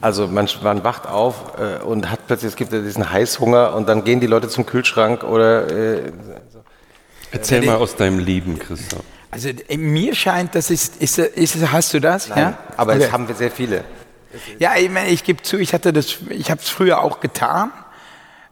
[0.00, 3.88] Also man, man wacht auf äh, und hat plötzlich, es gibt ja diesen Heißhunger und
[3.88, 5.70] dann gehen die Leute zum Kühlschrank oder...
[5.70, 6.12] Äh,
[6.52, 6.60] so.
[7.32, 9.02] Erzähl mal aus deinem Leben, Christoph.
[9.32, 12.28] Also äh, mir scheint, das ist, ist, ist hast du das?
[12.28, 12.58] Nein, ja?
[12.76, 13.02] aber okay.
[13.02, 13.82] das haben wir sehr viele.
[14.58, 17.70] Ja, ich, meine, ich gebe zu, ich hatte das, ich habe es früher auch getan.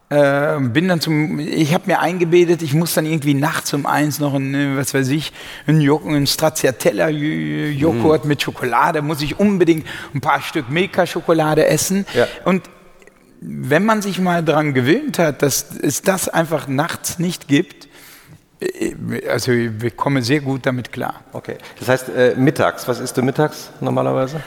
[0.09, 4.19] Äh, bin dann zum, ich habe mir eingebetet, ich muss dann irgendwie nachts um eins
[4.19, 5.33] noch ein, was weiß ich,
[5.65, 8.27] ein, ein Stracciatella Joghurt mm.
[8.27, 12.05] mit Schokolade, muss ich unbedingt ein paar Stück Milka-Schokolade essen.
[12.13, 12.27] Ja.
[12.45, 12.69] Und
[13.41, 17.87] wenn man sich mal daran gewöhnt hat, dass es das einfach nachts nicht gibt,
[18.59, 21.21] äh, also ich komme sehr gut damit klar.
[21.33, 21.57] Okay.
[21.79, 24.41] Das heißt, äh, mittags, was isst du mittags normalerweise?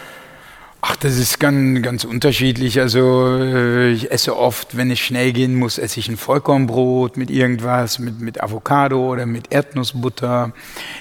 [0.83, 2.79] Ach, das ist ganz, ganz unterschiedlich.
[2.79, 7.31] Also äh, ich esse oft, wenn es schnell gehen muss, esse ich ein Vollkornbrot mit
[7.31, 10.53] irgendwas, mit, mit Avocado oder mit Erdnussbutter.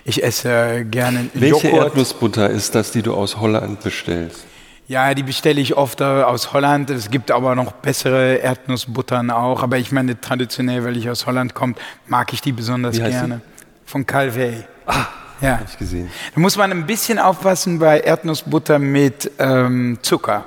[0.03, 1.87] Ich esse gerne Welche Joghurt.
[1.87, 4.45] Erdnussbutter ist das, die du aus Holland bestellst?
[4.87, 6.89] Ja, die bestelle ich oft aus Holland.
[6.91, 9.63] Es gibt aber noch bessere Erdnussbuttern auch.
[9.63, 11.73] Aber ich meine, traditionell, weil ich aus Holland komme,
[12.07, 13.41] mag ich die besonders gerne.
[13.43, 13.91] Die?
[13.91, 14.63] Von Calvé.
[14.85, 15.07] Ah.
[15.41, 15.59] Ja.
[15.59, 16.09] Habe ich gesehen.
[16.33, 20.45] Da muss man ein bisschen aufpassen bei Erdnussbutter mit ähm, Zucker.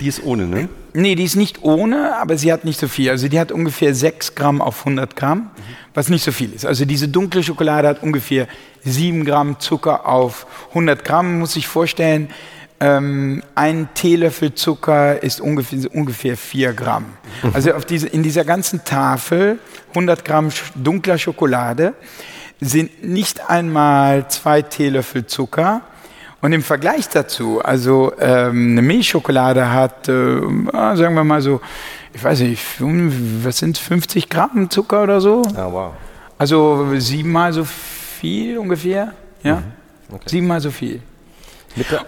[0.00, 0.68] Die ist ohne, ne?
[0.92, 3.10] Nee, die ist nicht ohne, aber sie hat nicht so viel.
[3.10, 5.50] Also die hat ungefähr 6 Gramm auf 100 Gramm, mhm.
[5.94, 6.64] was nicht so viel ist.
[6.64, 8.46] Also diese dunkle Schokolade hat ungefähr
[8.84, 12.30] 7 Gramm Zucker auf 100 Gramm, muss ich vorstellen.
[12.78, 17.06] Ähm, ein Teelöffel Zucker ist ungefähr, ungefähr 4 Gramm.
[17.42, 17.50] Mhm.
[17.54, 19.58] Also auf diese, in dieser ganzen Tafel
[19.90, 21.94] 100 Gramm dunkler Schokolade
[22.60, 25.82] sind nicht einmal zwei Teelöffel Zucker.
[26.42, 30.40] Und im Vergleich dazu, also ähm, eine Milchschokolade hat, äh,
[30.72, 31.60] sagen wir mal so,
[32.12, 35.42] ich weiß nicht, was sind 50 Gramm Zucker oder so?
[35.54, 35.92] Ja, wow.
[36.38, 39.12] Also siebenmal so viel ungefähr,
[39.42, 39.56] ja?
[39.56, 40.14] Mhm.
[40.14, 40.28] Okay.
[40.28, 41.00] Siebenmal so viel.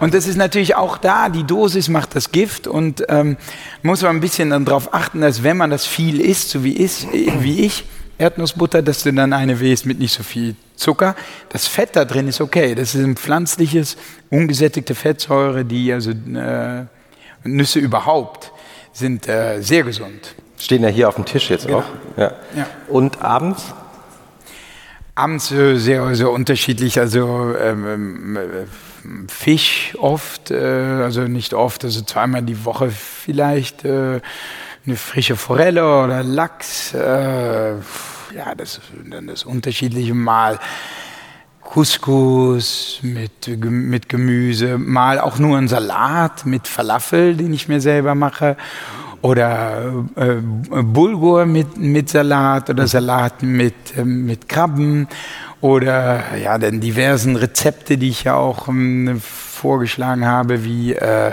[0.00, 3.36] Und das ist natürlich auch da, die Dosis macht das Gift und ähm,
[3.82, 7.06] muss man ein bisschen darauf achten, dass wenn man das viel isst, so wie, ist,
[7.12, 7.84] wie ich,
[8.18, 11.14] Erdnussbutter, dass du dann eine wählst mit nicht so viel Zucker.
[11.50, 12.74] Das Fett da drin ist okay.
[12.74, 13.96] Das ist ein pflanzliches,
[14.30, 16.84] ungesättigte Fettsäure, die also äh,
[17.44, 18.52] Nüsse überhaupt
[18.92, 20.34] sind äh, sehr gesund.
[20.58, 21.78] Stehen ja hier auf dem Tisch jetzt genau.
[21.78, 21.84] auch.
[22.16, 22.32] Ja.
[22.56, 22.66] ja.
[22.88, 23.62] Und abends?
[25.14, 26.98] Abends sehr, sehr unterschiedlich.
[26.98, 28.40] Also ähm, ähm äh,
[29.28, 34.20] Fisch oft, äh, also nicht oft, also zweimal die Woche vielleicht äh,
[34.88, 40.58] eine frische Forelle oder Lachs, äh, ja, das, dann das unterschiedliche Mal.
[41.60, 48.14] Couscous mit, mit Gemüse, mal auch nur ein Salat mit Falafel, den ich mir selber
[48.14, 48.56] mache,
[49.20, 50.36] oder äh,
[50.82, 55.08] Bulgur mit, mit Salat oder Salat mit, äh, mit Krabben
[55.60, 61.32] oder ja, dann diversen Rezepte, die ich ja auch ähm, vorgeschlagen habe, wie äh,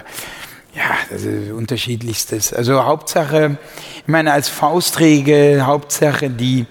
[0.75, 2.53] ja, das ist unterschiedlichstes.
[2.53, 3.57] Also Hauptsache,
[3.97, 6.65] ich meine, als Faustregel, Hauptsache die,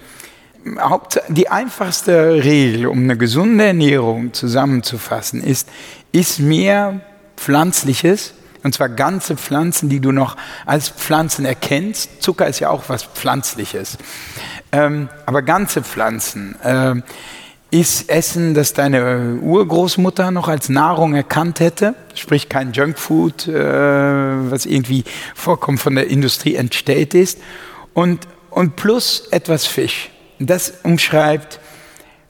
[1.29, 5.69] die einfachste Regel, um eine gesunde Ernährung zusammenzufassen, ist,
[6.13, 7.01] ist mehr
[7.37, 12.23] Pflanzliches, und zwar ganze Pflanzen, die du noch als Pflanzen erkennst.
[12.23, 13.99] Zucker ist ja auch was Pflanzliches.
[14.73, 16.57] Ähm, aber ganze Pflanzen.
[16.65, 17.03] Ähm,
[17.75, 24.65] ist Essen, das deine Urgroßmutter noch als Nahrung erkannt hätte, sprich kein Junkfood, äh, was
[24.65, 25.03] irgendwie
[25.35, 27.41] vorkommt von der Industrie entstellt ist,
[27.93, 30.11] und, und plus etwas Fisch.
[30.39, 31.59] Das umschreibt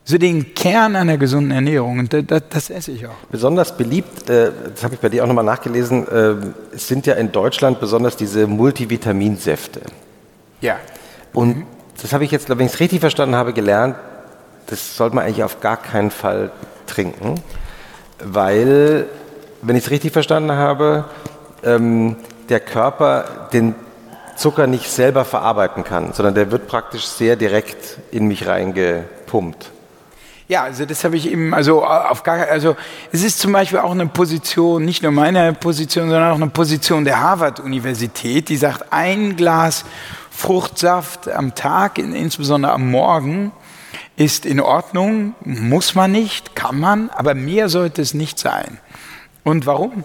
[0.05, 3.15] so den Kern einer gesunden Ernährung und das, das esse ich auch.
[3.31, 6.37] Besonders beliebt, äh, das habe ich bei dir auch nochmal nachgelesen, äh,
[6.73, 9.83] sind ja in Deutschland besonders diese Multivitaminsäfte.
[10.63, 10.79] Ja.
[11.35, 11.67] Und
[12.01, 13.97] das habe ich jetzt, wenn ich es richtig verstanden habe, gelernt,
[14.67, 16.51] das sollte man eigentlich auf gar keinen Fall
[16.87, 17.41] trinken,
[18.23, 19.07] weil
[19.63, 21.05] wenn ich es richtig verstanden habe,
[21.63, 22.17] ähm,
[22.49, 23.75] der Körper den
[24.37, 29.71] Zucker nicht selber verarbeiten kann, sondern der wird praktisch sehr direkt in mich reingepumpt.
[30.47, 32.77] Ja, also das habe ich eben, also auf gar, also
[33.13, 37.05] es ist zum Beispiel auch eine Position, nicht nur meine Position, sondern auch eine Position
[37.05, 39.87] der Harvard-Universität, die sagt, ein Glas
[40.31, 43.53] Fruchtsaft am Tag, insbesondere am Morgen,
[44.17, 48.79] ist in Ordnung, muss man nicht, kann man, aber mehr sollte es nicht sein.
[49.43, 50.05] Und warum?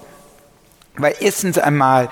[0.99, 2.09] Weil erstens einmal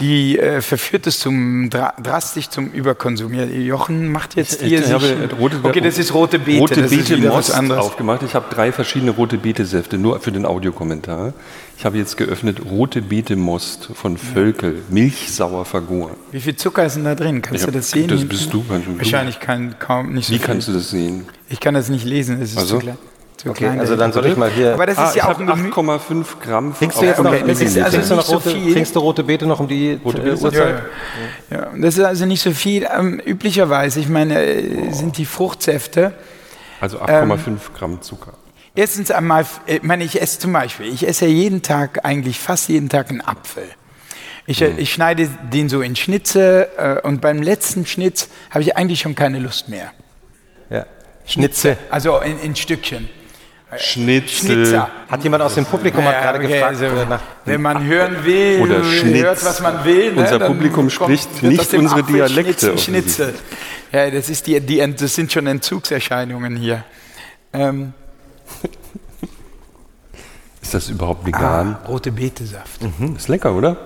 [0.00, 3.34] die äh, verführt es zum drastisch zum Überkonsum.
[3.34, 6.82] Ja, Jochen macht jetzt hier ich, ich sich, rote, okay, das ist rote Beete, rote
[6.82, 8.22] das Beete Most aufgemacht.
[8.22, 11.32] Ich habe drei verschiedene rote Beete Säfte nur für den Audiokommentar.
[11.76, 16.14] Ich habe jetzt geöffnet rote Beete Most von Völkel, milchsauer vergoren.
[16.32, 17.42] Wie viel Zucker ist denn da drin?
[17.42, 18.08] Kannst Ich du hab- das sehen?
[18.08, 20.46] das bist du- Wahrscheinlich kann, kaum nicht so Wie viel.
[20.46, 21.26] kannst du das sehen?
[21.48, 22.76] Ich kann das nicht lesen, es ist Also?
[22.76, 22.98] zu klein.
[23.38, 24.74] Zu Okay, klein also dann soll ich mal hier.
[24.74, 27.32] Aber das Ah, ist ja ich auch habe ein 8,5 Gramm Kriegst du jetzt noch,
[27.32, 28.74] Okay, das ist also kriegst du noch nicht so rote, viel.
[28.74, 30.36] kriegst du rote Beete noch um die Rote Beete?
[30.42, 30.82] Uhrzeit?
[31.50, 31.62] Ja, ja.
[31.62, 32.86] Ja, das ist also nicht so viel.
[32.92, 36.14] Ähm, üblicherweise, ich meine, äh, sind die Fruchtsäfte.
[36.80, 37.38] Also 8,5
[37.78, 38.32] Gramm Zucker.
[38.74, 42.40] Erstens einmal, äh, ich meine, ich esse zum Beispiel, ich esse ja jeden Tag, eigentlich
[42.40, 43.64] fast jeden Tag einen Apfel.
[44.46, 48.76] Ich, äh, ich schneide den so in Schnitze äh, und beim letzten Schnitz habe ich
[48.76, 49.92] eigentlich schon keine Lust mehr.
[50.70, 50.86] Ja.
[51.26, 51.76] Schnitze.
[51.90, 53.08] Also in, in Stückchen.
[53.76, 54.64] Schnitzel.
[54.64, 54.88] Schnitzer.
[55.10, 58.24] Hat jemand aus dem Publikum hat Ja, gerade okay, gefragt, also, nach, wenn man hören
[58.24, 59.22] will, Oder Schnitz.
[59.22, 60.12] hört, was man will.
[60.14, 63.34] Ne, Unser Publikum kommt- spricht nicht unsere Apfel Dialekte, Schnitzel.
[63.92, 66.82] Ja, das, ist die, die, das sind schon Entzugserscheinungen hier.
[67.52, 67.92] Ähm,
[70.62, 71.76] Ist das überhaupt vegan?
[71.82, 72.80] ah, rote Betesaft.
[73.16, 73.76] Ist lecker, oder?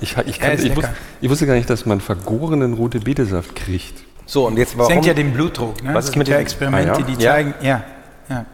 [0.00, 0.94] Ich, ich, kann, Ja, ich, wus, lecker.
[1.20, 3.94] ich wusste gar nicht, dass man vergorenen rote Betesaft kriegt.
[4.26, 4.92] So, und jetzt Das warum?
[4.92, 5.82] senkt ja den Blutdruck.
[5.82, 5.94] Ne?
[5.94, 7.04] Was Es ist mit gibt ja dem- Experimente, Ah, ja?
[7.04, 7.30] die Ja.
[7.32, 7.82] zeigen, ja,
[8.28, 8.46] ja.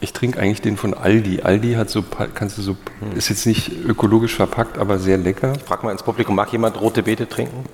[0.00, 1.42] Ich trinke eigentlich den von Aldi.
[1.42, 2.04] Aldi hat so,
[2.34, 2.76] kannst du so,
[3.16, 5.54] ist jetzt nicht ökologisch verpackt, aber sehr lecker.
[5.66, 7.64] frag mal ins Publikum, mag jemand rote Beete trinken?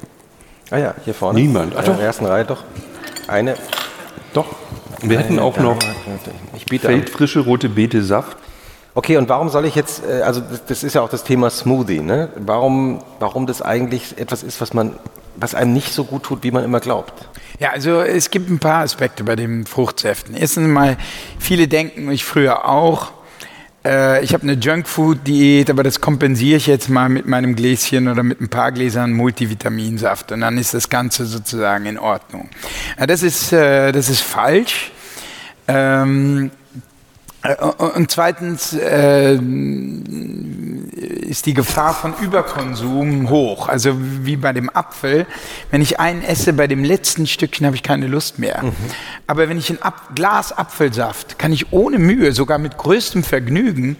[0.70, 1.38] Ah ja, hier vorne.
[1.38, 1.74] Niemand.
[1.76, 1.86] Ach.
[1.86, 2.64] In der ersten Reihe doch.
[3.28, 3.56] Eine.
[4.32, 4.46] Doch.
[5.02, 5.76] Wir hätten auch noch
[6.56, 8.38] Ich feldfrische rote Betesaft.
[8.94, 11.50] Okay, und warum soll ich jetzt, äh, also das, das ist ja auch das Thema
[11.50, 12.28] Smoothie, ne?
[12.36, 14.94] Warum, warum das eigentlich etwas ist, was man,
[15.36, 17.12] was einem nicht so gut tut, wie man immer glaubt?
[17.60, 20.34] Ja, also es gibt ein paar Aspekte bei den Fruchtsäften.
[20.34, 20.96] Erstens mal,
[21.38, 23.12] viele denken, ich früher auch,
[23.84, 28.22] äh, ich habe eine Junkfood-Diät, aber das kompensiere ich jetzt mal mit meinem Gläschen oder
[28.22, 32.48] mit ein paar Gläsern Multivitaminsaft und dann ist das Ganze sozusagen in Ordnung.
[32.98, 34.90] Ja, das, ist, äh, das ist falsch.
[35.68, 36.63] Ähm, äh,
[37.96, 43.68] und zweitens äh, ist die Gefahr von Überkonsum hoch.
[43.68, 45.26] Also wie bei dem Apfel.
[45.70, 48.62] Wenn ich einen esse, bei dem letzten Stückchen habe ich keine Lust mehr.
[49.26, 53.96] Aber wenn ich ein Ap Glas Apfelsaft, kann ich ohne Mühe, sogar mit größtem Vergnügen,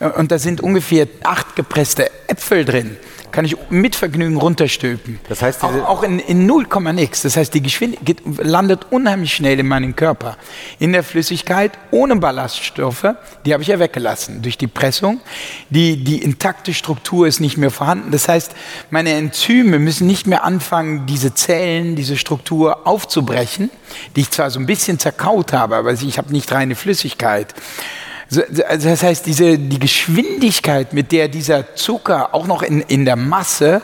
[0.00, 2.96] äh, und da sind ungefähr acht gepresste Äpfel drin,
[3.30, 5.20] kann ich mit Vergnügen runterstülpen.
[5.28, 7.22] Das heißt, auch, auch in, in 0, nix.
[7.22, 10.36] Das heißt, die Geschwindigkeit landet unheimlich schnell in meinem Körper.
[10.78, 13.06] In der Flüssigkeit, ohne Ballaststoffe,
[13.44, 15.20] die habe ich ja weggelassen durch die Pressung.
[15.70, 18.10] Die, die intakte Struktur ist nicht mehr vorhanden.
[18.10, 18.52] Das heißt,
[18.90, 23.70] meine Enzyme müssen nicht mehr anfangen, diese Zellen, diese Struktur aufzubrechen,
[24.16, 27.54] die ich zwar so ein bisschen zerkaut habe, aber ich habe nicht reine Flüssigkeit.
[28.30, 33.06] So, Also das heißt, diese, die Geschwindigkeit, mit der dieser Zucker auch noch in, in
[33.06, 33.80] der Masse,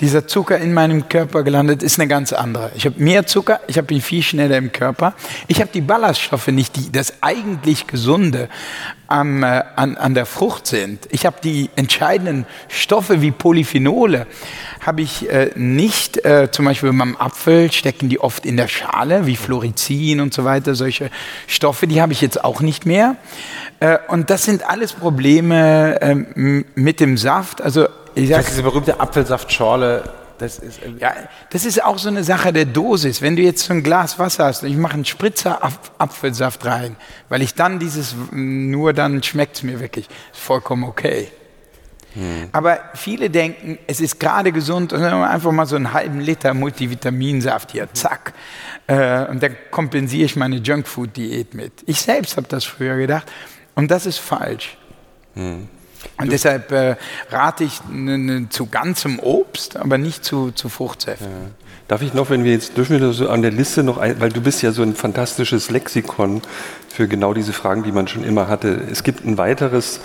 [0.00, 2.72] dieser Zucker in meinem Körper gelandet, ist eine ganz andere.
[2.74, 5.14] Ich habe mehr Zucker, ich habe ihn viel schneller im Körper.
[5.46, 8.48] Ich habe die Ballaststoffe nicht, die das eigentlich Gesunde
[9.14, 11.06] am, äh, an, an der Frucht sind.
[11.10, 14.26] Ich habe die entscheidenden Stoffe wie Polyphenole,
[14.84, 19.26] habe ich äh, nicht, äh, zum Beispiel beim Apfel stecken die oft in der Schale,
[19.26, 21.10] wie Fluorizin und so weiter, solche
[21.46, 23.14] Stoffe, die habe ich jetzt auch nicht mehr.
[23.78, 27.62] Äh, und das sind alles Probleme ähm, mit dem Saft.
[27.62, 27.86] Also
[28.16, 30.02] ich Das sag, ist diese berühmte Apfelsaftschorle,
[30.38, 31.14] das ist, äh, ja,
[31.50, 33.22] das ist auch so eine Sache der Dosis.
[33.22, 36.64] Wenn du jetzt so ein Glas Wasser hast und ich mache einen Spritzer Ap Apfelsaft
[36.64, 36.96] rein,
[37.28, 41.28] weil ich dann dieses, nur dann schmeckt es mir wirklich, ist vollkommen okay.
[42.52, 46.54] Aber viele denken, es ist gerade gesund und dann einfach mal so einen halben Liter
[46.54, 48.34] Multivitaminsaft hier, zack.
[48.86, 51.72] Äh, und dann kompensiere ich meine Junkfood-Diät mit.
[51.86, 53.30] Ich selbst habe das früher gedacht
[53.74, 54.76] und das ist falsch.
[56.18, 56.96] Und deshalb äh,
[57.30, 61.28] rate ich ne, ne, zu ganzem Obst, aber nicht zu, zu Fruchtsäften.
[61.88, 64.30] Darf ich noch, wenn wir jetzt, dürfen wir so an der Liste noch ein, weil
[64.30, 66.40] du bist ja so ein fantastisches Lexikon
[66.88, 68.80] für genau diese Fragen, die man schon immer hatte.
[68.90, 70.00] Es gibt ein weiteres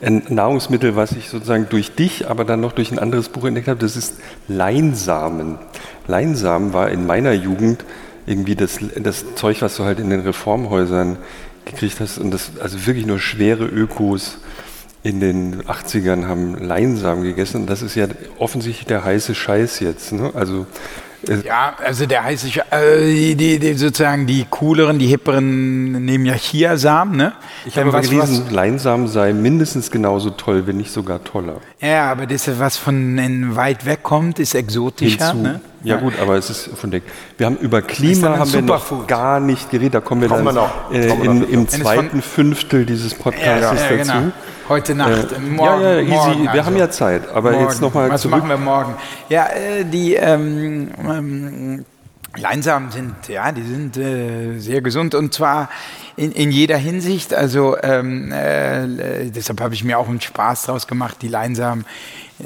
[0.00, 3.68] ein Nahrungsmittel, was ich sozusagen durch dich, aber dann noch durch ein anderes Buch entdeckt
[3.68, 4.14] habe, das ist
[4.46, 5.58] Leinsamen.
[6.06, 7.84] Leinsamen war in meiner Jugend
[8.26, 11.18] irgendwie das, das Zeug, was du halt in den Reformhäusern
[11.64, 14.38] gekriegt hast und das, also wirklich nur schwere Ökos
[15.02, 17.66] in den 80ern haben Leinsamen gegessen.
[17.66, 18.06] Das ist ja
[18.38, 20.12] offensichtlich der heiße Scheiß jetzt.
[20.12, 20.32] Ne?
[20.34, 20.66] Also
[21.44, 27.16] ja, also der heiße, äh, die, die, sozusagen die cooleren, die hipperen nehmen ja Chiasamen,
[27.16, 27.32] ne?
[27.66, 31.60] Ich habe was, gelesen, was, Leinsamen sei mindestens genauso toll, wenn nicht sogar toller.
[31.80, 35.34] Ja, aber das, was von weit weg kommt, ist exotischer.
[35.34, 35.60] Ne?
[35.84, 37.02] Ja, gut, aber es ist von der.
[37.36, 39.94] Wir haben über Klima haben wir noch gar nicht geredet.
[39.94, 43.96] Da kommen wir kommen dann wir äh, in, im zweiten Fünftel dieses Podcasts ja, ja,
[43.96, 44.12] dazu.
[44.12, 44.32] Genau.
[44.68, 45.82] Heute Nacht, äh, morgen.
[45.82, 46.14] Ja, ja, easy.
[46.14, 46.64] Morgen, wir also.
[46.64, 47.28] haben ja Zeit.
[47.32, 47.64] Aber morgen.
[47.64, 48.94] jetzt nochmal Was machen wir morgen?
[49.28, 51.84] Ja, äh, die ähm, ähm,
[52.36, 55.70] Leinsamen sind, ja, die sind äh, sehr gesund und zwar
[56.16, 57.32] in, in jeder Hinsicht.
[57.32, 61.84] Also ähm, äh, deshalb habe ich mir auch einen Spaß draus gemacht, die Leinsamen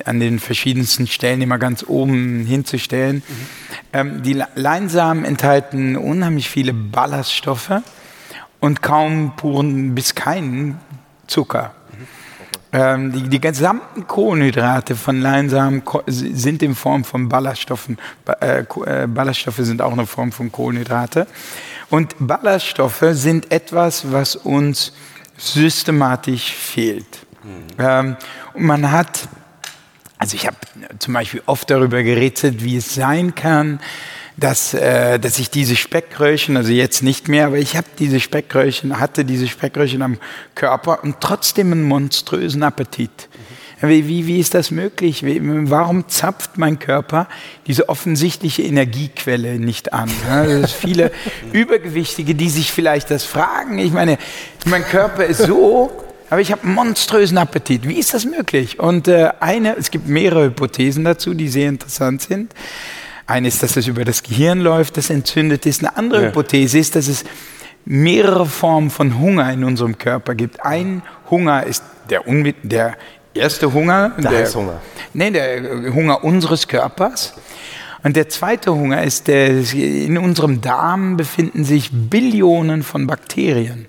[0.04, 3.16] an den verschiedensten Stellen immer ganz oben hinzustellen.
[3.16, 3.22] Mhm.
[3.92, 7.82] Ähm, die Leinsamen enthalten unheimlich viele Ballaststoffe
[8.60, 10.78] und kaum puren bis keinen
[11.26, 11.74] Zucker.
[12.74, 17.98] Ähm, die, die, gesamten Kohlenhydrate von Leinsamen sind in Form von Ballaststoffen.
[18.40, 21.26] Äh, äh, Ballaststoffe sind auch eine Form von Kohlenhydrate.
[21.90, 24.94] Und Ballaststoffe sind etwas, was uns
[25.36, 27.26] systematisch fehlt.
[27.44, 27.66] Mhm.
[27.78, 28.16] Ähm,
[28.54, 29.28] und man hat
[30.22, 30.56] also ich habe
[31.00, 33.80] zum Beispiel oft darüber gerätselt, wie es sein kann,
[34.36, 39.00] dass, äh, dass ich diese Speckröllchen, also jetzt nicht mehr, aber ich habe diese Speckröllchen,
[39.00, 40.18] hatte diese Speckröllchen am
[40.54, 43.28] Körper und trotzdem einen monströsen Appetit.
[43.80, 45.26] Wie, wie, wie ist das möglich?
[45.26, 47.26] Wie, warum zapft mein Körper
[47.66, 50.08] diese offensichtliche Energiequelle nicht an?
[50.62, 51.10] Ist viele
[51.52, 53.80] Übergewichtige, die sich vielleicht das fragen.
[53.80, 54.18] Ich meine,
[54.66, 55.90] mein Körper ist so
[56.32, 57.86] aber ich habe monströsen Appetit.
[57.86, 58.80] Wie ist das möglich?
[58.80, 62.54] Und äh, eine, es gibt mehrere Hypothesen dazu, die sehr interessant sind.
[63.26, 65.80] Eine ist, dass es über das Gehirn läuft, das entzündet ist.
[65.84, 66.28] Eine andere ja.
[66.28, 67.24] Hypothese ist, dass es
[67.84, 70.64] mehrere Formen von Hunger in unserem Körper gibt.
[70.64, 72.22] Ein Hunger ist der,
[72.62, 72.96] der
[73.34, 74.12] erste Hunger.
[74.16, 74.80] Der, der Heißhunger.
[75.12, 77.34] Nee, der Hunger unseres Körpers.
[78.04, 83.86] Und der zweite Hunger ist, der, in unserem Darm befinden sich Billionen von Bakterien.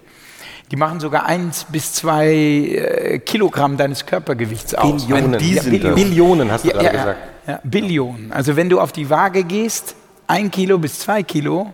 [0.71, 5.05] Die machen sogar eins bis zwei äh, Kilogramm deines Körpergewichts aus.
[5.05, 5.95] Billionen, ja, Billionen.
[5.95, 7.19] Billionen hast du ja, gerade ja, gesagt.
[7.47, 8.31] Ja, Billionen.
[8.31, 9.95] Also wenn du auf die Waage gehst,
[10.27, 11.73] ein Kilo bis zwei Kilo,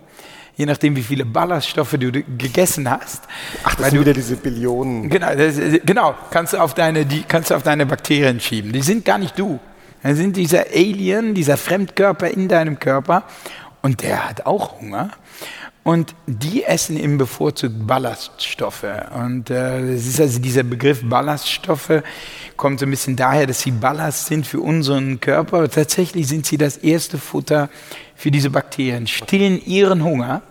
[0.56, 3.22] je nachdem, wie viele Ballaststoffe du gegessen hast.
[3.64, 5.08] Ach, das sind wieder diese Billionen.
[5.08, 8.72] Genau, das, genau kannst, du auf deine, die, kannst du auf deine Bakterien schieben.
[8.72, 9.58] Die sind gar nicht du.
[10.02, 13.24] Das sind dieser Alien, dieser Fremdkörper in deinem Körper.
[13.82, 15.10] Und der hat auch Hunger.
[15.90, 18.86] Und die essen eben bevorzugt Ballaststoffe.
[19.12, 22.04] Und äh, es ist also dieser Begriff Ballaststoffe
[22.56, 25.56] kommt so ein bisschen daher, dass sie Ballast sind für unseren Körper.
[25.56, 27.70] Aber tatsächlich sind sie das erste Futter
[28.14, 30.42] für diese Bakterien, stillen ihren Hunger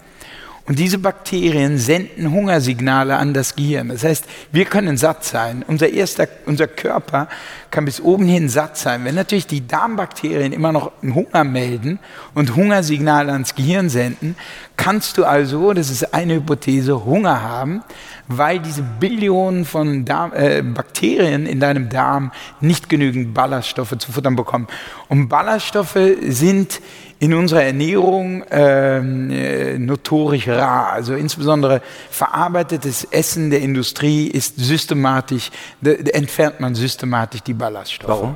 [0.69, 3.89] und diese Bakterien senden Hungersignale an das Gehirn.
[3.89, 5.65] Das heißt, wir können satt sein.
[5.67, 7.27] Unser, erster, unser Körper
[7.71, 9.03] kann bis oben hin satt sein.
[9.03, 11.97] Wenn natürlich die Darmbakterien immer noch Hunger melden
[12.35, 14.35] und Hungersignale ans Gehirn senden,
[14.77, 17.81] kannst du also, das ist eine Hypothese, Hunger haben,
[18.27, 22.31] weil diese Billionen von Darm, äh, Bakterien in deinem Darm
[22.61, 24.67] nicht genügend Ballaststoffe zu futtern bekommen.
[25.07, 26.79] Und Ballaststoffe sind
[27.19, 30.93] in unserer Ernährung ähm, äh, notorisch rar.
[30.93, 38.09] Also insbesondere verarbeitetes Essen der Industrie ist systematisch, entfernt man systematisch die Ballaststoffe.
[38.09, 38.35] Warum?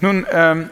[0.00, 0.70] Nun, ähm,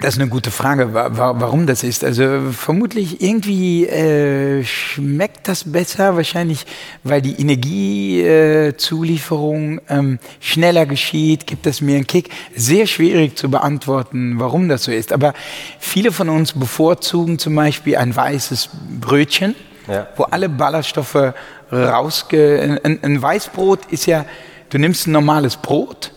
[0.00, 2.04] das ist eine gute Frage, warum das ist.
[2.04, 6.66] Also vermutlich irgendwie äh, schmeckt das besser, wahrscheinlich
[7.04, 12.30] weil die Energiezulieferung äh, ähm, schneller geschieht, gibt es mehr einen Kick.
[12.56, 15.12] Sehr schwierig zu beantworten, warum das so ist.
[15.12, 15.32] Aber
[15.78, 19.54] viele von uns bevorzugen zum Beispiel ein weißes Brötchen,
[19.86, 20.08] ja.
[20.16, 21.34] wo alle Ballaststoffe
[21.72, 22.80] rausge...
[22.82, 24.26] Ein, ein Weißbrot ist ja,
[24.70, 26.13] du nimmst ein normales Brot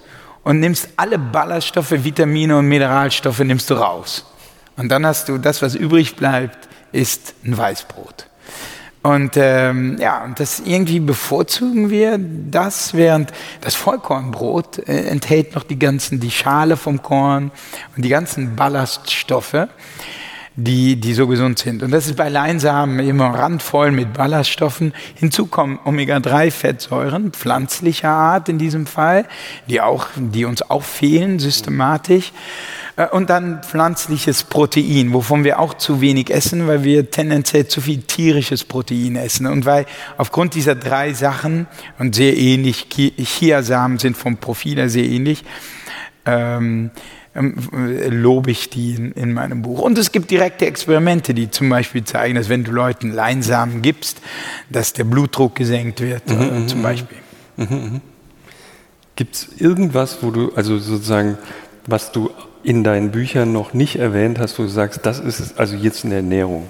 [0.47, 4.25] und nimmst alle Ballaststoffe, Vitamine und Mineralstoffe nimmst du raus.
[4.77, 8.29] Und dann hast du das, was übrig bleibt, ist ein Weißbrot.
[9.03, 15.63] Und ähm, ja, und das irgendwie bevorzugen wir das, während das Vollkornbrot äh, enthält noch
[15.63, 17.51] die ganzen, die Schale vom Korn
[17.97, 19.67] und die ganzen Ballaststoffe
[20.59, 21.83] die, die so gesund sind.
[21.83, 24.91] Und das ist bei Leinsamen immer randvoll mit Ballaststoffen.
[25.13, 29.27] Hinzu kommen Omega-3-Fettsäuren, pflanzlicher Art in diesem Fall,
[29.67, 32.31] die, auch, die uns auch fehlen systematisch.
[32.95, 37.79] Äh, und dann pflanzliches Protein, wovon wir auch zu wenig essen, weil wir tendenziell zu
[37.79, 39.45] viel tierisches Protein essen.
[39.45, 39.85] Und weil
[40.17, 41.67] aufgrund dieser drei Sachen,
[41.99, 45.43] und sehr ähnlich, Chiasamen sind vom Profil her sehr ähnlich,
[46.25, 46.89] ähm,
[47.37, 49.79] lobe ich die in, in, meinem Buch.
[49.79, 54.21] Und es gibt direkte Experimente, die zum Beispiel zeigen, dass wenn du Leuten Leinsamen gibst,
[54.69, 56.83] dass der Blutdruck gesenkt wird, mhm, äh, mhm, zum mhm.
[56.83, 57.17] Beispiel.
[57.57, 58.01] Mhm,
[59.15, 61.37] Gibt es irgendwas, wo du, also sozusagen,
[61.85, 62.29] was du
[62.63, 66.09] in deinen Büchern noch nicht erwähnt hast, wo du sagst, das ist also jetzt in
[66.09, 66.67] der Ernährung,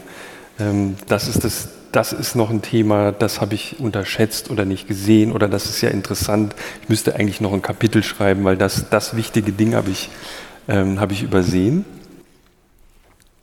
[0.60, 4.88] ähm, das ist das, das ist noch ein Thema, das habe ich unterschätzt oder nicht
[4.88, 6.54] gesehen oder das ist ja interessant.
[6.84, 10.10] Ich müsste eigentlich noch ein Kapitel schreiben, weil das, das wichtige Ding habe ich,
[10.68, 11.86] ähm, habe ich übersehen.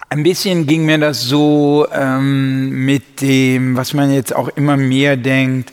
[0.08, 5.16] Ein bisschen ging mir das so ähm, mit dem, was man jetzt auch immer mehr
[5.16, 5.72] denkt,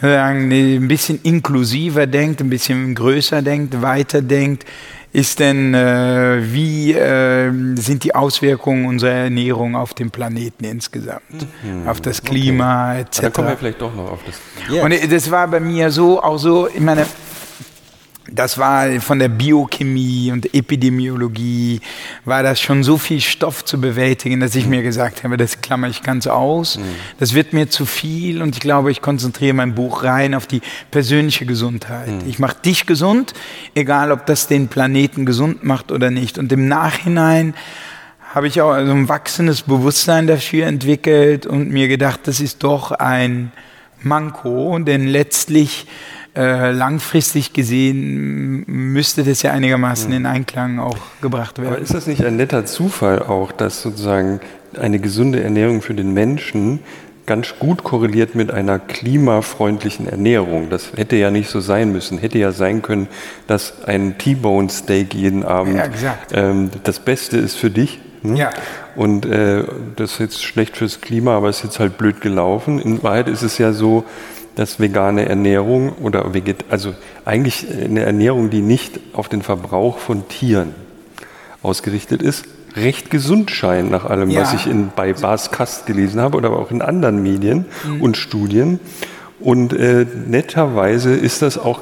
[0.00, 4.66] ein bisschen inklusiver denkt, ein bisschen größer denkt, weiter denkt,
[5.12, 11.88] ist denn, äh, wie äh, sind die Auswirkungen unserer Ernährung auf den Planeten insgesamt, mhm.
[11.88, 13.00] auf das Klima okay.
[13.00, 13.20] etc.
[13.20, 14.34] Da kommen wir vielleicht doch noch auf das.
[14.70, 14.84] Yes.
[14.84, 17.06] Und das war bei mir so, auch so, ich meine,
[18.30, 21.80] das war von der Biochemie und Epidemiologie,
[22.24, 25.88] war das schon so viel Stoff zu bewältigen, dass ich mir gesagt habe, das klammer
[25.88, 26.78] ich ganz aus.
[26.78, 26.82] Mhm.
[27.18, 30.60] Das wird mir zu viel und ich glaube, ich konzentriere mein Buch rein auf die
[30.90, 32.08] persönliche Gesundheit.
[32.08, 32.28] Mhm.
[32.28, 33.32] Ich mache dich gesund,
[33.74, 36.38] egal ob das den Planeten gesund macht oder nicht.
[36.38, 37.54] Und im Nachhinein
[38.34, 42.90] habe ich auch also ein wachsendes Bewusstsein dafür entwickelt und mir gedacht, das ist doch
[42.90, 43.52] ein
[44.02, 45.86] Manko, denn letztlich
[46.36, 51.72] äh, langfristig gesehen müsste das ja einigermaßen in Einklang auch gebracht werden.
[51.72, 54.40] Aber ist das nicht ein netter Zufall auch, dass sozusagen
[54.78, 56.80] eine gesunde Ernährung für den Menschen
[57.24, 60.70] ganz gut korreliert mit einer klimafreundlichen Ernährung.
[60.70, 62.18] Das hätte ja nicht so sein müssen.
[62.18, 63.08] Hätte ja sein können,
[63.46, 67.98] dass ein T-Bone Steak jeden Abend ja, ähm, das Beste ist für dich.
[68.22, 68.36] Hm?
[68.36, 68.50] Ja.
[68.94, 69.64] Und äh,
[69.96, 72.78] das ist jetzt schlecht fürs Klima, aber ist jetzt halt blöd gelaufen.
[72.78, 74.04] In Wahrheit ist es ja so,
[74.56, 76.94] dass vegane Ernährung oder veget also
[77.24, 80.74] eigentlich eine Ernährung, die nicht auf den Verbrauch von Tieren
[81.62, 84.42] ausgerichtet ist, recht gesund scheint nach allem, ja.
[84.42, 88.02] was ich in, bei Bas Kast gelesen habe oder auch in anderen Medien mhm.
[88.02, 88.80] und Studien.
[89.38, 91.80] Und äh, netterweise ist das auch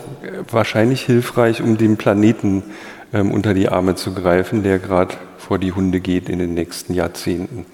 [0.50, 2.64] wahrscheinlich hilfreich, um dem Planeten
[3.12, 6.94] ähm, unter die Arme zu greifen, der gerade vor die Hunde geht in den nächsten
[6.94, 7.66] Jahrzehnten.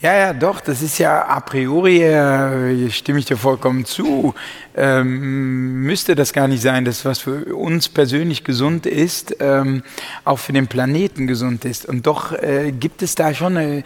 [0.00, 4.34] Ja, ja, doch, das ist ja a priori, äh, stimme ich dir vollkommen zu,
[4.76, 9.82] ähm, müsste das gar nicht sein, dass was für uns persönlich gesund ist, ähm,
[10.24, 11.86] auch für den Planeten gesund ist.
[11.86, 13.84] Und doch äh, gibt es da schon eine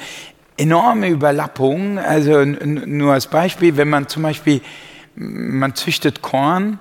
[0.57, 1.99] enorme Überlappung.
[1.99, 4.61] Also nur als Beispiel, wenn man zum Beispiel,
[5.15, 6.79] man züchtet Korn,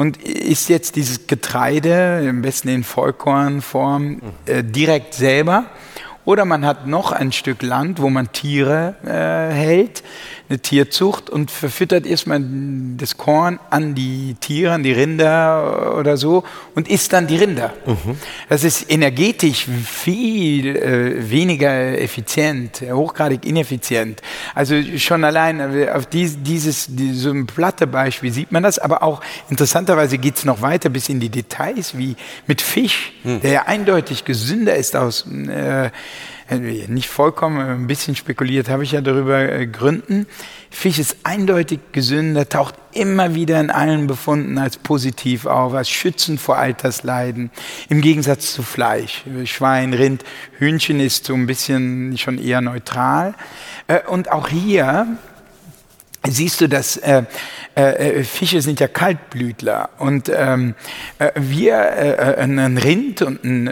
[0.00, 5.66] und isst jetzt dieses Getreide, am besten in Vollkornform, äh, direkt selber
[6.30, 10.04] oder man hat noch ein Stück Land, wo man Tiere äh, hält,
[10.50, 12.42] eine Tierzucht und verfüttert erstmal
[12.96, 16.42] das Korn an die Tiere, an die Rinder oder so
[16.74, 17.72] und isst dann die Rinder.
[17.86, 18.16] Mhm.
[18.48, 24.22] Das ist energetisch viel äh, weniger effizient, hochgradig ineffizient.
[24.52, 29.04] Also schon allein äh, auf dies, dieses, so ein platte Beispiel sieht man das, aber
[29.04, 29.20] auch
[29.50, 32.16] interessanterweise geht es noch weiter bis in die Details, wie
[32.48, 33.40] mit Fisch, mhm.
[33.40, 35.90] der ja eindeutig gesünder ist aus äh,
[36.58, 40.26] nicht vollkommen, ein bisschen spekuliert habe ich ja darüber äh, Gründen.
[40.70, 46.40] Fisch ist eindeutig gesünder, taucht immer wieder in allen Befunden als positiv auf, als schützend
[46.40, 47.50] vor Altersleiden,
[47.88, 49.24] im Gegensatz zu Fleisch.
[49.44, 50.24] Schwein, Rind,
[50.58, 53.34] Hühnchen ist so ein bisschen schon eher neutral.
[53.86, 55.06] Äh, und auch hier
[56.28, 57.24] siehst du, dass äh,
[57.74, 60.74] äh, Fische sind ja Kaltblütler und ähm,
[61.18, 63.70] äh, wir, äh, äh ein Rind und ein, äh,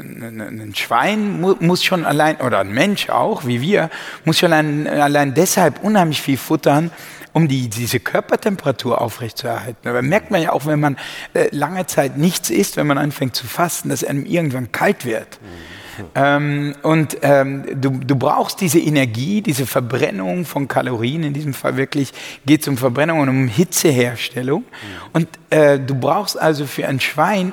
[0.00, 3.90] ein Schwein mu muss schon allein, oder ein Mensch auch, wie wir,
[4.24, 6.90] muss schon allein, allein deshalb unheimlich viel futtern,
[7.34, 9.88] um die, diese Körpertemperatur aufrechtzuerhalten.
[9.88, 10.96] Aber merkt man ja auch, wenn man
[11.34, 15.40] äh, lange Zeit nichts isst, wenn man anfängt zu fasten, dass einem irgendwann kalt wird.
[15.42, 15.73] Mhm.
[16.14, 21.76] Ähm, und ähm, du, du brauchst diese Energie, diese Verbrennung von Kalorien, in diesem Fall
[21.76, 22.12] wirklich
[22.46, 24.62] geht es um Verbrennung und um Hitzeherstellung.
[24.62, 24.66] Mhm.
[25.12, 27.52] Und äh, du brauchst also für ein Schwein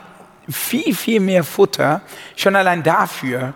[0.50, 2.02] viel, viel mehr Futter,
[2.36, 3.54] schon allein dafür.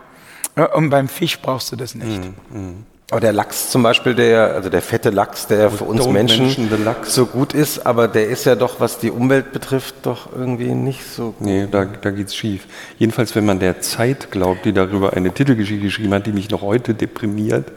[0.55, 2.21] Äh, und beim Fisch brauchst du das nicht.
[2.51, 2.85] Mhm.
[3.11, 6.67] Aber der Lachs zum Beispiel, der, also der fette Lachs, der für uns Menschen,
[7.03, 11.05] so gut ist, aber der ist ja doch, was die Umwelt betrifft, doch irgendwie nicht
[11.05, 11.45] so gut.
[11.45, 12.65] Nee, da, da geht's schief.
[12.97, 16.63] Jedenfalls, wenn man der Zeit glaubt, die darüber eine Titelgeschichte geschrieben hat, die mich noch
[16.63, 17.71] heute deprimiert,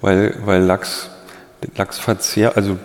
[0.00, 1.10] weil, weil Lachs,
[1.76, 2.78] Lachsverzehr, also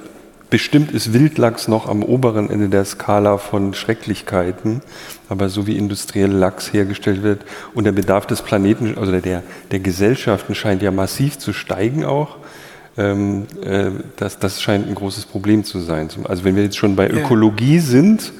[0.49, 4.81] Bestimmt ist Wildlachs noch am oberen Ende der Skala von Schrecklichkeiten,
[5.27, 7.43] aber so wie industriell Lachs hergestellt wird
[7.73, 12.37] und der Bedarf des Planeten, also der, der Gesellschaften scheint ja massiv zu steigen auch.
[12.97, 16.09] Ähm, äh, das, das scheint ein großes Problem zu sein.
[16.25, 18.31] Also wenn wir jetzt schon bei Ökologie sind,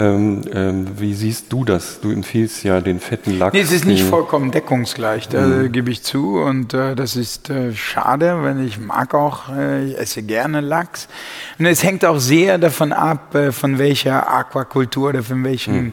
[0.00, 2.00] Ähm, ähm, wie siehst du das?
[2.00, 3.52] Du empfiehlst ja den fetten Lachs.
[3.52, 5.72] Nee, es ist nicht vollkommen deckungsgleich, da Mhm.
[5.72, 6.38] gebe ich zu.
[6.38, 11.08] Und äh, das ist äh, schade, weil ich mag auch, äh, ich esse gerne Lachs.
[11.58, 15.92] Und es hängt auch sehr davon ab, äh, von welcher Aquakultur oder von welchem, Mhm.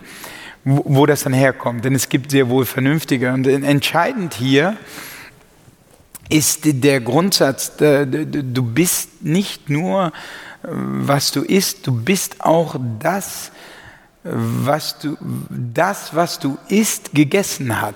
[0.66, 1.84] wo, wo das dann herkommt.
[1.84, 3.34] Denn es gibt sehr wohl vernünftige.
[3.34, 4.78] Und entscheidend hier
[6.30, 10.12] ist der Grundsatz, äh, du bist nicht nur, äh,
[10.70, 13.52] was du isst, du bist auch das,
[14.26, 15.18] was du,
[15.50, 17.96] das, was du isst, gegessen hat.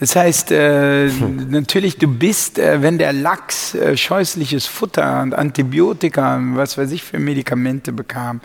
[0.00, 6.36] Das heißt, äh, natürlich, du bist, äh, wenn der Lachs äh, scheußliches Futter und Antibiotika
[6.36, 8.40] und was weiß ich für Medikamente bekam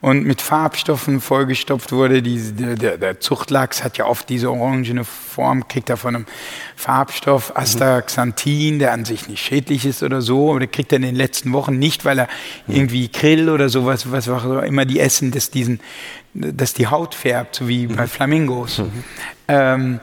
[0.00, 5.66] und mit Farbstoffen vollgestopft wurde, die, der, der, Zuchtlachs hat ja oft diese orangene Form,
[5.66, 6.26] kriegt er von einem
[6.76, 11.02] Farbstoff Astaxanthin, der an sich nicht schädlich ist oder so, aber der kriegt er in
[11.02, 12.28] den letzten Wochen nicht, weil er
[12.68, 15.80] irgendwie Krill oder sowas, was auch immer die essen, dass diesen,
[16.32, 18.82] dass die Haut färbt, so wie bei Flamingos.
[19.48, 19.98] Ähm,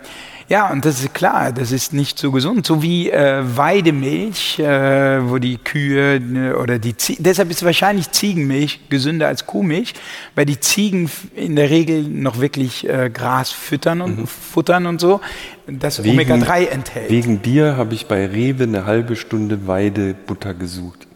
[0.48, 2.68] ja, und das ist klar, das ist nicht so gesund.
[2.68, 8.12] So wie äh, Weidemilch, äh, wo die Kühe ne, oder die Ziegen, deshalb ist wahrscheinlich
[8.12, 9.94] Ziegenmilch gesünder als Kuhmilch,
[10.36, 15.20] weil die Ziegen in der Regel noch wirklich äh, Gras füttern und futtern und so,
[15.68, 17.10] das Omega-3 enthält.
[17.10, 21.08] Wegen dir habe ich bei Rewe eine halbe Stunde Weidebutter gesucht.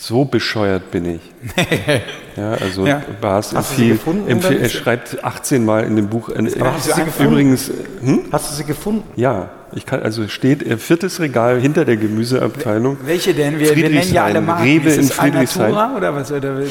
[0.00, 1.20] So bescheuert bin ich.
[2.36, 3.02] ja, also Ja.
[3.20, 6.28] Bas empfiehlt, empfiehlt, er schreibt 18 Mal in dem Buch.
[6.28, 7.32] Äh, hast du sie gefunden?
[7.32, 8.20] übrigens, hm?
[8.30, 9.02] Hast du sie gefunden?
[9.16, 12.98] ja, ich kann, also steht äh, viertes Regal hinter der Gemüseabteilung.
[13.04, 13.58] Welche denn?
[13.58, 14.62] Wir, wir nennen ja alle Marken.
[14.62, 15.74] Rewe ist in Friedrichshain.
[15.74, 16.30] Alnatura oder was?
[16.30, 16.64] Oder, oder,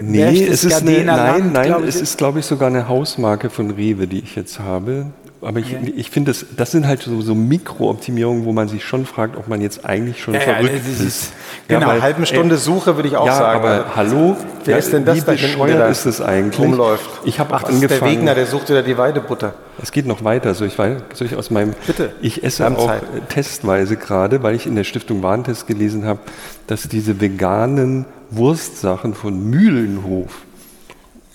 [0.00, 3.50] Nee, Berchtesgadener es ist eine, nein, Land, nein, es ist, glaube ich, sogar eine Hausmarke
[3.50, 5.06] von Rewe, die ich jetzt habe.
[5.44, 9.04] Aber ich, ich finde, das, das sind halt so, so Mikrooptimierungen, wo man sich schon
[9.06, 11.32] fragt, ob man jetzt eigentlich schon Ja, ja, verrückt das ist- ist.
[11.68, 13.60] Genau, eine halbe Stunde Suche würde ich auch ja, sagen.
[13.64, 16.58] aber hallo, Wer ja, ist denn das wie da bescheuert da ist das eigentlich?
[16.60, 17.08] rumläuft?
[17.24, 18.16] Ich habe auch das ist der angefangen.
[18.18, 19.54] Wegner, der sucht wieder die Weidebutter.
[19.82, 20.54] Es geht noch weiter.
[20.54, 21.74] Soll ich, wei- soll ich aus meinem.
[21.86, 22.12] Bitte.
[22.22, 23.02] Ich esse auch Zeit.
[23.28, 26.20] testweise gerade, weil ich in der Stiftung Warentest gelesen habe,
[26.66, 30.30] dass diese veganen Wurstsachen von Mühlenhof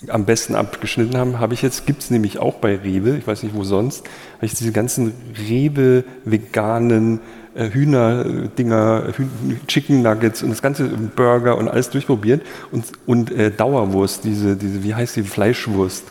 [0.08, 1.38] am besten abgeschnitten haben.
[1.38, 4.04] Habe ich jetzt, gibt es nämlich auch bei Rewe, ich weiß nicht wo sonst,
[4.36, 5.12] habe ich diese ganzen
[5.48, 7.20] Rewe veganen
[7.54, 13.50] äh, Hühnerdinger, Hühn Chicken Nuggets und das ganze Burger und alles durchprobiert und, und äh,
[13.50, 16.04] Dauerwurst, diese, diese, wie heißt die, Fleischwurst.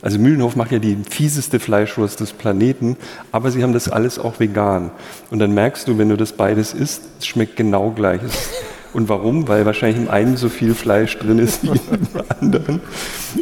[0.00, 2.96] Also Mühlenhof macht ja die fieseste Fleischwurst des Planeten,
[3.32, 4.90] aber sie haben das alles auch vegan.
[5.30, 8.20] Und dann merkst du, wenn du das beides isst, es schmeckt genau gleich.
[8.22, 8.50] Es-
[8.92, 9.48] Und warum?
[9.48, 12.80] Weil wahrscheinlich im einen so viel Fleisch drin ist wie im anderen.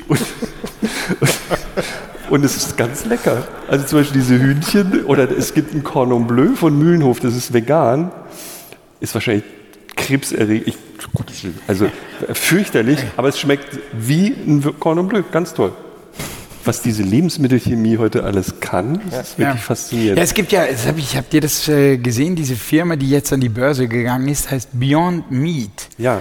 [0.09, 0.21] Und,
[1.21, 1.31] und,
[2.31, 3.47] und es ist ganz lecker.
[3.69, 7.53] Also zum Beispiel diese Hühnchen oder es gibt ein Cordon Bleu von Mühlenhof, das ist
[7.53, 8.13] vegan,
[9.01, 9.45] ist wahrscheinlich
[9.97, 10.77] krebserregend.
[11.67, 11.91] Also
[12.33, 15.73] fürchterlich, aber es schmeckt wie ein Cordon Bleu, ganz toll.
[16.65, 20.19] Was diese Lebensmittelchemie heute alles kann, das ist wirklich faszinierend.
[20.19, 23.33] Ja, es gibt ja, hab ich, habt ihr das äh, gesehen, diese Firma, die jetzt
[23.33, 25.89] an die Börse gegangen ist, heißt Beyond Meat.
[25.97, 26.21] Ja,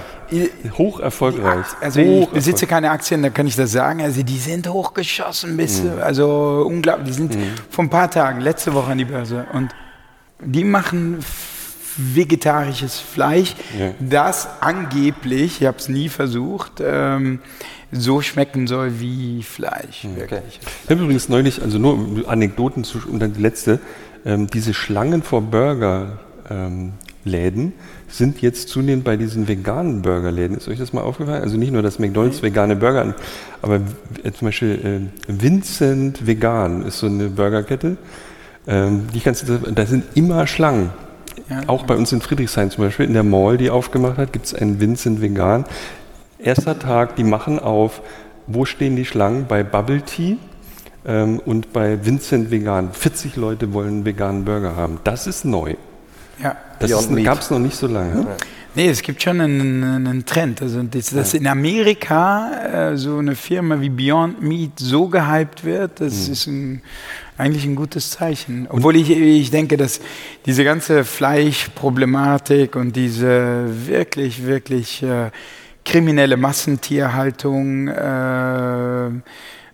[0.78, 1.66] hoch erfolgreich.
[1.82, 4.02] Also ich hoch besitze keine Aktien, da kann ich das sagen.
[4.02, 6.00] Also die sind hochgeschossen bis, Mhm.
[6.02, 7.08] also unglaublich.
[7.10, 7.38] Die sind
[7.70, 9.46] vor ein paar Tagen, letzte Woche an die Börse.
[9.54, 9.76] Und
[10.42, 11.20] die machen
[11.98, 13.92] vegetarisches Fleisch, Ja.
[14.00, 17.40] das angeblich, ich habe es nie versucht, ähm,
[17.92, 20.08] so schmecken soll wie Fleisch.
[20.16, 20.60] Wirklich.
[20.84, 23.80] Ich habe übrigens neulich, also nur um Anekdoten zu, und dann die letzte,
[24.26, 26.94] ähm, diese Schlangen vor Burgerläden
[27.30, 27.74] ähm,
[28.08, 30.58] sind jetzt zunehmend bei diesen veganen Burgerläden.
[30.58, 31.42] Ist euch das mal aufgefallen?
[31.44, 33.16] Also nicht nur, dass McDonalds vegane Burger
[33.62, 37.98] aber w- zum Beispiel äh, Vincent Vegan ist so eine Burgerkette.
[38.68, 40.92] Ähm, die du, da sind immer Schlangen.
[41.50, 41.62] Ja.
[41.68, 44.54] Auch bei uns in Friedrichshain zum Beispiel, in der Mall, die aufgemacht hat, gibt es
[44.54, 45.66] einen Vincent Vegan.
[46.42, 48.02] Erster Tag, die machen auf,
[48.48, 49.46] wo stehen die Schlangen?
[49.48, 50.38] Bei Bubble Tea
[51.06, 52.94] ähm, und bei Vincent Vegan.
[52.94, 55.00] 40 Leute wollen einen veganen Burger haben.
[55.04, 55.76] Das ist neu.
[56.42, 56.56] Ja.
[56.80, 58.26] Das gab es noch nicht so lange.
[58.74, 60.62] Nee, es gibt schon einen, einen Trend.
[60.62, 66.00] Also, dass, dass in Amerika äh, so eine Firma wie Beyond Meat so gehypt wird,
[66.00, 66.34] das Mhm.
[66.34, 66.82] ist ein,
[67.38, 68.68] eigentlich ein gutes Zeichen.
[68.70, 70.00] Obwohl ich, ich denke, dass
[70.46, 75.32] diese ganze Fleischproblematik und diese wirklich, wirklich äh,
[75.90, 79.10] kriminelle Massentierhaltung, äh,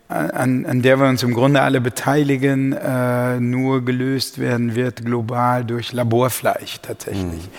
[0.07, 5.65] an, an der wir uns im Grunde alle beteiligen, äh, nur gelöst werden wird global
[5.65, 7.49] durch Laborfleisch tatsächlich.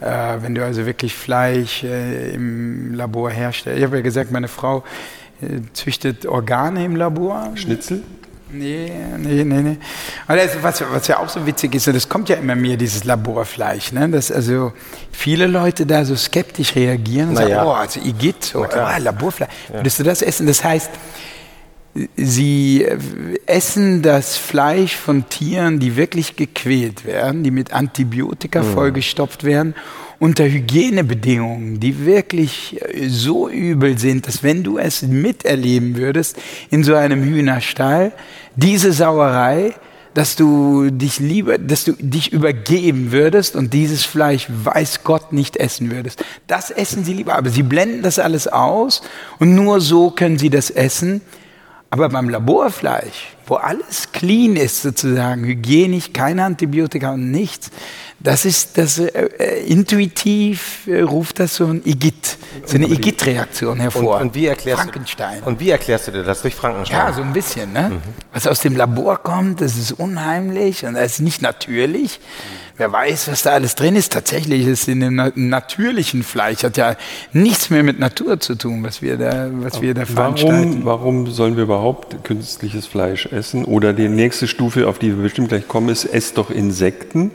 [0.00, 3.78] Äh, wenn du also wirklich Fleisch äh, im Labor herstellst.
[3.78, 4.84] Ich habe ja gesagt, meine Frau
[5.40, 7.52] äh, züchtet Organe im Labor.
[7.54, 8.02] Schnitzel?
[8.56, 9.76] Nee, nee, nee, nee.
[10.26, 13.04] Aber das, was, was ja auch so witzig ist, das kommt ja immer mehr, dieses
[13.04, 14.08] Laborfleisch, ne?
[14.08, 14.72] dass also
[15.10, 17.64] viele Leute da so skeptisch reagieren und Na sagen, ja.
[17.64, 19.50] oh, also Igitt, so, ah, Laborfleisch.
[19.72, 20.46] Würdest du das essen?
[20.46, 20.90] Das heißt,
[22.16, 22.98] sie äh,
[23.46, 28.72] essen das Fleisch von Tieren, die wirklich gequält werden, die mit Antibiotika Mhm.
[28.72, 29.74] vollgestopft werden,
[30.18, 36.36] unter Hygienebedingungen, die wirklich äh, so übel sind, dass wenn du es miterleben würdest
[36.70, 38.12] in so einem Hühnerstall,
[38.56, 39.74] diese Sauerei,
[40.14, 45.56] dass du dich lieber, dass du dich übergeben würdest und dieses Fleisch weiß Gott nicht
[45.56, 46.24] essen würdest.
[46.46, 49.02] Das essen sie lieber, aber sie blenden das alles aus
[49.40, 51.20] und nur so können sie das essen.
[51.94, 57.70] Aber beim Laborfleisch, wo alles clean ist sozusagen, hygienisch, keine Antibiotika und nichts,
[58.18, 63.74] das ist das äh, äh, intuitiv äh, ruft das so ein Igitt, so eine Igitt-Reaktion
[63.74, 64.20] Und, hervor.
[64.20, 65.38] und, wie erklärst Frankenstein.
[65.38, 66.98] Du, und wie erklärst du dir das durch Frankenstein?
[66.98, 68.02] Ja, so ein bisschen, ne?
[68.32, 72.18] Was aus dem Labor kommt, das ist unheimlich und das ist nicht natürlich.
[72.76, 74.12] Wer weiß, was da alles drin ist.
[74.12, 76.96] Tatsächlich ist in dem na- natürlichen Fleisch hat ja
[77.32, 80.84] nichts mehr mit Natur zu tun, was wir da, was wir da veranstalten.
[80.84, 83.64] Warum, warum sollen wir überhaupt künstliches Fleisch essen?
[83.64, 87.30] Oder die nächste Stufe, auf die wir bestimmt gleich kommen, ist, esst doch Insekten.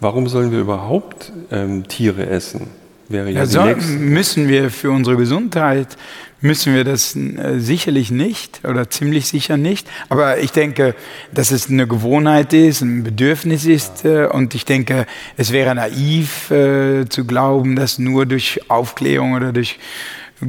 [0.00, 2.66] Warum sollen wir überhaupt ähm, Tiere essen?
[3.08, 3.62] Wäre ja, Ja, so
[3.98, 5.96] müssen wir für unsere Gesundheit,
[6.40, 9.88] müssen wir das äh, sicherlich nicht oder ziemlich sicher nicht.
[10.08, 10.94] Aber ich denke,
[11.32, 14.04] dass es eine Gewohnheit ist, ein Bedürfnis ist.
[14.04, 15.06] Äh, und ich denke,
[15.36, 19.78] es wäre naiv äh, zu glauben, dass nur durch Aufklärung oder durch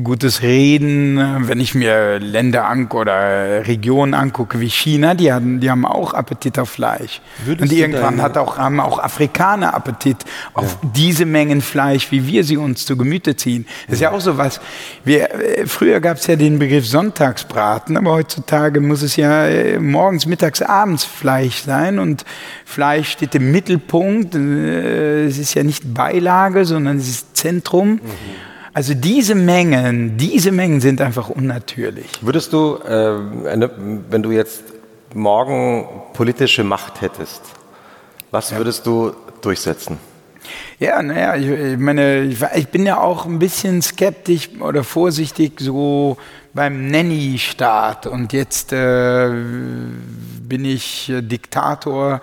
[0.03, 5.71] gutes Reden, wenn ich mir Länder an oder Regionen angucke wie China, die haben, die
[5.71, 7.21] haben auch Appetit auf Fleisch.
[7.45, 10.17] Würdest und irgendwann hat auch, haben auch Afrikaner Appetit
[10.53, 13.65] auf diese Mengen Fleisch, wie wir sie uns zu Gemüte ziehen.
[13.87, 14.59] Das ist ja auch so was.
[15.05, 19.79] Wir, äh, früher gab es ja den Begriff Sonntagsbraten, aber heutzutage muss es ja äh,
[19.79, 22.25] morgens, mittags, abends Fleisch sein und
[22.65, 24.35] Fleisch steht im Mittelpunkt.
[24.35, 28.01] Äh, Es ist ja nicht Beilage, sondern es ist Zentrum.
[28.77, 32.05] Also diese Mengen, diese Mengen sind einfach unnatürlich.
[32.21, 33.17] Würdest du, äh,
[34.11, 34.61] wenn du jetzt
[35.15, 37.41] morgen politische Macht hättest,
[38.29, 39.97] was würdest du durchsetzen?
[40.77, 45.59] Ja, naja, ich, ich meine, ich, ich bin ja auch ein bisschen skeptisch oder vorsichtig
[45.59, 46.17] so
[46.53, 49.31] beim Nanny-Staat und jetzt äh,
[50.47, 52.21] bin ich äh, Diktator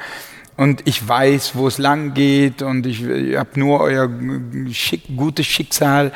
[0.57, 4.08] und ich weiß, wo es lang geht und ich, ich habe nur euer
[4.70, 6.12] schick, gutes Schicksal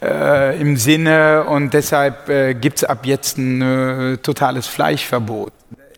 [0.00, 5.52] äh, im Sinne und deshalb äh, gibt es ab jetzt ein äh, totales Fleischverbot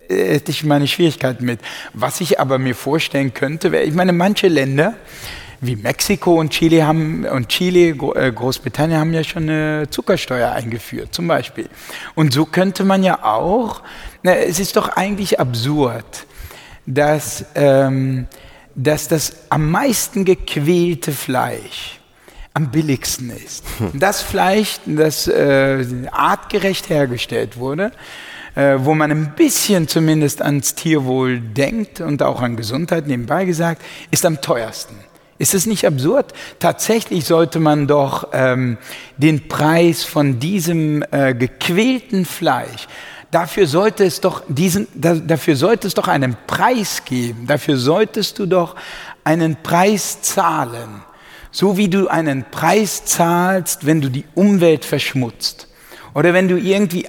[0.09, 1.61] hätte ich meine Schwierigkeiten mit.
[1.95, 4.95] Was ich aber mir vorstellen könnte, wäre, ich meine, manche Länder
[5.61, 11.15] wie Mexiko und Chile haben und Chile, äh, Großbritannien haben ja schon eine Zuckersteuer eingeführt,
[11.15, 11.69] zum Beispiel.
[12.15, 13.83] Und so könnte man ja auch,
[14.23, 16.27] na, es ist doch eigentlich absurd,
[16.87, 18.27] dass, ähm,
[18.75, 22.01] dass das am meisten gequälte Fleisch
[22.55, 23.65] am billigsten ist.
[23.95, 27.91] Das Fleisch, das äh, artgerecht hergestellt wurde,
[28.55, 33.83] äh, wo man ein bisschen zumindest ans Tierwohl denkt und auch an Gesundheit nebenbei gesagt,
[34.13, 34.95] ist am teuersten.
[35.37, 36.33] Ist es nicht absurd?
[36.61, 38.79] Tatsächlich sollte man doch ähm,
[39.17, 42.87] den Preis von diesem äh, gequälten Fleisch
[43.35, 47.49] Dafür sollte es doch diesen, da, dafür sollte es doch einen Preis geben.
[47.49, 48.77] Dafür solltest du doch
[49.25, 51.03] einen Preis zahlen.
[51.51, 55.67] So wie du einen Preis zahlst, wenn du die Umwelt verschmutzt.
[56.15, 57.09] Oder wenn du irgendwie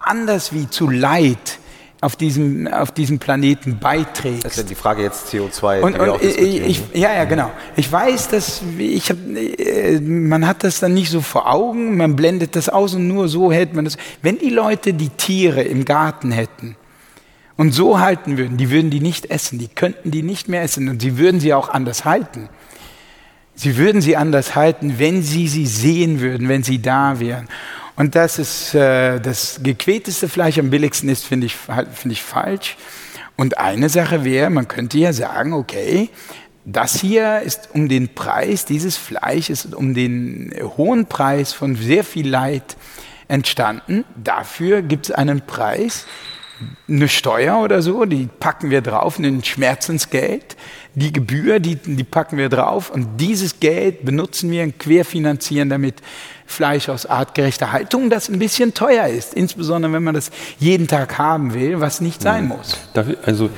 [0.00, 1.58] anders wie zu Leid
[2.04, 4.44] auf diesem, auf diesem Planeten beiträgst.
[4.44, 5.80] Das ist ja die Frage jetzt CO2.
[5.80, 7.50] Und, und ich, ja, ja, genau.
[7.76, 12.14] Ich weiß, dass ich hab, äh, man hat das dann nicht so vor Augen, man
[12.14, 13.96] blendet das aus und nur so hält man das.
[14.20, 16.76] Wenn die Leute die Tiere im Garten hätten
[17.56, 20.90] und so halten würden, die würden die nicht essen, die könnten die nicht mehr essen
[20.90, 22.50] und sie würden sie auch anders halten.
[23.54, 27.48] Sie würden sie anders halten, wenn sie sie sehen würden, wenn sie da wären.
[27.96, 32.76] Und das ist äh, das gequälteste Fleisch am billigsten ist, finde ich, finde ich falsch.
[33.36, 36.10] Und eine Sache wäre, man könnte ja sagen, okay,
[36.64, 42.04] das hier ist um den Preis, dieses Fleisch ist um den hohen Preis von sehr
[42.04, 42.76] viel Leid
[43.28, 44.04] entstanden.
[44.16, 46.06] Dafür gibt es einen Preis,
[46.88, 50.56] eine Steuer oder so, die packen wir drauf, ein Schmerzensgeld.
[50.94, 55.96] Die Gebühr, die, die packen wir drauf und dieses Geld benutzen wir und querfinanzieren damit
[56.46, 61.18] Fleisch aus artgerechter Haltung, das ein bisschen teuer ist, insbesondere wenn man das jeden Tag
[61.18, 62.76] haben will, was nicht sein muss.
[62.92, 63.50] Dafür, also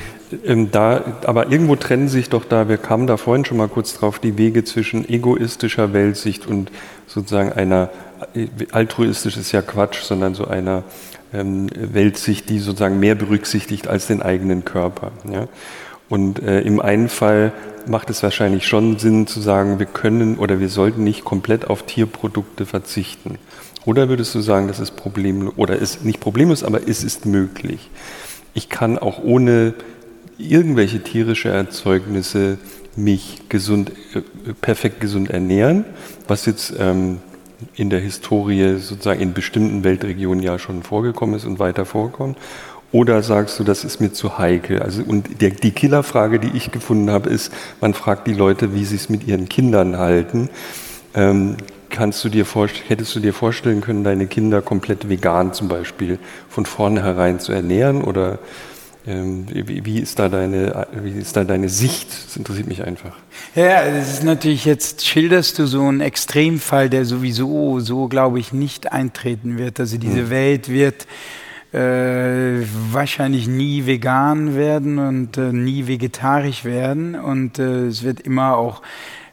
[0.45, 3.95] ähm, da, aber irgendwo trennen sich doch da, wir kamen da vorhin schon mal kurz
[3.95, 6.71] drauf, die Wege zwischen egoistischer Weltsicht und
[7.07, 7.91] sozusagen einer,
[8.35, 10.83] äh, altruistisch ist ja Quatsch, sondern so einer
[11.33, 15.13] ähm, Weltsicht, die sozusagen mehr berücksichtigt als den eigenen Körper.
[15.31, 15.49] Ja?
[16.09, 17.53] Und äh, im einen Fall
[17.89, 21.85] macht es wahrscheinlich schon Sinn zu sagen, wir können oder wir sollten nicht komplett auf
[21.85, 23.39] Tierprodukte verzichten.
[23.85, 27.91] Oder würdest du sagen, das ist problemlos, oder ist nicht problemlos, aber es ist möglich.
[28.53, 29.75] Ich kann auch ohne
[30.39, 32.59] irgendwelche tierische Erzeugnisse
[32.97, 34.23] mich gesund, äh,
[34.61, 35.85] perfekt gesund ernähren,
[36.27, 37.19] was jetzt ähm,
[37.75, 42.39] in der Historie sozusagen in bestimmten Weltregionen ja schon vorgekommen ist und weiter vorkommt.
[42.97, 44.83] Oder sagst du, das ist mir zu heikel?
[44.83, 47.53] Also, und der, die Killerfrage, die ich gefunden habe, ist,
[47.83, 50.49] man fragt die Leute, wie sie es mit ihren Kindern halten.
[51.15, 51.59] Ähm,
[51.91, 52.47] kannst du dir
[52.89, 56.19] hättest du dir vorstellen können, deine Kinder komplett vegan zum Beispiel
[56.49, 58.03] von vornherein zu ernähren?
[58.03, 58.39] Oder
[59.07, 62.09] ähm, wie, ist da deine, wie ist da deine Sicht?
[62.29, 63.13] Das interessiert mich einfach.
[63.55, 68.55] Ja, das ist natürlich jetzt, schilderst du so einen Extremfall, der sowieso so, glaube ich,
[68.55, 69.81] nicht eintreten wird.
[69.81, 70.31] Also diese hm.
[70.31, 71.07] Welt wird
[71.77, 78.57] äh, wahrscheinlich nie vegan werden und äh, nie vegetarisch werden und äh, es wird immer
[78.57, 78.81] auch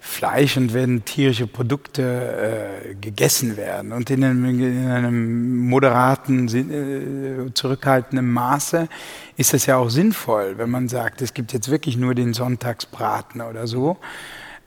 [0.01, 7.53] Fleisch und werden tierische Produkte äh, gegessen werden und in einem, in einem moderaten, äh,
[7.53, 8.89] zurückhaltenden Maße
[9.37, 13.39] ist das ja auch sinnvoll, wenn man sagt, es gibt jetzt wirklich nur den Sonntagsbraten
[13.39, 13.97] oder so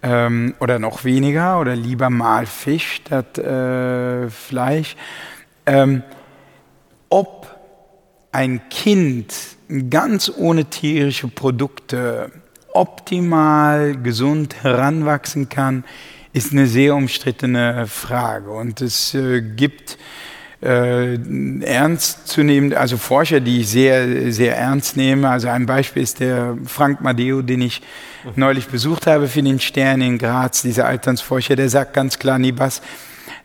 [0.03, 4.97] ähm, oder noch weniger oder lieber mal Fisch statt äh, Fleisch.
[5.67, 6.03] Ähm,
[7.09, 7.36] ob
[8.37, 9.33] ein Kind
[9.89, 12.31] ganz ohne tierische Produkte
[12.75, 15.85] optimal gesund heranwachsen kann,
[16.35, 18.51] ist eine sehr umstrittene Frage.
[18.51, 19.97] Und es äh, gibt
[20.63, 21.15] äh,
[21.65, 25.31] ernst zu nehmen, also Forscher, die ich sehr, sehr ernst nehme.
[25.31, 27.81] Also ein Beispiel ist der Frank Madeo, den ich
[28.35, 32.83] neulich besucht habe für den Stern in Graz, dieser Alternsforscher, der sagt ganz klar, Nibas,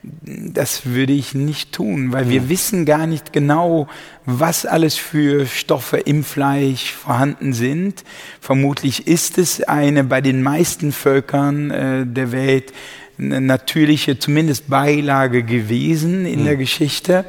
[0.03, 3.87] das würde ich nicht tun, weil wir wissen gar nicht genau,
[4.25, 8.03] was alles für Stoffe im Fleisch vorhanden sind.
[8.39, 12.73] Vermutlich ist es eine bei den meisten Völkern äh, der Welt
[13.19, 16.45] eine natürliche, zumindest Beilage gewesen in mhm.
[16.45, 17.25] der Geschichte.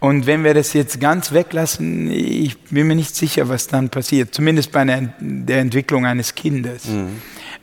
[0.00, 4.32] Und wenn wir das jetzt ganz weglassen, ich bin mir nicht sicher, was dann passiert,
[4.32, 6.86] zumindest bei der Entwicklung eines Kindes.
[6.86, 7.20] Mhm.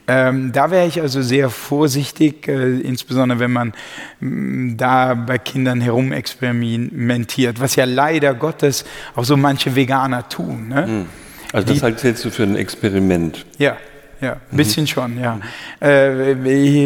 [0.07, 3.73] Ähm, da wäre ich also sehr vorsichtig, äh, insbesondere wenn man
[4.19, 8.85] mh, mm, da bei Kindern herumexperimentiert, was ja leider Gottes
[9.15, 10.67] auch so manche Veganer tun.
[10.69, 10.85] Ne?
[10.85, 11.05] Hm.
[11.53, 13.45] Also das halt hältst du für ein Experiment.
[13.57, 13.77] Ja,
[14.21, 14.57] ja, ein mhm.
[14.57, 15.39] bisschen schon, ja.
[15.81, 16.33] Äh,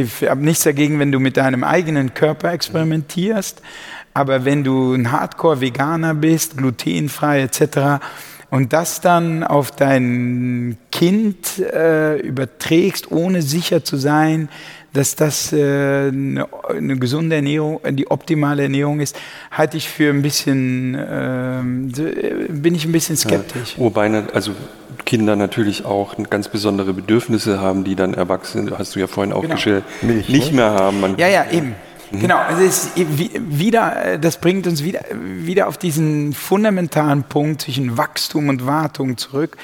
[0.01, 3.61] ich habe nichts dagegen, wenn du mit deinem eigenen Körper experimentierst,
[4.13, 8.01] aber wenn du ein Hardcore-Veganer bist, glutenfrei etc.,
[8.51, 14.49] und das dann auf dein Kind äh, überträgst, ohne sicher zu sein,
[14.93, 19.15] dass das äh, eine, eine, gesunde Ernährung, die optimale Ernährung ist,
[19.51, 23.75] halte ich für ein bisschen, ähm, äh, bin ich ein bisschen skeptisch.
[23.77, 24.53] Ja, wobei, also
[25.05, 29.41] Kinder natürlich auch ganz besondere Bedürfnisse haben, die dann Erwachsene, hast du ja vorhin auch
[29.41, 29.55] genau.
[29.55, 31.01] geschildert, nicht mehr haben.
[31.01, 31.75] Man, ja, ja, eben.
[32.11, 32.19] Mhm.
[32.19, 38.49] Genau, also es wieder, das bringt uns wieder, wieder auf diesen fundamentalen Punkt zwischen Wachstum
[38.49, 39.57] und Wartung zurück.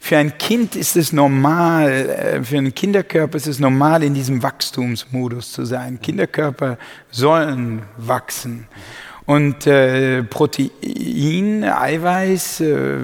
[0.00, 4.42] Für ein Kind ist es normal, äh, für einen Kinderkörper ist es normal, in diesem
[4.42, 6.00] Wachstumsmodus zu sein.
[6.00, 6.78] Kinderkörper
[7.10, 8.68] sollen wachsen.
[9.26, 12.98] Und äh, Protein, Eiweiß äh,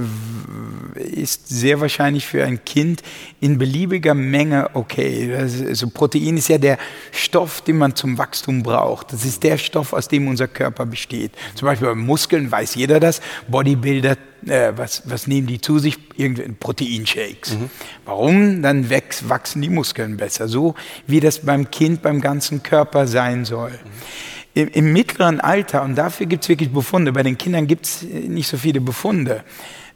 [1.12, 3.02] ist sehr wahrscheinlich für ein Kind
[3.40, 5.34] in beliebiger Menge okay.
[5.34, 6.78] Also Protein ist ja der
[7.10, 9.12] Stoff, den man zum Wachstum braucht.
[9.12, 11.32] Das ist der Stoff, aus dem unser Körper besteht.
[11.56, 13.20] Zum Beispiel bei Muskeln weiß jeder das.
[13.48, 15.98] Bodybuilder, äh, was, was nehmen die zu sich?
[16.16, 17.54] Irgendwie Proteinshakes.
[17.54, 17.70] Mhm.
[18.04, 18.62] Warum?
[18.62, 20.46] Dann wächst, wachsen die Muskeln besser.
[20.46, 20.76] So
[21.08, 23.70] wie das beim Kind, beim ganzen Körper sein soll.
[23.70, 27.86] Mhm im, im mittleren Alter, und dafür gibt es wirklich Befunde, bei den Kindern gibt
[27.86, 29.44] es nicht so viele Befunde,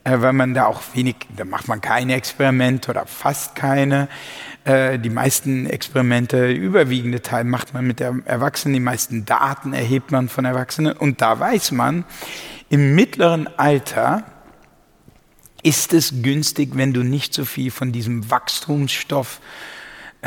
[0.05, 4.09] äh, weil man da auch wenig, da macht man keine Experimente oder fast keine.
[4.65, 10.11] Äh, die meisten Experimente, überwiegende Teil macht man mit der Erwachsenen, die meisten Daten erhebt
[10.13, 10.97] man von Erwachsenen.
[10.97, 12.05] Und da weiß man,
[12.69, 14.25] im mittleren Alter
[15.63, 19.76] ist es günstig, wenn du nicht so viel von diesem Wachstumsstoff äh,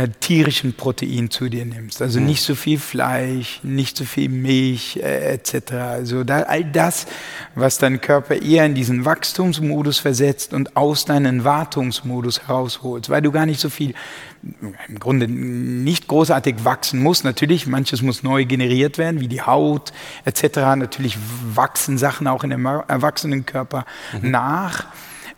[0.07, 2.01] tierischen Protein zu dir nimmst.
[2.01, 5.73] Also nicht so viel Fleisch, nicht so viel Milch äh, etc.
[5.73, 7.07] Also da, all das,
[7.55, 13.31] was dein Körper eher in diesen Wachstumsmodus versetzt und aus deinen Wartungsmodus herausholst, weil du
[13.31, 13.93] gar nicht so viel
[14.87, 17.25] im Grunde nicht großartig wachsen musst.
[17.25, 19.91] Natürlich, manches muss neu generiert werden, wie die Haut
[20.23, 20.59] etc.
[20.77, 21.17] Natürlich
[21.53, 24.31] wachsen Sachen auch in dem Erwachsenenkörper mhm.
[24.31, 24.87] nach.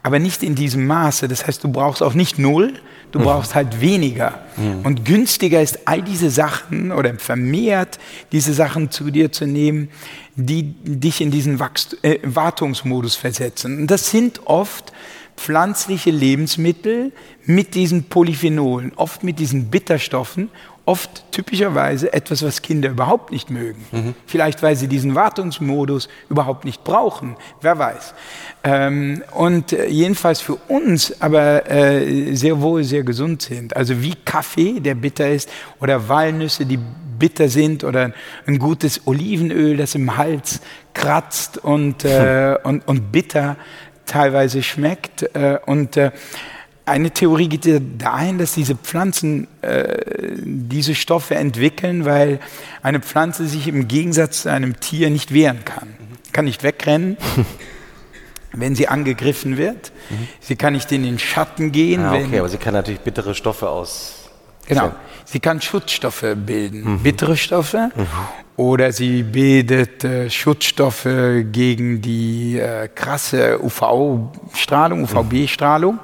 [0.03, 1.27] aber nicht in diesem Maße.
[1.27, 2.73] Das heißt, du brauchst auch nicht null,
[3.11, 3.23] du Mhm.
[3.23, 4.39] brauchst halt weniger.
[4.83, 7.99] Und günstiger ist all diese Sachen oder vermehrt
[8.31, 9.89] diese Sachen zu dir zu nehmen,
[10.35, 13.79] die dich in diesen Wachst äh, Wartungsmodus versetzen.
[13.81, 14.91] Und das sind oft
[15.37, 17.11] pflanzliche Lebensmittel
[17.45, 20.49] mit diesen Polyphenolen, oft mit diesen Bitterstoffen,
[20.85, 23.85] oft typischerweise etwas, was Kinder überhaupt nicht mögen.
[24.25, 28.13] Vielleicht, weil sie diesen Wartungsmodus überhaupt nicht brauchen, wer weiß.
[28.63, 33.75] Ähm, und äh, jedenfalls für uns aber äh, sehr wohl sehr gesund sind.
[33.75, 36.79] Also wie Kaffee, der bitter ist, oder Walnüsse, die
[37.19, 38.11] bitter sind, oder
[38.47, 40.61] ein gutes Olivenöl, das im Hals
[40.93, 43.55] kratzt und, äh, und, und bitter
[44.05, 45.23] teilweise schmeckt.
[45.35, 46.11] Äh, und äh,
[46.85, 52.39] eine Theorie geht ja dahin, dass diese Pflanzen äh, diese Stoffe entwickeln, weil
[52.81, 55.89] eine Pflanze sich im Gegensatz zu einem Tier nicht wehren kann.
[56.31, 57.17] Kann nicht wegrennen,
[58.51, 59.91] wenn sie angegriffen wird.
[60.39, 63.69] Sie kann nicht in den Schatten gehen, Ah, okay, aber sie kann natürlich bittere Stoffe
[63.69, 64.29] aus.
[64.67, 64.91] Genau.
[65.25, 67.91] Sie kann Schutzstoffe bilden, bittere Stoffe,
[68.57, 71.07] oder sie bildet äh, Schutzstoffe
[71.51, 75.99] gegen die äh, krasse UV-Strahlung, UVB-Strahlung.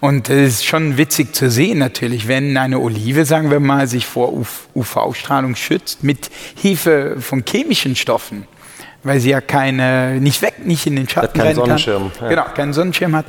[0.00, 4.06] Und es ist schon witzig zu sehen natürlich, wenn eine Olive, sagen wir mal, sich
[4.06, 4.32] vor
[4.74, 8.46] UV-Strahlung schützt mit Hilfe von chemischen Stoffen,
[9.02, 12.22] weil sie ja keine, nicht weg, nicht in den Schatten keinen rennen Sonnenschirm, Kann.
[12.22, 12.28] ja.
[12.30, 13.26] Genau, keinen Sonnenschirm hat.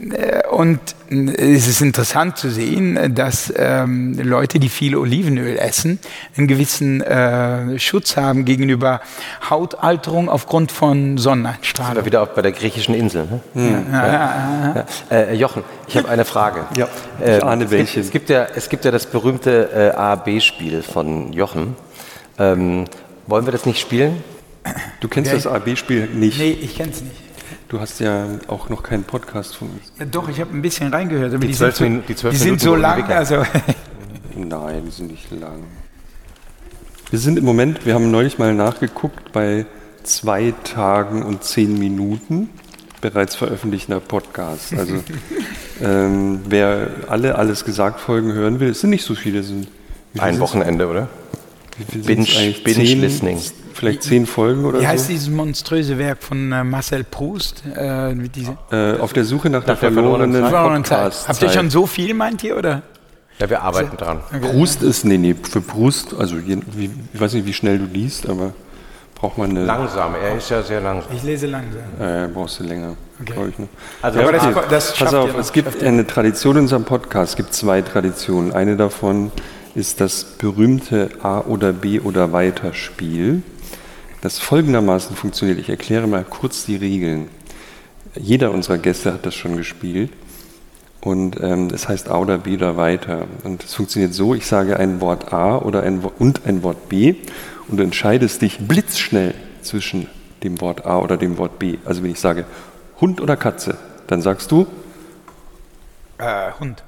[0.00, 0.78] Äh, Und
[1.10, 5.98] äh, es ist interessant zu sehen, dass ähm, Leute, die viel Olivenöl essen,
[6.36, 9.00] einen gewissen äh, Schutz haben gegenüber
[9.48, 12.04] Hautalterung aufgrund von Sonneneinstrahlung.
[12.04, 13.26] wieder auch bei der griechischen Insel.
[13.54, 13.84] Ne?
[13.92, 14.84] Ja.
[15.10, 16.64] Äh, Jochen, ich habe eine Frage.
[16.76, 16.88] Ja,
[17.20, 17.94] ich Äh, ahne es welche.
[18.00, 21.76] Gibt, es, gibt ja, es gibt ja das berühmte äh, A-B-Spiel von Jochen.
[22.38, 22.84] Ähm,
[23.26, 24.22] wollen wir das nicht spielen?
[25.00, 26.38] Du kennst Ja, das AB-Spiel nicht.
[26.38, 27.16] Nee, ich kenne es nicht.
[27.70, 29.92] Du hast ja auch noch keinen Podcast von uns.
[29.96, 32.36] Ja, doch, ich habe ein bisschen reingehört, aber die, zwölf sind so, Minuten- die die
[32.36, 33.04] sind Minuten so lang.
[33.04, 33.36] Also,
[34.36, 35.62] Nein, die sind nicht lang.
[37.10, 39.66] Wir sind im Moment, wir haben neulich mal nachgeguckt, bei
[40.02, 42.50] zwei Tagen und zehn Minuten
[43.00, 44.74] bereits veröffentlichter Podcast.
[44.74, 44.96] Also
[45.80, 49.68] ähm, wer alle alles gesagt Folgen hören will, es sind nicht so viele, es sind
[50.18, 50.40] Ein?
[50.40, 51.08] Wochenende, oder?
[51.80, 52.64] Wie viel Binge- sind's eigentlich?
[52.64, 53.00] Binge Zehn?
[53.00, 53.40] Listening.
[53.72, 55.12] Vielleicht zehn Folgen oder wie heißt so.
[55.12, 57.62] dieses monströse Werk von äh, Marcel Proust?
[57.74, 60.98] Äh, Äh, auf der Suche nach, Nach der der verlorenen verlorenen Zeit.
[60.98, 61.04] Zeit.
[61.24, 61.28] Podcast.
[61.28, 62.56] Habt ihr schon so viel, meint ihr?
[62.58, 62.82] Oder?
[63.38, 64.18] Ja, wir arbeiten dran.
[64.42, 67.86] Proust ist, nee, nee, für Proust, also je, wie, ich weiß nicht, wie schnell du
[67.86, 68.52] liest, aber
[69.14, 71.10] braucht man eine, Langsam, er ist ja sehr langsam.
[71.16, 71.80] Ich lese langsam.
[71.98, 73.32] äh, brauchst du länger, Okay.
[73.32, 73.58] glaube ich.
[73.58, 73.68] Ne?
[74.02, 74.60] Also, Aber das- okay.
[74.68, 77.54] das Pass schafft ihr auf, noch, es gibt eine Tradition in unserem Podcast, es gibt
[77.54, 78.52] zwei Traditionen.
[78.52, 79.30] Eine davon
[79.74, 83.42] ist das berühmte A- oder B- oder Weiter-Spiel,
[84.20, 85.58] das folgendermaßen funktioniert.
[85.58, 87.28] Ich erkläre mal kurz die Regeln.
[88.14, 90.10] Jeder unserer Gäste hat das schon gespielt.
[91.00, 93.26] Und ähm, es heißt A oder B oder weiter.
[93.44, 96.90] Und es funktioniert so, ich sage ein Wort A oder ein, Wo- und ein Wort
[96.90, 97.14] B
[97.68, 100.08] und du entscheidest dich blitzschnell zwischen
[100.42, 101.78] dem Wort A oder dem Wort B.
[101.86, 102.44] Also wenn ich sage
[103.00, 104.66] Hund oder Katze, dann sagst du
[106.18, 106.82] Äh, Hund.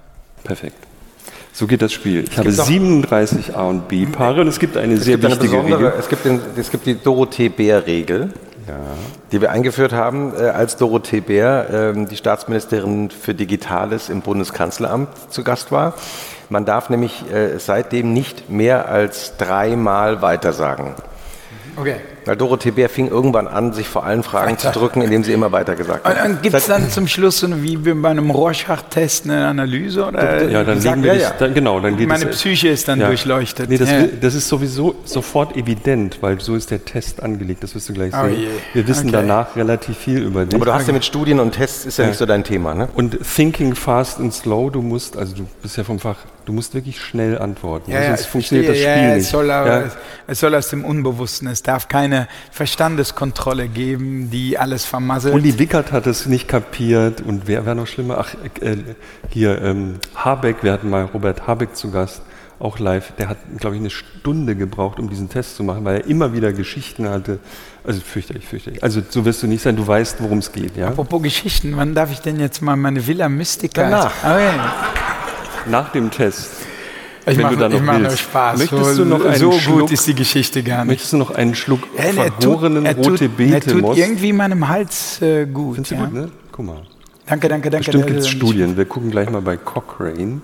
[0.45, 0.77] perfekt.
[1.53, 2.25] So geht das Spiel.
[2.25, 5.17] Ich habe gibt doch- 37 A und B Paare und es gibt eine Es sehr
[5.19, 5.95] gibt eine wichtige besondere, Regel.
[5.99, 8.31] es gibt, den, es gibt die Dorothee Bär-Regel,
[9.33, 15.09] die wir eingeführt haben, äh, als Dorothee Bär, ähm, die Staatsministerin für Digitales im Bundeskanzleramt
[15.31, 15.95] zu Gast war.
[16.49, 20.95] Man darf nämlich äh, seitdem nicht mehr als dreimal weitersagen.
[21.77, 21.97] Okay.
[22.25, 25.51] Weil Dorothee Bär fing irgendwann an, sich vor allen Fragen zu drücken, indem sie immer
[25.51, 26.25] weiter gesagt Und hat.
[26.25, 30.05] dann gibt es dann zum Schluss so eine, wie bei einem Rorschach-Test eine Analyse?
[30.07, 31.35] Oder Ja, dann Sag- legen wir ja, ja.
[31.39, 33.09] Dann, genau, dann geht Meine es, Psyche ist dann Ja.
[33.09, 33.69] durchleuchtet.
[33.71, 34.05] Nee, das, ja.
[34.21, 38.13] das ist sowieso sofort evident, weil so ist der Test angelegt, das wirst du gleich
[38.15, 38.39] Oh sehen.
[38.41, 38.49] je.
[38.75, 39.13] Wir wissen Okay.
[39.21, 40.55] danach relativ viel über dich.
[40.55, 42.89] Aber du hast ja mit Studien und Tests, ist ja, nicht so dein Thema, ne?
[42.95, 46.75] Und thinking fast and slow, du musst, also du bist ja vom Fach, du musst
[46.75, 47.91] wirklich schnell antworten.
[47.91, 48.93] Ja, ja, sonst ich funktioniert das verstehe.
[48.95, 49.25] Spiel ja, ja, nicht.
[49.27, 49.85] Es soll, Ja.
[50.27, 51.49] es soll aus dem Unbewussten.
[51.49, 55.35] Es darf keine Verstandeskontrolle geben, die alles vermasselt.
[55.35, 58.19] Uli Wickert hat es nicht kapiert und wer wäre noch schlimmer?
[58.19, 58.77] Ach, äh,
[59.31, 62.23] hier ähm, Habeck, wir hatten mal Robert Habeck zu Gast,
[62.59, 63.13] auch live.
[63.19, 66.33] Der hat, glaube ich, eine Stunde gebraucht, um diesen Test zu machen, weil er immer
[66.33, 67.39] wieder Geschichten hatte.
[67.85, 68.83] Also fürchterlich, fürchterlich.
[68.83, 70.77] Also so wirst du nicht sein, du weißt, worum es geht.
[70.77, 70.89] Ja?
[70.89, 73.83] Apropos Geschichten, wann darf ich denn jetzt mal meine Villa Mystica?
[73.83, 74.13] Danach.
[74.23, 74.75] Ah, ja.
[75.71, 76.51] Nach dem Test.
[77.25, 78.19] Ich Wenn mache du mach nur willst.
[78.19, 78.59] Spaß.
[78.59, 79.93] Möchtest so, du noch einen so gut Schluck?
[79.93, 80.89] ist die Geschichte gar nicht.
[80.89, 83.83] Möchtest du noch einen Schluck Ja, er tut, vergorenen er tut, rote er Beete tut
[83.83, 83.99] Most?
[83.99, 85.75] irgendwie meinem Hals äh, gut.
[85.77, 86.05] Findest du ja.
[86.07, 86.29] gut, ne?
[86.51, 86.83] Guck mal.
[87.27, 87.85] Danke, danke, danke.
[87.85, 88.77] Bestimmt gibt es Studien.
[88.77, 90.41] Wir gucken gleich mal bei Cochrane,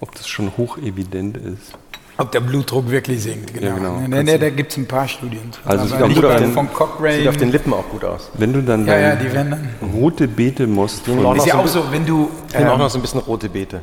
[0.00, 1.72] ob das schon hochevident ist.
[2.16, 3.66] Ob der Blutdruck wirklich sinkt, genau.
[3.66, 4.02] Ja, genau.
[4.06, 5.50] Nee, nee, da gibt es ein paar Studien.
[5.64, 6.50] Also sieht auch gut aus.
[6.52, 7.16] von Cochrane.
[7.16, 8.30] Sieht auf den Lippen auch gut aus.
[8.36, 9.90] Wenn du dann ja, ja, die werden dann.
[9.94, 12.30] rote Beete musst auch von, Ist ja auch so, wenn du.
[12.48, 13.80] Ich nehme auch Ähm, noch so ein bisschen rote Beete.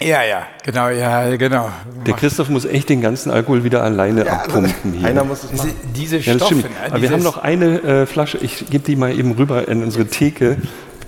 [0.00, 1.70] Ja, ja, genau, ja, genau.
[2.06, 5.08] Der Christoph muss echt den ganzen Alkohol wieder alleine abpumpen hier.
[5.08, 5.76] Einer muss es Diese, machen.
[5.94, 6.60] diese ja, das Stoffe.
[6.60, 6.74] stimmt.
[6.80, 8.38] ne, Aber wir haben noch eine äh, Flasche.
[8.38, 10.56] Ich gebe die mal eben rüber in unsere Theke.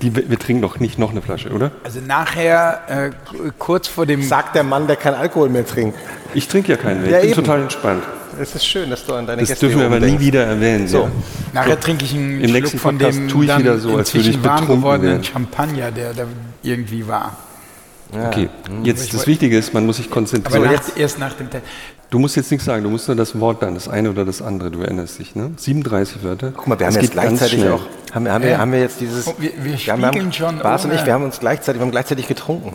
[0.01, 1.71] Die, wir trinken doch nicht noch eine Flasche, oder?
[1.83, 3.11] Also nachher, äh,
[3.59, 4.23] kurz vor dem.
[4.23, 5.97] Sagt der Mann, der kein Alkohol mehr trinkt.
[6.33, 7.11] Ich trinke ja keinen mehr.
[7.11, 7.43] Ja, ich bin eben.
[7.43, 8.03] total entspannt.
[8.41, 10.87] Es ist schön, dass du an deine Das Gäste dürfen wir aber nie wieder erwähnen.
[10.87, 11.03] So.
[11.03, 11.11] Ja.
[11.53, 13.95] Nachher trinke ich einen Im Schluck nächsten von Podcast dem tue ich dann wieder so,
[13.97, 15.23] als würde ich betrunken gewordenen werden.
[15.23, 16.23] Champagner, der da
[16.63, 17.37] irgendwie war.
[18.13, 18.49] Okay,
[18.83, 20.63] jetzt das Wichtige ist, man muss sich Aber konzentrieren.
[20.73, 21.63] nach, erst nach dem Test.
[22.09, 24.41] Du musst jetzt nichts sagen, du musst nur das Wort dann, das eine oder das
[24.41, 25.51] andere, du erinnerst dich, ne?
[25.55, 26.51] 37 Wörter.
[26.55, 27.79] Guck mal, wir Das haben jetzt gleichzeitig auch,
[28.13, 28.57] haben, wir- haben, wir, Ja.
[28.57, 31.13] haben wir jetzt dieses, Oh, wir- wir haben, haben, spiegeln schon Bas und ich, wir
[31.13, 32.73] haben uns gleichzeitig, wir haben gleichzeitig getrunken.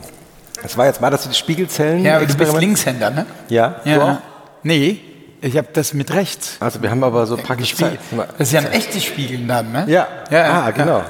[0.62, 2.02] Das war jetzt, war das die Spiegelzellen?
[2.02, 2.62] Ja, aber du bist Experiment?
[2.62, 3.26] Linkshänder, ne?
[3.48, 3.94] Ja, Ja.
[3.96, 4.16] du auch?
[4.62, 5.00] Nee,
[5.42, 6.56] ich habe das mit rechts.
[6.60, 7.98] Also wir haben aber so praktisch Spiegel.
[8.10, 8.28] Zeit.
[8.38, 9.84] Das ist ja ein echtes Spiegeln dann, ne?
[9.86, 11.02] Ja, ja, ah, genau.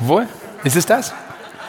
[0.00, 0.26] Wohl?
[0.62, 1.14] Ist es das?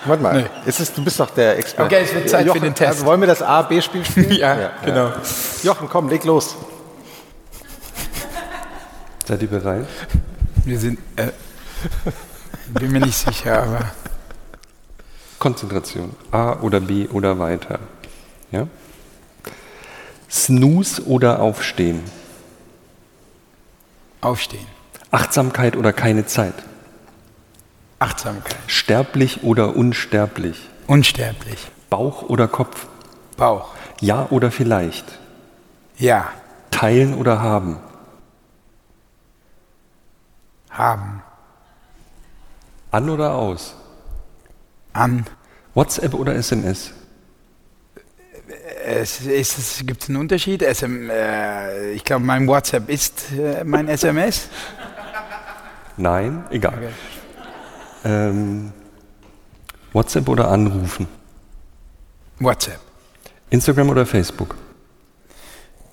[0.07, 0.49] Warte mal, Nee.
[0.69, 1.95] ist es, du bist doch der Experte.
[1.95, 2.91] Okay, es wird Zeit für Jochen, den Test.
[2.91, 4.31] Also wollen wir das A-B-Spiel spielen?
[4.37, 5.11] Ja, genau.
[5.63, 6.55] Jochen, komm, leg los.
[9.25, 9.85] Seid ihr bereit?
[10.63, 10.99] Wir sind.
[11.15, 11.27] Äh,
[12.67, 13.91] bin mir nicht sicher, aber.
[15.39, 16.15] Konzentration.
[16.31, 17.79] A oder B oder weiter.
[18.51, 18.67] Ja?
[20.29, 22.01] Snooze oder aufstehen.
[24.21, 24.65] Aufstehen.
[25.11, 26.53] Achtsamkeit oder keine Zeit.
[27.99, 28.57] Achtsamkeit.
[28.67, 30.69] Sterblich oder unsterblich.
[30.87, 31.67] Unsterblich.
[31.89, 32.87] Bauch oder Kopf.
[33.37, 33.73] Bauch.
[33.99, 35.05] Ja oder vielleicht.
[35.97, 36.29] Ja.
[36.69, 37.79] Teilen oder haben.
[40.69, 41.23] Haben.
[42.91, 43.75] An oder aus.
[44.93, 45.25] An.
[45.73, 46.91] WhatsApp oder SMS.
[48.85, 50.61] Es, ist, es gibt einen Unterschied.
[50.61, 54.47] SM, äh, ich glaube, mein WhatsApp ist äh, mein SMS.
[55.97, 56.75] Nein, egal.
[56.75, 56.89] Okay.
[58.03, 58.71] Ähm,
[59.93, 61.07] WhatsApp oder anrufen.
[62.39, 62.79] WhatsApp.
[63.49, 64.55] Instagram oder Facebook.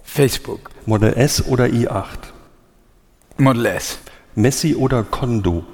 [0.02, 0.70] Facebook.
[0.86, 2.07] Model S oder i8.
[3.39, 3.99] Model S.
[4.34, 5.65] Messi oder Kondo.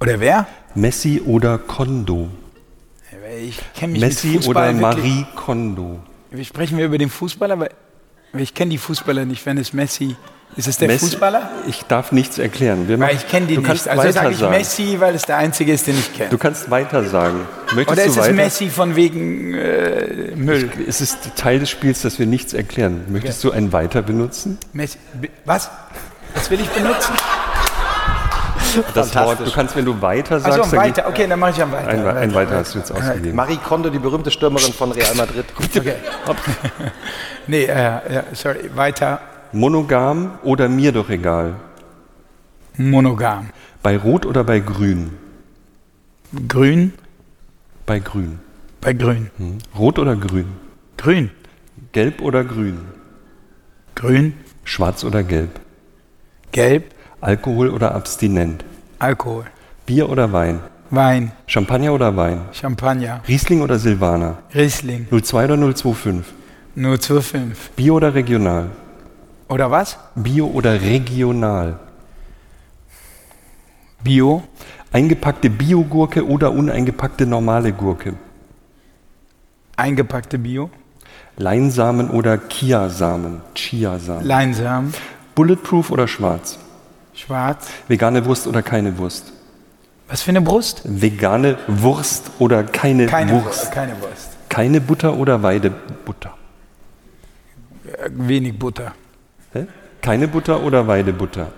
[0.00, 0.46] Oder wer?
[0.74, 2.28] Messi oder Kondo.
[3.40, 6.00] Ich kenne mich Messi mit Fußball oder wirklich- Marie Kondo.
[6.30, 7.58] Wie sprechen wir über den Fußballer?
[7.60, 7.70] Weil
[8.34, 9.44] ich kenne die Fußballer nicht.
[9.46, 10.16] Wenn es Messi
[10.56, 11.50] ist, es der Messi- Fußballer?
[11.66, 12.86] Ich darf nichts erklären.
[12.88, 13.68] Wir machen- ich kenne die du nicht.
[13.68, 14.52] Kannst Also weiter sage ich sagen.
[14.52, 16.28] Messi, weil es der einzige ist, den ich kenne.
[16.30, 17.46] Du kannst weiter sagen.
[17.74, 18.34] Möchtest Oder du ist es?
[18.34, 20.70] Messi von wegen äh, Müll?
[20.86, 23.04] Es ist Teil des Spiels, dass wir nichts erklären.
[23.08, 24.58] Möchtest du ein Weiter benutzen?
[24.72, 24.98] Messi.
[25.44, 25.70] Was?
[26.34, 27.12] Was will ich benutzen?
[28.94, 31.06] Das Wort, du kannst, wenn du weiter sagst, Achso, dann weiter.
[31.06, 31.88] Okay, dann mache ich am weiter.
[31.88, 33.36] Ein, ein Weiter hast du jetzt ausgegeben.
[33.36, 35.44] Marie Kondo, die berühmte Stürmerin von Real Madrid.
[35.58, 35.94] Okay.
[37.46, 38.70] nee, äh, ja, sorry.
[38.74, 39.20] Weiter.
[39.52, 41.54] Monogam oder mir doch egal?
[42.78, 43.48] Monogam.
[43.82, 45.10] Bei Rot oder bei Grün?
[46.48, 46.92] Grün
[47.86, 48.38] Bei Grün.
[48.80, 49.30] bei Grün.
[49.36, 49.58] Hm.
[49.78, 50.46] Rot oder Grün?
[50.96, 51.30] Grün.
[51.92, 52.78] Gelb oder Grün?
[53.94, 54.34] Grün.
[54.64, 55.50] Schwarz oder Gelb?
[56.52, 56.84] Gelb.
[57.20, 58.64] Alkohol oder abstinent?
[58.98, 59.44] Alkohol.
[59.86, 60.60] Bier oder Wein?
[60.90, 61.32] Wein.
[61.46, 62.40] Champagner oder Wein?
[62.52, 63.20] Champagner.
[63.28, 64.38] Riesling oder Silvaner?
[64.54, 65.06] Riesling.
[65.10, 66.24] 02 oder 025?
[66.74, 67.70] 025.
[67.76, 68.70] Bio oder regional?
[69.48, 69.98] Oder was?
[70.14, 71.78] Bio oder regional?
[74.02, 74.42] Bio.
[74.92, 78.14] Eingepackte Biogurke oder uneingepackte normale Gurke?
[79.76, 80.70] Eingepackte Bio.
[81.36, 83.40] Leinsamen oder Chiasamen?
[83.54, 84.24] Chiasamen.
[84.26, 84.92] Leinsamen.
[85.34, 86.58] Bulletproof oder schwarz?
[87.14, 87.68] Schwarz.
[87.88, 89.32] Vegane Wurst oder keine Wurst?
[90.08, 90.82] Was für eine Brust?
[90.84, 93.46] Vegane Wurst oder keine, Keine Wurst?
[93.46, 93.72] Wurst.
[93.72, 94.28] Keine Wurst.
[94.50, 96.34] Keine Butter oder Weidebutter?
[97.86, 98.92] Äh, Wenig Butter.
[99.52, 99.66] Hä?
[100.00, 101.48] Keine Butter oder Weidebutter?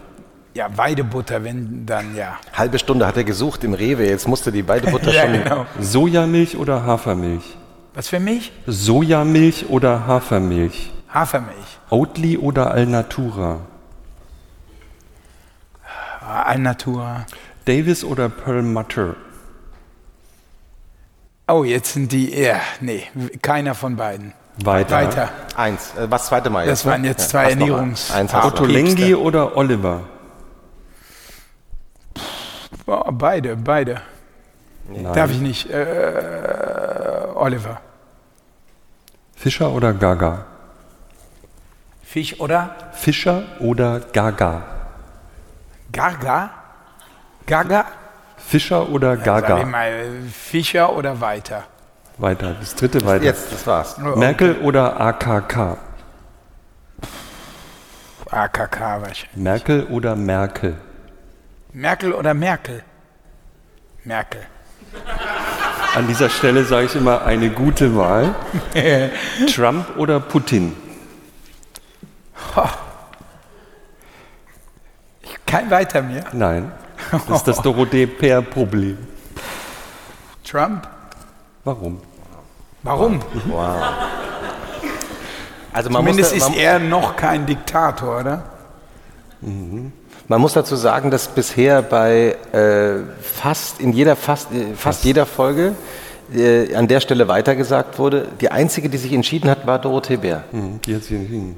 [0.55, 2.39] Ja, Weidebutter, wenn dann ja.
[2.53, 5.33] Halbe Stunde hat er gesucht im Rewe, jetzt musste die beide Butter ja, schon.
[5.33, 5.67] genau.
[5.81, 7.57] Sojamilch oder Hafermilch?
[7.95, 8.53] Was für mich?
[8.67, 10.93] Sojamilch oder Hafermilch?
[11.13, 11.79] Hafermilch.
[11.91, 13.61] Oatly oder Alnatura?
[16.21, 17.27] Ah, Alnatura.
[17.65, 19.15] Davis oder Perlmutter?
[21.47, 22.35] Oh, jetzt sind die.
[22.35, 23.05] Ja, nee,
[23.43, 24.33] keiner von beiden.
[24.63, 24.97] Weiter.
[24.97, 25.29] Weiter.
[25.57, 26.85] Eins, äh, was zweite Mal Das jetzt?
[26.87, 26.93] ne?
[26.93, 28.45] waren jetzt zwei noch Ernährungs- Eins noch.
[28.45, 30.01] Ottolenghi oder Oliver?
[32.87, 34.01] Oh, beide, beide.
[34.89, 35.13] Nein.
[35.15, 35.71] Darf ich nicht.
[35.71, 37.81] Äh, Oliver.
[39.35, 40.45] Fischer oder Gaga?
[42.03, 42.77] Fisch oder?
[42.93, 44.63] Fischer oder Gaga?
[45.91, 46.51] Gaga?
[47.47, 47.85] Gaga?
[48.37, 49.65] Fischer oder Sag ich Gaga?
[49.65, 51.65] mal, Fischer oder weiter?
[52.19, 53.25] Weiter, das dritte weiter.
[53.25, 53.99] Jetzt, das war's.
[53.99, 55.79] Merkel oder AKK?
[58.31, 59.37] AKK wahrscheinlich.
[59.37, 60.77] Merkel oder Merkel?
[61.73, 62.83] Merkel oder Merkel?
[64.05, 64.43] Merkel.
[65.95, 68.35] An dieser Stelle sage ich immer eine gute Wahl.
[69.55, 70.75] Trump oder Putin?
[75.47, 76.25] Kein weiter mehr.
[76.33, 76.73] Nein.
[77.11, 78.99] Das ist das Dorothee-Per-Problem.
[80.45, 80.89] Trump?
[81.65, 81.99] Warum?
[82.83, 83.21] Warum?
[85.73, 88.43] Also man muss, Zumindest da, ist man, er noch kein Diktator, oder?
[90.29, 95.27] man muss dazu sagen, dass bisher bei äh, fast in jeder fast, äh, fast jeder
[95.27, 95.75] Folge
[96.35, 98.29] äh, an der Stelle weitergesagt wurde.
[98.41, 101.57] Die einzige, die sich entschieden hat, war Dorothee Bär Hm, Die hat sie entschieden.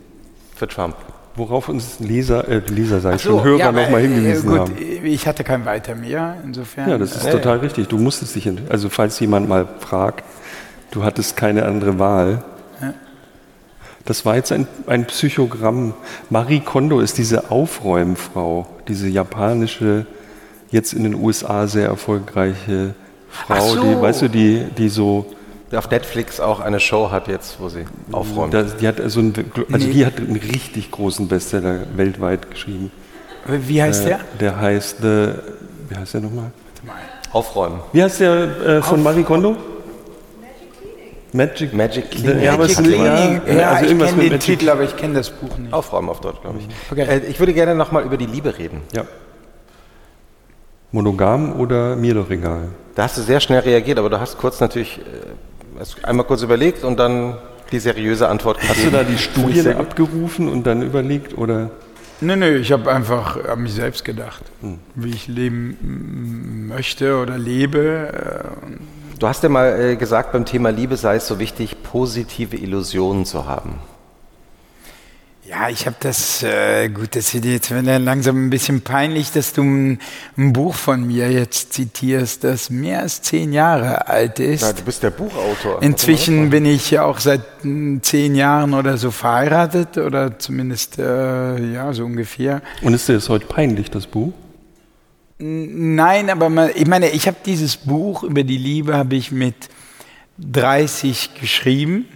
[0.57, 0.97] für Trump.
[1.37, 4.59] Worauf uns Leser, äh, Leser sag ich So, schon, Hörer ja, nochmal äh, hingewiesen gut,
[4.59, 4.77] haben.
[5.05, 6.89] Ich hatte kein weiter mehr, insofern.
[6.89, 7.89] Ja, das ist äh, total richtig.
[7.89, 10.25] Du musstest dich, also falls jemand mal fragt,
[10.91, 12.43] du hattest keine andere Wahl.
[14.07, 15.93] Das war jetzt ein, ein Psychogramm.
[16.31, 20.07] Marie Kondo ist diese Aufräumfrau, diese japanische,
[20.71, 22.95] jetzt in den USA sehr erfolgreiche
[23.29, 23.83] Frau, so.
[23.83, 25.27] die, weißt du, die, die so,
[25.75, 28.55] Auf Netflix auch eine Show hat jetzt, wo sie aufräumt.
[28.55, 29.35] da, die hat also, einen,
[29.73, 29.93] also Nee.
[29.93, 32.93] die hat einen richtig großen Bestseller weltweit geschrieben.
[33.47, 34.21] Wie heißt Äh, der?
[34.41, 35.29] Der heißt, äh,
[35.89, 36.53] wie heißt der nochmal?
[37.33, 37.81] Aufräumen.
[37.93, 38.33] Wie heißt der
[38.67, 39.57] äh, von Marie Kondo?
[41.33, 42.43] Magic Magic Cleaning.
[42.45, 43.41] Ja, Magic ist- Cleaning.
[43.47, 45.73] ja, Ja, also ich kenne den Magic- Titel, aber ich kenne das Buch nicht.
[45.73, 46.69] Aufräumen auf Deutsch, glaube ich.
[46.93, 47.03] Okay.
[47.03, 48.83] Äh, ich würde gerne nochmal über die Liebe reden.
[48.95, 49.05] Ja.
[50.93, 52.69] Monogam oder mir doch egal?
[52.95, 55.03] Da hast du sehr schnell reagiert, aber du hast kurz natürlich äh,
[56.03, 57.37] einmal kurz überlegt und dann
[57.73, 58.77] die seriöse Antwort gegeben.
[58.77, 61.71] Hast du da die Studien abgerufen und dann überlegt oder?
[62.21, 64.43] Nö, nö, ich habe einfach an mich selbst gedacht,
[64.95, 68.09] wie ich leben mm, möchte oder lebe.
[68.13, 72.57] äh, Du hast ja mal äh, gesagt, beim Thema Liebe sei es so wichtig, positive
[72.57, 73.79] Illusionen zu haben.
[75.49, 79.63] Ja, ich habe das, äh, gut, das wird jetzt langsam ein bisschen peinlich, dass du
[79.63, 80.01] ein,
[80.37, 84.63] ein Buch von mir jetzt zitierst, das mehr als zehn Jahre alt ist.
[84.63, 85.83] Ja, du bist der Buchautor.
[85.83, 91.73] Inzwischen bin ich ja auch seit mm, zehn Jahren oder so verheiratet oder zumindest, äh,
[91.73, 92.61] ja, so ungefähr.
[92.83, 94.33] Und ist dir das heute peinlich, das Buch?
[95.39, 99.55] Nein, aber man, ich meine, ich habe dieses Buch über die Liebe habe ich mit
[100.39, 102.07] 30 geschrieben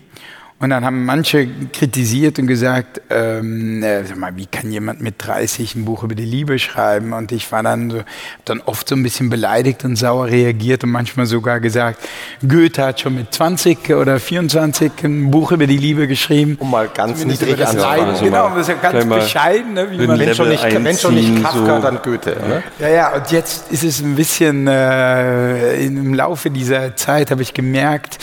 [0.61, 5.15] und dann haben manche kritisiert und gesagt, ähm, äh, sag mal, wie kann jemand mit
[5.17, 7.15] 30 ein Buch über die Liebe schreiben?
[7.15, 8.03] Und ich war dann so,
[8.45, 12.07] dann oft so ein bisschen beleidigt und sauer reagiert und manchmal sogar gesagt,
[12.47, 16.59] Goethe hat schon mit 20 oder 24 ein Buch über die Liebe geschrieben.
[16.61, 18.07] Um mal ganz Zumindest niedrig anzufangen.
[18.09, 18.25] Leiden.
[18.25, 21.43] Genau, das ist ja ganz bescheiden, ne, wie man Wenn schon, nicht, wenn schon nicht
[21.43, 21.83] Kafka, so.
[21.83, 22.37] dann Goethe.
[22.47, 22.63] Ne?
[22.79, 27.55] Ja, ja, und jetzt ist es ein bisschen, äh, im Laufe dieser Zeit habe ich
[27.55, 28.19] gemerkt,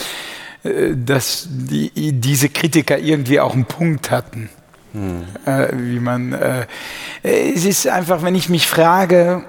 [0.62, 4.50] dass die, diese Kritiker irgendwie auch einen Punkt hatten.
[5.44, 6.66] Äh, wie man, äh,
[7.22, 9.44] es ist einfach, wenn ich mich frage,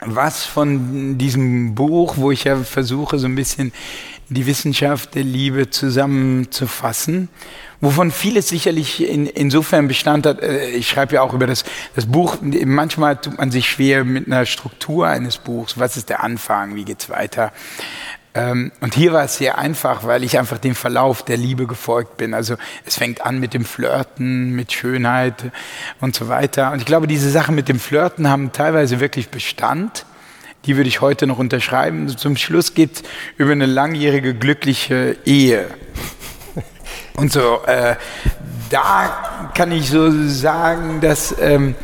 [0.00, 3.72] was von diesem Buch, wo ich ja versuche, so ein bisschen
[4.28, 7.28] die Wissenschaft der Liebe zusammenzufassen,
[7.80, 10.42] wovon vieles sicherlich in, insofern Bestand hat.
[10.42, 14.26] äh, Ich schreibe ja auch über das, das Buch, manchmal tut man sich schwer mit
[14.26, 15.78] einer Struktur eines Buchs.
[15.78, 16.74] Was ist der Anfang?
[16.74, 17.52] Wie geht's weiter?
[18.36, 22.18] Ähm, Und hier war es sehr einfach, weil ich einfach dem Verlauf der Liebe gefolgt
[22.18, 22.34] bin.
[22.34, 25.50] Also es fängt an mit dem Flirten, mit Schönheit
[26.00, 26.72] und so weiter.
[26.72, 30.04] Und ich glaube, diese Sachen mit dem Flirten haben teilweise wirklich Bestand.
[30.66, 32.08] Die würde ich heute noch unterschreiben.
[32.08, 33.04] Zum Schluss geht
[33.38, 35.68] über eine langjährige glückliche Ehe.
[37.14, 37.96] Und so, äh,
[38.68, 41.74] da kann ich so sagen, dass ähm,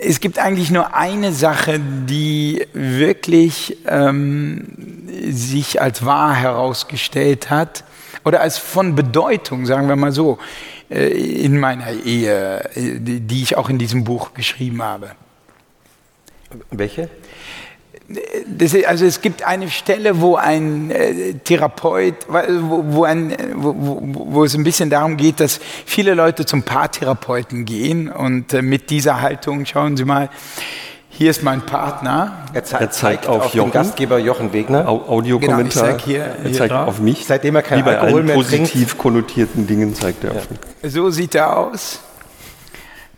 [0.00, 4.66] es gibt eigentlich nur eine Sache, die wirklich ähm,
[5.28, 7.84] sich als wahr herausgestellt hat
[8.24, 10.38] oder als von Bedeutung, sagen wir mal so,
[10.90, 15.12] äh, in meiner Ehe, äh, die, die ich auch in diesem Buch geschrieben habe.
[16.70, 17.08] Welche?
[18.46, 23.36] Das, ist- also es gibt eine Stelle, wo ein äh, Therapeut, wo, wo, ein, äh,
[23.54, 28.60] wo, wo, es ein bisschen darum geht, dass viele Leute zum Paartherapeuten gehen und äh,
[28.60, 30.28] mit dieser Haltung, schauen Sie mal,
[31.08, 32.44] hier ist mein Partner.
[32.52, 33.70] Er, ze Er zeigt auf den Jochen.
[33.72, 34.86] Gastgeber Jochen Wegner.
[34.88, 35.58] Au Audiokommentar.
[35.62, 36.88] Genau, ich zeig hier- er hier zeigt drauf.
[36.88, 37.24] auf mich.
[37.24, 40.58] Seitdem er kein Wie bei Alkohol allen mehr positiv konnotierten Dingen zeigt er auf mich.
[40.92, 42.00] So sieht er aus.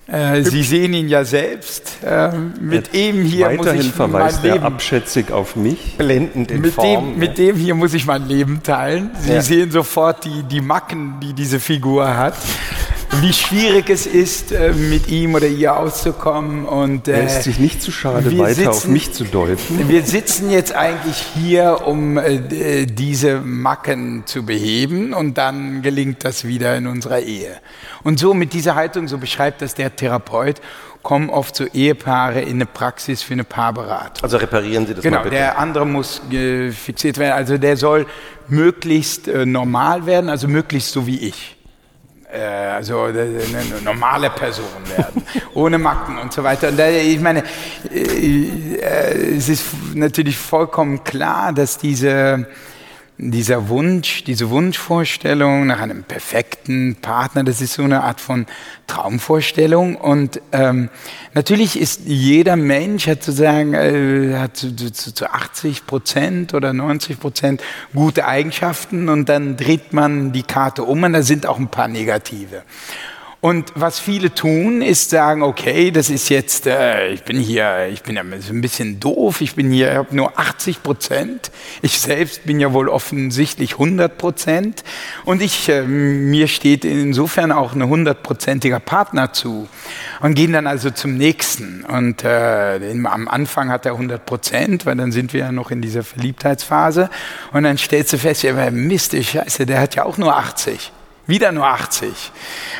[0.09, 1.99] Äh, Sie sehen ihn ja selbst.
[2.05, 5.97] Äh, mit ihm hier muss ich mein verweist Leben abschätzig auf mich.
[5.99, 7.11] Blendend in Mit Form.
[7.11, 9.11] dem, mit dem hier muss ich mein Leben teilen.
[9.21, 9.43] Sie Ja.
[9.43, 12.35] sehen sofort die, die Macken, die diese Figur hat.
[13.21, 16.65] Wie schwierig es ist, äh, mit ihm oder ihr auszukommen.
[16.65, 19.89] Und, er ist sich nicht zu schade, weiter sitzen, auf mich zu deuten.
[19.89, 26.45] Wir sitzen jetzt eigentlich hier, um äh, diese Macken zu beheben und dann gelingt das
[26.45, 27.57] wieder in unserer Ehe.
[28.03, 30.61] Und so mit dieser Haltung, so beschreibt das der Therapeut,
[31.03, 34.25] kommen oft so Ehepaare in eine Praxis für eine Paarberatung.
[34.25, 35.37] Also reparieren Sie das genau, mal bitte.
[35.37, 37.33] Genau, der andere muss äh, fixiert werden.
[37.33, 38.07] Also der soll
[38.49, 41.56] möglichst äh, normal werden, also möglichst so wie ich.
[42.33, 43.23] Äh, also eine
[43.85, 45.23] normale Person werden,
[45.55, 46.69] ohne Macken und so weiter.
[46.69, 47.45] Und da, ich meine,
[47.93, 49.65] äh, äh, es ist
[49.95, 52.49] natürlich vollkommen klar, dass diese
[53.19, 58.47] dieser Wunsch, diese Wunschvorstellung nach einem perfekten Partner, das ist so eine Art von
[58.87, 59.97] Traumvorstellung.
[59.97, 60.91] Und ähm,
[61.33, 67.19] natürlich ist jeder Mensch hat sozusagen äh, hat zu, zu, zu 80 Prozent oder 90
[67.19, 67.63] Prozent
[67.95, 71.89] gute Eigenschaften und dann dreht man die Karte um und da sind auch ein paar
[71.89, 72.63] negative.
[73.47, 78.03] Und was viele tun, ist sagen, okay, das ist jetzt, äh, ich bin hier, ich
[78.03, 81.53] bin ja ein bisschen doof, ich bin hier, ich habe nur 80 Prozent.
[81.81, 84.83] Ich selbst bin ja wohl offensichtlich 100 Prozent.
[85.27, 89.69] Und ich, äh, mir steht insofern auch ein hundertprozentiger Partner zu.
[90.21, 91.85] Und gehen dann also zum nächsten.
[91.85, 95.83] Und äh, am Anfang hat er 100 Prozent, weil dann sind wir ja noch in
[95.83, 97.11] dieser Verliebtheitsphase.
[97.53, 100.91] Und dann stellst du fest, ja, Mist, Scheiße, der hat ja auch nur 80.
[101.27, 102.31] Wieder nur 80.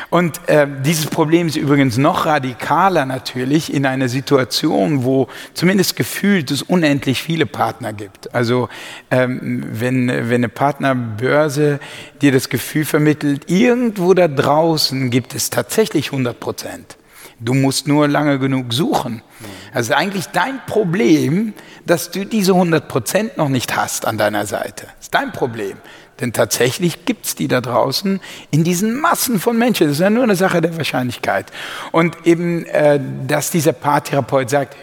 [0.09, 6.49] Und äh, dieses Problem ist übrigens noch radikaler natürlich in einer Situation, wo zumindest gefühlt
[6.51, 8.33] es unendlich viele Partner gibt.
[8.33, 8.69] Also
[9.11, 11.79] ähm, wenn, wenn eine Partnerbörse
[12.21, 16.97] dir das Gefühl vermittelt, irgendwo da draußen gibt es tatsächlich 100 Prozent.
[17.39, 19.21] Du musst nur lange genug suchen.
[19.73, 21.53] Also eigentlich dein Problem,
[21.85, 24.85] dass du diese 100 Prozent noch nicht hast an deiner Seite.
[24.85, 25.77] Das ist dein Problem.
[26.19, 28.19] Denn tatsächlich gibt's die da draußen
[28.51, 29.87] in diesen Massen von Menschen.
[29.87, 31.51] Das ist ja nur eine Sache der Wahrscheinlichkeit.
[31.91, 34.75] Und eben, äh, dass dieser Paartherapeut sagt,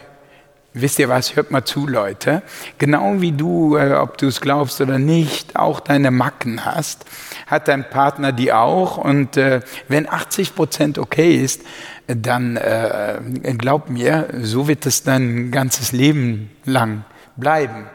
[0.75, 2.43] wisst ihr was, hört mal zu, Leute.
[2.79, 7.07] Genau wie du, äh, ob du es glaubst oder nicht, auch deine Macken hast,
[7.47, 8.99] hat dein Partner die auch.
[8.99, 11.63] Und äh, wenn 80 Prozent okay ist,
[12.07, 13.19] dann äh,
[13.57, 17.05] glaub mir, so wird es dein ganzes Leben lang
[17.37, 17.87] bleiben.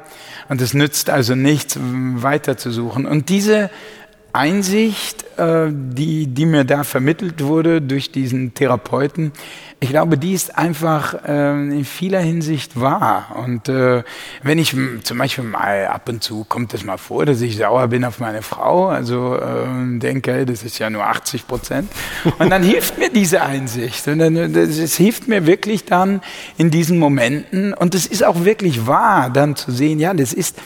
[0.50, 3.06] Und es nützt also nichts, weiterzusuchen.
[3.06, 3.70] Und diese
[4.34, 9.32] Einsicht, äh, die, die mir da vermittelt wurde durch diesen Therapeuten,
[9.82, 13.38] ich glaube, die ist einfach äh, in vieler Hinsicht wahr.
[13.42, 14.04] Und äh,
[14.44, 17.88] wenn ich zum Beispiel mal ab und zu kommt es mal vor, dass ich sauer
[17.88, 21.90] bin auf meine Frau, also äh, denke, das ist ja nur 80 Prozent.
[22.40, 24.06] Und dann hilft mir diese Einsicht.
[24.10, 26.20] Und dann, es hilft mir wirklich dann
[26.58, 27.74] in diesen Momenten.
[27.74, 30.58] Und es ist auch wirklich wahr, dann zu sehen, ja, das ist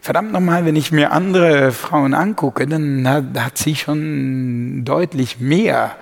[0.00, 5.92] verdammt nochmal, wenn ich mir andere Frauen angucke, dann hat, hat sie schon deutlich mehr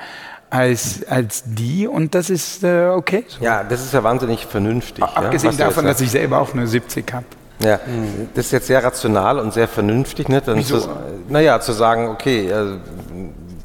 [0.50, 3.24] als, als die und das ist äh, okay.
[3.28, 3.44] So.
[3.44, 5.04] Ja, das ist ja wahnsinnig vernünftig.
[5.04, 7.26] Abgesehen ja, davon, dass ich selber auch nur 70 habe.
[7.58, 7.80] Ja,
[8.34, 10.28] das ist jetzt sehr rational und sehr vernünftig.
[10.28, 10.42] Ne?
[10.42, 10.80] Dann Wieso?
[10.80, 10.90] Zu,
[11.28, 12.76] naja, zu sagen, okay, also,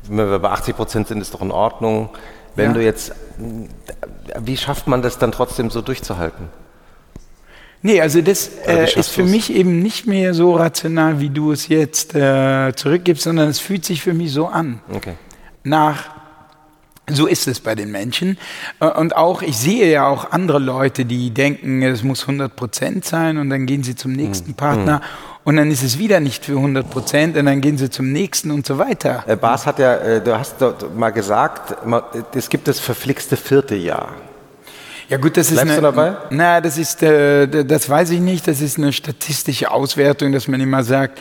[0.08, 2.10] wenn wir bei 80 Prozent sind, ist doch in Ordnung.
[2.56, 2.74] Wenn ja.
[2.74, 3.14] du jetzt,
[4.40, 6.48] wie schafft man das dann trotzdem so durchzuhalten?
[7.84, 11.68] Nee, also das äh, ist für mich eben nicht mehr so rational, wie du es
[11.68, 14.82] jetzt äh, zurückgibst, sondern es fühlt sich für mich so an.
[14.94, 15.14] Okay.
[15.64, 16.10] Nach
[17.10, 18.38] so ist es bei den Menschen.
[18.80, 23.06] Äh, und auch, ich sehe ja auch andere Leute, die denken, es muss 100 Prozent
[23.06, 24.56] sein und dann gehen sie zum nächsten mhm.
[24.56, 25.40] Partner mhm.
[25.46, 28.52] und dann ist es wieder nicht für 100 Prozent und dann gehen sie zum nächsten
[28.52, 29.24] und so weiter.
[29.28, 31.76] Äh, Bas hat ja, äh, du hast dort mal gesagt,
[32.36, 34.14] es gibt das verflixte vierte Jahr.
[35.12, 36.18] Ja gut, das Bleibst ist eine, du dabei?
[36.30, 38.48] Na, das ist, äh, das weiß ich nicht.
[38.48, 41.20] Das ist eine statistische Auswertung, dass man immer sagt,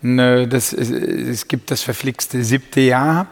[0.00, 3.26] ne, das, es gibt das verflixte siebte Jahr.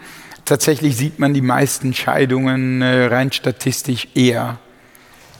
[0.44, 4.58] Tatsächlich sieht man die meisten Scheidungen äh, rein statistisch eher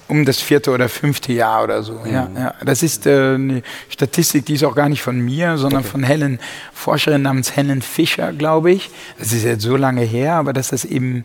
[0.07, 1.95] um das vierte oder fünfte Jahr oder so.
[2.05, 2.13] Mhm.
[2.13, 2.55] Ja, ja.
[2.65, 5.91] Das ist äh, eine Statistik, die ist auch gar nicht von mir, sondern okay.
[5.91, 6.39] von Helen,
[6.73, 8.91] Forscherin namens Helen Fischer, glaube ich.
[9.19, 11.25] Das ist jetzt so lange her, aber dass das eben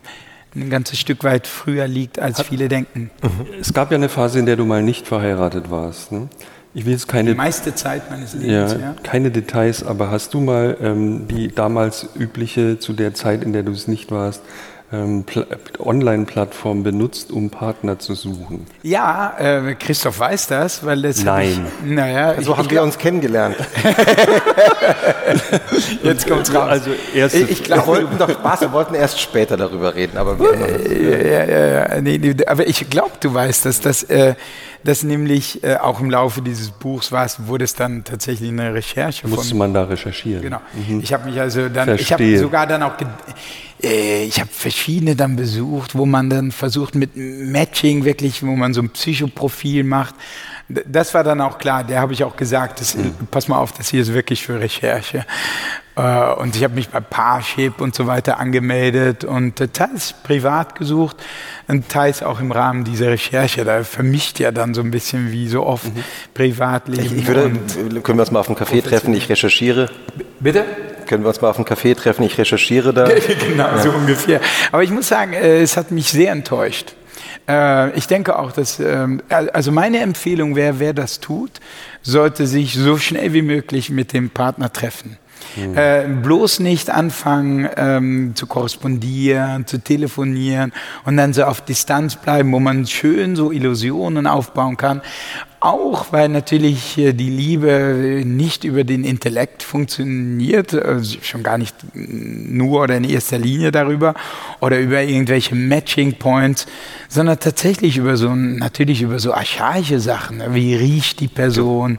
[0.56, 3.10] ein ganzes Stück weit früher liegt, als Hat, viele denken.
[3.22, 3.46] Mhm.
[3.60, 6.12] Es gab ja eine Phase, in der du mal nicht verheiratet warst.
[6.12, 6.28] Ne?
[6.74, 7.30] Ich will jetzt keine.
[7.30, 8.96] Die meiste Zeit meines Lebens, ja, ja.
[9.02, 13.62] Keine Details, aber hast du mal ähm, die damals übliche, zu der Zeit, in der
[13.62, 14.42] du es nicht warst,
[14.92, 15.24] ähm,
[15.78, 18.66] Online-Plattform benutzt, um Partner zu suchen?
[18.82, 21.24] Ja, äh, Christoph weiß das, weil das.
[21.24, 21.66] Nein.
[21.84, 23.56] Ich, naja, so ich, haben ich wir uns kennengelernt.
[26.02, 26.68] Jetzt kommt's raus.
[26.68, 30.38] Also erst ich, glaube, wir wollten doch Spaß, wir wollten erst später darüber reden, aber
[30.38, 34.04] wir ja, ja, ja, nee, nee, aber ich glaube, du weißt, dass das.
[34.04, 34.34] Äh,
[34.84, 39.26] dass nämlich äh, auch im Laufe dieses Buchs war wurde es dann tatsächlich eine Recherche.
[39.26, 40.42] Musste man da recherchieren.
[40.42, 40.60] Genau.
[40.74, 41.00] Mhm.
[41.00, 42.02] Ich habe mich also dann, Verstehe.
[42.02, 42.94] ich habe sogar dann auch,
[43.82, 48.74] äh, ich habe verschiedene dann besucht, wo man dann versucht mit Matching wirklich, wo man
[48.74, 50.14] so ein Psychoprofil macht.
[50.68, 52.96] Das war dann auch klar, der habe ich auch gesagt, das,
[53.30, 55.24] pass mal auf, das hier ist wirklich für Recherche.
[55.96, 61.16] Äh, und ich habe mich bei Parship und so weiter angemeldet und teils privat gesucht
[61.68, 63.64] und teils auch im Rahmen dieser Recherche.
[63.64, 66.02] Da vermischt ja dann so ein bisschen wie so oft mhm.
[66.34, 67.04] Privatleben.
[67.04, 67.52] Ich, ich würde,
[68.02, 69.88] können wir uns mal auf einen Café treffen, ich recherchiere.
[70.40, 70.64] Bitte?
[71.06, 73.08] Können wir uns mal auf einen Café treffen, ich recherchiere da.
[73.48, 73.78] genau, ja.
[73.78, 74.40] so ungefähr.
[74.72, 76.95] Aber ich muss sagen, äh, es hat mich sehr enttäuscht.
[77.48, 81.60] Äh, ich denke auch, dass, ähm, also meine Empfehlung wäre, wer das tut,
[82.02, 85.18] sollte sich so schnell wie möglich mit dem Partner treffen.
[85.56, 85.76] Mhm.
[85.76, 90.72] Äh, bloß nicht anfangen ähm, zu korrespondieren, zu telefonieren
[91.04, 95.02] und dann so auf Distanz bleiben, wo man schön so Illusionen aufbauen kann.
[95.60, 102.82] Auch weil natürlich die Liebe nicht über den Intellekt funktioniert, also schon gar nicht nur
[102.82, 104.14] oder in erster Linie darüber
[104.60, 106.66] oder über irgendwelche Matching Points,
[107.08, 110.42] sondern tatsächlich über so natürlich über so archaische Sachen.
[110.54, 111.98] Wie riecht die Person?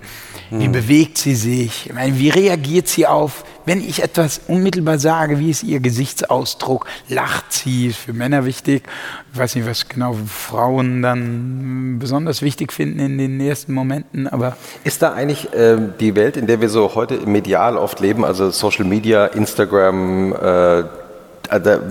[0.49, 1.91] Wie bewegt sie sich?
[1.93, 5.39] Meine, wie reagiert sie auf, wenn ich etwas unmittelbar sage?
[5.39, 6.87] Wie ist ihr Gesichtsausdruck?
[7.09, 7.87] Lacht sie?
[7.87, 8.83] Ist für Männer wichtig.
[9.37, 14.57] Ich weiß nicht, was genau Frauen dann besonders wichtig finden in den ersten Momenten, aber.
[14.83, 18.49] Ist da eigentlich äh, die Welt, in der wir so heute medial oft leben, also
[18.49, 20.83] Social Media, Instagram, äh,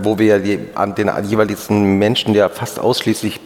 [0.02, 3.38] wo wir die, an den jeweiligen Menschen ja fast ausschließlich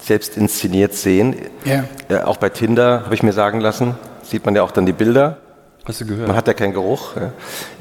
[0.00, 1.34] selbst inszeniert sehen.
[1.64, 1.82] Ja.
[2.08, 4.92] Äh, auch bei Tinder habe ich mir sagen lassen, sieht man ja auch dann die
[4.92, 5.38] Bilder.
[5.84, 6.28] Hast du gehört?
[6.28, 7.16] Man hat ja keinen Geruch.
[7.16, 7.32] Ja.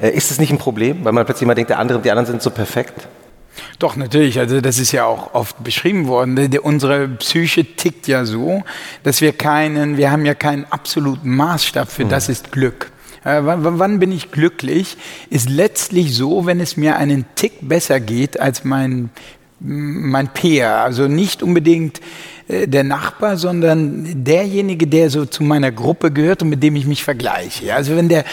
[0.01, 2.25] Äh, ist es nicht ein Problem, weil man plötzlich mal denkt, der andere, die anderen
[2.25, 3.07] sind so perfekt?
[3.79, 4.39] Doch, natürlich.
[4.39, 6.55] Also das ist ja auch oft beschrieben worden.
[6.61, 8.63] Unsere Psyche tickt ja so,
[9.03, 12.09] dass wir keinen, wir haben ja keinen absoluten Maßstab für mhm.
[12.09, 12.91] das ist Glück.
[13.23, 14.97] Äh, wann bin ich glücklich?
[15.29, 19.09] Ist letztlich so, wenn es mir einen Tick besser geht als mein,
[19.59, 20.77] mein Peer.
[20.77, 22.01] Also nicht unbedingt
[22.47, 26.85] äh, der Nachbar, sondern derjenige, der so zu meiner Gruppe gehört und mit dem ich
[26.85, 27.73] mich vergleiche.
[27.73, 28.25] Also wenn der,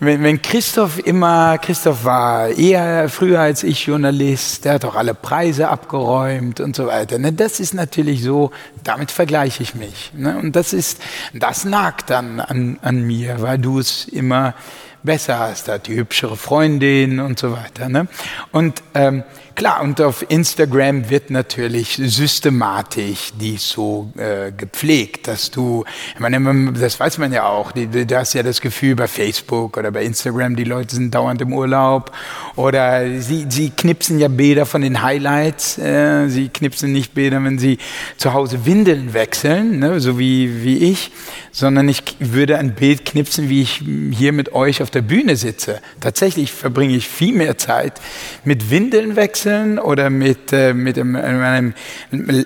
[0.00, 5.14] wenn, wenn Christoph immer, Christoph war eher früher als ich Journalist, der hat auch alle
[5.14, 7.18] Preise abgeräumt und so weiter.
[7.18, 7.32] Ne?
[7.32, 8.50] Das ist natürlich so,
[8.82, 10.12] damit vergleiche ich mich.
[10.14, 10.36] Ne?
[10.38, 11.00] Und das ist,
[11.32, 14.54] das nagt dann an, an mir, weil du es immer
[15.02, 17.88] besser hast, hat die hübschere Freundin und so weiter.
[17.88, 18.08] Ne?
[18.50, 19.22] Und ähm,
[19.54, 26.72] Klar, und auf Instagram wird natürlich systematisch dies so äh, gepflegt, dass du, ich meine,
[26.72, 30.56] das weiß man ja auch, du hast ja das Gefühl bei Facebook oder bei Instagram,
[30.56, 32.10] die Leute sind dauernd im Urlaub
[32.56, 37.58] oder sie, sie knipsen ja Bilder von den Highlights, äh, sie knipsen nicht Bilder, wenn
[37.58, 37.78] sie
[38.16, 41.10] zu Hause Windeln wechseln, ne, so wie, wie ich,
[41.50, 45.80] sondern ich würde ein Bild knipsen, wie ich hier mit euch auf der Bühne sitze.
[46.00, 48.00] Tatsächlich verbringe ich viel mehr Zeit
[48.44, 51.74] mit Windeln wechseln oder mit, äh, mit einem, einem,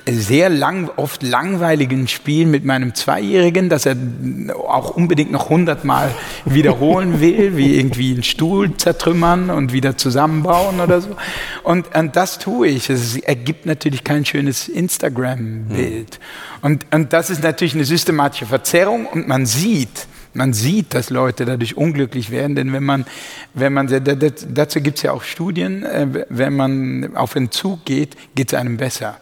[0.07, 3.97] sehr lang, oft langweiligen Spiel mit meinem Zweijährigen, das er
[4.69, 6.15] auch unbedingt noch hundertmal
[6.47, 11.17] wiederholen will, wie irgendwie einen Stuhl zertrümmern und wieder zusammenbauen oder so.
[11.63, 12.91] Und, und das tue ich.
[12.91, 16.15] Es ergibt natürlich kein schönes Instagram-Bild.
[16.15, 16.21] Hm.
[16.63, 21.45] Und, und das ist natürlich eine systematische Verzerrung und man sieht, man sieht, dass Leute
[21.45, 23.07] dadurch unglücklich werden, denn wenn man,
[23.55, 28.53] wenn man dazu gibt es ja auch Studien, äh, wenn man auf Entzug geht, geht
[28.53, 29.19] es einem besser.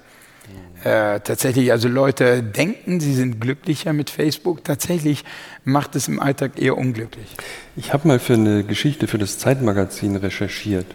[0.86, 4.62] Äh, tatsächlich, also Leute denken, sie sind glücklicher mit Facebook.
[4.62, 5.24] Tatsächlich
[5.64, 7.26] macht es im Alltag eher unglücklich.
[7.74, 10.86] Ich habe mal für eine Geschichte für das Zeitmagazin recherchiert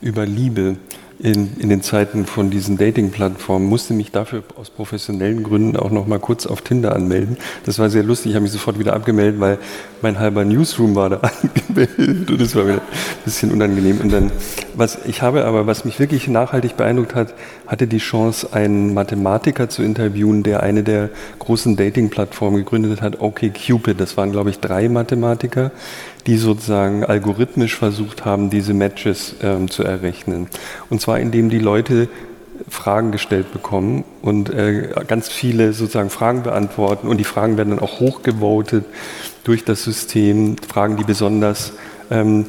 [0.00, 0.78] über Liebe
[1.20, 6.06] in, in den Zeiten von diesen Dating-Plattformen, musste mich dafür aus professionellen Gründen auch noch
[6.06, 7.36] mal kurz auf Tinder anmelden.
[7.64, 9.58] Das war sehr lustig, ich habe mich sofort wieder abgemeldet, weil
[10.00, 14.00] mein halber Newsroom war da angemeldet und das war wieder ein bisschen unangenehm.
[14.00, 14.30] Und dann,
[14.74, 17.34] was ich habe aber, was mich wirklich nachhaltig beeindruckt hat,
[17.66, 24.00] hatte die Chance, einen Mathematiker zu interviewen, der eine der großen Dating-Plattformen gegründet hat, OkCupid.
[24.00, 25.72] Das waren, glaube ich, drei Mathematiker,
[26.28, 30.46] die sozusagen algorithmisch versucht haben, diese Matches ähm, zu errechnen.
[30.90, 32.08] Und zwar indem die Leute
[32.68, 37.78] Fragen gestellt bekommen und äh, ganz viele sozusagen Fragen beantworten und die Fragen werden dann
[37.78, 38.84] auch hochgevotet
[39.44, 41.72] durch das System, Fragen, die besonders
[42.10, 42.44] ähm,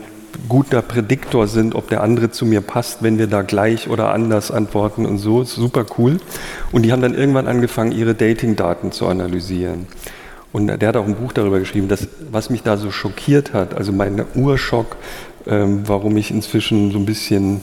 [0.50, 4.52] guter Prädiktor sind, ob der andere zu mir passt, wenn wir da gleich oder anders
[4.52, 5.46] antworten und so.
[5.46, 6.20] Super cool.
[6.74, 9.88] Und die haben dann irgendwann angefangen, ihre Dating-Daten zu analysieren.
[10.52, 13.76] Und der hat auch ein Buch darüber geschrieben, dass, was mich da so schockiert hat,
[13.76, 14.98] also mein Urschock,
[15.48, 17.62] ähm, warum ich inzwischen so ein bisschen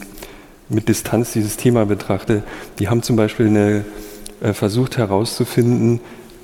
[0.69, 2.43] mit Distanz dieses Thema betrachte.
[2.79, 3.85] Die haben zum Beispiel eine,
[4.41, 5.99] äh, versucht herauszufinden,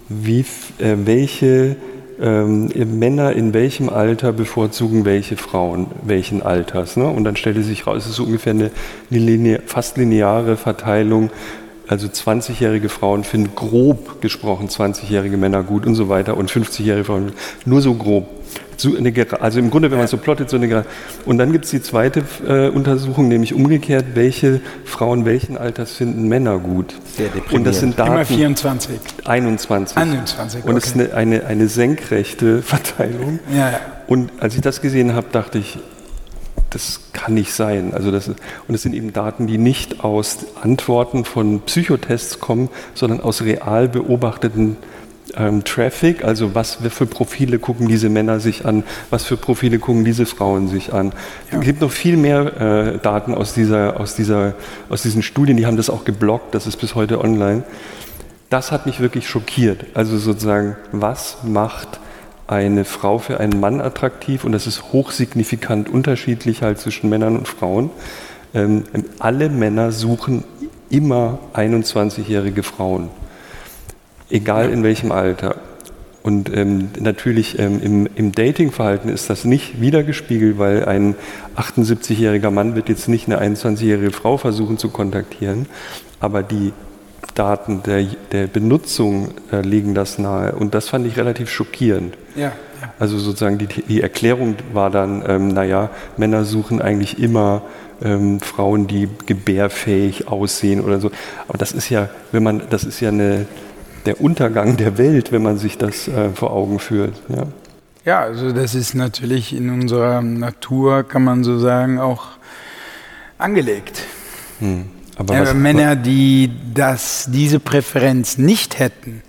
[0.10, 0.46] wie,
[0.80, 1.78] äh, welche
[2.22, 6.96] ähm, Männer in welchem Alter bevorzugen welche Frauen welchen Alters.
[6.96, 7.08] Ne?
[7.08, 8.72] Und dann stellte sich raus, es ist so ungefähr eine,
[9.10, 11.32] eine linear, fast lineare Verteilung.
[11.94, 17.34] Also 20-jährige Frauen finden grob gesprochen 20-jährige Männer gut und so weiter und 50-jährige Frauen
[17.66, 18.26] nur so grob.
[18.78, 20.86] So eine, also im Grunde, wenn man so plottet, so eine
[21.28, 26.28] Und dann gibt es die zweite äh, Untersuchung, nämlich umgekehrt, welche Frauen welchen Alters finden
[26.28, 26.96] Männer gut.
[27.16, 28.14] Sehr und das sind Daten.
[28.14, 29.00] Immer 24.
[29.26, 29.96] 21.
[29.96, 30.62] 21.
[30.62, 30.72] Okay.
[30.72, 33.38] Und es ist eine, eine, eine senkrechte Verteilung.
[33.52, 33.80] Ja, ja.
[34.08, 35.78] Und als ich das gesehen habe, dachte ich,
[36.74, 37.94] das kann nicht sein.
[37.94, 43.22] Also das, und es sind eben Daten, die nicht aus Antworten von Psychotests kommen, sondern
[43.22, 44.78] aus real beobachteten
[45.36, 50.04] ähm, Traffic, also was für Profile gucken diese Männer sich an, was für Profile gucken
[50.04, 51.14] diese Frauen sich an.
[51.52, 51.60] Ja.
[51.60, 54.54] Es gibt noch viel mehr äh, Daten aus, dieser, aus, dieser,
[54.90, 57.64] aus diesen Studien, die haben das auch geblockt, das ist bis heute online.
[58.50, 59.86] Das hat mich wirklich schockiert.
[59.96, 62.00] Also sozusagen, was macht
[62.48, 64.44] eine Frau für einen Mann attraktiv?
[64.44, 67.90] Und das ist hochsignifikant unterschiedlich halt zwischen Männern und Frauen.
[68.54, 68.84] Ähm,
[69.20, 70.44] alle Männer suchen
[70.90, 73.10] immer 21-jährige Frauen
[74.34, 75.56] egal in welchem Alter.
[76.24, 81.16] Und ähm, natürlich ähm, im, im Datingverhalten ist das nicht wiedergespiegelt, weil ein
[81.58, 85.68] 78-jähriger Mann wird jetzt nicht eine 21-jährige Frau versuchen zu kontaktieren,
[86.22, 86.72] aber die
[87.36, 90.54] Daten der, der Benutzung äh, legen das nahe.
[90.54, 92.16] Und das fand ich relativ schockierend.
[92.36, 92.54] Ja, ja.
[93.00, 97.64] Also sozusagen die, die Erklärung war dann, ähm, naja, Männer suchen eigentlich immer
[98.02, 101.12] ähm, Frauen, die gebärfähig aussehen oder so.
[101.48, 103.46] Aber das ist ja, wenn man, das ist ja eine
[104.06, 107.22] der Untergang der Welt, wenn man sich das äh, vor Augen führt.
[107.30, 107.44] Ja.
[108.06, 112.28] ja, also das ist natürlich in unserer Natur, kann man so sagen, auch
[113.38, 114.04] angelegt.
[114.60, 114.90] Hm.
[115.16, 119.22] Aber ja, Männer, die das, diese Präferenz nicht hätten,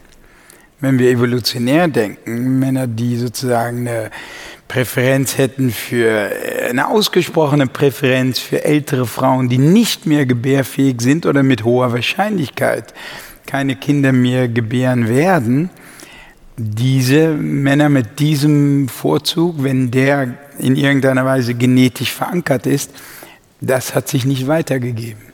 [0.80, 4.10] wenn wir evolutionär denken, Männer, die sozusagen eine
[4.68, 6.30] Präferenz hätten für
[6.70, 12.94] eine ausgesprochene Präferenz für ältere Frauen, die nicht mehr gebärfähig sind oder mit hoher Wahrscheinlichkeit
[13.46, 15.70] keine Kinder mehr gebären werden,
[16.56, 22.92] diese Männer mit diesem Vorzug, wenn der in irgendeiner Weise genetisch verankert ist,
[23.60, 25.33] das hat sich nicht weitergegeben.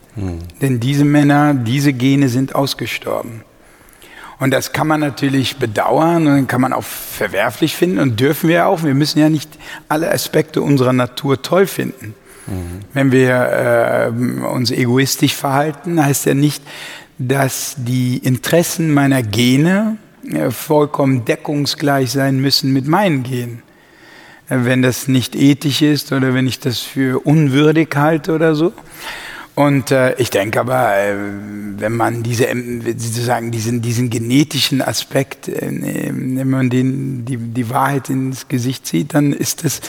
[0.60, 3.42] Denn diese Männer, diese Gene sind ausgestorben.
[4.38, 8.66] Und das kann man natürlich bedauern und kann man auch verwerflich finden und dürfen wir
[8.66, 8.82] auch.
[8.82, 9.50] Wir müssen ja nicht
[9.88, 12.14] alle Aspekte unserer Natur toll finden.
[12.46, 12.80] Mhm.
[12.94, 16.62] Wenn wir äh, uns egoistisch verhalten, heißt ja nicht,
[17.18, 23.62] dass die Interessen meiner Gene äh, vollkommen deckungsgleich sein müssen mit meinen Genen.
[24.48, 28.72] Äh, wenn das nicht ethisch ist oder wenn ich das für unwürdig halte oder so.
[29.60, 31.14] Und äh, ich denke aber, äh,
[31.76, 32.46] wenn man diese,
[32.96, 39.12] sozusagen diesen, diesen genetischen Aspekt, äh, wenn man den, die, die Wahrheit ins Gesicht sieht,
[39.12, 39.82] dann ist es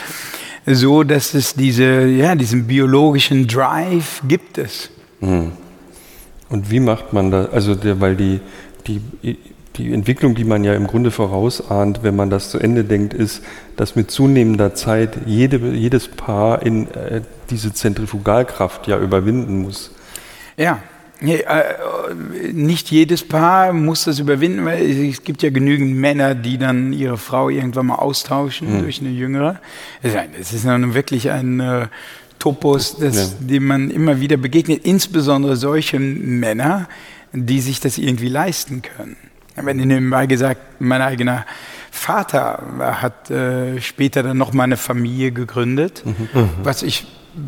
[0.66, 4.90] so, dass es diese, ja, diesen biologischen Drive gibt es.
[5.22, 5.54] Mhm.
[6.50, 7.54] Und wie macht man das?
[7.54, 8.42] Also, der, weil die,
[8.88, 9.00] die,
[9.78, 13.42] die Entwicklung, die man ja im Grunde vorausahnt, wenn man das zu Ende denkt, ist,
[13.78, 19.92] dass mit zunehmender Zeit jede, jedes Paar in äh, diese Zentrifugalkraft ja überwinden muss.
[20.58, 20.80] Ja,
[21.24, 21.76] Nee, äh,
[22.52, 27.20] nicht jedes Paar muss das überwinden, weil es gibt ja genügend Männer, die dann ihre
[27.20, 28.82] Frau irgendwann mal austauschen mhm.
[28.82, 29.60] durch eine jüngere.
[30.02, 31.88] Es ist nun wirklich ein äh,
[32.40, 33.48] Topos, das, ja.
[33.48, 36.90] dem man immer wieder begegnet, insbesondere solche Männer,
[37.34, 39.16] die sich das irgendwie leisten können.
[39.64, 41.46] Wenn ich nebenbei gesagt, mein eigener
[41.92, 46.30] Vater hat äh, später dann noch mal eine Familie gegründet, mhm.
[46.34, 46.50] mhm.
[46.64, 47.06] was ich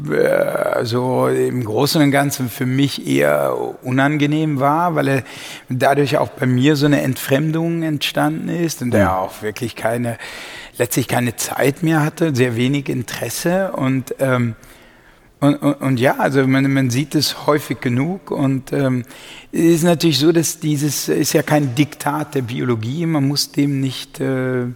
[0.09, 5.23] äh, so im Großen und Ganzen für mich eher unangenehm war, weil er
[5.67, 10.17] dadurch auch bei mir so eine Entfremdung entstanden ist und er auch wirklich keine,
[10.77, 14.55] letztlich keine Zeit mehr hatte, sehr wenig Interesse und ähm,
[15.43, 19.03] und, und, und, ja, also man, man, sieht es häufig genug und ähm,
[19.51, 23.81] es ist natürlich so, dass dieses ist ja kein Diktat der Biologie, man muss dem
[23.81, 24.67] nicht, äh,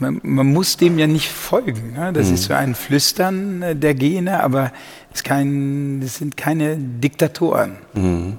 [0.00, 1.92] man, man, muss dem ja nicht folgen.
[1.92, 2.12] Ne?
[2.12, 2.34] Das mhm.
[2.34, 4.72] ist so ein Flüstern äh, der Gene, aber
[5.12, 7.76] es, kein, es sind keine Diktatoren.
[7.94, 8.38] Mhm.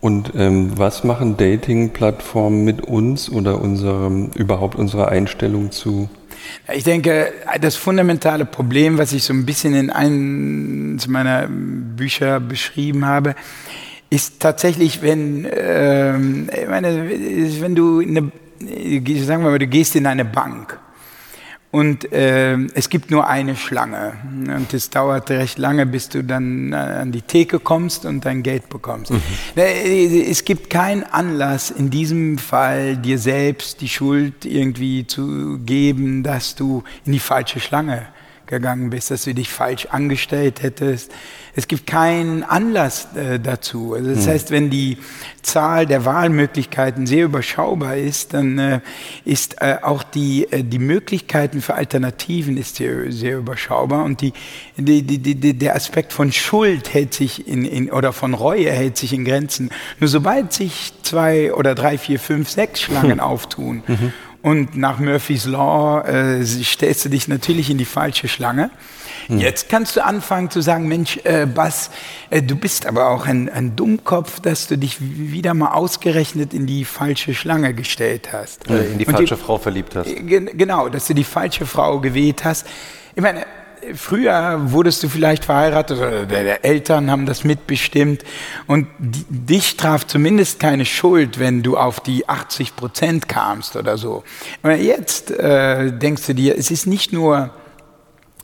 [0.00, 6.08] Und ähm, was machen Dating-Plattformen mit uns oder unserem, überhaupt unserer Einstellung zu
[6.72, 13.04] ich denke, das fundamentale Problem, was ich so ein bisschen in einem meiner Bücher beschrieben
[13.04, 13.34] habe,
[14.10, 16.12] ist tatsächlich, wenn, äh,
[16.68, 17.10] meine,
[17.60, 18.30] wenn du, eine,
[19.24, 20.78] sagen wir mal, du gehst in eine Bank
[21.74, 24.12] und äh, es gibt nur eine Schlange.
[24.32, 28.44] Und es dauert recht lange, bis du dann äh, an die Theke kommst und dein
[28.44, 29.10] Geld bekommst.
[29.10, 29.20] Mhm.
[29.56, 36.22] Äh, es gibt keinen Anlass in diesem Fall, dir selbst die Schuld irgendwie zu geben,
[36.22, 38.06] dass du in die falsche Schlange
[38.46, 41.10] gegangen bist, dass du dich falsch angestellt hättest.
[41.56, 43.94] Es gibt keinen Anlass äh, dazu.
[43.94, 44.32] Also das hm.
[44.32, 44.98] heißt, wenn die
[45.42, 48.80] Zahl der Wahlmöglichkeiten sehr überschaubar ist, dann äh,
[49.24, 54.32] ist äh, auch die, äh, die Möglichkeiten für Alternativen ist sehr, sehr überschaubar und die,
[54.76, 58.96] die, die, die, der Aspekt von Schuld hält sich in, in, oder von Reue hält
[58.96, 59.70] sich in Grenzen.
[60.00, 64.12] Nur sobald sich zwei oder drei, vier, fünf, sechs Schlangen auftun, mhm
[64.44, 68.70] und nach Murphy's Law äh, stellst du dich natürlich in die falsche Schlange.
[69.28, 69.38] Hm.
[69.38, 71.90] Jetzt kannst du anfangen zu sagen, Mensch, äh, Bas,
[72.28, 76.66] äh, du bist aber auch ein, ein Dummkopf, dass du dich wieder mal ausgerechnet in
[76.66, 78.68] die falsche Schlange gestellt hast.
[78.68, 80.10] Äh, in die und falsche die, Frau verliebt hast.
[80.14, 82.66] Genau, dass du die falsche Frau gewählt hast.
[83.14, 83.46] Ich meine,
[83.94, 88.22] früher wurdest du vielleicht verheiratet oder deine Eltern haben das mitbestimmt
[88.66, 94.24] und dich traf zumindest keine Schuld, wenn du auf die 80 Prozent kamst oder so.
[94.62, 97.50] Aber jetzt äh, denkst du dir, es ist nicht nur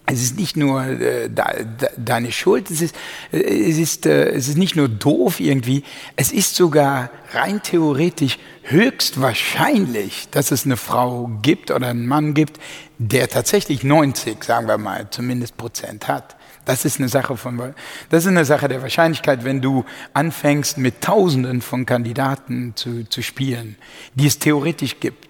[0.06, 2.96] es ist nicht nur äh, de, de, deine Schuld, es ist,
[3.32, 5.84] äh, es, ist, äh, es ist nicht nur doof irgendwie,
[6.16, 12.58] es ist sogar rein theoretisch höchstwahrscheinlich, dass es eine Frau gibt oder einen Mann gibt,
[12.98, 16.36] der tatsächlich 90, sagen wir mal, zumindest Prozent hat.
[16.64, 17.74] Das ist eine Sache von,
[18.10, 23.22] das ist eine Sache der Wahrscheinlichkeit, wenn du anfängst mit Tausenden von Kandidaten zu, zu
[23.22, 23.76] spielen,
[24.14, 25.29] die es theoretisch gibt.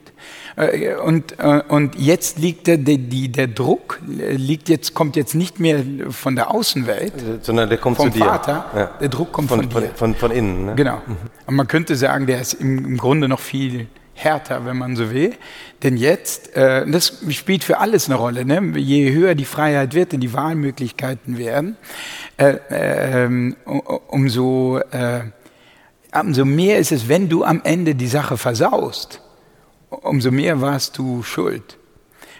[0.57, 5.61] Äh, und, äh, und jetzt liegt der, der, der Druck liegt jetzt, kommt jetzt nicht
[5.61, 7.13] mehr von der Außenwelt,
[7.43, 8.25] sondern der kommt vom zu dir.
[8.25, 8.67] Vater.
[8.75, 8.91] Ja.
[9.01, 9.91] Der Druck kommt von, von, dir.
[9.95, 10.67] Von, von, innen.
[10.67, 10.75] Ne?
[10.75, 11.01] Genau.
[11.07, 11.17] Mhm.
[11.47, 13.87] Und man könnte sagen, der ist im, im Grunde noch viel
[14.21, 15.35] härter, wenn man so will.
[15.83, 18.79] Denn jetzt, äh, das spielt für alles eine Rolle, ne?
[18.79, 21.77] je höher die Freiheit wird und die Wahlmöglichkeiten werden,
[22.37, 23.55] äh, äh,
[24.09, 25.23] umso, äh,
[26.13, 29.23] umso mehr ist es, wenn du am Ende die Sache versaust,
[29.91, 31.77] umso mehr warst du schuld.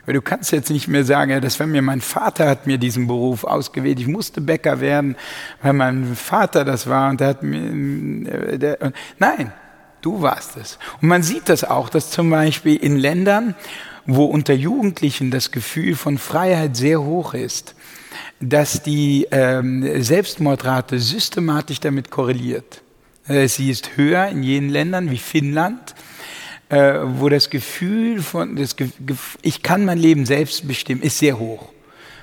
[0.07, 2.79] Weil du kannst jetzt nicht mehr sagen, ja, das war mir mein Vater hat mir
[2.79, 4.01] diesen Beruf ausgewählt.
[4.01, 5.17] Ich musste Bäcker werden,
[5.63, 9.53] weil mein Vater das war und der hat mir, äh, der, nein,
[10.03, 10.79] Du warst es.
[11.03, 13.55] Und man sieht das auch, dass zum Beispiel in Ländern,
[14.07, 17.75] wo unter Jugendlichen das Gefühl von Freiheit sehr hoch ist,
[18.41, 22.83] dass die ähm, Selbstmordrate systematisch damit korreliert.
[23.29, 25.95] Äh, sie ist höher in jenen Ländern wie Finnland,
[26.71, 28.89] äh, wo das Gefühl von, das Ge
[29.43, 31.69] ich kann mein Leben selbst bestimmen, ist sehr hoch.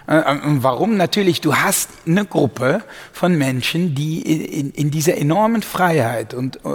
[0.08, 0.96] Äh, und warum?
[0.96, 6.70] Natürlich, du hast eine Gruppe von Menschen, die in, in dieser enormen Freiheit und äh,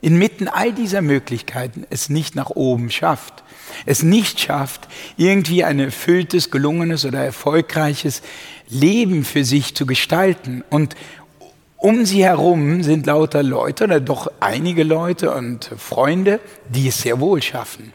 [0.00, 3.42] inmitten all dieser Möglichkeiten es nicht nach oben schafft.
[3.86, 8.22] Es nicht schafft, irgendwie ein erfülltes, gelungenes oder erfolgreiches
[8.68, 10.62] Leben für sich zu gestalten.
[10.70, 10.94] Und
[11.80, 17.20] um sie herum sind lauter Leute oder doch einige Leute und Freunde, die es sehr
[17.20, 17.92] wohl schaffen.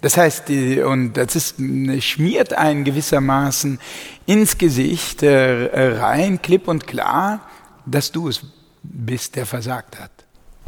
[0.00, 0.50] Das heißt,
[0.84, 1.56] und das ist,
[2.02, 3.78] schmiert einen gewissermaßen
[4.26, 7.40] ins Gesicht äh, rein, klipp und klar,
[7.86, 8.40] dass du es
[8.82, 10.10] bist, der versagt hat.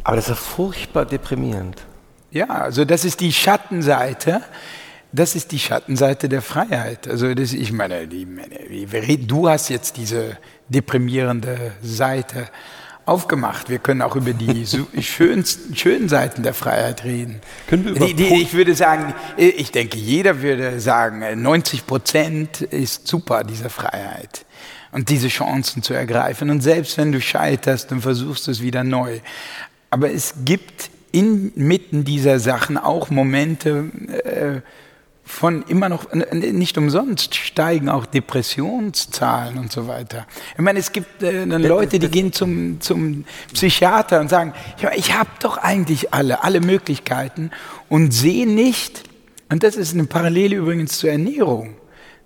[0.03, 1.83] Aber das ist ja furchtbar deprimierend.
[2.31, 4.41] Ja, also das ist die Schattenseite.
[5.11, 7.07] Das ist die Schattenseite der Freiheit.
[7.07, 8.27] Also das, ich meine, die,
[9.27, 10.37] du hast jetzt diese
[10.69, 12.47] deprimierende Seite
[13.09, 13.69] aufgemacht.
[13.69, 14.65] Wir können auch über die
[15.01, 17.41] schönsten, schönen Seiten der Freiheit reden.
[17.67, 22.61] Können wir über die, die, ich würde sagen, ich denke, jeder würde sagen, 90 Prozent
[22.61, 24.45] ist super, diese Freiheit.
[24.91, 26.49] Und diese Chancen zu ergreifen.
[26.49, 29.19] Und selbst wenn du scheiterst, dann versuchst du es wieder neu.
[29.91, 33.91] Aber es gibt inmitten dieser Sachen auch Momente,
[34.23, 34.61] äh,
[35.29, 40.25] von immer noch, nicht umsonst steigen auch Depressionszahlen und so weiter.
[40.55, 44.53] Ich meine, es gibt äh, Leute, die gehen zum, zum Psychiater und sagen,
[44.95, 47.51] ich habe doch eigentlich alle, alle Möglichkeiten
[47.89, 49.03] und sehen nicht,
[49.49, 51.75] und das ist eine Parallele übrigens zur Ernährung,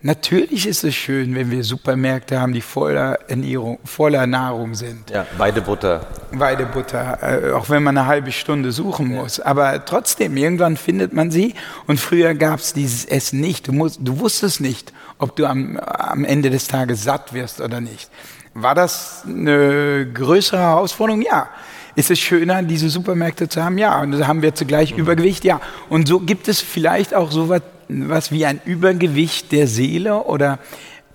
[0.06, 5.10] Natürlich ist es schön, wenn wir Supermärkte haben, die voller Ernährung, voller Nahrung sind.
[5.10, 6.06] Ja, Weidebutter.
[6.34, 9.38] Weidebutter, äh, auch wenn man eine halbe Stunde suchen muss.
[9.38, 9.46] Ja.
[9.46, 11.56] Aber trotzdem, irgendwann findet man sie.
[11.88, 13.70] Und früher gab es dieses Essen nicht.
[13.70, 17.80] Du, musst, du wusstest nicht, ob du am, am Ende des Tages satt wirst oder
[17.80, 18.10] nicht.
[18.54, 21.22] War das eine größere Herausforderung?
[21.22, 21.48] Ja.
[21.96, 23.78] Ist es schöner, diese Supermärkte zu haben?
[23.78, 24.02] Ja.
[24.02, 25.00] Und haben wir zugleich mhm.
[25.00, 25.46] Übergewicht?
[25.46, 25.62] Ja.
[25.88, 30.60] Und so gibt es vielleicht auch so was was wie ein Übergewicht der Seele oder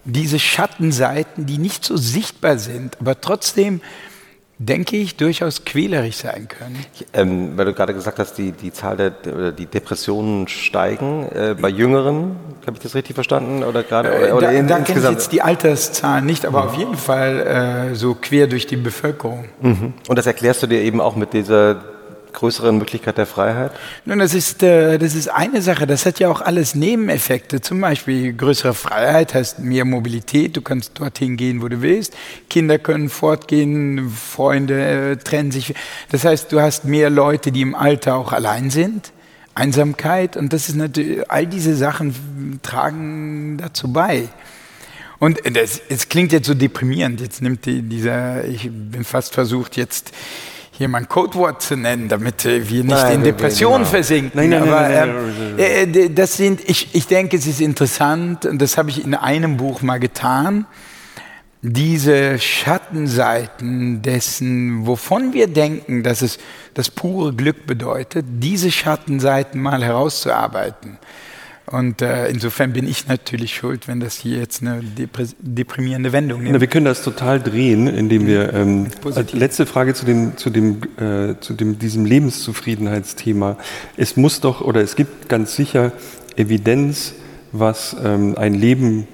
[0.05, 3.81] diese Schattenseiten, die nicht so sichtbar sind, aber trotzdem,
[4.59, 6.85] denke ich, durchaus quälerig sein können.
[7.13, 11.55] Ähm, weil du gerade gesagt hast, die, die Zahl der oder die Depressionen steigen äh,
[11.61, 12.37] bei Jüngeren.
[12.67, 13.63] Habe ich das richtig verstanden?
[13.63, 16.75] Oder gerade Äh, oder, da in, da kenne ich jetzt die Alterszahlen nicht, aber auf
[16.75, 19.45] jeden Fall äh, so quer durch die Bevölkerung.
[19.61, 19.93] Mhm.
[20.09, 21.98] Und das erklärst du dir eben auch mit dieser
[22.33, 23.73] größeren Möglichkeit der Freiheit?
[24.05, 25.87] Nun, das ist, äh, das ist eine Sache.
[25.87, 27.61] Das hat ja auch alles Nebeneffekte.
[27.61, 30.57] Zum Beispiel größere Freiheit heißt mehr Mobilität.
[30.57, 32.15] Du kannst dorthin gehen, wo du willst.
[32.49, 35.75] Kinder können fortgehen, Freunde äh, trennen sich.
[36.11, 39.13] Das heißt, du hast mehr Leute, die im Alter auch allein sind.
[39.55, 40.37] Einsamkeit.
[40.37, 44.29] Und das ist natürlich, all diese Sachen tragen dazu bei.
[45.19, 47.21] Und es klingt jetzt so deprimierend.
[47.21, 50.13] Jetzt nimmt die, dieser, ich bin fast versucht, jetzt
[50.79, 53.91] hier mal ein Codewort zu nennen, damit äh, wir nicht Nein, in Depressionen genau.
[53.91, 54.31] versinken.
[54.35, 57.61] Nein, nein, Aber nein, ähm, nein, äh, d- das sind, ich, ich denke, es ist
[57.61, 60.67] interessant und das habe ich in einem Buch mal getan.
[61.61, 66.39] Diese Schattenseiten dessen, wovon wir denken, dass es
[66.75, 70.99] das pure Glück bedeutet, diese Schattenseiten mal herauszuarbeiten.
[71.71, 74.81] Und äh, insofern bin ich natürlich schuld, wenn das hier jetzt eine
[75.41, 76.61] deprimierende Wendung Na, nimmt.
[76.61, 79.17] wir können das total drehen, indem wir ähm, Positiv.
[79.17, 83.57] als letzte Frage zu dem zu dem äh, zu dem diesem Lebenszufriedenheitsthema.
[83.97, 85.93] Es muss doch oder es gibt ganz sicher
[86.37, 87.15] Evidenz,
[87.53, 89.07] was ähm, ein Leben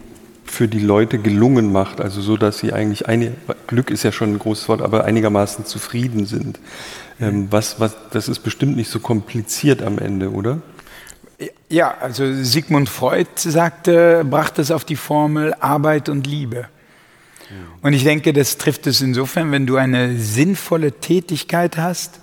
[0.44, 3.32] für die Leute gelungen macht, also so, dass sie eigentlich eine,
[3.66, 6.60] Glück ist ja schon ein großes Wort, aber einigermaßen zufrieden sind.
[7.20, 10.60] Ähm, was, was, das ist bestimmt nicht so kompliziert am Ende, oder?
[11.68, 16.68] Ja, also Sigmund Freud sagte, brachte es auf die Formel Arbeit und Liebe.
[17.82, 22.18] Und ich denke, das trifft es insofern, wenn du eine sinnvolle Tätigkeit hast,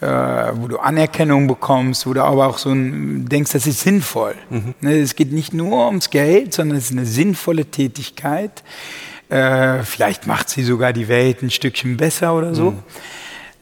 [0.00, 4.34] äh, wo du Anerkennung bekommst, wo du aber auch so ein, denkst, das ist sinnvoll.
[4.80, 8.62] Ne, Es geht nicht nur ums Geld, sondern es ist eine sinnvolle Tätigkeit.
[9.30, 12.74] Äh, vielleicht macht sie sogar die Welt ein Stückchen besser oder so.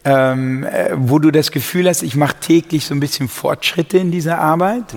[0.07, 4.11] Ähm, äh, wo du das Gefühl hast, ich mache täglich so ein bisschen Fortschritte in
[4.11, 4.95] dieser Arbeit.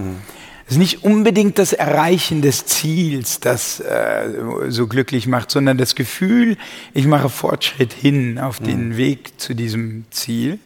[0.66, 4.30] Es ist nicht unbedingt das Erreichen des Ziels, das äh,
[4.68, 6.58] so glücklich macht, sondern das Gefühl,
[6.94, 10.60] ich mache Fortschritt hin auf den Weg zu diesem Ziel.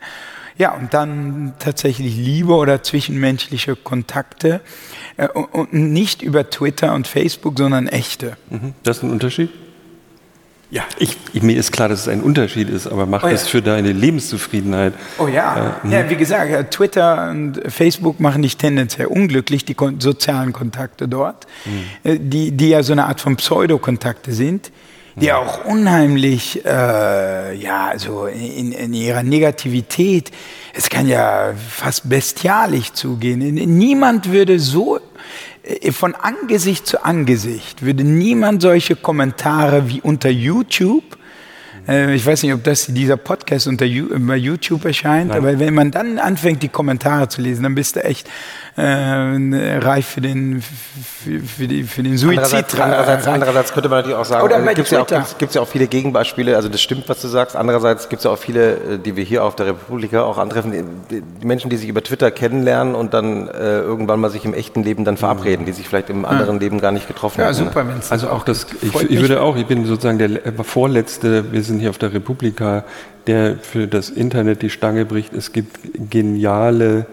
[0.57, 4.61] Ja, und dann tatsächlich Liebe oder zwischenmenschliche Kontakte
[5.17, 8.37] äh, und, und nicht über Twitter und Facebook, sondern echte.
[8.49, 8.73] Mhm.
[8.81, 9.49] Das ist ein Unterschied?
[10.71, 10.83] Ja.
[10.97, 13.33] Ich, mir ist klar, dass es ein Unterschied ist, aber macht Oh ja.
[13.33, 14.93] das für deine Lebenszufriedenheit?
[15.19, 15.81] Oh ja.
[15.83, 21.09] ja, wie gesagt, ja, Twitter und Facebook machen dich tendenziell unglücklich, die kon sozialen Kontakte
[21.09, 21.45] dort,
[22.03, 24.71] äh, die, die ja so eine Art von Pseudokontakte sind,
[25.17, 30.31] die auch unheimlich, äh, ja, so in, in ihrer Negativität,
[30.73, 33.39] es kann ja fast bestialisch zugehen.
[33.39, 35.01] Niemand würde so äh,
[35.91, 41.17] von Angesicht zu Angesicht würde niemand solche Kommentare wie unter YouTube.
[41.87, 45.91] Äh, Ich weiß nicht, ob das dieser Podcast unter bei YouTube erscheint, aber wenn man
[45.91, 48.27] dann anfängt, die Kommentare zu lesen, dann bist du echt
[48.77, 52.37] äh, reif für den, für, für, die, für den Suizid.
[52.39, 55.37] Andererseits, andererseits, andererseits könnte man natürlich auch sagen, also bei gibt es ja, auch- gibt's-
[55.37, 57.55] gibt's ja auch viele Gegenbeispiele, also das stimmt, was du sagst.
[57.55, 60.71] Andererseits gibt es ja auch viele, äh, die wir hier auf der Republika auch antreffen,
[61.11, 64.53] die, die Menschen, die sich über Twitter kennenlernen und dann äh, irgendwann mal sich im
[64.53, 67.57] echten Leben dann verabreden, die sich vielleicht im anderen Leben gar nicht getroffen ja, hätten.
[67.57, 70.41] super, wenn es Also auch das, ich, ich würde auch, ich bin sozusagen der le-
[70.63, 72.83] vorletzte, wir sind hier auf der Republika,
[73.27, 75.33] der für das Internet die Stange bricht.
[75.33, 75.77] Es gibt
[76.09, 77.05] geniale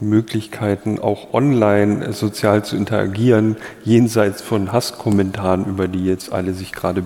[0.00, 6.72] Möglichkeiten, auch online äh, sozial zu interagieren, jenseits von Hasskommentaren, über die jetzt alle sich
[6.72, 7.02] gerade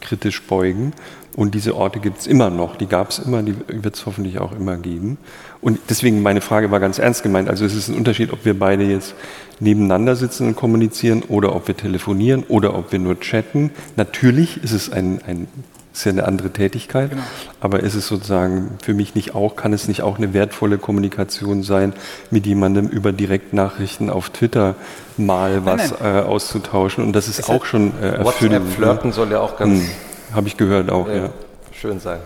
[0.00, 0.92] kritisch beugen.
[1.36, 4.38] Und diese Orte gibt es immer noch, die gab es immer, die wird es hoffentlich
[4.38, 5.18] auch immer geben.
[5.60, 7.48] Und deswegen meine Frage war ganz ernst gemeint.
[7.48, 9.16] Also es ist ein Unterschied, ob wir beide jetzt
[9.58, 13.70] nebeneinander sitzen und kommunizieren oder ob wir telefonieren oder ob wir nur chatten.
[13.96, 15.48] Natürlich ist es ein, ein
[15.94, 17.12] ist ja eine andere Tätigkeit,
[17.60, 21.62] aber ist es sozusagen für mich nicht auch, kann es nicht auch eine wertvolle Kommunikation
[21.62, 21.92] sein,
[22.30, 24.74] mit jemandem über Direktnachrichten auf Twitter
[25.16, 28.24] mal was Äh, auszutauschen und das ist auch schon äh, erfüllend.
[28.24, 29.88] WhatsApp flirten soll ja auch ganz Hm,
[30.34, 31.30] Habe ich gehört auch, ja.
[31.72, 32.18] schön sein.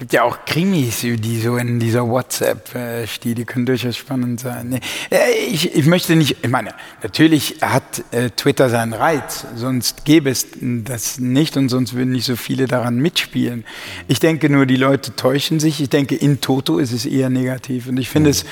[0.00, 3.98] Es gibt ja auch Krimis, die so in dieser WhatsApp äh, stehen, die können durchaus
[3.98, 4.70] spannend sein.
[4.70, 4.80] Nee,
[5.10, 6.70] äh, ich, ich möchte nicht, ich meine,
[7.02, 12.24] natürlich hat äh, Twitter seinen Reiz, sonst gäbe es das nicht und sonst würden nicht
[12.24, 13.66] so viele daran mitspielen.
[14.08, 15.82] Ich denke nur, die Leute täuschen sich.
[15.82, 18.46] Ich denke, in Toto ist es eher negativ und ich finde es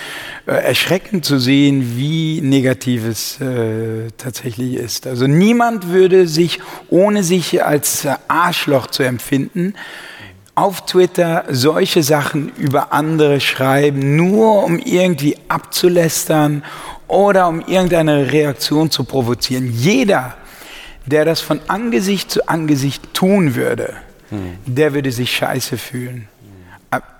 [0.44, 3.38] äh, erschreckend zu sehen, wie negativ es
[4.18, 5.06] tatsächlich ist.
[5.06, 9.72] Also niemand würde sich, ohne sich als Arschloch zu empfinden,
[10.58, 16.64] auf Twitter solche Sachen über andere schreiben, nur um irgendwie abzulästern
[17.06, 19.70] oder um irgendeine Reaktion zu provozieren.
[19.72, 20.34] Jeder,
[21.06, 23.94] der das von Angesicht zu Angesicht tun würde,
[24.66, 26.26] der würde sich scheiße fühlen.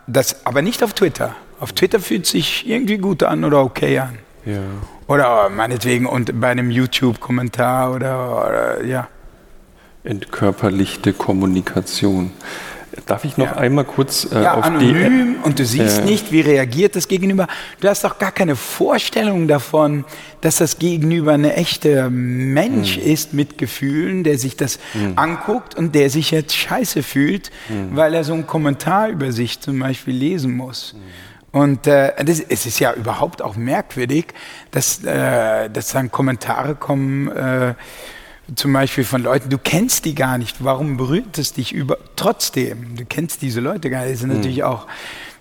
[0.08, 1.36] Das, aber nicht auf Twitter.
[1.60, 4.18] Auf Twitter fühlt sich irgendwie gut an oder okay an.
[4.44, 4.62] Ja.
[5.07, 9.08] Oder meinetwegen und bei einem YouTube-Kommentar oder, oder ja.
[10.02, 12.33] Entkörperlichte Kommunikation.
[13.07, 13.57] Darf ich noch Ja.
[13.57, 17.47] einmal kurz äh, ja, auf anonym und du siehst äh, nicht, wie reagiert das Gegenüber.
[17.81, 20.05] Du hast doch gar keine Vorstellung davon,
[20.41, 23.02] dass das Gegenüber ein echter Mensch Hm.
[23.02, 24.78] ist mit Gefühlen, der sich das
[25.17, 27.97] anguckt und der sich jetzt scheiße fühlt, Hm.
[27.97, 30.94] weil er so einen Kommentar über sich zum Beispiel lesen muss.
[31.51, 34.27] Und äh, das, es ist ja überhaupt auch merkwürdig,
[34.70, 37.75] dass, äh, dass dann Kommentare kommen, äh,
[38.55, 42.97] zum Beispiel von Leuten, du kennst die gar nicht, warum berührt es dich über, trotzdem,
[42.97, 44.86] du kennst diese Leute gar nicht, das ist natürlich auch,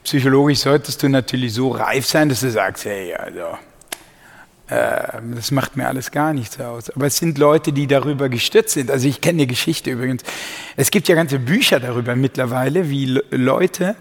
[0.03, 3.57] psychologisch solltest du natürlich so reif sein, dass du sagst, hey, also,
[4.67, 6.89] äh, das macht mir alles gar nichts aus.
[6.89, 8.91] Aber es sind Leute, die darüber gestürzt sind.
[8.91, 10.23] Also ich kenne die Geschichte übrigens.
[10.75, 13.95] Es gibt ja ganze Bücher darüber mittlerweile, wie Le Leute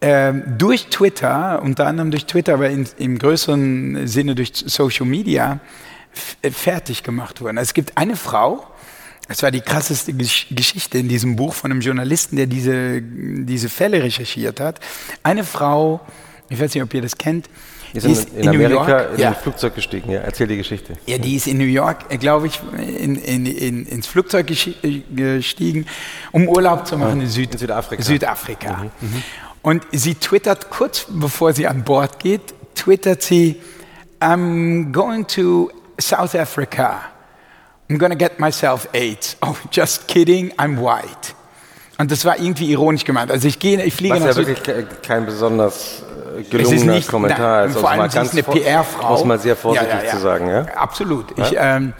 [0.00, 5.54] ähm, durch Twitter, unter anderem durch Twitter, aber in, im größeren Sinne durch Social Media,
[5.54, 5.58] äh,
[6.52, 7.58] fertig gemacht wurden.
[7.58, 8.66] Es gibt eine Frau,
[9.28, 13.68] das war die krasseste Gesch Geschichte in diesem Buch von einem Journalisten, der diese, diese
[13.68, 14.80] Fälle recherchiert hat.
[15.22, 16.00] Eine Frau,
[16.48, 17.48] ich weiß nicht, ob ihr das kennt,
[17.92, 20.12] Ist die in, in, Amerika in ja, ein Flugzeug gestiegen.
[20.12, 20.94] Ja, erzähl die Geschichte.
[21.06, 25.02] ja, die ist in New York, äh, glaube ich, in, in, in, ins Flugzeug äh,
[25.14, 25.86] gestiegen,
[26.30, 28.02] um Urlaub zu machen in, Süd In Südafrika.
[28.02, 28.86] Südafrika.
[29.62, 33.60] Und sie twittert kurz bevor sie an Bord geht, twittert sie,
[34.20, 37.00] I'm going to South Africa.
[37.88, 39.36] I'm gonna get myself AIDS.
[39.42, 41.34] Oh, just kidding, I'm white.
[41.98, 43.30] Und das war irgendwie ironisch gemeint.
[43.30, 46.02] Also ich gehe, ich fliege Was nach ja Süd wirklich ke- kein besonders
[46.38, 47.78] äh, gelungener nicht, Kommentar nein, ist.
[47.78, 49.12] vor Also allem mal sie ist eine PR-Frau.
[49.12, 50.66] Muss man sehr vorsichtig zu sagen, ja?
[50.76, 51.26] Absolut.
[51.38, 51.94] Ich, ähm,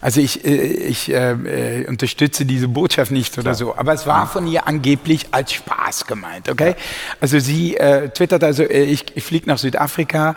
[0.00, 3.76] also ich, äh, ich äh, äh, unterstütze diese Botschaft nicht oder so.
[3.76, 6.74] Aber es war von ihr angeblich als Spaß gemeint, okay?
[7.20, 10.34] Also sie äh, twittert also, äh, ich, ich fliege nach Südafrika,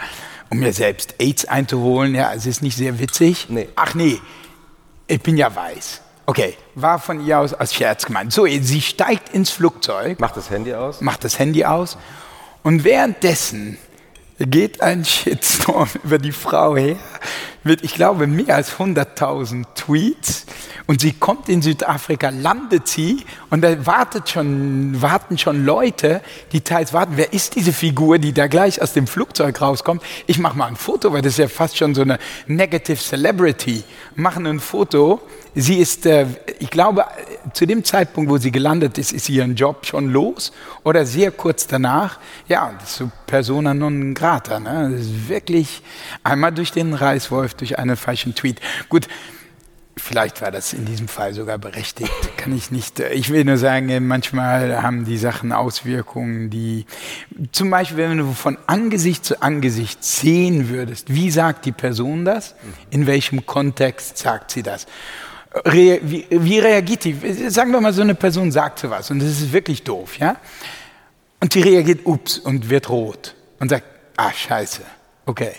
[0.49, 2.15] um mir selbst AIDS einzuholen.
[2.15, 3.47] Ja, es ist nicht sehr witzig.
[3.49, 3.69] Nee.
[3.75, 4.19] Ach nee,
[5.07, 6.01] ich bin ja weiß.
[6.27, 8.33] Okay, war von ihr aus als Scherz gemeint.
[8.33, 11.01] So, sie steigt ins Flugzeug Mach das Handy aus.
[11.01, 11.97] macht das Handy aus
[12.63, 13.77] und währenddessen
[14.39, 16.97] geht ein Shitstorm über die Frau her,
[17.65, 20.45] mit, ich glaube, mehr als 100.000 Tweets
[20.85, 26.21] und sie kommt in Südafrika, landet sie und da wartet schon, warten schon Leute,
[26.51, 30.03] die teils warten, wer ist diese Figur, die da gleich aus dem Flugzeug rauskommt?
[30.27, 33.83] Ich mache mal ein Foto, weil das ist ja fast schon so eine Negative Celebrity.
[34.15, 35.21] Machen ein Foto.
[35.55, 36.27] Sie ist, äh,
[36.59, 37.05] ich glaube,
[37.53, 40.51] zu dem Zeitpunkt, wo sie gelandet ist, ist ihren Job schon los
[40.83, 42.19] oder sehr kurz danach.
[42.47, 44.59] Ja, das ist so Persona non grata.
[44.59, 44.91] Ne?
[44.91, 45.81] Das ist wirklich
[46.23, 48.59] einmal durch den Reißwolf, durch einen falschen Tweet.
[48.89, 49.07] Gut,
[49.97, 52.11] vielleicht war das in diesem Fall sogar berechtigt.
[52.37, 52.99] Kann ich nicht.
[52.99, 56.85] äh, Ich will nur sagen, äh, manchmal haben die Sachen Auswirkungen, die
[57.51, 62.55] zum Beispiel, wenn du von Angesicht zu Angesicht sehen würdest, wie sagt die Person das?
[62.91, 64.85] In welchem Kontext sagt sie das?
[65.65, 67.15] Re wie, wie reagiert die?
[67.49, 70.35] Sagen wir mal, so eine Person sagt so was und das ist wirklich doof, ja?
[71.39, 73.85] Und die reagiert, ups, und wird rot und sagt,
[74.17, 74.81] ah, scheiße,
[75.25, 75.53] okay.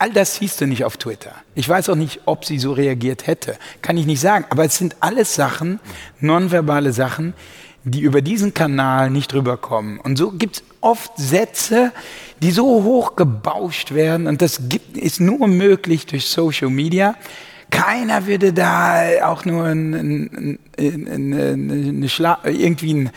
[0.00, 1.34] All das siehst du nicht auf Twitter.
[1.56, 3.56] Ich weiß auch nicht, ob sie so reagiert hätte.
[3.82, 4.44] Kann ich nicht sagen.
[4.50, 5.80] Aber es sind alles Sachen,
[6.20, 7.34] nonverbale Sachen,
[7.82, 9.98] die über diesen Kanal nicht rüberkommen.
[9.98, 11.92] Und so gibt es oft Sätze,
[12.40, 14.28] die so hoch gebauscht werden.
[14.28, 17.16] Und das gibt, ist nur möglich durch Social Media.
[17.70, 23.10] Keiner würde da auch nur ein, ein, ein, ein, eine Schla irgendwie ein,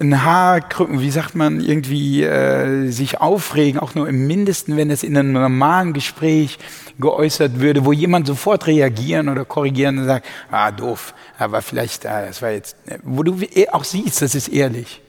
[0.00, 4.90] ein Haar krücken, wie sagt man, irgendwie äh, sich aufregen, auch nur im Mindesten, wenn
[4.90, 6.58] es in einem normalen Gespräch
[6.98, 12.26] geäußert würde, wo jemand sofort reagieren oder korrigieren und sagt, ah, doof, aber vielleicht, ah,
[12.26, 13.38] das war jetzt, wo du
[13.72, 15.00] auch siehst, das ist ehrlich.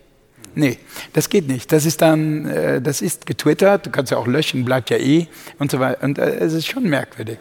[0.55, 0.77] Nee,
[1.13, 1.71] das geht nicht.
[1.71, 5.27] Das ist dann, äh, das ist getwittert, du kannst ja auch löschen, bleibt ja eh
[5.59, 6.03] und so weiter.
[6.03, 7.37] Und äh, es ist schon merkwürdig.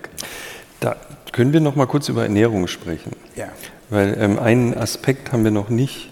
[0.80, 0.96] Da
[1.32, 3.12] können wir noch mal kurz über Ernährung sprechen.
[3.34, 3.48] Ja.
[3.90, 6.10] Weil ähm, einen Aspekt haben wir noch nicht,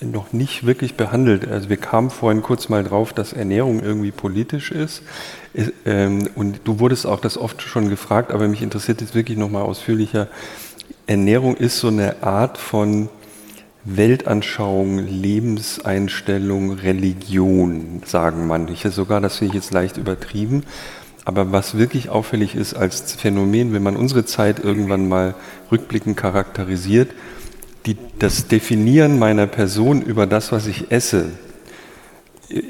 [0.00, 1.46] noch nicht wirklich behandelt.
[1.48, 5.02] Also wir kamen vorhin kurz mal drauf, dass Ernährung irgendwie politisch ist.
[5.84, 9.50] ähm, und du wurdest auch das oft schon gefragt, aber mich interessiert jetzt wirklich noch
[9.50, 10.28] mal ausführlicher.
[11.06, 13.08] Ernährung ist so eine Art von
[13.84, 18.90] Weltanschauung, Lebenseinstellung, Religion, sagen manche.
[18.90, 20.64] Sogar, das finde ich jetzt leicht übertrieben.
[21.24, 25.34] Aber was wirklich auffällig ist als Phänomen, wenn man unsere Zeit irgendwann mal
[25.70, 27.10] rückblickend charakterisiert,
[27.86, 31.30] die, das Definieren meiner Person über das, was ich esse,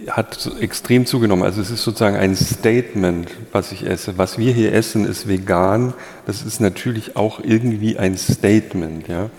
[0.09, 1.45] hat extrem zugenommen.
[1.45, 4.19] Also es ist sozusagen ein Statement, was ich esse.
[4.19, 5.95] Was wir hier essen, ist vegan.
[6.27, 9.07] Das ist natürlich auch irgendwie ein Statement.
[9.07, 9.31] Ja?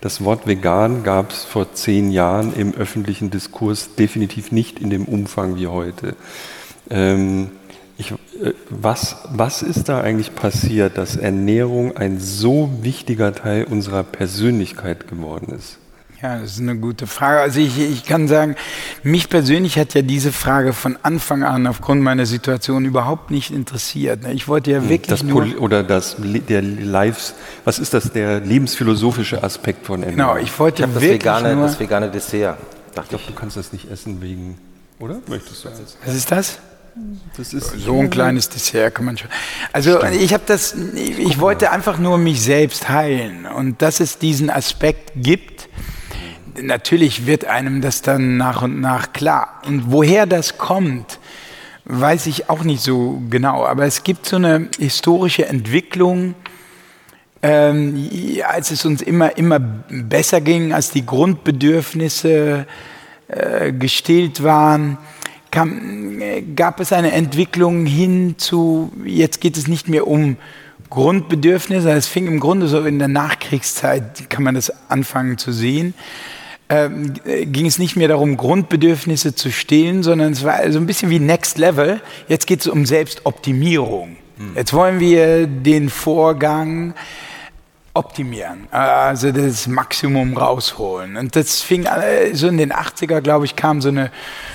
[0.00, 5.04] Das Wort vegan gab es vor zehn Jahren im öffentlichen Diskurs definitiv nicht in dem
[5.04, 6.16] Umfang wie heute.
[6.88, 7.50] Ähm,
[8.02, 14.02] Ich, äh, was, was ist da eigentlich passiert, dass Ernährung ein so wichtiger Teil unserer
[14.02, 15.78] Persönlichkeit geworden ist?
[16.20, 17.40] Ja, das ist eine gute Frage.
[17.40, 18.56] Also ich, ich kann sagen,
[19.02, 24.22] mich persönlich hat ja diese Frage von Anfang an aufgrund meiner Situation überhaupt nicht interessiert.
[24.22, 24.32] Ne?
[24.32, 25.60] Ich wollte ja hm, wirklich das nur...
[25.60, 30.34] oder das, der Lives, was ist das, der lebensphilosophische Aspekt von Ernährung?
[30.34, 31.66] Genau, ich wollte ich das vegane, nur...
[31.66, 32.58] das vegane Dessert.
[32.94, 34.58] Ich glaube, du kannst das nicht essen wegen,
[34.98, 35.20] oder?
[35.28, 35.96] Möchtest du das?
[36.04, 36.58] Was ist das?
[37.76, 39.30] So ein kleines Dessert kann man schon.
[39.72, 40.20] Also Stimmt.
[40.20, 45.12] ich habe das, ich wollte einfach nur mich selbst heilen und dass es diesen Aspekt
[45.16, 45.68] gibt,
[46.60, 49.62] natürlich wird einem das dann nach und nach klar.
[49.66, 51.18] Und woher das kommt,
[51.84, 53.64] weiß ich auch nicht so genau.
[53.64, 56.34] Aber es gibt so eine historische Entwicklung,
[57.42, 58.08] ähm,
[58.46, 62.66] als es uns immer, immer besser ging, als die Grundbedürfnisse
[63.28, 64.98] äh, gestillt waren,
[65.52, 66.20] kam,
[66.56, 70.36] gab es eine Entwicklung hin zu, jetzt geht es nicht mehr um
[70.90, 75.94] Grundbedürfnisse, es fing im Grunde so in der Nachkriegszeit, kann man das anfangen zu sehen,
[76.68, 77.12] ähm,
[77.44, 81.18] ging es nicht mehr darum, Grundbedürfnisse zu stillen, sondern es war so ein bisschen wie
[81.18, 82.00] Next Level.
[82.28, 84.16] Jetzt geht es um Selbstoptimierung.
[84.38, 84.52] Hm.
[84.56, 86.94] Jetzt wollen wir den Vorgang
[87.94, 91.18] optimieren, also das Maximum rausholen.
[91.18, 91.86] Und das fing
[92.32, 94.10] so in den 80er, glaube ich, kam so eine,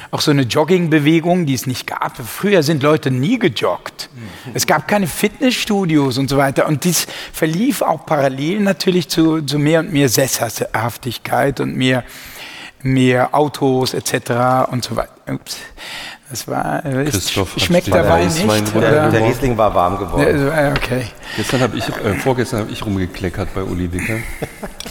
[0.09, 2.17] auch so eine Joggingbewegung, die es nicht gab.
[2.17, 4.09] Früher sind Leute nie gejoggt.
[4.55, 6.67] Es gab keine Fitnessstudios und so weiter.
[6.67, 12.03] Und dies verlief auch parallel natürlich zu, zu mehr und mehr Sesshaftigkeit und mehr,
[12.81, 14.71] mehr Autos etc.
[14.71, 15.13] und so weiter.
[15.29, 15.57] Ups.
[16.29, 18.75] Das war, äh, ist, schmeckt der Wein nicht?
[18.75, 20.47] Der, der, Riesling war warm geworden.
[20.47, 21.05] Ja, okay.
[21.37, 24.17] Gestern habe ich, äh, vorgestern habe ich rumgekleckert bei Uli Wicker.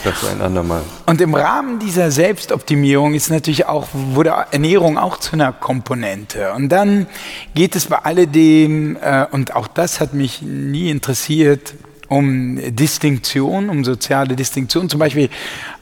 [0.03, 0.81] Das ein andermal.
[1.05, 6.53] Und im Rahmen dieser Selbstoptimierung ist natürlich auch, wurde Ernährung auch zu einer Komponente.
[6.53, 7.07] Und dann
[7.53, 11.75] geht es bei alledem, äh, und auch das hat mich nie interessiert,
[12.07, 14.89] um Distinktion, um soziale Distinktion.
[14.89, 15.29] Zum Beispiel,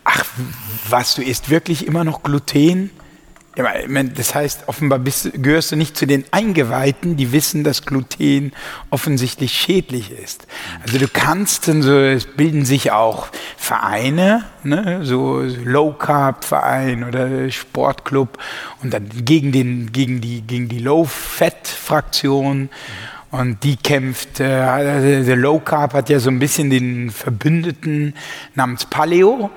[0.03, 0.25] ach,
[0.90, 2.90] was, du isst wirklich immer noch Gluten?
[3.56, 8.51] Das heißt, offenbar bist, gehörst du nicht zu den Eingeweihten, die wissen, dass Gluten
[8.90, 10.45] offensichtlich schädlich ist.
[10.85, 17.06] Also du kannst, dann so, es bilden sich auch Vereine, ne, so Low Carb Verein
[17.06, 18.38] oder Sportclub
[18.84, 22.69] und dann gegen den, gegen die, gegen die Low Fat Fraktion.
[23.32, 28.14] Und die kämpft, äh, also der Low Carb hat ja so ein bisschen den Verbündeten
[28.53, 29.50] namens Paleo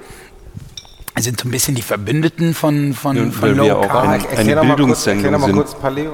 [1.16, 4.08] sind so ein bisschen die Verbündeten von, von, ja, von Low Carb.
[4.36, 6.12] Eine, eine Bildungssendung mal kurz Paleo.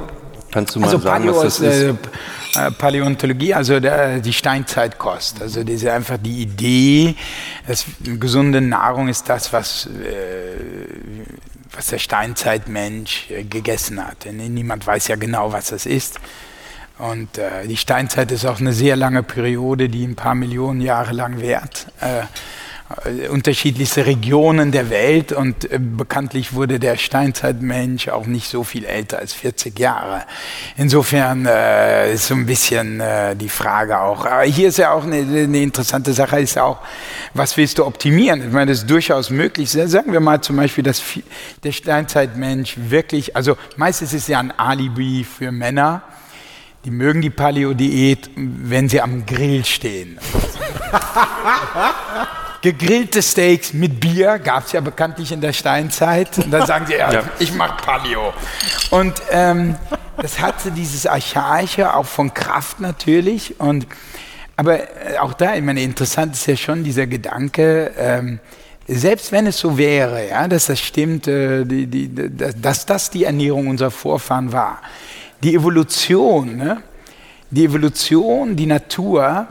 [0.50, 1.82] Kannst du mal also sagen, Paleo was das ist?
[1.82, 1.94] Äh,
[2.56, 5.42] äh, Paläontologie, also der, die Steinzeitkost.
[5.42, 7.16] Also diese einfach die Idee,
[7.66, 10.56] dass gesunde Nahrung ist das, was, äh,
[11.74, 14.26] was der Steinzeitmensch äh, gegessen hat.
[14.32, 16.20] Niemand weiß ja genau, was das ist.
[16.98, 21.12] Und äh, die Steinzeit ist auch eine sehr lange Periode, die ein paar Millionen Jahre
[21.12, 21.88] lang währt.
[23.04, 28.84] Äh, unterschiedlichste Regionen der Welt und äh, bekanntlich wurde der Steinzeitmensch auch nicht so viel
[28.84, 30.22] älter als 40 Jahre.
[30.76, 34.26] Insofern äh, ist so ein bisschen äh, die Frage auch.
[34.26, 36.78] Aber hier ist ja auch eine, eine, interessante Sache, ist auch,
[37.32, 38.46] was willst du optimieren?
[38.46, 39.70] Ich meine, das ist durchaus möglich.
[39.70, 41.02] Sagen wir mal zum Beispiel, dass
[41.62, 46.02] der Steinzeitmensch wirklich, also meistens ist ja ein Alibi für Männer,
[46.84, 50.18] die mögen die Paleo-Diät, wenn sie am Grill stehen.
[52.64, 56.38] gegrillte Steaks mit Bier, gab es ja bekanntlich in der Steinzeit.
[56.38, 57.22] Und dann sagen sie, ja, ja.
[57.38, 58.32] ich mag Paleo.
[58.90, 59.76] Und ähm,
[60.16, 63.60] das hatte dieses Archaische, auch von Kraft natürlich.
[63.60, 63.86] Und,
[64.56, 68.40] aber äh, auch da, ich meine, interessant ist ja schon dieser Gedanke, ähm,
[68.88, 73.24] selbst wenn es so wäre, ja, dass das stimmt, äh, die, die, dass das die
[73.24, 74.80] Ernährung unserer Vorfahren war.
[75.42, 76.82] Die Evolution, ne?
[77.50, 79.48] die Evolution, die Natur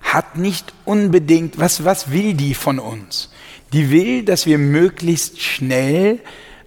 [0.00, 3.30] hat nicht unbedingt, was, was will die von uns?
[3.72, 6.20] Die will, dass wir möglichst schnell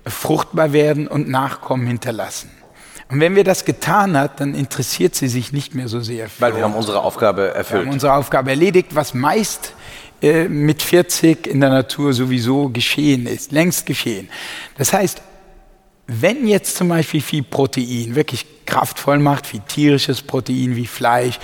[0.06, 2.52] fruchtbar werden und Nachkommen hinterlassen.
[3.10, 6.30] Und wenn wir das getan hat, dann interessiert sie sich nicht mehr so sehr.
[6.30, 7.82] Für Weil wir haben unsere Aufgabe erfüllt.
[7.82, 9.74] Wir haben unsere Aufgabe erledigt, was meist
[10.22, 14.30] äh, mit 40 in der Natur sowieso geschehen ist, längst geschehen.
[14.78, 15.22] Das heißt,
[16.08, 21.40] wenn jetzt zum Beispiel viel Protein wirklich kraftvoll macht, wie tierisches Protein, wie Fleisch,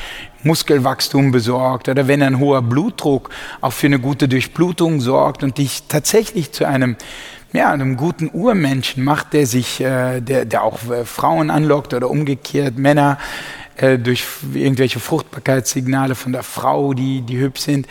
[0.48, 3.30] Muskelwachstum besorgt oder wenn ein hoher Blutdruck
[3.62, 6.96] auch für eine gute Durchblutung sorgt und dich tatsächlich zu einem
[7.54, 12.10] ja, einem guten Urmenschen macht, der sich, äh, der, der auch äh, Frauen anlockt oder
[12.10, 13.18] umgekehrt Männer
[13.78, 17.88] äh, durch irgendwelche Fruchtbarkeitssignale von der Frau, die, die hübsch sind,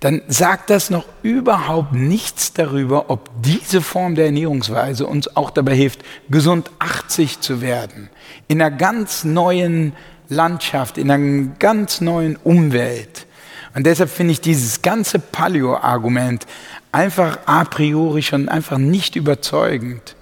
[0.00, 5.76] dann sagt das noch überhaupt nichts darüber, ob diese Form der Ernährungsweise uns auch dabei
[5.76, 8.10] hilft, gesund 80 zu werden.
[8.48, 9.92] In einer ganz neuen
[10.32, 13.26] Landschaft, in einer ganz neuen Umwelt.
[13.74, 16.46] Und deshalb finde ich dieses ganze Paleo-Argument
[16.90, 20.14] einfach a priori schon einfach nicht überzeugend.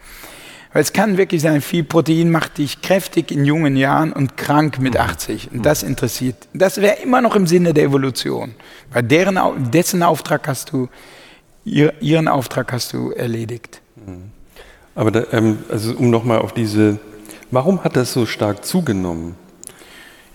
[0.72, 4.78] Weil es kann wirklich sein, viel Protein macht dich kräftig in jungen Jahren und krank
[4.78, 5.50] mit 80.
[5.52, 6.36] Und das interessiert.
[6.54, 8.54] Das wäre immer noch im Sinne der Evolution.
[8.92, 9.38] Weil deren,
[9.72, 10.88] dessen Auftrag hast du,
[11.64, 13.80] ihren Auftrag hast du erledigt.
[14.94, 16.98] Aber da, ähm, also um nochmal auf diese,
[17.50, 19.34] warum hat das so stark zugenommen?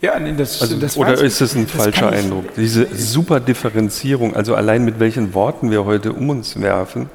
[0.02, 2.54] Ja, nee, das, also, das oder ist es ein falscher Eindruck?
[2.56, 7.10] Diese super Differenzierung, also allein mit welchen Worten wir heute um uns werfen.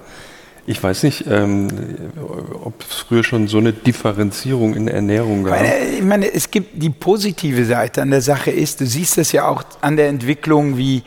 [0.66, 1.68] Ich weiß nicht, ähm,
[2.62, 5.60] ob es früher schon so eine Differenzierung in Ernährung gab.
[5.96, 9.48] Ich meine, es gibt die positive Seite an der Sache ist, du siehst das ja
[9.48, 11.02] auch an der Entwicklung, wie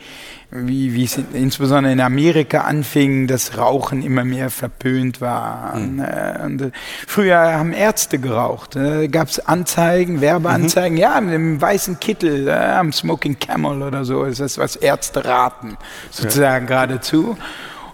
[0.56, 5.76] wie, wie es insbesondere in Amerika anfing, dass Rauchen immer mehr verpönt war.
[5.76, 5.98] Mhm.
[6.44, 6.70] Und, äh,
[7.08, 8.76] früher haben Ärzte geraucht.
[8.76, 11.00] Äh, Gab es Anzeigen, Werbeanzeigen, mhm.
[11.00, 15.24] ja, mit dem weißen Kittel, äh, am Smoking Camel oder so, ist das, was Ärzte
[15.24, 15.76] raten,
[16.10, 16.68] sozusagen ja.
[16.68, 17.36] geradezu.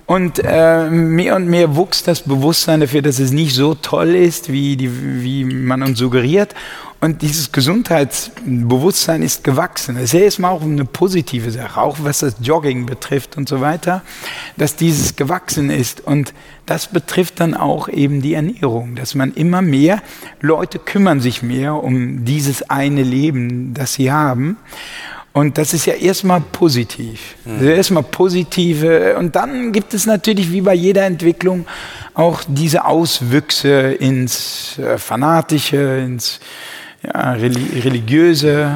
[0.04, 4.52] Und äh, mehr und mehr wuchs das Bewusstsein dafür, dass es nicht so toll ist,
[4.52, 6.54] wie, die, wie man uns suggeriert.
[7.02, 9.96] Und dieses Gesundheitsbewusstsein ist gewachsen.
[9.96, 13.62] Es ist ja erstmal auch eine positive Sache, auch was das Jogging betrifft und so
[13.62, 14.02] weiter,
[14.58, 16.02] dass dieses gewachsen ist.
[16.02, 16.34] Und
[16.66, 20.02] das betrifft dann auch eben die Ernährung, dass man immer mehr,
[20.42, 24.58] Leute kümmern sich mehr um dieses eine Leben, das sie haben.
[25.32, 27.36] Und das ist ja erstmal positiv.
[27.46, 29.16] Also erstmal positive.
[29.16, 31.66] Und dann gibt es natürlich wie bei jeder Entwicklung
[32.14, 36.40] auch diese Auswüchse ins äh, Fanatische, ins
[37.02, 38.66] ja, religiöse.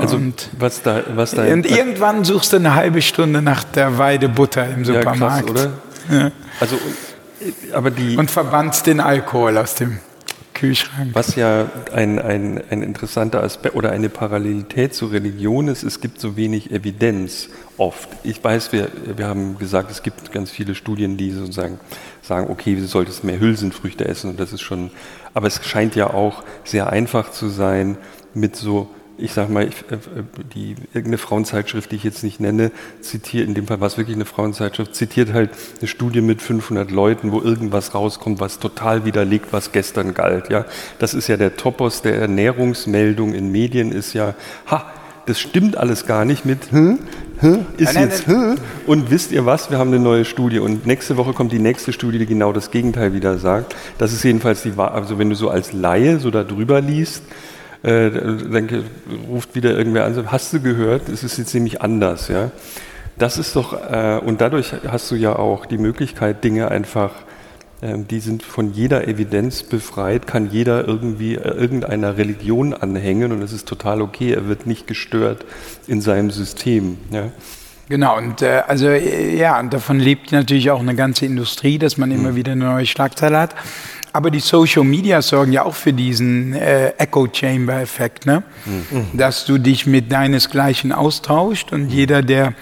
[0.00, 0.20] Also
[0.58, 1.44] was da, was da.
[1.44, 5.20] Und irgendwann suchst du eine halbe Stunde nach der Weide Butter im Supermarkt.
[5.20, 5.72] Ja, krass, oder?
[6.10, 6.30] Ja.
[6.60, 6.76] Also,
[7.72, 8.16] aber die.
[8.16, 9.98] Und verbannst den Alkohol aus dem
[10.62, 11.10] Kühlschrank.
[11.12, 16.20] Was ja ein, ein, ein interessanter Aspekt oder eine Parallelität zur Religion ist, es gibt
[16.20, 18.08] so wenig Evidenz oft.
[18.22, 21.80] Ich weiß, wir, wir haben gesagt, es gibt ganz viele Studien, die sozusagen
[22.22, 24.90] sagen, okay, du solltest mehr Hülsenfrüchte essen und das ist schon,
[25.34, 27.96] aber es scheint ja auch sehr einfach zu sein,
[28.34, 28.88] mit so,
[29.18, 29.98] ich sag mal, ich, äh,
[30.54, 32.70] die, irgendeine Frauenzeitschrift, die ich jetzt nicht nenne,
[33.00, 36.90] zitiert, in dem Fall war es wirklich eine Frauenzeitschrift, zitiert halt eine Studie mit 500
[36.90, 40.64] Leuten, wo irgendwas rauskommt, was total widerlegt, was gestern galt, ja.
[40.98, 44.34] Das ist ja der Topos der Ernährungsmeldung in Medien, ist ja,
[44.70, 44.90] ha,
[45.26, 46.98] das stimmt alles gar nicht mit, hm,
[47.38, 50.86] hm, ist nein, jetzt, hm, und wisst ihr was, wir haben eine neue Studie und
[50.86, 53.74] nächste Woche kommt die nächste Studie, die genau das Gegenteil wieder sagt.
[53.98, 57.22] Das ist jedenfalls die Wahrheit, also wenn du so als Laie so da drüber liest,
[57.82, 58.84] äh, dann
[59.28, 62.50] ruft wieder irgendwer an, hast du gehört, es ist jetzt nämlich anders, ja.
[63.18, 67.12] Das ist doch, äh, und dadurch hast du ja auch die Möglichkeit, Dinge einfach
[67.82, 73.52] die sind von jeder Evidenz befreit, kann jeder irgendwie äh, irgendeiner Religion anhängen und es
[73.52, 75.44] ist total okay, er wird nicht gestört
[75.88, 76.98] in seinem System.
[77.10, 77.32] Ja.
[77.88, 81.96] Genau, und äh, also äh, ja, und davon lebt natürlich auch eine ganze Industrie, dass
[81.96, 82.36] man immer mhm.
[82.36, 83.54] wieder eine neue Schlagzeile hat.
[84.14, 88.42] Aber die Social Media sorgen ja auch für diesen äh, Echo Chamber Effekt, ne?
[88.64, 89.16] Mhm.
[89.18, 91.88] dass du dich mit deinesgleichen austauscht und mhm.
[91.88, 92.54] jeder, der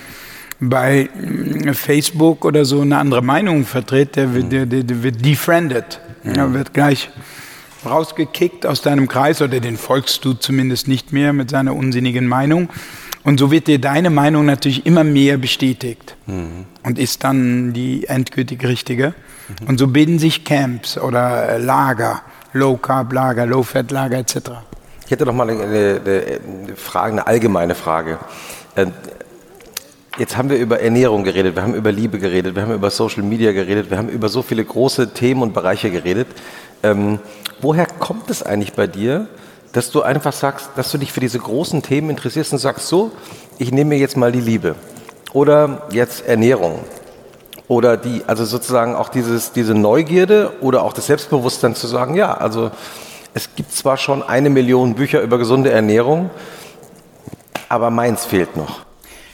[0.61, 6.01] bei äh, Facebook oder so eine andere Meinung vertritt, der wird, der, der, wird defriended.
[6.23, 7.11] Er wird gleich
[7.85, 12.69] rausgekickt aus deinem Kreis oder den folgst du zumindest nicht mehr mit seiner unsinnigen Meinung.
[13.23, 16.67] Und so wird dir deine Meinung natürlich immer mehr bestätigt mhm.
[16.83, 19.09] und ist dann die endgültig richtige.
[19.61, 19.69] Mhm.
[19.69, 22.23] Und so bilden sich Camps oder Lager,
[22.53, 24.37] Low Carb Lager, Low Fat Lager etc.
[25.05, 28.19] Ich hätte noch mal eine, eine, eine Frage, eine allgemeine Frage.
[30.21, 33.23] Jetzt haben wir über Ernährung geredet, wir haben über Liebe geredet, wir haben über Social
[33.23, 36.27] Media geredet, wir haben über so viele große Themen und Bereiche geredet.
[36.83, 37.21] Ähm,
[37.63, 39.29] woher kommt es eigentlich bei dir,
[39.73, 43.13] dass du einfach sagst, dass du dich für diese großen Themen interessierst und sagst, so,
[43.57, 44.75] ich nehme mir jetzt mal die Liebe
[45.33, 46.81] oder jetzt Ernährung
[47.67, 52.35] oder die, also sozusagen auch dieses, diese Neugierde oder auch das Selbstbewusstsein zu sagen, ja,
[52.35, 52.71] also
[53.33, 56.29] es gibt zwar schon eine Million Bücher über gesunde Ernährung,
[57.71, 58.90] aber meins fehlt noch.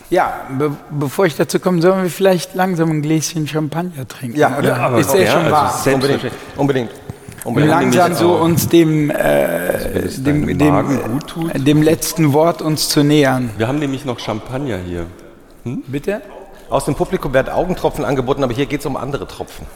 [0.08, 4.38] Ja, be bevor ich dazu komme, sollen wir vielleicht langsam ein Gläschen Champagner trinken?
[4.38, 4.68] Ja, oder?
[4.68, 5.94] Ja, aber ist der ja, schon also wahr?
[5.94, 6.32] Unbedingt.
[6.56, 6.90] unbedingt.
[7.44, 7.70] unbedingt.
[7.70, 11.20] langsam so uns dem, äh, dem, dem,
[11.56, 13.50] dem, letzten Wort uns zu nähern.
[13.56, 15.06] Wir haben nämlich noch Champagner hier.
[15.64, 15.82] Hm?
[15.88, 16.22] Bitte?
[16.70, 19.66] Aus dem Publikum werden Augentropfen angeboten, aber hier geht es um andere Tropfen.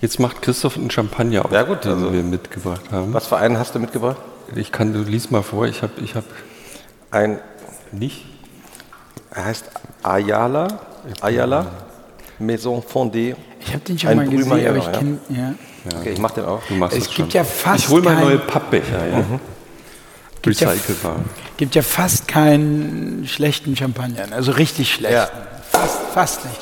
[0.00, 3.14] Jetzt macht Christoph einen Champagner auf, ja, gut, den also, wir mitgebracht haben.
[3.14, 4.18] Was für einen hast du mitgebracht?
[4.54, 6.24] Ich kann, du liest mal vor, ich habe ich hab
[7.10, 7.40] ein
[7.92, 8.35] nicht
[9.30, 9.64] er heißt
[10.02, 10.68] Ayala.
[11.20, 11.66] Ayala,
[12.38, 13.34] Maison Fondée.
[13.60, 15.18] Ich habe den schon Ein mal gesehen, Brümer aber ich kenne.
[15.28, 15.54] Ja.
[16.00, 16.60] Okay, ich mach den auch.
[16.68, 17.28] Du machst Es gibt schon.
[17.30, 19.24] ja fast Ich hole mal kein- neue Pappbecher, ja.
[20.42, 21.16] Gibt ja- Recycelbar.
[21.56, 24.26] gibt ja fast keinen schlechten Champagner.
[24.32, 25.14] Also richtig schlecht.
[25.14, 25.28] Ja.
[25.70, 26.60] Fast, fast nicht.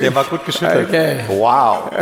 [0.00, 0.88] Der war gut geschüttelt.
[0.88, 1.20] Okay.
[1.28, 1.90] Wow.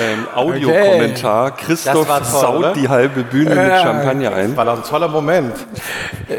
[0.00, 1.56] Ähm, Audiokommentar.
[1.56, 2.72] Christoph Das war toll, saut oder?
[2.72, 4.56] die halbe Bühne mit Champagner ein.
[4.56, 5.54] War doch ein toller Moment.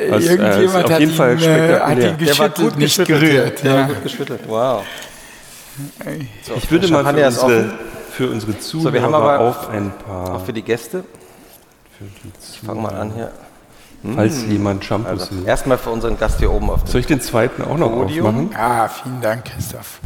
[0.10, 3.64] Was, äh, Irgendjemand auf hat, jeden ihn, Fall äh, hat ihn geschüttelt, nicht gerührt.
[3.64, 3.88] Der war Ja.
[3.88, 4.40] gut geschüttelt.
[4.48, 4.84] Wow.
[6.56, 7.70] Ich würde Der mal für unsere,
[8.12, 11.04] für unsere Zuhörer wir haben aber- auf ein paar, Auch für die Gäste.
[12.52, 13.32] Ich fange mal an hier.
[14.16, 15.48] Falls jemand Shampoos Also, will.
[15.48, 18.26] erstmal für unseren Gast hier oben auf dem Soll ich den zweiten auch noch Podium.
[18.28, 18.56] aufmachen?
[18.58, 20.00] Ah, vielen Dank, Christoph.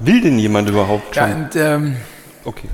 [0.00, 1.42] Will denn jemand überhaupt Ja, schon?
[1.44, 1.96] und, ähm,
[2.44, 2.68] Okay.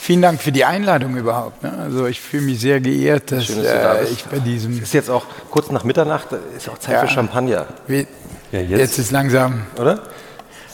[0.00, 1.62] vielen Dank für die Einladung überhaupt.
[1.62, 1.72] Ne?
[1.82, 4.12] Also ich fühle mich sehr geehrt, dass Schön, dass du da äh, bist.
[4.12, 4.82] ich bei diesem...
[4.82, 7.00] Ist jetzt auch kurz nach Mitternacht, ist auch Zeit Ja.
[7.00, 8.06] für Champagner, Wie-
[8.52, 9.62] Ja, Jetzt jetzt, ist langsam.
[9.80, 10.00] oder?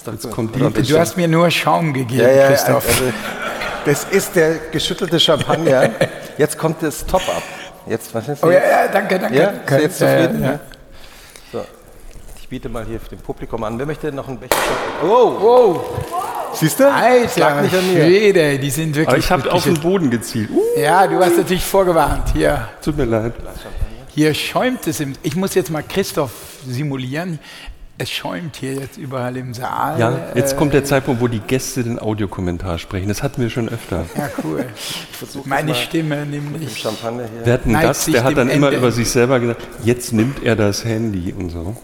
[0.06, 0.82] Jetzt kommt die.
[0.82, 2.86] Du hast mir nur Schaum gegeben, ja, ja, Christoph.
[2.88, 3.04] Also,
[3.84, 5.90] das ist der geschüttelte Champagner.
[6.38, 7.42] Jetzt kommt das Top-Up.
[7.86, 9.36] Jetzt, was ist oh ja, ja, danke, danke.
[9.36, 9.82] Ja, danke.
[9.82, 10.42] jetzt zufrieden?
[10.42, 10.60] Ja, ja.
[11.52, 11.64] So.
[12.40, 13.78] Ich biete mal hier dem Publikum an.
[13.78, 14.56] Wer möchte noch einen Becher?
[15.02, 15.80] Oh, wow.
[16.52, 16.84] Siehst du?
[16.84, 18.04] Das lag Alter, nicht an mir.
[18.04, 19.80] Schwede, die sind wirklich Aber ich habe auf den.
[19.80, 20.50] Boden gezielt.
[20.50, 22.28] Uh, Ja, du hast natürlich vorgewarnt.
[22.32, 23.32] Hier, tut mir leid.
[24.08, 25.00] hier schäumt es.
[25.00, 26.32] Im, ich muss jetzt mal Christoph
[26.66, 27.38] simulieren.
[28.00, 30.00] Es schäumt hier jetzt überall im Saal.
[30.00, 33.08] Ja, jetzt kommt der Zeitpunkt, wo die Gäste den Audiokommentar sprechen.
[33.08, 34.06] Das hatten wir schon öfter.
[34.16, 34.64] Ja, cool.
[35.44, 36.78] Meine Stimme nämlich.
[36.78, 37.44] Champagner hier.
[37.44, 38.78] Wir hatten einen Gast, der hat dann immer Ende.
[38.78, 41.76] über sich selber gesagt, jetzt nimmt er das Handy und so.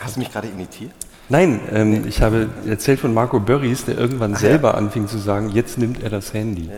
[0.00, 0.92] Hast du mich gerade imitiert?
[1.28, 5.76] Nein, ähm, ich habe erzählt von Marco Börries, der irgendwann selber anfing zu sagen, jetzt
[5.76, 6.70] nimmt er das Handy.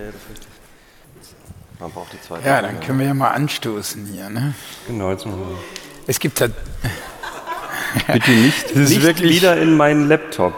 [1.79, 2.45] Man braucht die zweite.
[2.45, 4.31] Ja, dann können wir ja mal anstoßen hier.
[4.31, 4.53] Ne?
[4.89, 5.57] Genau, jetzt machen wir.
[6.09, 6.53] Es gibt halt
[8.13, 10.53] Bitte nicht, ist nicht wirklich- wieder in meinen Laptop.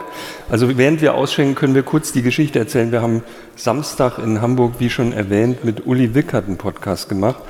[0.50, 2.90] Also während wir ausschenken, können wir kurz die Geschichte erzählen.
[2.92, 3.22] Wir haben
[3.56, 7.42] Samstag in Hamburg, wie schon erwähnt, mit Uli Wickert einen Podcast gemacht.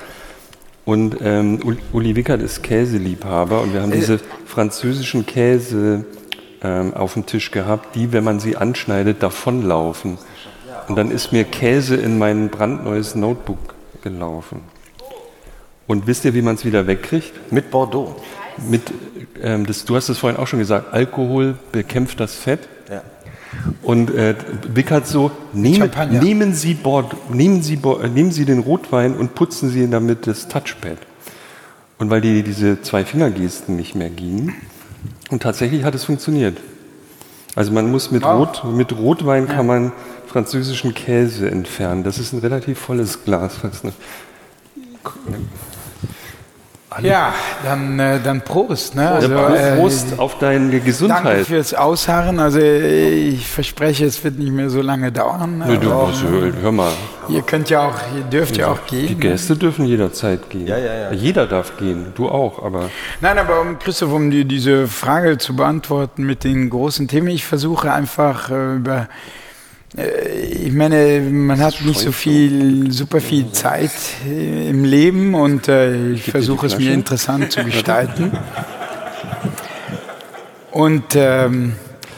[0.85, 6.03] Und ähm, Ul- Uli Wickert ist Käseliebhaber und wir haben diese französischen Käse
[6.63, 10.17] ähm, auf dem Tisch gehabt, die, wenn man sie anschneidet, davonlaufen.
[10.87, 13.59] Und dann ist mir Käse in mein brandneues Notebook
[14.01, 14.61] gelaufen.
[15.87, 17.51] Und wisst ihr, wie man es wieder wegkriegt?
[17.51, 18.15] Mit Bordeaux.
[18.67, 18.91] Mit,
[19.41, 22.67] ähm, das, du hast es vorhin auch schon gesagt, Alkohol bekämpft das Fett.
[22.89, 23.01] Ja.
[23.81, 24.35] Und äh,
[24.73, 26.21] Wickert so, nehmen, Champagner.
[26.21, 30.27] nehmen, Sie Bord, nehmen, Sie Bo- äh, nehmen Sie den Rotwein und putzen Sie damit
[30.27, 30.97] das Touchpad.
[31.97, 34.53] Und weil die, diese Zwei-Finger-Gesten nicht mehr gingen.
[35.29, 36.57] Und tatsächlich hat es funktioniert.
[37.55, 39.91] Also man muss mit, Rot, mit Rotwein kann man
[40.27, 42.03] französischen Käse entfernen.
[42.03, 43.57] Das ist ein relativ volles Glas.
[43.57, 43.91] fast, ne?
[47.01, 48.95] Ja, dann, äh, dann Prost.
[48.95, 49.09] Ne?
[49.09, 51.45] Also, Ja, äh, Prost auf deine Danke Gesundheit.
[51.45, 52.39] fürs Ausharren.
[52.39, 55.63] Also ich verspreche, es wird nicht mehr so lange dauern.
[55.65, 56.91] Nö, du, aber was, hör, hör mal,
[57.29, 59.19] ihr könnt ja auch, ihr dürft ja auch die gehen.
[59.19, 60.67] Gäste dürfen jederzeit gehen.
[60.67, 61.11] Ja, ja, ja.
[61.11, 62.89] Jeder darf gehen, du auch, aber
[63.21, 67.45] Nein, aber um Christoph, um dir diese Frage zu beantworten mit den großen Themen, ich
[67.45, 69.07] versuche einfach äh, über
[69.97, 73.91] ich meine, man hat nicht so viel, super viel Zeit
[74.27, 78.31] äh, im Leben und äh, ich versuche es mir interessant zu gestalten.
[80.71, 81.73] Und ähm,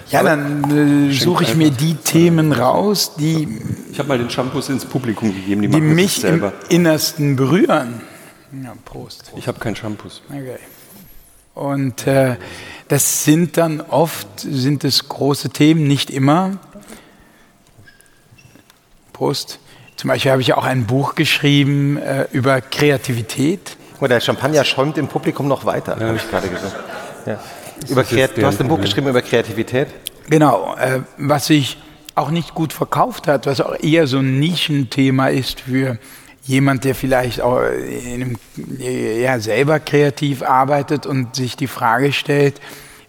[0.10, 3.48] ja, dann äh, suche ich mir die Themen raus, die,
[3.90, 6.44] ich habe mal den Shampoos ins Publikum gegeben, die, mich im.
[6.68, 8.02] Innersten berühren.
[8.64, 9.32] Ja, Prost.
[9.38, 10.22] Ich habe keinen Shampoos.
[10.30, 10.58] Okay.
[11.54, 12.36] Und äh,
[12.90, 16.58] das sind dann oft, sind es große Themen, nicht immer.
[19.22, 19.60] Prost.
[19.98, 23.78] Zum Beispiel habe ich auch ein Buch geschrieben äh, über Kreativität.
[24.00, 26.76] Mal, der Champagner schäumt im Publikum noch weiter, habe ich gerade gesagt.
[27.28, 27.40] Ja.
[27.88, 29.90] Über Kreat- du hast ein Buch geschrieben über Kreativität.
[30.28, 31.78] Genau, äh, was sich
[32.16, 36.00] auch nicht gut verkauft hat, was auch eher so ein Nischenthema ist für
[36.44, 38.38] jemand, der vielleicht auch in einem,
[38.80, 42.60] ja, selber kreativ arbeitet und sich die Frage stellt,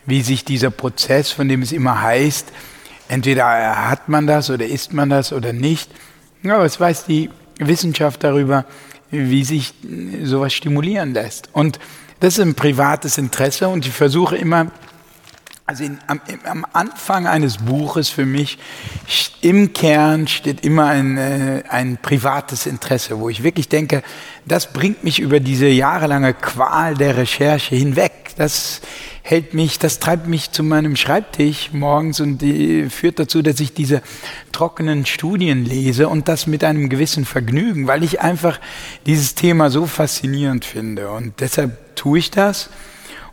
[0.04, 2.52] wie sich dieser Prozess, von dem es immer heißt,
[3.12, 5.90] entweder hat man das oder ist man das oder nicht.
[6.42, 8.64] Ja, was weiß die Wissenschaft darüber,
[9.10, 9.74] wie sich
[10.22, 11.50] sowas stimulieren lässt.
[11.52, 11.78] Und
[12.20, 14.68] das ist ein privates Interesse und ich versuche immer,
[15.66, 18.58] also in, am, am Anfang eines Buches für mich,
[19.42, 24.02] im Kern steht immer ein, äh, ein privates Interesse, wo ich wirklich denke,
[24.46, 28.30] das bringt mich über diese jahrelange Qual der Recherche hinweg.
[28.38, 28.80] Das
[29.22, 33.72] hält mich, das treibt mich zu meinem Schreibtisch morgens und die, führt dazu, dass ich
[33.72, 34.02] diese
[34.50, 38.60] trockenen Studien lese und das mit einem gewissen Vergnügen, weil ich einfach
[39.06, 41.10] dieses Thema so faszinierend finde.
[41.10, 42.68] Und deshalb tue ich das.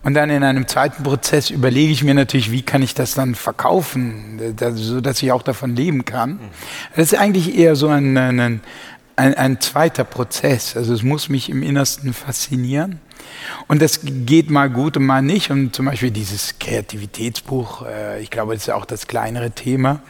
[0.02, 3.34] Und dann in einem zweiten Prozess überlege ich mir natürlich, wie kann ich das dann
[3.34, 4.40] verkaufen,
[4.74, 6.38] so dass ich auch davon leben kann.
[6.96, 8.60] Das ist eigentlich eher so ein, ein,
[9.16, 10.74] ein, ein zweiter Prozess.
[10.74, 13.00] Also es muss mich im Innersten faszinieren.
[13.68, 15.50] Und das geht mal gut und mal nicht.
[15.50, 20.00] Und zum Beispiel dieses Kreativitätsbuch, äh, ich glaube, das ist auch das kleinere Thema.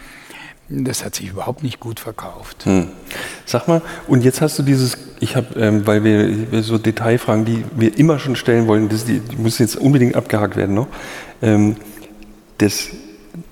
[0.68, 2.64] Das hat sich überhaupt nicht gut verkauft.
[2.64, 2.88] Hm.
[3.44, 7.64] Sag mal, und jetzt hast du dieses, ich habe, ähm, weil wir so Detailfragen, die
[7.74, 10.86] wir immer schon stellen wollen, das, die, die müssen jetzt unbedingt abgehakt werden noch.
[11.42, 11.76] Ähm,
[12.58, 12.90] das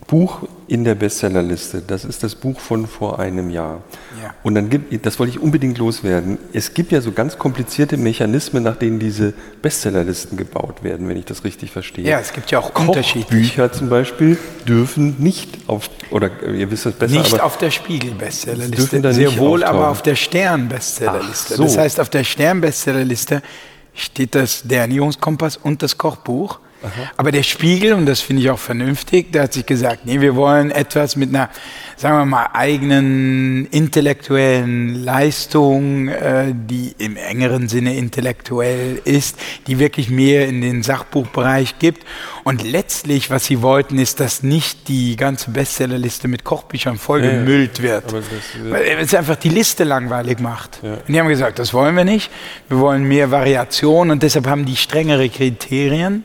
[0.06, 3.82] Buch in der Bestsellerliste, das ist das Buch von vor einem Jahr.
[4.22, 4.34] Ja.
[4.42, 6.36] Und dann gibt, das wollte ich unbedingt loswerden.
[6.52, 9.32] Es gibt ja so ganz komplizierte Mechanismen, nach denen diese
[9.62, 12.04] Bestsellerlisten gebaut werden, wenn ich das richtig verstehe.
[12.04, 13.26] Ja, es gibt ja auch Unterschiede.
[13.28, 17.14] Bücher zum Beispiel dürfen nicht auf, oder ihr wisst es besser.
[17.14, 19.78] Nicht auf der Spiegel-Bestsellerliste, sehr wohl auftauchen.
[19.78, 21.54] aber auf der Stern-Bestsellerliste.
[21.54, 21.62] So.
[21.62, 23.42] Das heißt, auf der Stern-Bestsellerliste
[23.94, 26.60] steht das, der Ernährungskompass und das Kochbuch.
[26.82, 27.10] Aha.
[27.16, 30.36] Aber der Spiegel, und das finde ich auch vernünftig, der hat sich gesagt, nee, wir
[30.36, 31.50] wollen etwas mit einer,
[31.96, 40.08] sagen wir mal, eigenen intellektuellen Leistung, äh, die im engeren Sinne intellektuell ist, die wirklich
[40.08, 42.04] mehr in den Sachbuchbereich gibt.
[42.44, 47.84] Und letztlich, was sie wollten, ist, dass nicht die ganze Bestsellerliste mit Kochbüchern vollgemüllt ja,
[47.84, 47.90] ja.
[47.90, 48.14] wird.
[48.70, 50.78] Weil es einfach die Liste langweilig macht.
[50.82, 50.94] Ja.
[50.94, 52.30] Und die haben gesagt, das wollen wir nicht.
[52.68, 56.24] Wir wollen mehr Variation und deshalb haben die strengere Kriterien.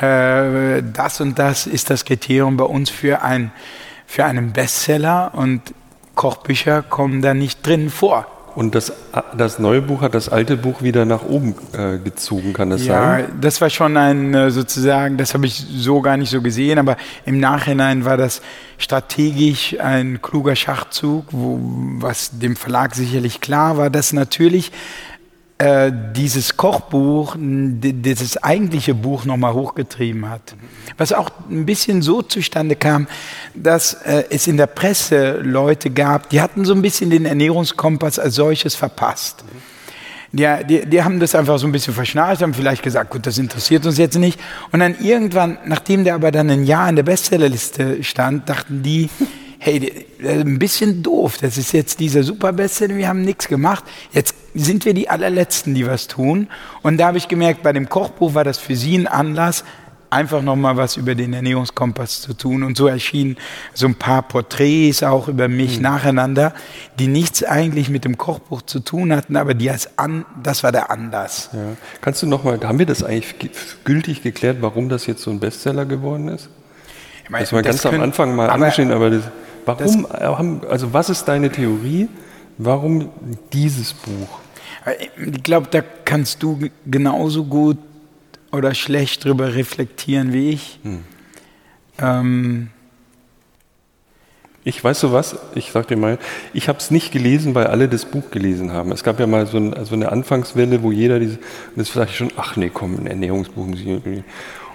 [0.00, 3.50] Äh, das und das ist das Kriterium bei uns für, ein,
[4.06, 5.74] für einen Bestseller und
[6.14, 8.26] Kochbücher kommen da nicht drin vor.
[8.54, 8.92] Und das,
[9.36, 13.02] das neue Buch hat das alte Buch wieder nach oben äh, gezogen, kann das ja,
[13.02, 13.20] sein?
[13.20, 16.80] Ja, das war schon ein äh, sozusagen, das habe ich so gar nicht so gesehen,
[16.80, 18.42] aber im Nachhinein war das
[18.78, 21.60] strategisch ein kluger Schachzug, wo,
[22.00, 24.72] was dem Verlag sicherlich klar war, dass natürlich
[25.58, 30.54] äh, dieses Kochbuch, dieses eigentliche Buch nochmal hochgetrieben hat.
[30.96, 33.08] Was auch ein bisschen so zustande kam,
[33.54, 38.20] dass äh, es in der Presse Leute gab, die hatten so ein bisschen den Ernährungskompass
[38.20, 39.44] als solches verpasst.
[40.30, 43.38] Die, die, die haben das einfach so ein bisschen verschnarcht, haben vielleicht gesagt, gut, das
[43.38, 44.38] interessiert uns jetzt nicht.
[44.72, 49.08] Und dann irgendwann, nachdem der aber dann ein Jahr in der Bestsellerliste stand, dachten die,
[49.58, 54.84] hey, ein bisschen doof, das ist jetzt dieser Superbestseller, wir haben nichts gemacht, jetzt sind
[54.84, 56.48] wir die allerletzten, die was tun.
[56.82, 59.64] Und da habe ich gemerkt, bei dem Kochbuch war das für sie ein Anlass,
[60.10, 62.62] einfach nochmal was über den Ernährungskompass zu tun.
[62.62, 63.36] Und so erschienen
[63.74, 65.82] so ein paar Porträts auch über mich mhm.
[65.82, 66.54] nacheinander,
[66.98, 70.72] die nichts eigentlich mit dem Kochbuch zu tun hatten, aber die als an, das war
[70.72, 71.50] der Anlass.
[71.52, 71.76] Ja.
[72.00, 73.50] Kannst du nochmal, haben wir das eigentlich
[73.84, 76.48] gültig geklärt, warum das jetzt so ein Bestseller geworden ist?
[77.24, 79.24] Ich meine, das war ganz am Anfang mal angeschnitten, aber das,
[79.68, 82.08] warum, das, also was ist deine Theorie?
[82.56, 83.10] Warum
[83.52, 84.40] dieses Buch?
[85.32, 87.78] Ich glaube, da kannst du genauso gut
[88.50, 90.80] oder schlecht drüber reflektieren wie ich.
[90.82, 91.04] Hm.
[91.98, 92.70] Ähm,
[94.64, 96.18] ich weiß so was, ich sag dir mal,
[96.52, 98.92] ich habe es nicht gelesen, weil alle das Buch gelesen haben.
[98.92, 101.38] Es gab ja mal so, ein, so eine Anfangswelle, wo jeder diese,
[101.76, 103.86] das ich schon, ach nee, komm, ein Ernährungsbuch muss ich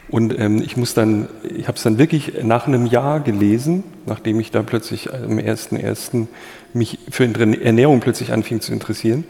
[0.09, 4.40] und ähm, ich muss dann, ich habe es dann wirklich nach einem Jahr gelesen, nachdem
[4.40, 6.27] ich da plötzlich am 1.1.
[6.73, 9.23] mich für Ernährung plötzlich anfing zu interessieren.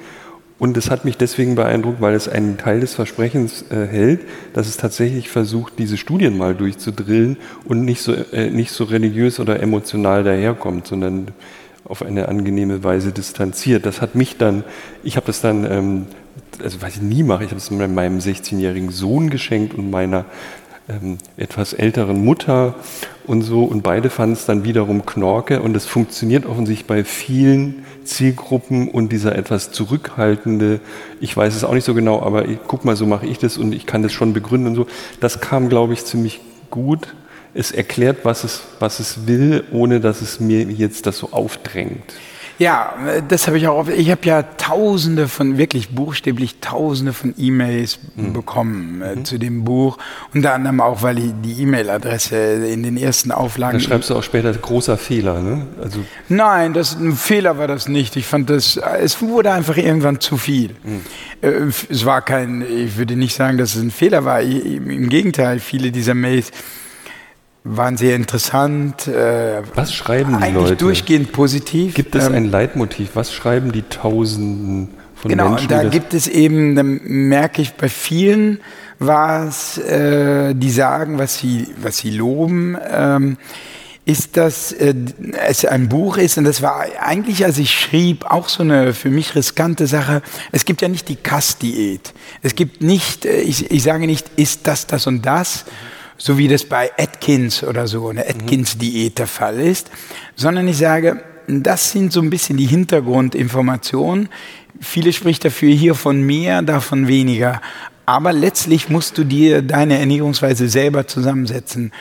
[0.59, 4.21] Und es hat mich deswegen beeindruckt, weil es einen Teil des Versprechens äh, hält,
[4.53, 9.39] dass es tatsächlich versucht, diese Studien mal durchzudrillen und nicht so, äh, nicht so religiös
[9.39, 11.29] oder emotional daherkommt, sondern
[11.85, 13.85] auf eine angenehme Weise distanziert.
[13.85, 14.63] Das hat mich dann,
[15.03, 16.05] ich habe das dann, ähm,
[16.63, 20.25] also was ich nie mache, ich habe es meinem 16-jährigen Sohn geschenkt und meiner
[20.89, 22.75] ähm, etwas älteren Mutter
[23.25, 23.63] und so.
[23.63, 25.61] Und beide fanden es dann wiederum Knorke.
[25.61, 30.79] Und es funktioniert offensichtlich bei vielen Zielgruppen und dieser etwas zurückhaltende,
[31.19, 33.57] ich weiß es auch nicht so genau, aber ich, guck mal, so mache ich das
[33.57, 34.87] und ich kann das schon begründen und so.
[35.19, 37.15] Das kam, glaube ich, ziemlich gut.
[37.53, 42.13] Es erklärt, was es, was es will, ohne dass es mir jetzt das so aufdrängt.
[42.63, 42.93] Ja,
[43.27, 43.89] das habe ich auch.
[43.89, 48.31] Ich habe ja Tausende von wirklich buchstäblich Tausende von E-Mails mhm.
[48.31, 49.25] bekommen äh, mhm.
[49.25, 49.97] zu dem Buch.
[50.33, 53.79] Unter anderem auch, weil ich die E-Mail-Adresse in den ersten Auflagen.
[53.79, 55.67] Da schreibst du auch später großer Fehler, ne?
[55.81, 58.15] Also Nein, das, ein Fehler war das nicht.
[58.15, 60.69] Ich fand das, es wurde einfach irgendwann zu viel.
[60.83, 61.01] Mhm.
[61.41, 61.49] Äh,
[61.89, 64.39] es war kein, ich würde nicht sagen, dass es ein Fehler war.
[64.39, 66.51] Im Gegenteil, viele dieser Mails
[67.63, 69.07] waren sehr interessant.
[69.07, 70.75] Äh, Was schreiben die eigentlich Leute?
[70.75, 71.93] durchgehend positiv.
[71.93, 73.11] Gibt es ähm, ein Leitmotiv?
[73.13, 75.69] Was schreiben die Tausenden von genau, Menschen?
[75.69, 78.59] Genau, da gibt es eben, da merke ich bei vielen,
[78.99, 82.77] was äh, die sagen, was sie, was sie loben.
[82.91, 83.37] Ähm,
[84.05, 84.93] ist, dass äh,
[85.47, 89.09] es ein Buch ist und das war eigentlich, als ich schrieb, auch so eine für
[89.09, 90.21] mich riskante Sache.
[90.51, 92.13] Es gibt ja nicht die Kass-Diät.
[92.41, 95.63] Es gibt nicht, äh, ich, ich sage nicht, ist das das und das,
[96.23, 99.91] so wie das bei Atkins oder so, eine Atkins-Diät der Fall ist,
[100.37, 104.29] sondern ich sage, das sind so ein bisschen die Hintergrundinformationen.
[104.79, 107.61] Viele spricht dafür hier von mehr, davon weniger.
[108.05, 111.91] Aber letztlich musst du dir deine Ernährungsweise selber zusammensetzen.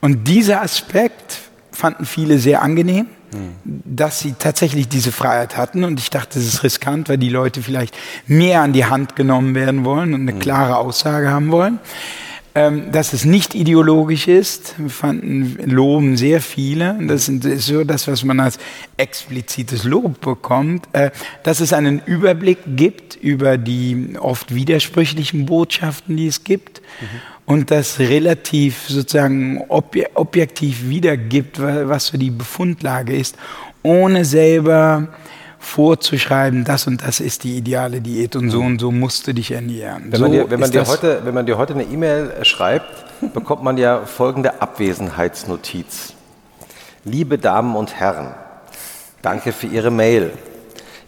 [0.00, 1.40] Und dieser Aspekt
[1.72, 3.82] fanden viele sehr angenehm, mhm.
[3.84, 5.82] dass sie tatsächlich diese Freiheit hatten.
[5.82, 9.56] Und ich dachte, das ist riskant, weil die Leute vielleicht mehr an die Hand genommen
[9.56, 10.38] werden wollen und eine mhm.
[10.38, 11.80] klare Aussage haben wollen.
[12.54, 16.98] Ähm, dass es nicht ideologisch ist, fanden, loben sehr viele.
[17.00, 18.58] Das ist so das, was man als
[18.98, 21.12] explizites Lob bekommt, äh,
[21.44, 26.82] dass es einen Überblick gibt über die oft widersprüchlichen Botschaften, die es gibt.
[27.00, 27.06] Mhm.
[27.46, 33.36] Und das relativ sozusagen objektiv wiedergibt, was so die Befundlage ist,
[33.82, 35.08] ohne selber
[35.62, 39.52] vorzuschreiben, das und das ist die ideale Diät und so und so musst du dich
[39.52, 40.06] ernähren.
[40.10, 43.04] Wenn, so man, dir, wenn, man dir, heute, wenn man dir heute eine E-Mail schreibt,
[43.32, 46.14] bekommt man ja folgende Abwesenheitsnotiz.
[47.04, 48.34] Liebe Damen und Herren,
[49.22, 50.32] danke für Ihre Mail.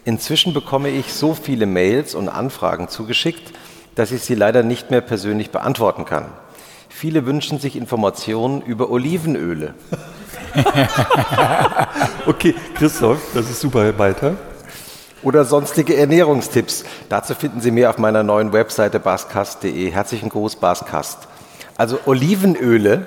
[0.05, 3.53] Inzwischen bekomme ich so viele Mails und Anfragen zugeschickt,
[3.97, 6.27] dass ich sie leider nicht mehr persönlich beantworten kann.
[6.89, 9.75] Viele wünschen sich Informationen über Olivenöle.
[12.27, 13.99] okay, Christoph, das ist super.
[13.99, 14.35] Weiter.
[15.23, 16.85] Oder sonstige Ernährungstipps.
[17.09, 19.91] Dazu finden Sie mehr auf meiner neuen Webseite baskast.de.
[19.91, 21.29] Herzlichen Gruß, Baskast.
[21.77, 23.07] Also Olivenöle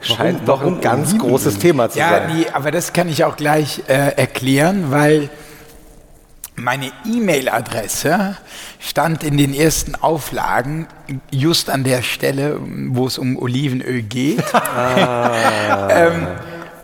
[0.00, 2.38] scheint warum, doch ein ganz großes Thema zu ja, sein.
[2.38, 5.30] Ja, aber das kann ich auch gleich äh, erklären, weil
[6.56, 8.36] meine E-Mail-Adresse
[8.78, 10.86] stand in den ersten Auflagen
[11.30, 14.54] just an der Stelle, wo es um Olivenöl geht.
[14.54, 15.88] Ah.
[15.90, 16.28] ähm,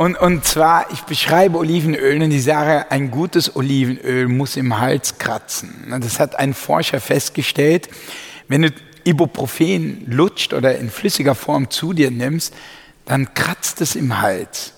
[0.00, 5.18] und, und zwar, ich beschreibe Olivenöl und ich sage, ein gutes Olivenöl muss im Hals
[5.18, 5.94] kratzen.
[6.00, 7.90] Das hat ein Forscher festgestellt.
[8.48, 8.70] Wenn du
[9.04, 12.54] Ibuprofen lutscht oder in flüssiger Form zu dir nimmst,
[13.04, 14.72] dann kratzt es im Hals.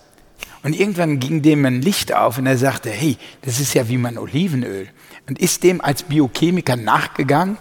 [0.65, 3.99] Und irgendwann ging dem ein Licht auf und er sagte, hey, das ist ja wie
[3.99, 4.89] mein Olivenöl.
[5.29, 7.59] Und ist dem als Biochemiker nachgegangen.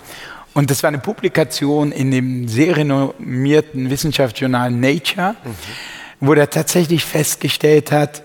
[0.55, 5.35] Und das war eine Publikation in dem sehr renommierten Wissenschaftsjournal Nature.
[5.43, 8.23] Mhm wo er tatsächlich festgestellt hat,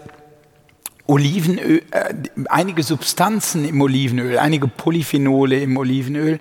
[1.09, 2.15] Olivenöl, äh,
[2.49, 6.41] einige Substanzen im Olivenöl, einige Polyphenole im Olivenöl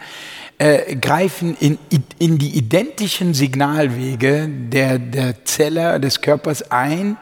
[0.57, 1.77] äh, greifen in,
[2.17, 7.17] in die identischen Signalwege der, der Zelle des Körpers ein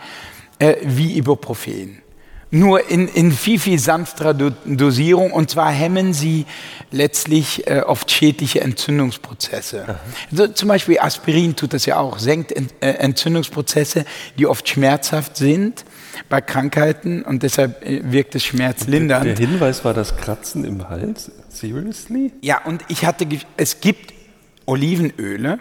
[0.59, 2.02] äh, wie Ibuprofen
[2.53, 6.45] nur in, in viel, viel sanfterer Dosierung und zwar hemmen sie
[6.91, 9.97] letztlich äh, oft schädliche Entzündungsprozesse.
[10.29, 14.05] Also zum Beispiel Aspirin tut das ja auch, senkt Ent, äh, Entzündungsprozesse,
[14.37, 15.83] die oft schmerzhaft sind
[16.29, 19.25] bei Krankheiten und deshalb äh, wirkt es schmerzlindernd.
[19.25, 21.31] Der Hinweis war das Kratzen im Hals?
[21.49, 22.33] Seriously?
[22.41, 24.13] Ja, und ich hatte, es gibt
[24.67, 25.57] Olivenöle,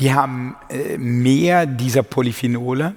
[0.00, 2.94] die haben äh, mehr dieser Polyphenole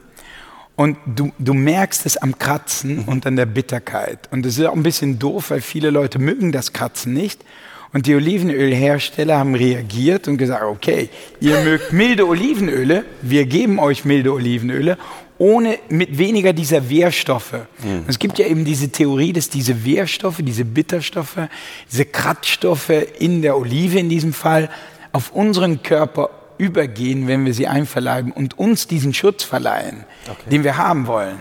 [0.80, 3.04] und du, du merkst es am Kratzen mhm.
[3.10, 4.30] und an der Bitterkeit.
[4.32, 7.44] Und das ist auch ein bisschen doof, weil viele Leute mögen das Kratzen nicht.
[7.92, 11.10] Und die Olivenölhersteller haben reagiert und gesagt, okay,
[11.42, 14.98] ihr mögt milde Olivenöle, wir geben euch milde Olivenöle,
[15.38, 17.60] ohne mit weniger dieser Wehrstoffe.
[17.84, 18.06] Mhm.
[18.08, 21.50] Es gibt ja eben diese Theorie, dass diese Wehrstoffe, diese Bitterstoffe,
[21.92, 24.70] diese Kratzstoffe in der Olive in diesem Fall
[25.12, 30.50] auf unseren Körper übergehen, wenn wir sie einverleiben und uns diesen Schutz verleihen, okay.
[30.50, 31.40] den wir haben wollen.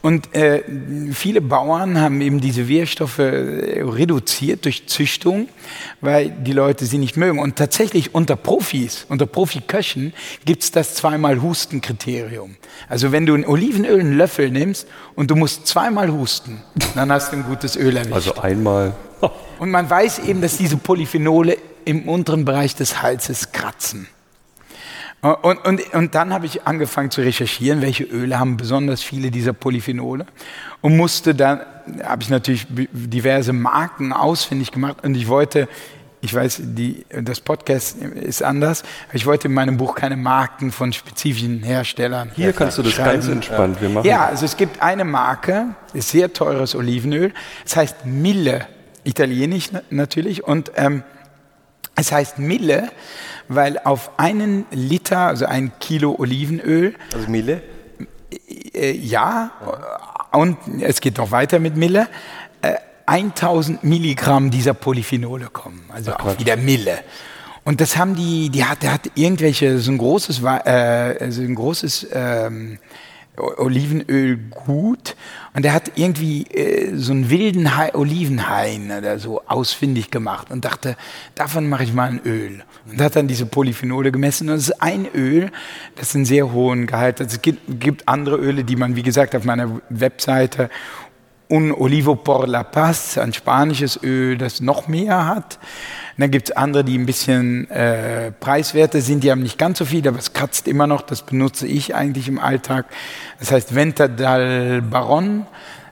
[0.00, 0.62] Und äh,
[1.12, 5.48] viele Bauern haben eben diese Wehrstoffe äh, reduziert durch Züchtung,
[6.00, 7.40] weil die Leute sie nicht mögen.
[7.40, 10.12] Und tatsächlich unter Profis, unter Profiköchen
[10.44, 12.56] gibt es das zweimal Husten-Kriterium.
[12.88, 16.62] Also wenn du ein Olivenöl einen Löffel nimmst und du musst zweimal husten,
[16.94, 18.14] dann hast du ein gutes Öl erwischt.
[18.14, 18.94] Also einmal.
[19.58, 24.06] Und man weiß eben, dass diese Polyphenole im unteren Bereich des Halses kratzen.
[25.20, 29.52] Und, und, und dann habe ich angefangen zu recherchieren, welche Öle haben besonders viele dieser
[29.52, 30.26] Polyphenole
[30.80, 31.60] und musste dann,
[32.04, 35.68] habe ich natürlich diverse Marken ausfindig gemacht und ich wollte,
[36.20, 40.92] ich weiß, die, das Podcast ist anders, ich wollte in meinem Buch keine Marken von
[40.92, 42.30] spezifischen Herstellern.
[42.36, 43.80] Hier kannst du das ganz entspannt.
[43.80, 47.34] Wir machen ja, also es gibt eine Marke, ist sehr teures Olivenöl,
[47.66, 48.68] es heißt Mille,
[49.02, 51.02] italienisch natürlich, und ähm,
[51.96, 52.92] es heißt Mille,
[53.48, 56.94] weil auf einen Liter, also ein Kilo Olivenöl.
[57.14, 57.62] Also Mille?
[58.74, 59.50] Äh, ja,
[60.32, 62.08] und es geht noch weiter mit Mille.
[62.62, 62.74] Äh,
[63.06, 66.98] 1000 Milligramm dieser Polyphenole kommen, also Ach, auch wieder Mille.
[67.64, 71.54] Und das haben die, die hat, der hat irgendwelche, so ein großes, äh, so ein
[71.54, 72.78] großes ähm,
[73.36, 75.16] Olivenöl gut
[75.58, 80.64] und er hat irgendwie äh, so einen wilden Hai, Olivenhain oder so ausfindig gemacht und
[80.64, 80.96] dachte,
[81.34, 82.62] davon mache ich mal ein Öl.
[82.88, 85.50] Und hat dann diese Polyphenole gemessen und es ist ein Öl,
[85.96, 87.26] das einen sehr hohen Gehalt hat.
[87.26, 90.70] Es gibt, gibt andere Öle, die man, wie gesagt, auf meiner Webseite
[91.48, 95.58] un Olivo por la Paz, ein spanisches Öl, das noch mehr hat.
[96.16, 99.78] Und dann gibt es andere, die ein bisschen äh, preiswerter sind, die haben nicht ganz
[99.78, 102.86] so viel, aber es kratzt immer noch, das benutze ich eigentlich im Alltag.
[103.38, 105.46] Das heißt Venta del Baron,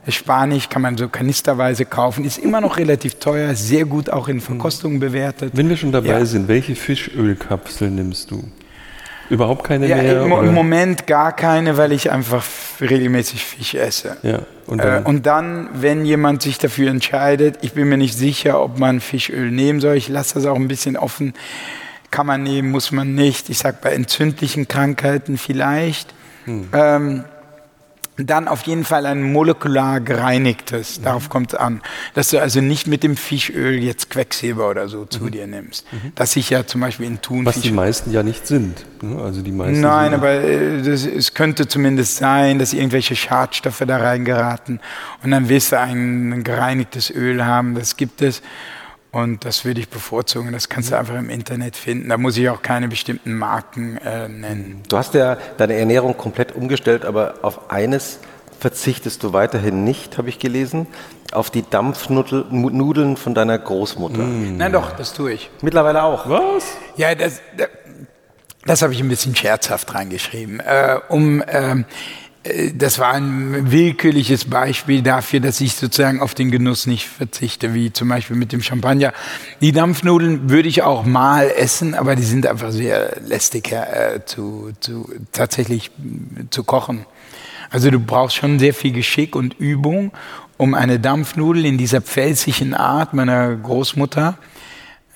[0.09, 4.39] Spanisch kann man so kanisterweise kaufen, ist immer noch relativ teuer, sehr gut auch in
[4.39, 5.51] Verkostungen bewertet.
[5.53, 6.25] Wenn wir schon dabei ja.
[6.25, 8.43] sind, welche Fischölkapsel nimmst du?
[9.29, 10.23] Überhaupt keine ja, mehr?
[10.23, 12.45] Im, Im, Moment gar keine, weil ich einfach
[12.79, 14.17] regelmäßig Fisch esse.
[14.23, 15.03] Ja, und, dann?
[15.03, 19.01] Äh, und dann, wenn jemand sich dafür entscheidet, ich bin mir nicht sicher, ob man
[19.01, 21.33] Fischöl nehmen soll, ich lasse das auch ein bisschen offen.
[22.09, 23.49] Kann man nehmen, muss man nicht.
[23.49, 26.13] Ich sage bei entzündlichen Krankheiten vielleicht.
[26.45, 26.69] Hm.
[26.71, 27.23] Ähm,
[28.17, 31.03] dann auf jeden Fall ein molekular gereinigtes, mhm.
[31.03, 31.81] darauf kommt es an.
[32.13, 35.31] Dass du also nicht mit dem Fischöl jetzt Quecksilber oder so zu mhm.
[35.31, 35.85] dir nimmst.
[35.91, 36.13] Mhm.
[36.15, 37.45] Dass ich ja zum Beispiel in Thun.
[37.45, 38.85] Was die meisten ja nicht sind.
[39.01, 39.21] Ne?
[39.21, 43.97] Also die meisten Nein, aber äh, das, es könnte zumindest sein, dass irgendwelche Schadstoffe da
[43.97, 44.79] reingeraten
[45.23, 47.75] und dann wirst du ein gereinigtes Öl haben.
[47.75, 48.41] Das gibt es.
[49.17, 50.51] Und das würde ich bevorzugen.
[50.51, 52.09] Das kannst du einfach im Internet finden.
[52.09, 54.83] Da muss ich auch keine bestimmten Marken äh, nennen.
[54.87, 58.19] Du hast ja deine Ernährung komplett umgestellt, aber auf eines
[58.59, 60.85] verzichtest du weiterhin nicht, habe ich gelesen.
[61.31, 64.21] Auf die Dampfnudeln von deiner Großmutter.
[64.21, 64.57] Mm.
[64.57, 65.49] Nein, doch, das tue ich.
[65.63, 66.29] Mittlerweile auch.
[66.29, 66.77] Was?
[66.95, 67.69] Ja, das, das,
[68.65, 70.59] das habe ich ein bisschen scherzhaft reingeschrieben.
[70.59, 71.41] Äh, um.
[71.41, 71.83] Äh, äh,
[72.75, 77.93] das war ein willkürliches Beispiel dafür, dass ich sozusagen auf den Genuss nicht verzichte, wie
[77.93, 79.13] zum Beispiel mit dem Champagner.
[79.61, 84.71] Die Dampfnudeln würde ich auch mal essen, aber die sind einfach sehr lästig äh, zu,
[84.79, 85.91] zu, tatsächlich
[86.49, 87.05] zu kochen.
[87.69, 90.11] Also du brauchst schon sehr viel Geschick und Übung,
[90.57, 94.37] um eine Dampfnudel in dieser pfälzischen Art meiner Großmutter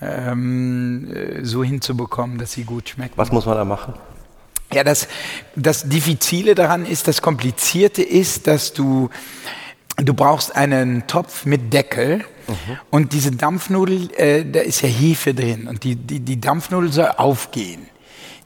[0.02, 3.18] ähm, äh, so hinzubekommen, dass sie gut schmeckt.
[3.18, 3.94] Was muss man da machen?
[4.74, 5.08] Ja, das,
[5.56, 9.10] das Diffizile daran ist, das Komplizierte ist, dass du,
[9.98, 12.80] du brauchst einen Topf mit Deckel mhm.
[12.90, 17.12] und diese Dampfnudel, äh, da ist ja Hefe drin und die, die, die Dampfnudel soll
[17.18, 17.88] aufgehen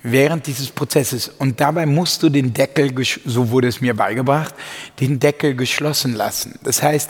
[0.06, 1.30] während dieses Prozesses.
[1.30, 2.94] Und dabei musst du den Deckel,
[3.26, 4.54] so wurde es mir beigebracht,
[5.00, 6.60] den Deckel geschlossen lassen.
[6.64, 7.10] Das heißt,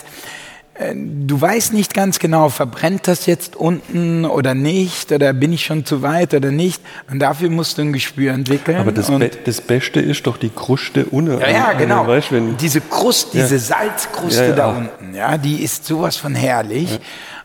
[0.94, 5.84] du weißt nicht ganz genau, verbrennt das jetzt unten oder nicht, oder bin ich schon
[5.84, 6.82] zu weit oder nicht.
[7.10, 8.76] Und dafür musst du ein Gespür entwickeln.
[8.76, 11.40] Aber das, Be das Beste ist doch die Kruste ohne.
[11.40, 12.06] Ja, ja genau.
[12.06, 12.28] Weißt,
[12.60, 13.60] diese Krust, diese ja.
[13.60, 17.00] Salzkruste ja, da unten, ja, die ist sowas von herrlich.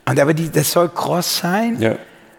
[0.05, 1.77] Und aber die, das soll kross sein.
[1.79, 1.95] Ja.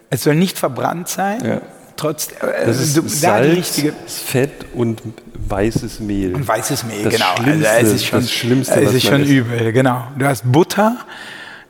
[0.09, 1.43] Es soll nicht verbrannt sein.
[1.43, 1.61] Ja.
[1.95, 5.01] Trotz, äh, das ist du, Salz, Fett und
[5.47, 6.35] weißes Mehl.
[6.35, 7.35] Und weißes Mehl, das genau.
[7.37, 10.07] Schlimmste, also es ist schon, das Schlimmste, es ist schon übel, genau.
[10.17, 10.97] Du hast Butter,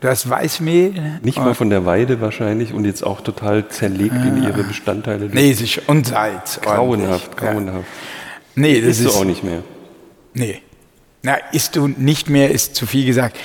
[0.01, 1.19] du hast Weißmehl.
[1.23, 5.29] Nicht mal von der Weide wahrscheinlich und jetzt auch total zerlegt äh, in ihre Bestandteile.
[5.31, 5.55] Nee,
[5.87, 6.59] und Salz.
[6.61, 7.87] Grauenhaft, grauenhaft.
[7.87, 8.61] Ja.
[8.61, 9.63] Nee, das isst ist, du auch nicht mehr.
[10.33, 10.61] Nee.
[11.21, 13.37] Na, isst du nicht mehr, ist zu viel gesagt.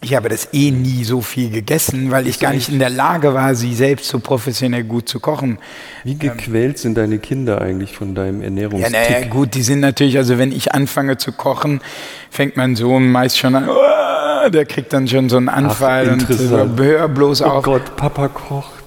[0.00, 3.34] Ich habe das eh nie so viel gegessen, weil ich gar nicht in der Lage
[3.34, 5.58] war, sie selbst so professionell gut zu kochen.
[6.04, 8.94] Wie gequält ähm, sind deine Kinder eigentlich von deinem Ernährungstick?
[8.94, 11.80] Ja, naja, gut, die sind natürlich, also wenn ich anfange zu kochen,
[12.30, 16.12] fängt mein Sohn meist schon an, oh, der kriegt dann schon so einen Anfall Ach,
[16.12, 17.66] und hör bloß oh auf.
[17.66, 18.77] Oh Gott, Papa kocht.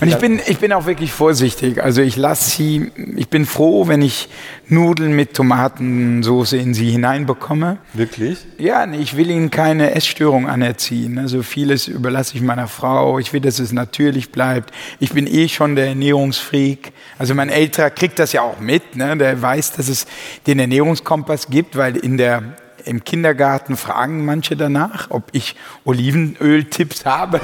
[0.00, 1.82] Und ich bin, ich bin auch wirklich vorsichtig.
[1.82, 4.28] Also ich lasse sie, ich bin froh, wenn ich
[4.68, 7.78] Nudeln mit Tomatensauce in sie hineinbekomme.
[7.92, 8.38] Wirklich?
[8.58, 11.18] Ja, ich will ihnen keine Essstörung anerziehen.
[11.18, 13.18] Also vieles überlasse ich meiner Frau.
[13.18, 14.72] Ich will, dass es natürlich bleibt.
[15.00, 16.92] Ich bin eh schon der Ernährungsfreak.
[17.18, 18.96] Also mein Älterer kriegt das ja auch mit.
[18.96, 19.16] Ne?
[19.16, 20.06] Der weiß, dass es
[20.46, 22.42] den Ernährungskompass gibt, weil in der
[22.84, 27.40] im Kindergarten fragen manche danach, ob ich Olivenöl-Tipps habe.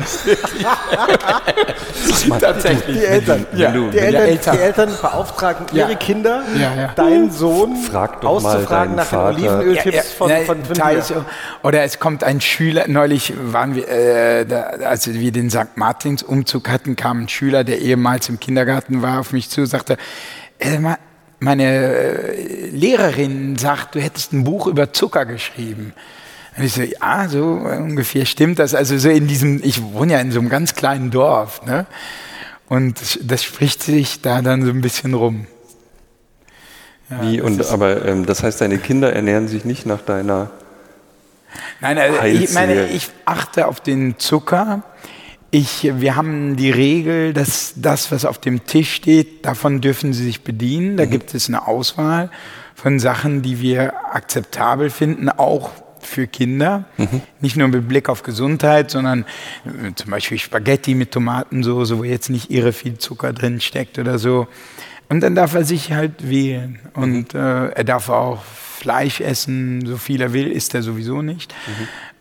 [2.41, 2.99] Tatsächlich.
[2.99, 3.71] Die Eltern, ja.
[3.71, 4.57] die, Eltern, Eltern.
[4.57, 5.89] die Eltern beauftragen ja.
[5.89, 7.77] ihre Kinder, ja, deinen Sohn
[8.23, 11.25] auszufragen nach den Olivenöl-Tipps von, von, von dir.
[11.63, 15.77] Oder es kommt ein Schüler, neulich waren wir, äh, da, als wir den St.
[15.77, 19.97] Martins-Umzug hatten, kam ein Schüler, der ehemals im Kindergarten war, auf mich zu, sagte,
[20.59, 20.79] äh,
[21.41, 25.95] meine äh, Lehrerin sagt, du hättest ein Buch über Zucker geschrieben.
[26.57, 28.75] Und ich so, ja, so ungefähr stimmt das.
[28.75, 31.87] Also so in diesem, ich wohne ja in so einem ganz kleinen Dorf, ne?
[32.69, 35.47] Und das spricht sich da dann so ein bisschen rum.
[37.09, 40.51] Ja, Wie, und, aber ähm, das heißt, deine Kinder ernähren sich nicht nach deiner
[41.81, 44.83] Nein, also ich meine, ich achte auf den Zucker
[45.51, 50.25] ich, wir haben die Regel, dass das, was auf dem Tisch steht, davon dürfen Sie
[50.25, 50.97] sich bedienen.
[50.97, 51.11] Da mhm.
[51.11, 52.31] gibt es eine Auswahl
[52.75, 55.71] von Sachen, die wir akzeptabel finden, auch
[56.01, 56.85] für Kinder.
[57.41, 59.27] Nicht nur mit Blick auf Gesundheit, sondern
[59.65, 64.19] äh, zum Beispiel Spaghetti mit Tomatensauce, wo jetzt nicht irre viel Zucker drin steckt oder
[64.19, 64.49] so.
[65.09, 66.79] Und dann darf er sich halt wählen.
[66.95, 68.43] Und äh, er darf auch
[68.81, 71.55] Fleisch essen, so viel er will, isst er sowieso nicht.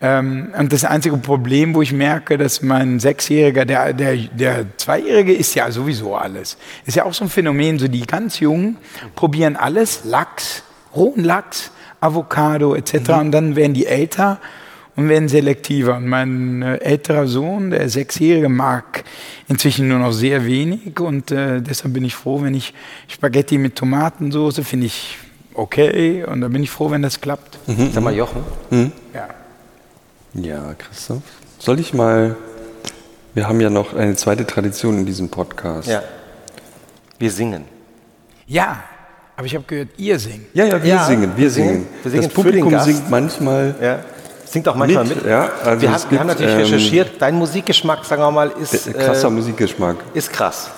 [0.02, 5.32] Ähm, und das einzige Problem, wo ich merke, dass mein Sechsjähriger, der, der, der Zweijährige
[5.32, 6.58] isst ja sowieso alles.
[6.84, 8.76] Ist ja auch so ein Phänomen, so die ganz Jungen
[9.14, 10.62] probieren alles, Lachs,
[10.94, 13.10] rohen Lachs, Avocado etc.
[13.20, 14.38] Und dann werden die älter
[14.96, 15.96] und werden selektiver.
[15.96, 19.04] Und mein äh, älterer Sohn, der Sechsjährige, mag
[19.48, 21.00] inzwischen nur noch sehr wenig.
[21.00, 22.74] Und äh, deshalb bin ich froh, wenn ich
[23.08, 25.16] Spaghetti mit Tomatensauce finde ich
[25.54, 26.24] okay.
[26.24, 27.58] Und da bin ich froh, wenn das klappt.
[27.92, 28.42] Sag mal, Jochen.
[29.14, 29.28] Ja.
[30.34, 31.22] Ja, Christoph.
[31.58, 32.36] Soll ich mal.
[33.34, 35.88] Wir haben ja noch eine zweite Tradition in diesem Podcast.
[35.88, 36.02] Ja.
[37.18, 37.64] Wir singen.
[38.46, 38.82] ja,
[39.36, 40.46] aber ich habe gehört, ihr singt.
[40.54, 41.86] ja, ja, wir Ja, singen, wir wir singen.
[42.02, 43.74] Wir singen das Publikum singt manchmal.
[43.80, 44.00] Ja.
[44.46, 45.16] Singt auch manchmal mit.
[45.16, 47.10] Mit, ja, also wir, es haben, wir gibt, haben natürlich ähm, recherchiert.
[47.20, 49.96] Dein Musikgeschmack, sagen wir mal, ist, Ein krasser äh, Musikgeschmack.
[50.12, 50.70] ist krass.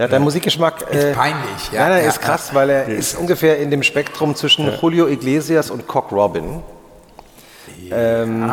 [0.00, 1.82] Ja, dein Musikgeschmack Ist äh, peinlich, ja.
[1.82, 5.70] Nein, nein, Ja, ist krass, weil er ist ungefähr in dem Spektrum zwischen Julio Iglesias
[5.70, 6.62] und Cock Robin.
[7.90, 8.50] Ähm,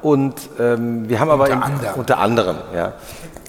[0.00, 1.94] und ähm, wir haben aber Unter im- anderem.
[1.96, 2.92] unter anderem, ja.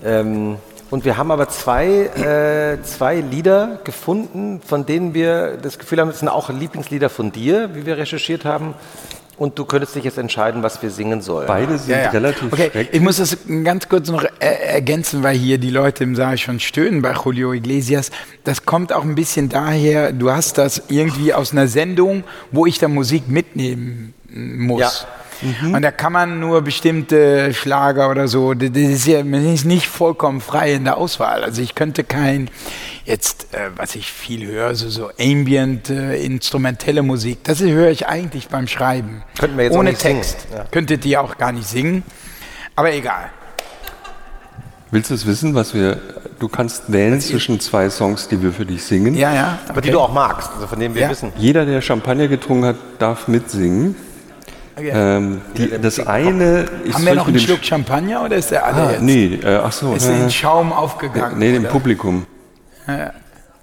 [0.04, 0.58] Ähm,
[0.90, 6.10] und wir haben aber zwei, äh, zwei Lieder gefunden, von denen wir das Gefühl haben,
[6.10, 8.74] das sind auch Lieblingslieder von dir, wie wir recherchiert haben.
[9.40, 11.48] Und du könntest dich jetzt entscheiden, was wir singen sollen.
[11.48, 12.10] Beide sind Ja, ja.
[12.10, 12.90] relativ okay, schrecklich.
[12.92, 16.60] ich muss das ganz kurz noch er ergänzen, weil hier die Leute im Saal schon
[16.60, 18.12] stöhnen bei Julio Iglesias.
[18.44, 22.80] Das kommt auch ein bisschen daher, du hast das irgendwie aus einer Sendung, wo ich
[22.80, 24.82] da Musik mitnehmen muss.
[24.82, 24.90] Ja.
[25.74, 29.88] Und da kann man nur bestimmte Schlager oder so, das ist ja man ist nicht
[29.88, 31.46] vollkommen frei in der Auswahl.
[31.46, 32.50] Also ich könnte kein,
[33.10, 38.08] jetzt, äh, was ich viel höre, so, so ambient, äh, instrumentelle Musik, das höre ich
[38.08, 39.24] eigentlich beim Schreiben.
[39.38, 39.94] Könnten wir jetzt auch Ohne.
[39.96, 40.48] Text.
[40.54, 40.66] Ja.
[40.72, 42.04] Könntet ihr auch gar nicht singen.
[42.76, 43.32] Aber egal.
[44.92, 46.00] Willst du es wissen, was wir.
[46.40, 49.14] Du kannst wählen zwischen zwei Songs, die wir für dich singen.
[49.16, 49.60] Ja, ja.
[49.68, 51.10] Aber die du auch magst, also von denen wir Ja.
[51.10, 51.34] wissen.
[51.38, 53.96] Jeder, der Champagner getrunken hat, darf mitsingen.
[54.78, 54.92] Okay.
[54.94, 58.82] Ähm, die, das eine ist Haben wir noch einen Schluck Champagner oder ist der alle
[58.82, 59.02] Ah, jetzt?
[59.02, 59.94] nee, äh, ach so.
[59.94, 61.38] Ist äh, in Schaum aufgegangen?
[61.38, 61.72] nee, dem oder?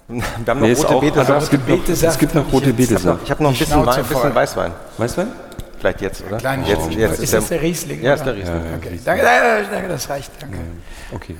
[0.07, 1.19] Wir haben Nee, noch ist rote auch, Beete.
[1.19, 3.19] also es gibt noch, Betesaft es gibt noch rote jetzt- Betesaft.
[3.25, 4.35] ich habe noch ein bisschen, Wein, bisschen.
[4.35, 4.71] Weißwein.
[4.97, 5.27] Weißt du?
[5.79, 6.37] Vielleicht jetzt, oder?
[6.37, 6.97] Kleine jetzt, Schluck.
[6.97, 8.01] jetzt ist das der Riesling?
[8.01, 8.35] Ja, ist der?
[8.35, 8.55] Riesling.
[8.77, 8.99] Okay.
[9.03, 10.31] Danke, danke, danke, das reicht.
[10.39, 10.57] Danke.
[11.13, 11.35] Okay.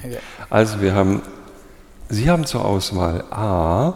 [0.49, 1.21] Also wir haben,
[2.09, 3.93] Sie haben zur Auswahl A,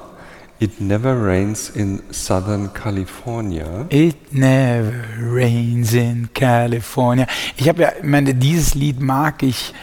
[0.60, 3.86] It Never Rains in Southern California.
[3.90, 4.92] It never
[5.32, 7.26] rains in California.
[7.58, 9.74] Ich habe ja, ich meine, dieses Lied mag ich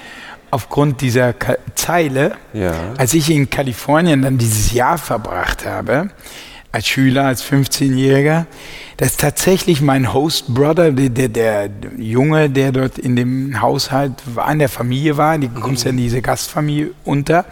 [0.50, 2.36] aufgrund dieser Ka Zeile.
[2.52, 2.72] Ja.
[2.96, 6.10] Als ich in Kalifornien dann dieses Jahr verbracht habe,
[6.70, 8.46] als Schüler, als 15-Jähriger,
[8.98, 14.58] dass tatsächlich mein Host Brother, der, der, Junge, der dort in dem Haushalt war, in
[14.58, 17.46] der Familie war, die kommst ja in diese Gastfamilie unter,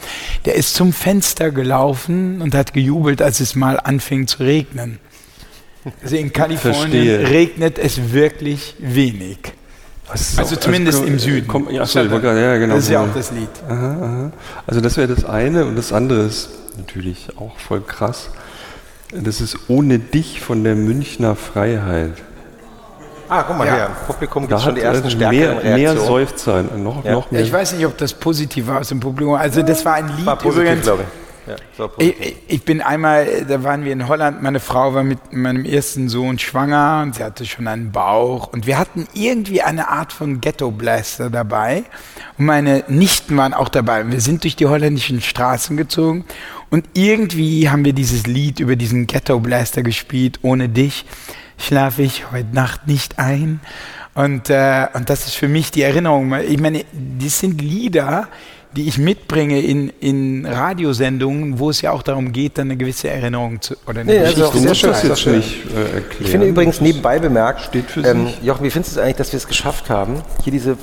[0.44, 4.98] der ist zum Fenster gelaufen und hat gejubelt, als es mal anfing zu regnen.
[6.02, 7.30] Also in Kalifornien Verstehe.
[7.30, 9.38] regnet es wirklich wenig.
[10.08, 11.48] Also auch- zumindest komm, im Süden.
[11.48, 12.74] Komm, ja, gerade- ja, genau.
[12.76, 13.48] Das ist ja auch das Lied.
[13.68, 14.30] Aha, aha.
[14.66, 18.30] Also das wäre das eine und das andere ist natürlich auch voll krass.
[19.12, 22.12] Das ist Ohne dich von der Münchner Freiheit.
[23.28, 23.74] Ah, guck mal Ja.
[23.74, 23.86] her.
[24.00, 26.06] Im Publikum gibt es schon die ersten äh, stärkeren mehr, mehr Reaktionen.
[26.06, 27.12] Seufzer, noch, Ja.
[27.12, 27.40] noch mehr.
[27.40, 29.34] ich weiß nicht, ob das positiv war aus dem Publikum.
[29.34, 30.82] Also das war ein Lied War positiv, übrigens.
[30.84, 31.25] glaube ich.
[31.46, 31.56] Ja.
[31.98, 36.08] Ich, ich- bin einmal, da waren wir in Holland, meine Frau war mit meinem ersten
[36.08, 40.40] Sohn schwanger und sie hatte schon einen Bauch und wir hatten irgendwie eine Art von
[40.40, 41.84] Ghetto Blaster dabei
[42.38, 44.10] und meine Nichten waren auch dabei.
[44.10, 46.24] Wir sind durch die holländischen Straßen gezogen
[46.70, 51.04] und irgendwie haben wir dieses Lied über diesen Ghetto Blaster gespielt, ohne dich
[51.58, 53.60] schlafe ich heute Nacht nicht ein.
[54.14, 56.34] Und, äh, und das ist für mich die Erinnerung.
[56.34, 56.84] Ich meine,
[57.20, 58.28] das sind Lieder,
[58.76, 63.08] die ich mitbringe in, in Radiosendungen, wo es ja auch darum geht, dann eine gewisse
[63.08, 65.64] Erinnerung zu oder eine Nee, das ist Geschichte auch Du sehr schön, das jetzt nicht
[65.74, 66.04] äh, erklären.
[66.20, 68.42] Ich finde übrigens nebenbei bemerkt, Steht für ähm, sich.
[68.42, 70.76] Jochen, wie findest du es eigentlich, dass wir es geschafft haben, hier diese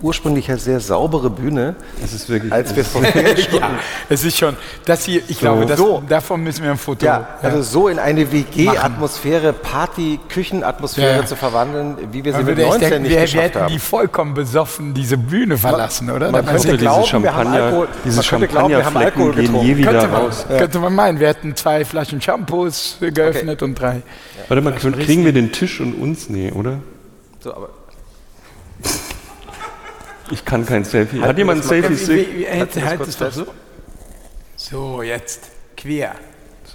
[0.00, 2.52] ursprünglich ja sehr saubere Bühne, Es ist wirklich.
[2.52, 3.70] als wir vor vier Stunden, Ja,
[4.08, 6.02] es ist schon, das hier, ich glaube, das, So.
[6.08, 7.04] davon müssen wir ein Foto.
[7.04, 8.30] ja, also so in eine.
[8.30, 11.26] WG-Atmosphäre, Party-Küchenatmosphäre Ja.
[11.26, 13.60] zu verwandeln, wie wir sie mit würde echt 19 denken, nicht wir, wir geschafft hätten
[13.60, 13.72] haben.
[13.72, 16.30] die vollkommen besoffen diese Bühne verlassen, oder?
[16.30, 19.32] man Da könnte man- diese glauben, wir haben Alkohol- diese könnte glauben, wir haben Alkohol
[19.32, 19.76] gehen je getrunken.
[19.78, 20.46] wieder könnte, man, raus.
[20.48, 24.02] könnte man meinen, wir hätten zwei Flaschen Shampoos geöffnet und drei.
[24.48, 26.28] Warte mal, kriegen wir den Tisch und uns?
[26.28, 26.78] Nee, oder?
[27.40, 27.70] So, aber
[30.30, 31.20] Ich kann kein Selfie.
[31.20, 32.48] Halt Hat jemand ein Selfie-Stick?
[32.84, 33.46] Halt es doch so.
[34.56, 36.14] So, jetzt quer.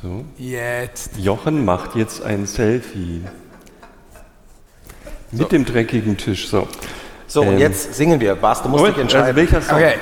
[0.01, 0.25] So.
[0.37, 1.11] Jetzt.
[1.17, 3.21] Jochen macht jetzt ein Selfie.
[5.31, 6.47] Mit dem dreckigen Tisch.
[6.47, 6.67] So.
[7.27, 8.35] So, und Ähm, jetzt singen wir.
[8.35, 9.35] Bas, du musst Moment, dich also entscheiden.
[9.35, 9.77] welcher Song?
[9.77, 9.95] Okay.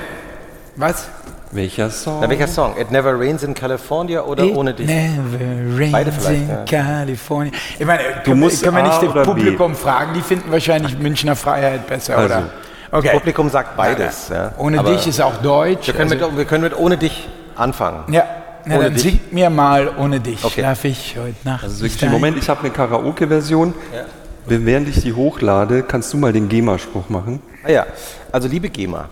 [0.76, 1.08] Was?
[1.50, 2.20] Welcher Song?
[2.20, 2.76] Na, welcher Song?
[2.78, 4.86] It Never Rains in California oder It Ohne dich?
[4.86, 6.64] Never rains Beide vielleicht, in ja.
[6.64, 7.52] California.
[7.78, 9.40] Ich meine, können, musst können wir A nicht oder das B?
[9.40, 10.14] Publikum fragen?
[10.14, 12.50] Die finden wahrscheinlich Münchner Freiheit besser, Also, oder?
[12.92, 13.10] Okay.
[13.12, 14.28] Publikum sagt beides.
[14.28, 14.52] Ja.
[14.58, 15.86] Ohne Aber dich ist auch Deutsch.
[15.86, 18.12] wir, können also- mit, wir können mit Ohne dich anfangen.
[18.12, 18.24] ja,
[18.66, 19.02] na, Ohne dann dich?
[19.02, 20.44] singt mir mal ohne dich.
[20.44, 20.60] Okay.
[20.60, 21.64] Schlaf ich heute Nacht.
[21.64, 22.10] Das nicht wirklich.
[22.10, 23.74] Moment, ich habe eine Karaoke-Version.
[24.46, 27.40] Während ich die hochlade, kannst du mal den GEMA-Spruch machen.
[27.64, 27.86] Ah ja,
[28.30, 29.08] also liebe GEMA,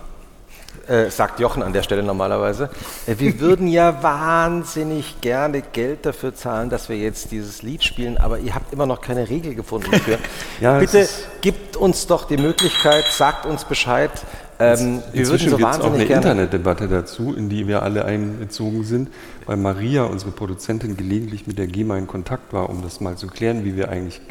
[0.91, 2.69] äh, sagt Jochen an der Stelle normalerweise,
[3.07, 8.17] äh, wir würden ja wahnsinnig gerne Geld dafür zahlen, dass wir jetzt dieses Lied spielen,
[8.17, 10.17] aber ihr habt immer noch keine Regel gefunden dafür.
[10.59, 11.07] Ja, Bitte
[11.41, 14.11] gibt uns doch die Möglichkeit, sagt uns Bescheid.
[14.59, 16.31] Ähm, wir würden so es auch eine wahnsinnig gerne.
[16.31, 19.09] Internetdebatte dazu, in die wir alle einbezogen sind,
[19.51, 23.27] weil Maria, unsere Produzentin, gelegentlich mit der GEMA in Kontakt war, um das mal zu
[23.27, 24.21] klären, wie wir eigentlich.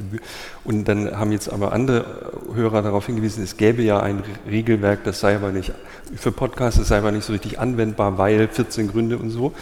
[0.65, 5.05] Und dann haben jetzt aber andere Hörer darauf hingewiesen, es gäbe ja ein Re- Regelwerk,
[5.05, 5.75] das sei aber nicht
[6.17, 9.53] für Podcasts, das sei aber nicht so richtig anwendbar, weil 14 Gründe und so.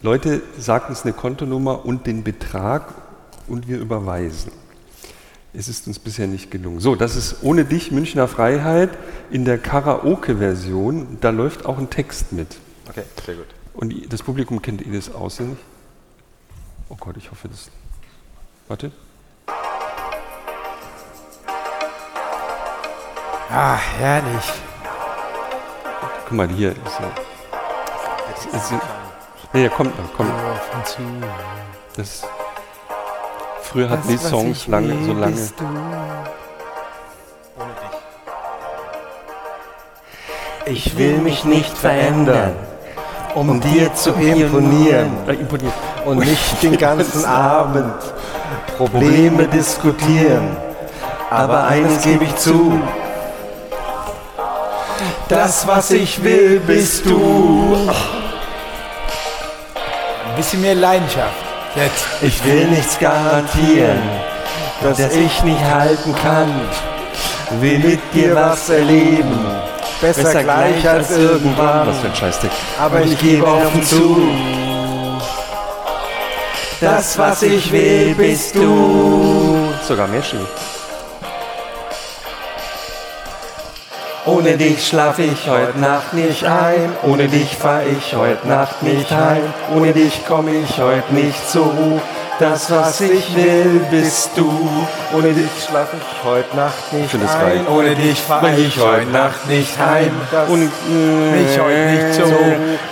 [0.00, 2.94] Leute, sagt uns eine Kontonummer und den Betrag
[3.46, 4.52] und wir überweisen.
[5.52, 6.80] Es ist uns bisher nicht gelungen.
[6.80, 8.88] So, das ist ohne dich Münchner Freiheit
[9.30, 11.18] in der Karaoke-Version.
[11.20, 12.56] Da läuft auch ein Text mit.
[12.88, 13.48] Okay, sehr gut.
[13.74, 15.58] Und das Publikum kennt ihr das auswendig?
[16.88, 17.70] Oh Gott, ich hoffe, das.
[18.68, 18.92] Warte.
[23.50, 24.52] Ah, herrlich.
[26.24, 27.12] Guck mal, hier ist er.
[28.36, 28.72] Es ist,
[29.52, 30.30] nee, der kommt noch, kommt.
[31.96, 32.22] Das,
[33.62, 35.48] früher hatten die Songs lange, so lange.
[40.66, 42.56] Ich will mich nicht verändern,
[43.34, 45.72] um dir zu imponieren Äh, imponiert.
[46.04, 47.94] und nicht den ganzen Abend
[48.76, 50.56] Probleme diskutieren.
[51.30, 52.80] Aber eines gebe ich zu,
[55.28, 57.88] das, was ich will, bist du.
[60.26, 61.34] Ein bisschen mehr Leidenschaft.
[61.74, 62.06] Jetzt.
[62.22, 63.98] Ich will nichts garantieren,
[64.82, 66.48] das ich nicht halten kann.
[67.60, 69.38] Will mit dir was erleben,
[70.00, 71.88] besser, gleich als irgendwann.
[71.88, 72.56] Was für ein Scheißtext.
[72.80, 74.28] Aber ich gebe offen zu,
[76.80, 79.72] das, was ich will, bist du.
[79.86, 80.40] Sogar Märchen.
[84.26, 89.10] Ohne dich schlaf ich heute Nacht nicht ein, ohne dich fahr ich heute Nacht nicht
[89.10, 92.00] heim, ohne dich komm ich heute nicht zur Ruhe.
[92.38, 94.86] Das, was ich will, bist du.
[95.12, 99.46] Ohne dich schlaf ich heute Nacht nicht es ein, ohne dich fahr ich heute Nacht
[99.46, 100.10] nicht heim.
[100.48, 100.70] Und
[101.32, 102.34] Mich heute nicht so.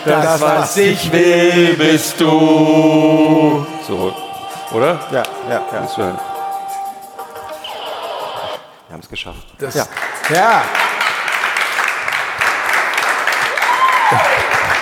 [0.05, 3.67] das, was ich will, bist du.
[3.87, 4.15] so,
[4.73, 5.01] oder?
[5.11, 5.89] Ja, ja, ja.
[8.87, 9.39] Wir haben es geschafft.
[9.59, 9.87] Das, Ja.
[10.31, 10.63] ja.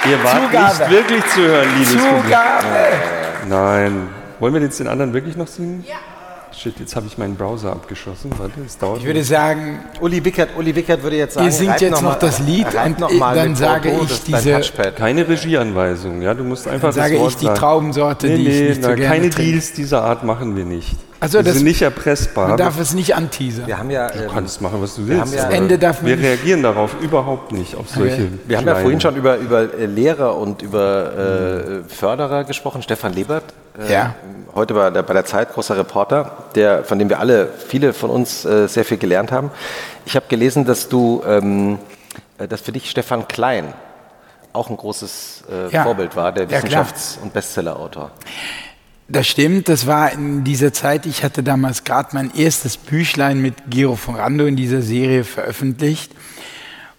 [0.06, 0.64] Ihr wart Zugabe.
[0.78, 2.22] nicht wirklich zu hören, liebes Publikum.
[2.24, 2.66] Zugabe.
[3.46, 4.08] Nein.
[4.40, 5.84] Wollen wir jetzt den anderen wirklich noch singen?
[5.88, 5.96] Ja.
[6.52, 8.32] Shit, jetzt habe ich meinen Browser abgeschossen.
[8.36, 8.98] Warte, es dauert.
[8.98, 12.18] Ich würde sagen, Uli Wickert, Uli Wickert würde jetzt sagen, Ihr singt jetzt mal- noch
[12.18, 14.60] das Lied und noch mal dann sage Bordeaux ich diese-
[14.96, 17.46] keine Regieanweisung, ja, du musst einfach Dann sage das Wort ich die.
[17.54, 19.50] Traubensorte, nee, die ich nee, nicht so na, gerne keine trinke.
[19.52, 20.96] Deals dieser Art machen wir nicht.
[21.20, 22.48] Also wir das- sind nicht erpressbar.
[22.48, 23.66] man darf es nicht anteasern.
[23.68, 25.34] Wir haben ja, du ähm, kannst machen, was du haben willst.
[25.34, 28.26] ja- Ende darf man wir nicht- reagieren darauf überhaupt nicht auf solche.
[28.46, 32.82] wir haben ja vorhin schon über, über äh, Lehrer und über äh, Förderer gesprochen.
[32.82, 33.44] Stefan Lebert,
[33.88, 34.14] Ja.
[34.54, 38.10] heute bei der, bei der Zeit großer Reporter, der, von dem wir alle, viele von
[38.10, 39.50] uns äh, sehr viel gelernt haben.
[40.06, 41.78] Ich habe gelesen, dass du, ähm,
[42.38, 43.72] äh, dass für dich Stefan Klein
[44.52, 45.84] auch ein großes äh, Ja.
[45.84, 46.58] Vorbild war, der Ja.
[46.58, 48.10] Wissenschafts- und Bestsellerautor.
[49.08, 53.54] Das stimmt, das war in dieser Zeit, ich hatte damals gerade mein erstes Büchlein mit
[53.68, 56.12] Gero von Rando in dieser Serie veröffentlicht.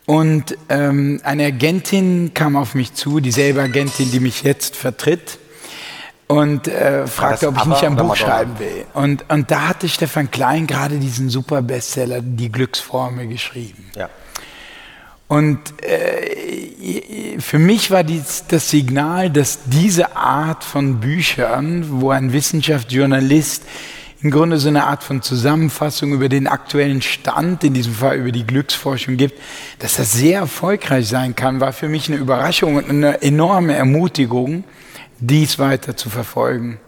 [0.05, 5.37] Und ähm, eine Agentin kam auf mich zu, dieselbe Agentin, die mich jetzt vertritt,
[6.31, 8.85] und äh, fragte, ob ich nicht ein Buch schreiben will.
[8.93, 13.91] Und, und da hatte Stefan Klein gerade diesen super Bestseller, Die Glücksformel, geschrieben.
[13.95, 14.09] Ja.
[15.27, 22.33] Und äh, für mich war dies das Signal, dass diese Art von Büchern, wo ein
[22.33, 23.63] Wissenschaftsjournalist
[24.23, 28.31] im Grunde so eine Art von Zusammenfassung über den aktuellen Stand, in diesem Fall über
[28.31, 29.39] die Glücksforschung gibt,
[29.79, 34.63] dass das sehr erfolgreich sein kann, war für mich eine Überraschung und eine enorme Ermutigung,
[35.21, 36.79] dies weiter zu verfolgen.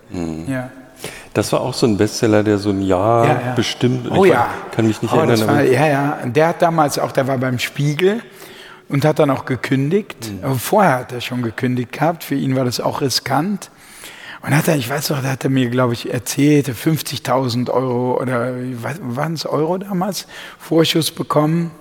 [0.47, 0.69] Ja.
[1.33, 3.53] Das war auch so ein Bestseller, der so ein Jahr Ja, ja.
[3.53, 4.09] bestimmt.
[4.11, 4.47] Oh ich ja.
[4.71, 5.47] kann mich nicht oh, erinnern.
[5.47, 6.19] War, ja, ja.
[6.25, 8.21] Der hat damals auch, der war beim Spiegel
[8.89, 10.31] und hat dann auch gekündigt.
[10.43, 10.59] Mhm.
[10.59, 12.23] Vorher hat er schon gekündigt gehabt.
[12.23, 13.71] Für ihn war das auch riskant.
[14.43, 18.21] Und hat er, ich weiß noch, da hat er mir, glaube ich, erzählt, 50.000 Euro
[18.21, 18.53] oder
[19.01, 20.27] waren es Euro damals,
[20.59, 21.71] Vorschuss bekommen.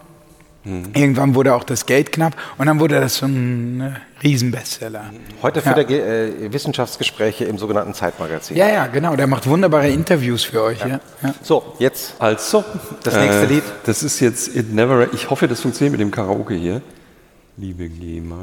[0.64, 0.90] Mhm.
[0.94, 5.10] Irgendwann wurde auch das Geld knapp und dann wurde das so ein ne, Riesenbestseller.
[5.42, 5.96] Heute führt ja.
[5.96, 8.56] er äh, Wissenschaftsgespräche im sogenannten Zeitmagazin.
[8.56, 9.16] Ja, ja, genau.
[9.16, 10.78] Der macht wunderbare Interviews für euch.
[10.80, 11.00] Ja.
[11.22, 11.34] Ja.
[11.42, 12.64] So, jetzt also
[13.02, 13.64] das nächste äh, Lied.
[13.84, 15.12] Das ist jetzt It Never.
[15.12, 16.80] Ich hoffe, das funktioniert mit dem Karaoke hier.
[17.56, 18.36] Liebe GEMA.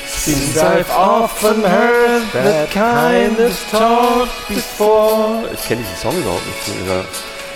[0.07, 5.49] Since I've often heard that kind of talk before.
[5.53, 6.87] Ich kenne diesen Song überhaupt nicht.
[6.87, 7.03] Ja.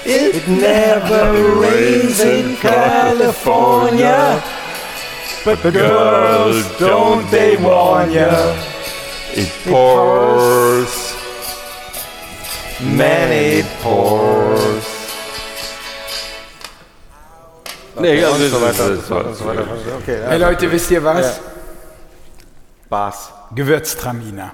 [0.04, 4.42] It never rains in California.
[5.46, 8.54] But the girls, don't they warn ya?
[9.34, 11.16] It pours.
[12.82, 14.86] Man, it pours.
[18.00, 19.30] Nee, also so weiter und so weiter.
[19.30, 19.66] Und so weiter.
[20.02, 21.38] Okay, Hey Leute, wisst ihr was?
[21.38, 21.44] Ja.
[22.90, 23.32] Bas.
[23.54, 24.52] Gewürztraminer.